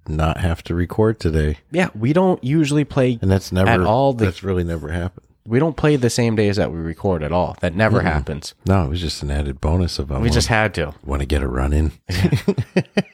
not 0.09 0.39
have 0.39 0.63
to 0.65 0.75
record 0.75 1.21
today, 1.21 1.59
Yeah, 1.71 1.89
we 1.95 2.13
don't 2.13 2.43
usually 2.43 2.85
play 2.85 3.19
and 3.23 3.31
that's 3.31 3.53
never 3.53 3.71
At 3.71 3.81
all 3.81 4.13
the- 4.13 4.25
that's 4.25 4.43
really 4.43 4.65
never 4.65 4.91
happened. 4.91 5.27
we 5.47 5.59
don't 5.59 5.77
play 5.77 5.97
the 5.97 6.11
same 6.11 6.37
days 6.37 6.57
that 6.57 6.71
we 6.73 6.79
record 6.79 7.23
at 7.23 7.33
all. 7.33 7.57
That 7.61 7.75
never 7.75 8.01
happens. 8.03 8.55
No, 8.67 8.85
it 8.85 8.89
was 8.89 9.01
just 9.01 9.23
an 9.25 9.31
added 9.31 9.61
bonus 9.61 9.99
of 9.99 10.13
I 10.13 10.19
We 10.19 10.31
just 10.31 10.49
had 10.49 10.73
to. 10.75 10.95
want 11.05 11.21
to 11.21 11.27
get 11.27 11.43
a 11.43 11.49
run 11.49 11.73
in. 11.73 11.93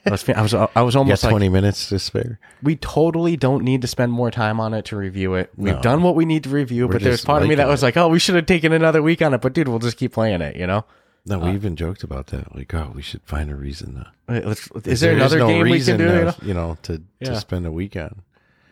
I 0.07 0.11
was, 0.11 0.29
I 0.29 0.41
was, 0.43 0.55
I 0.55 0.83
was 0.83 0.97
almost 0.97 1.23
like, 1.25 1.31
twenty 1.31 1.49
minutes 1.49 1.89
to 1.91 1.99
spare. 1.99 2.39
we 2.63 2.77
totally 2.77 3.37
don't 3.37 3.63
need 3.65 3.83
to 3.83 3.89
spend 3.89 4.13
more 4.13 4.31
time 4.31 4.59
on 4.61 4.73
it 4.75 4.85
to 4.87 4.97
review 4.97 5.35
it. 5.35 5.51
We've 5.57 5.75
No. 5.75 5.83
done 5.83 6.03
what 6.03 6.15
we 6.17 6.25
need 6.25 6.45
to 6.45 6.49
review, 6.51 6.87
We're 6.87 6.95
but 6.95 7.03
there's 7.03 7.25
part 7.25 7.43
of 7.43 7.49
me 7.49 7.55
that 7.57 7.63
liking 7.63 7.71
was 7.73 7.83
like, 7.83 7.97
oh, 7.97 8.09
we 8.09 8.19
should 8.19 8.35
have 8.35 8.47
taken 8.47 8.73
another 8.73 9.03
week 9.03 9.21
on 9.23 9.35
it. 9.35 9.41
But 9.43 9.53
dude, 9.53 9.69
we'll 9.69 9.79
just 9.79 9.97
keep 9.99 10.13
playing 10.13 10.41
it, 10.41 10.57
you 10.57 10.67
know? 10.67 10.85
No, 11.29 11.39
we 11.39 11.51
uh, 11.51 11.55
even 11.55 11.77
joked 11.77 12.03
about 12.03 12.29
that. 12.29 12.55
Like, 12.55 12.73
oh, 12.75 12.93
we 12.95 13.03
should 13.03 13.23
find 13.23 13.51
a 13.51 13.57
reason 13.57 13.95
to. 13.95 14.13
Let's- 14.47 14.71
is 14.85 15.01
there 15.01 15.15
another 15.15 15.39
no 15.39 15.49
game 15.49 15.63
we 15.63 15.69
can 15.69 15.73
reason 15.73 15.99
do? 15.99 16.05
you 16.05 16.11
to, 16.11 16.25
know? 16.25 16.35
you 16.43 16.55
know, 16.55 16.79
to, 16.83 17.03
Yeah. 17.21 17.31
to 17.31 17.41
spend 17.41 17.67
a 17.67 17.73
week 17.73 17.97
on. 17.97 18.23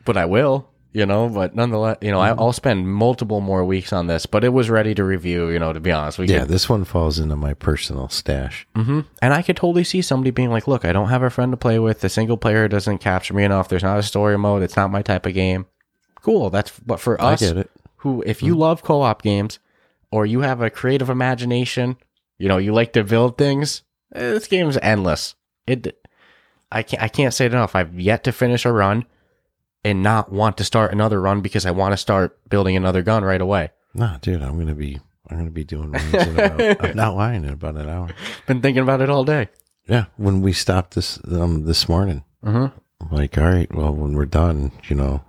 But 0.05 0.17
I 0.17 0.25
will, 0.25 0.69
you 0.93 1.05
know, 1.05 1.29
but 1.29 1.55
nonetheless, 1.55 1.99
you 2.01 2.11
know, 2.11 2.21
I, 2.21 2.31
mm-hmm. 2.31 2.41
I'll 2.41 2.53
spend 2.53 2.89
multiple 2.91 3.41
more 3.41 3.65
weeks 3.65 3.93
on 3.93 4.07
this, 4.07 4.25
but 4.25 4.45
it 4.45 4.51
was 4.51 4.71
ready 4.71 4.95
to 4.95 5.05
review, 5.05 5.49
you 5.51 5.59
know, 5.59 5.73
to 5.73 5.81
be 5.81 5.93
honest. 5.93 6.19
We 6.19 6.27
Yeah, 6.29 6.41
could- 6.41 6.49
this 6.49 6.69
one 6.69 6.85
falls 6.85 7.19
into 7.19 7.37
my 7.37 7.55
personal 7.55 8.09
stash. 8.09 8.67
hmm 8.75 9.01
And 9.21 9.35
I 9.35 9.43
could 9.43 9.57
totally 9.57 9.85
see 9.85 10.01
somebody 10.03 10.31
being 10.31 10.51
like, 10.51 10.69
look, 10.69 10.85
I 10.85 10.93
don't 10.93 11.09
have 11.09 11.23
a 11.23 11.31
friend 11.31 11.53
to 11.53 11.57
play 11.57 11.79
with. 11.79 12.01
The 12.01 12.09
single 12.09 12.37
player 12.37 12.69
doesn't 12.69 12.99
capture 12.99 13.35
me 13.35 13.45
enough. 13.45 13.69
There's 13.69 13.83
not 13.83 13.99
a 13.99 14.03
story 14.03 14.39
mode. 14.39 14.63
It's 14.63 14.77
not 14.77 14.91
my 14.91 15.03
type 15.03 15.27
of 15.27 15.35
game. 15.35 15.67
Cool. 16.23 16.51
That's, 16.51 16.79
but 16.81 17.01
for 17.01 17.21
us, 17.21 17.43
who, 17.97 18.23
if 18.27 18.43
you 18.43 18.53
mm-hmm. 18.53 18.61
love 18.61 18.83
co 18.83 19.03
op 19.03 19.23
games 19.23 19.59
or 20.11 20.25
you 20.25 20.41
have 20.41 20.61
a 20.61 20.71
creative 20.71 21.11
imagination, 21.11 21.97
you 22.39 22.49
know, 22.49 22.59
you 22.59 22.73
like 22.73 22.93
to 22.95 23.05
build 23.05 23.39
things, 23.39 23.83
eh, 24.15 24.21
this 24.33 24.47
game's 24.47 24.79
endless. 24.83 25.35
It, 25.67 26.07
I 26.71 26.83
can't, 26.83 27.03
I 27.03 27.09
can't 27.09 27.33
say 27.35 27.47
it 27.47 27.53
enough. 27.53 27.75
I've 27.75 27.99
yet 27.99 28.25
to 28.25 28.33
finish 28.33 28.65
a 28.65 28.73
run 28.73 29.05
and 29.85 30.03
not 30.03 30.33
want 30.33 30.57
to 30.59 30.65
start 30.65 30.93
another 30.93 31.21
run 31.21 31.41
because 31.41 31.65
I 31.67 31.71
want 31.71 31.93
to 31.93 31.97
start 31.97 32.39
building 32.49 32.77
another 32.77 33.03
gun 33.03 33.25
right 33.25 33.41
away. 33.41 33.71
Nah, 33.95 34.19
dude, 34.19 34.43
I'm 34.43 34.59
gonna 34.59 34.75
be 34.75 35.01
I'm 35.31 35.39
gonna 35.39 35.51
be 35.51 35.65
doing 35.65 35.91
runs 35.93 36.13
in 36.15 36.39
about 36.39 36.85
I'm 36.85 36.97
not 36.97 37.15
lying 37.23 37.45
in 37.45 37.51
about 37.51 37.77
an 37.77 37.89
hour. 37.89 38.09
Been 38.47 38.61
thinking 38.61 38.83
about 38.83 39.01
it 39.01 39.09
all 39.11 39.25
day. 39.25 39.49
Yeah. 39.89 40.07
When 40.17 40.43
we 40.43 40.53
stopped 40.53 40.95
this 40.95 41.19
um 41.31 41.65
this 41.65 41.89
morning, 41.89 42.25
hmm 42.45 42.67
I'm 43.01 43.11
like, 43.11 43.39
all 43.39 43.45
right, 43.45 43.73
well 43.75 43.95
when 43.95 44.15
we're 44.15 44.27
done, 44.27 44.73
you 44.89 44.97
know, 44.97 45.23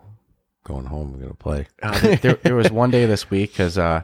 going 0.64 0.86
home, 0.86 1.14
we're 1.14 1.20
gonna 1.20 1.34
play. 1.36 1.68
Uh, 1.84 1.98
there- 2.00 2.16
there, 2.18 2.34
there 2.44 2.56
was 2.56 2.72
one 2.72 2.90
day 2.92 3.06
this 3.06 3.30
week 3.30 3.52
because 3.54 3.78
uh, 3.78 4.04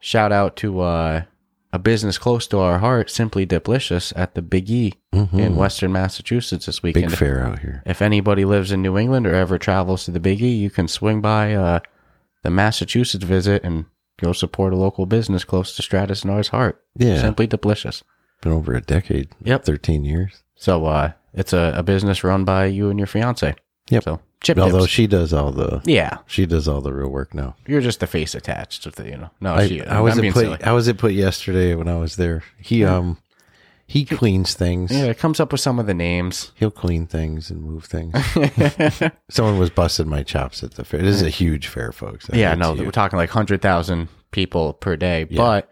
shout 0.00 0.32
out 0.32 0.56
to 0.56 0.80
uh, 0.80 1.22
a 1.72 1.78
business 1.78 2.18
close 2.18 2.46
to 2.48 2.58
our 2.58 2.78
heart, 2.78 3.10
Simply 3.10 3.46
Diplicious, 3.46 4.12
at 4.16 4.34
the 4.34 4.42
Big 4.42 4.70
E 4.70 4.94
in 5.12 5.56
Western 5.56 5.92
Massachusetts 5.92 6.66
this 6.66 6.82
weekend. 6.82 7.10
Big 7.10 7.18
fair 7.18 7.44
out 7.46 7.60
here. 7.60 7.82
If 7.86 8.02
anybody 8.02 8.44
lives 8.44 8.72
in 8.72 8.82
New 8.82 8.98
England 8.98 9.26
or 9.26 9.34
ever 9.34 9.58
travels 9.58 10.04
to 10.04 10.10
the 10.10 10.20
Big 10.20 10.42
E, 10.42 10.48
you 10.48 10.70
can 10.70 10.88
swing 10.88 11.20
by 11.20 11.54
uh, 11.54 11.80
the 12.42 12.50
Massachusetts 12.50 13.24
visit 13.24 13.62
and 13.62 13.86
go 14.20 14.32
support 14.32 14.72
a 14.72 14.76
local 14.76 15.06
business 15.06 15.44
close 15.44 15.76
to 15.76 15.82
Stratus 15.82 16.24
Nor's 16.24 16.48
heart. 16.48 16.82
Yeah. 16.96 17.20
Simply 17.20 17.46
Diplicious. 17.46 18.02
Been 18.42 18.52
over 18.52 18.74
a 18.74 18.80
decade. 18.80 19.28
Yep. 19.42 19.64
Thirteen 19.64 20.04
years. 20.04 20.42
So 20.56 20.86
uh, 20.86 21.12
it's 21.32 21.52
a, 21.52 21.74
a 21.76 21.82
business 21.82 22.24
run 22.24 22.44
by 22.44 22.66
you 22.66 22.90
and 22.90 22.98
your 22.98 23.06
fiance. 23.06 23.54
Yep. 23.90 24.02
So 24.02 24.20
chip 24.42 24.58
Although 24.58 24.80
dips. 24.80 24.90
she 24.90 25.06
does 25.06 25.32
all 25.32 25.52
the 25.52 25.80
yeah, 25.84 26.18
she 26.26 26.46
does 26.46 26.66
all 26.68 26.80
the 26.80 26.92
real 26.92 27.08
work 27.08 27.34
now. 27.34 27.56
you're 27.66 27.80
just 27.80 28.00
the 28.00 28.06
face 28.06 28.34
attached 28.34 28.82
to 28.84 28.90
the 28.90 29.04
you 29.08 29.16
know. 29.16 29.30
No, 29.40 29.54
I, 29.54 29.68
she. 29.68 29.82
I 29.82 30.00
was 30.00 30.18
I'm 30.18 30.24
at 30.24 30.32
put 30.32 30.40
silly. 30.40 30.62
I 30.62 30.72
was 30.72 30.88
at 30.88 30.98
put 30.98 31.12
yesterday 31.12 31.74
when 31.74 31.88
I 31.88 31.96
was 31.98 32.16
there. 32.16 32.42
He 32.58 32.84
um 32.84 33.18
he 33.86 34.04
cleans 34.04 34.54
things. 34.54 34.92
Yeah, 34.92 35.06
it 35.06 35.18
comes 35.18 35.40
up 35.40 35.50
with 35.50 35.60
some 35.60 35.78
of 35.80 35.86
the 35.86 35.94
names. 35.94 36.52
He'll 36.54 36.70
clean 36.70 37.06
things 37.06 37.50
and 37.50 37.62
move 37.62 37.84
things. 37.86 38.14
Someone 39.30 39.58
was 39.58 39.70
busting 39.70 40.08
my 40.08 40.22
chops 40.22 40.62
at 40.62 40.74
the 40.74 40.84
fair. 40.84 41.02
This 41.02 41.16
is 41.16 41.22
a 41.22 41.28
huge 41.30 41.66
fair, 41.66 41.90
folks. 41.92 42.30
I 42.32 42.36
yeah, 42.36 42.54
no, 42.54 42.74
to- 42.76 42.84
we're 42.84 42.90
talking 42.92 43.16
like 43.16 43.30
hundred 43.30 43.62
thousand 43.62 44.08
people 44.30 44.74
per 44.74 44.96
day. 44.96 45.24
But 45.24 45.68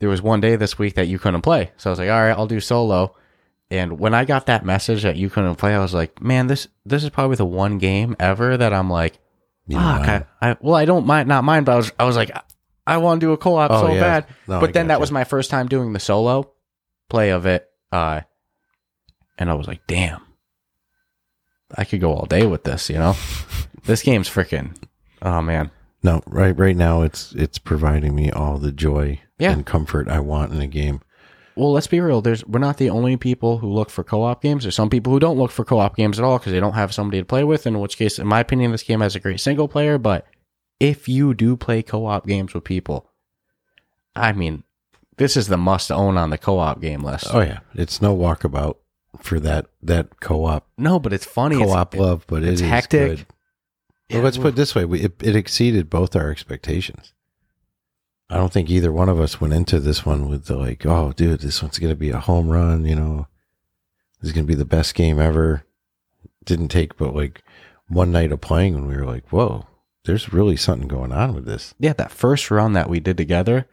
there 0.00 0.08
was 0.08 0.20
one 0.20 0.40
day 0.40 0.56
this 0.56 0.78
week 0.78 0.94
that 0.96 1.06
you 1.06 1.18
couldn't 1.18 1.42
play, 1.42 1.70
so 1.76 1.88
I 1.88 1.92
was 1.92 1.98
like, 2.00 2.10
all 2.10 2.20
right, 2.20 2.32
I'll 2.36 2.46
do 2.48 2.60
solo. 2.60 3.14
And 3.70 3.98
when 3.98 4.14
I 4.14 4.24
got 4.24 4.46
that 4.46 4.64
message 4.64 5.02
that 5.02 5.16
you 5.16 5.30
couldn't 5.30 5.56
play, 5.56 5.74
I 5.74 5.78
was 5.80 5.94
like, 5.94 6.20
man, 6.22 6.46
this 6.46 6.68
this 6.84 7.02
is 7.02 7.10
probably 7.10 7.36
the 7.36 7.46
one 7.46 7.78
game 7.78 8.14
ever 8.20 8.56
that 8.56 8.72
I'm 8.72 8.90
like, 8.90 9.18
You 9.66 9.76
know, 9.76 9.82
fuck. 9.82 10.08
I- 10.08 10.26
I, 10.40 10.50
I, 10.50 10.56
well, 10.60 10.74
I 10.74 10.84
don't 10.84 11.06
mind, 11.06 11.28
not 11.28 11.44
mind, 11.44 11.66
but 11.66 11.72
I 11.72 11.76
was 11.76 11.92
I 11.98 12.04
was 12.04 12.16
like, 12.16 12.30
I 12.86 12.98
want 12.98 13.20
to 13.20 13.26
do 13.26 13.32
a 13.32 13.36
co-op 13.38 13.70
Oh, 13.70 13.80
so 13.86 13.92
yeah. 13.94 14.00
bad. 14.00 14.26
No, 14.46 14.58
I 14.58 14.60
but 14.60 14.74
then 14.74 14.88
that 14.88 14.94
gotcha. 14.94 15.00
was 15.00 15.10
my 15.12 15.24
first 15.24 15.50
time 15.50 15.66
doing 15.68 15.92
the 15.94 15.98
solo 16.00 16.52
play 17.08 17.30
of 17.30 17.46
it, 17.46 17.66
uh, 17.90 18.20
and 19.38 19.50
I 19.50 19.54
was 19.54 19.66
like, 19.66 19.86
damn, 19.86 20.20
I 21.76 21.84
could 21.84 22.00
go 22.00 22.12
all 22.12 22.26
day 22.26 22.46
with 22.46 22.64
this. 22.64 22.88
You 22.90 22.96
know, 22.98 23.16
this 23.84 24.02
game's 24.02 24.28
freaking. 24.28 24.76
Oh 25.22 25.40
man. 25.40 25.70
no, 26.02 26.22
right 26.26 26.56
right 26.58 26.76
now 26.76 27.00
it's 27.02 27.32
it's 27.32 27.58
providing 27.58 28.14
me 28.14 28.30
all 28.30 28.58
the 28.58 28.72
joy 28.72 29.20
Yeah. 29.38 29.52
and 29.52 29.64
comfort 29.64 30.08
I 30.08 30.20
want 30.20 30.52
in 30.52 30.60
a 30.60 30.66
game. 30.66 31.00
Well, 31.56 31.72
let's 31.72 31.86
be 31.86 32.00
real. 32.00 32.20
There's 32.20 32.44
we're 32.46 32.58
not 32.58 32.78
the 32.78 32.90
only 32.90 33.16
people 33.16 33.58
who 33.58 33.68
look 33.72 33.90
for 33.90 34.02
co-op 34.02 34.42
games. 34.42 34.64
There's 34.64 34.74
some 34.74 34.90
people 34.90 35.12
who 35.12 35.20
don't 35.20 35.38
look 35.38 35.52
for 35.52 35.64
co-op 35.64 35.96
games 35.96 36.18
at 36.18 36.24
all 36.24 36.38
because 36.38 36.52
they 36.52 36.60
don't 36.60 36.72
have 36.74 36.92
somebody 36.92 37.20
to 37.20 37.24
play 37.24 37.44
with. 37.44 37.66
In 37.66 37.78
which 37.78 37.96
case, 37.96 38.18
in 38.18 38.26
my 38.26 38.40
opinion, 38.40 38.72
this 38.72 38.82
game 38.82 39.00
has 39.00 39.14
a 39.14 39.20
great 39.20 39.40
single 39.40 39.68
player. 39.68 39.96
But 39.96 40.26
if 40.80 41.08
you 41.08 41.32
do 41.32 41.56
play 41.56 41.82
co-op 41.82 42.26
games 42.26 42.54
with 42.54 42.64
people, 42.64 43.08
I 44.16 44.32
mean, 44.32 44.64
this 45.16 45.36
is 45.36 45.46
the 45.46 45.56
must 45.56 45.92
own 45.92 46.16
on 46.16 46.30
the 46.30 46.38
co-op 46.38 46.80
game 46.80 47.02
list. 47.04 47.26
Oh 47.32 47.40
yeah, 47.40 47.60
it's 47.74 48.02
no 48.02 48.16
walkabout 48.16 48.76
for 49.20 49.38
that 49.40 49.66
that 49.82 50.20
co-op 50.20 50.66
No, 50.76 50.98
but 50.98 51.12
it's 51.12 51.24
funny. 51.24 51.56
Co-op 51.56 51.94
love, 51.94 52.24
but 52.26 52.42
it's 52.42 52.60
it 52.60 52.64
is 52.64 52.70
hectic. 52.70 53.16
good. 53.16 53.26
Well, 54.10 54.22
let's 54.22 54.36
put 54.36 54.48
it 54.48 54.56
this 54.56 54.74
way: 54.74 54.84
we, 54.84 55.00
it, 55.00 55.22
it 55.22 55.34
exceeded 55.36 55.88
both 55.88 56.14
our 56.14 56.30
expectations. 56.30 57.13
I 58.30 58.36
don't 58.36 58.52
think 58.52 58.70
either 58.70 58.90
one 58.90 59.08
of 59.08 59.20
us 59.20 59.40
went 59.40 59.52
into 59.54 59.78
this 59.80 60.06
one 60.06 60.28
with 60.28 60.46
the 60.46 60.56
like, 60.56 60.86
"Oh, 60.86 61.12
dude, 61.12 61.40
this 61.40 61.62
one's 61.62 61.78
going 61.78 61.92
to 61.92 61.96
be 61.96 62.10
a 62.10 62.18
home 62.18 62.48
run." 62.48 62.84
You 62.86 62.96
know, 62.96 63.26
this 64.20 64.28
is 64.28 64.32
going 64.32 64.46
to 64.46 64.50
be 64.50 64.56
the 64.58 64.64
best 64.64 64.94
game 64.94 65.20
ever. 65.20 65.64
Didn't 66.44 66.68
take 66.68 66.96
but 66.96 67.14
like 67.14 67.42
one 67.88 68.12
night 68.12 68.32
of 68.32 68.40
playing 68.40 68.74
when 68.74 68.86
we 68.86 68.96
were 68.96 69.04
like, 69.06 69.28
"Whoa, 69.28 69.66
there's 70.04 70.32
really 70.32 70.56
something 70.56 70.88
going 70.88 71.12
on 71.12 71.34
with 71.34 71.44
this." 71.44 71.74
yeah, 71.78 71.92
that 71.94 72.10
first 72.10 72.50
run 72.50 72.72
that 72.72 72.88
we 72.88 72.98
did 72.98 73.16
together, 73.16 73.66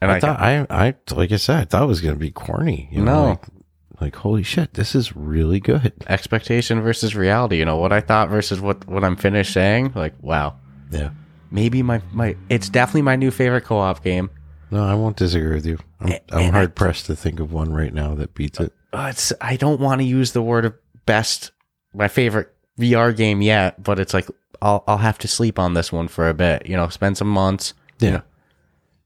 and 0.00 0.10
I, 0.10 0.16
I, 0.16 0.20
thought 0.20 0.40
I, 0.40 0.66
I 0.70 0.94
like 1.14 1.30
I 1.32 1.36
said, 1.36 1.58
I 1.60 1.64
thought 1.64 1.82
it 1.82 1.86
was 1.86 2.00
going 2.00 2.14
to 2.14 2.20
be 2.20 2.30
corny. 2.30 2.88
You 2.90 3.02
know, 3.02 3.22
No. 3.22 3.28
like, 3.30 3.44
like 4.00 4.16
holy 4.16 4.42
shit, 4.42 4.74
this 4.74 4.94
is 4.94 5.14
really 5.14 5.60
good. 5.60 5.92
expectation 6.08 6.80
versus 6.80 7.14
reality. 7.14 7.58
You 7.58 7.64
know 7.66 7.76
what 7.76 7.92
I 7.92 8.00
thought 8.00 8.30
versus 8.30 8.60
what 8.60 8.86
what 8.88 9.04
I'm 9.04 9.16
finished 9.16 9.52
saying. 9.52 9.92
Like, 9.94 10.14
wow, 10.22 10.56
Yeah, 10.90 11.10
maybe 11.50 11.82
my 11.82 12.02
my 12.12 12.36
it's 12.48 12.68
definitely 12.68 13.02
my 13.02 13.16
new 13.16 13.30
favorite 13.30 13.64
co-op 13.64 14.02
game. 14.02 14.30
No, 14.70 14.84
I 14.84 14.94
won't 14.94 15.16
disagree 15.16 15.54
with 15.54 15.66
you. 15.66 15.78
I'm, 16.00 16.14
I'm 16.30 16.52
hard 16.52 16.74
pressed 16.74 17.06
to 17.06 17.16
think 17.16 17.40
of 17.40 17.52
one 17.52 17.72
right 17.72 17.92
now 17.92 18.14
that 18.16 18.34
beats 18.34 18.60
it. 18.60 18.72
Uh, 18.92 19.08
it's 19.10 19.32
I 19.40 19.56
don't 19.56 19.80
want 19.80 20.00
to 20.00 20.06
use 20.06 20.32
the 20.32 20.42
word 20.42 20.74
best, 21.06 21.52
my 21.94 22.08
favorite 22.08 22.54
VR 22.78 23.16
game 23.16 23.40
yet, 23.40 23.82
but 23.82 23.98
it's 23.98 24.12
like 24.12 24.28
I'll 24.60 24.84
I'll 24.86 24.98
have 24.98 25.18
to 25.18 25.28
sleep 25.28 25.58
on 25.58 25.74
this 25.74 25.90
one 25.90 26.08
for 26.08 26.28
a 26.28 26.34
bit. 26.34 26.66
You 26.66 26.76
know, 26.76 26.88
spend 26.88 27.16
some 27.16 27.28
months. 27.28 27.74
Yeah. 27.98 28.06
You 28.06 28.12
know, 28.16 28.22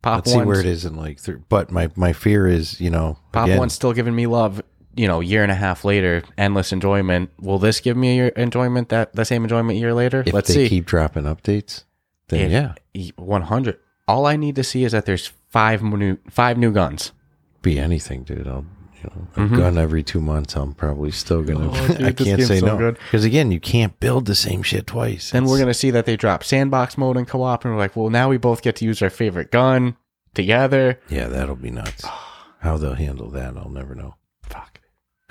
Pop 0.02 0.16
Let's 0.26 0.32
see 0.32 0.40
where 0.42 0.58
it 0.58 0.66
is 0.66 0.84
in 0.84 0.96
like 0.96 1.20
three. 1.20 1.38
But 1.48 1.70
my, 1.70 1.88
my 1.94 2.12
fear 2.12 2.48
is, 2.48 2.80
you 2.80 2.90
know, 2.90 3.18
Pop 3.30 3.44
again, 3.46 3.58
one's 3.58 3.72
still 3.72 3.92
giving 3.92 4.14
me 4.16 4.26
love. 4.26 4.60
You 4.96 5.06
know, 5.06 5.20
year 5.20 5.42
and 5.44 5.52
a 5.52 5.54
half 5.54 5.84
later, 5.84 6.22
endless 6.36 6.72
enjoyment. 6.72 7.30
Will 7.40 7.58
this 7.58 7.78
give 7.80 7.96
me 7.96 8.16
your 8.16 8.28
enjoyment 8.28 8.88
that 8.90 9.14
the 9.14 9.24
same 9.24 9.44
enjoyment 9.44 9.76
a 9.76 9.80
year 9.80 9.94
later? 9.94 10.24
if 10.26 10.34
Let's 10.34 10.48
they 10.48 10.64
see. 10.64 10.68
keep 10.68 10.86
dropping 10.86 11.22
updates, 11.22 11.84
then 12.32 12.50
yeah, 12.94 13.10
one 13.16 13.42
hundred. 13.42 13.78
All 14.08 14.26
I 14.26 14.36
need 14.36 14.56
to 14.56 14.64
see 14.64 14.84
is 14.84 14.92
that 14.92 15.06
there's 15.06 15.32
five 15.48 15.82
new 15.82 16.18
five 16.30 16.58
new 16.58 16.72
guns. 16.72 17.12
be 17.62 17.78
anything, 17.78 18.24
dude. 18.24 18.48
I'll, 18.48 18.66
you 19.02 19.10
know, 19.10 19.28
a 19.36 19.40
Mhm. 19.48 19.56
gun 19.56 19.78
every 19.78 20.02
two 20.02 20.20
months. 20.20 20.56
I'm 20.56 20.74
probably 20.74 21.10
still 21.12 21.42
gonna. 21.42 21.70
Oh, 21.70 21.86
dude, 21.96 22.02
I 22.02 22.12
can't 22.12 22.42
say 22.42 22.58
so 22.60 22.66
no 22.66 22.76
good. 22.78 22.94
because 22.94 23.24
again, 23.24 23.50
you 23.52 23.60
can't 23.60 23.98
build 24.00 24.26
the 24.26 24.34
same 24.34 24.62
shit 24.62 24.86
twice. 24.86 25.30
Then 25.30 25.44
we're 25.44 25.58
gonna 25.58 25.74
see 25.74 25.90
that 25.92 26.06
they 26.06 26.16
drop 26.16 26.42
sandbox 26.44 26.98
mode 26.98 27.16
and 27.16 27.26
co-op, 27.28 27.64
and 27.64 27.74
we're 27.74 27.80
like, 27.80 27.94
well, 27.96 28.10
now 28.10 28.28
we 28.28 28.36
both 28.38 28.62
get 28.62 28.76
to 28.76 28.84
use 28.84 29.00
our 29.02 29.10
favorite 29.10 29.50
gun 29.52 29.96
together. 30.34 30.98
yeah, 31.08 31.28
that'll 31.28 31.56
be 31.56 31.70
nuts. 31.70 32.04
How 32.60 32.76
they'll 32.76 32.94
handle 32.94 33.28
that, 33.30 33.56
I'll 33.56 33.68
never 33.70 33.94
know. 33.94 34.14
Fuck. 34.44 34.80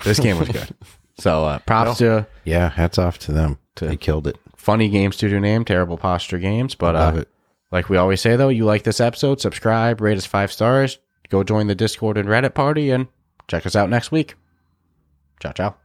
This 0.04 0.18
game 0.20 0.38
was 0.38 0.48
good. 0.48 0.74
So 1.18 1.44
uh, 1.44 1.58
props 1.60 1.98
to 1.98 2.26
Yeah, 2.44 2.70
hats 2.70 2.98
off 2.98 3.18
to 3.20 3.32
them. 3.32 3.58
To- 3.76 3.86
they 3.86 3.96
killed 3.98 4.26
it. 4.26 4.38
Funny 4.62 4.88
game 4.88 5.12
studio 5.12 5.40
name, 5.40 5.64
terrible 5.64 5.98
posture 5.98 6.38
games. 6.38 6.74
But 6.74 6.94
Love 6.94 7.16
uh, 7.16 7.20
it. 7.20 7.28
like 7.70 7.88
we 7.88 7.96
always 7.96 8.20
say 8.20 8.36
though, 8.36 8.48
you 8.48 8.64
like 8.64 8.84
this 8.84 9.00
episode, 9.00 9.40
subscribe, 9.40 10.00
rate 10.00 10.16
us 10.16 10.26
five 10.26 10.52
stars, 10.52 10.98
go 11.28 11.42
join 11.42 11.66
the 11.66 11.74
Discord 11.74 12.16
and 12.16 12.28
Reddit 12.28 12.54
party, 12.54 12.90
and 12.90 13.08
check 13.48 13.66
us 13.66 13.76
out 13.76 13.90
next 13.90 14.12
week. 14.12 14.36
Ciao 15.40 15.52
ciao. 15.52 15.81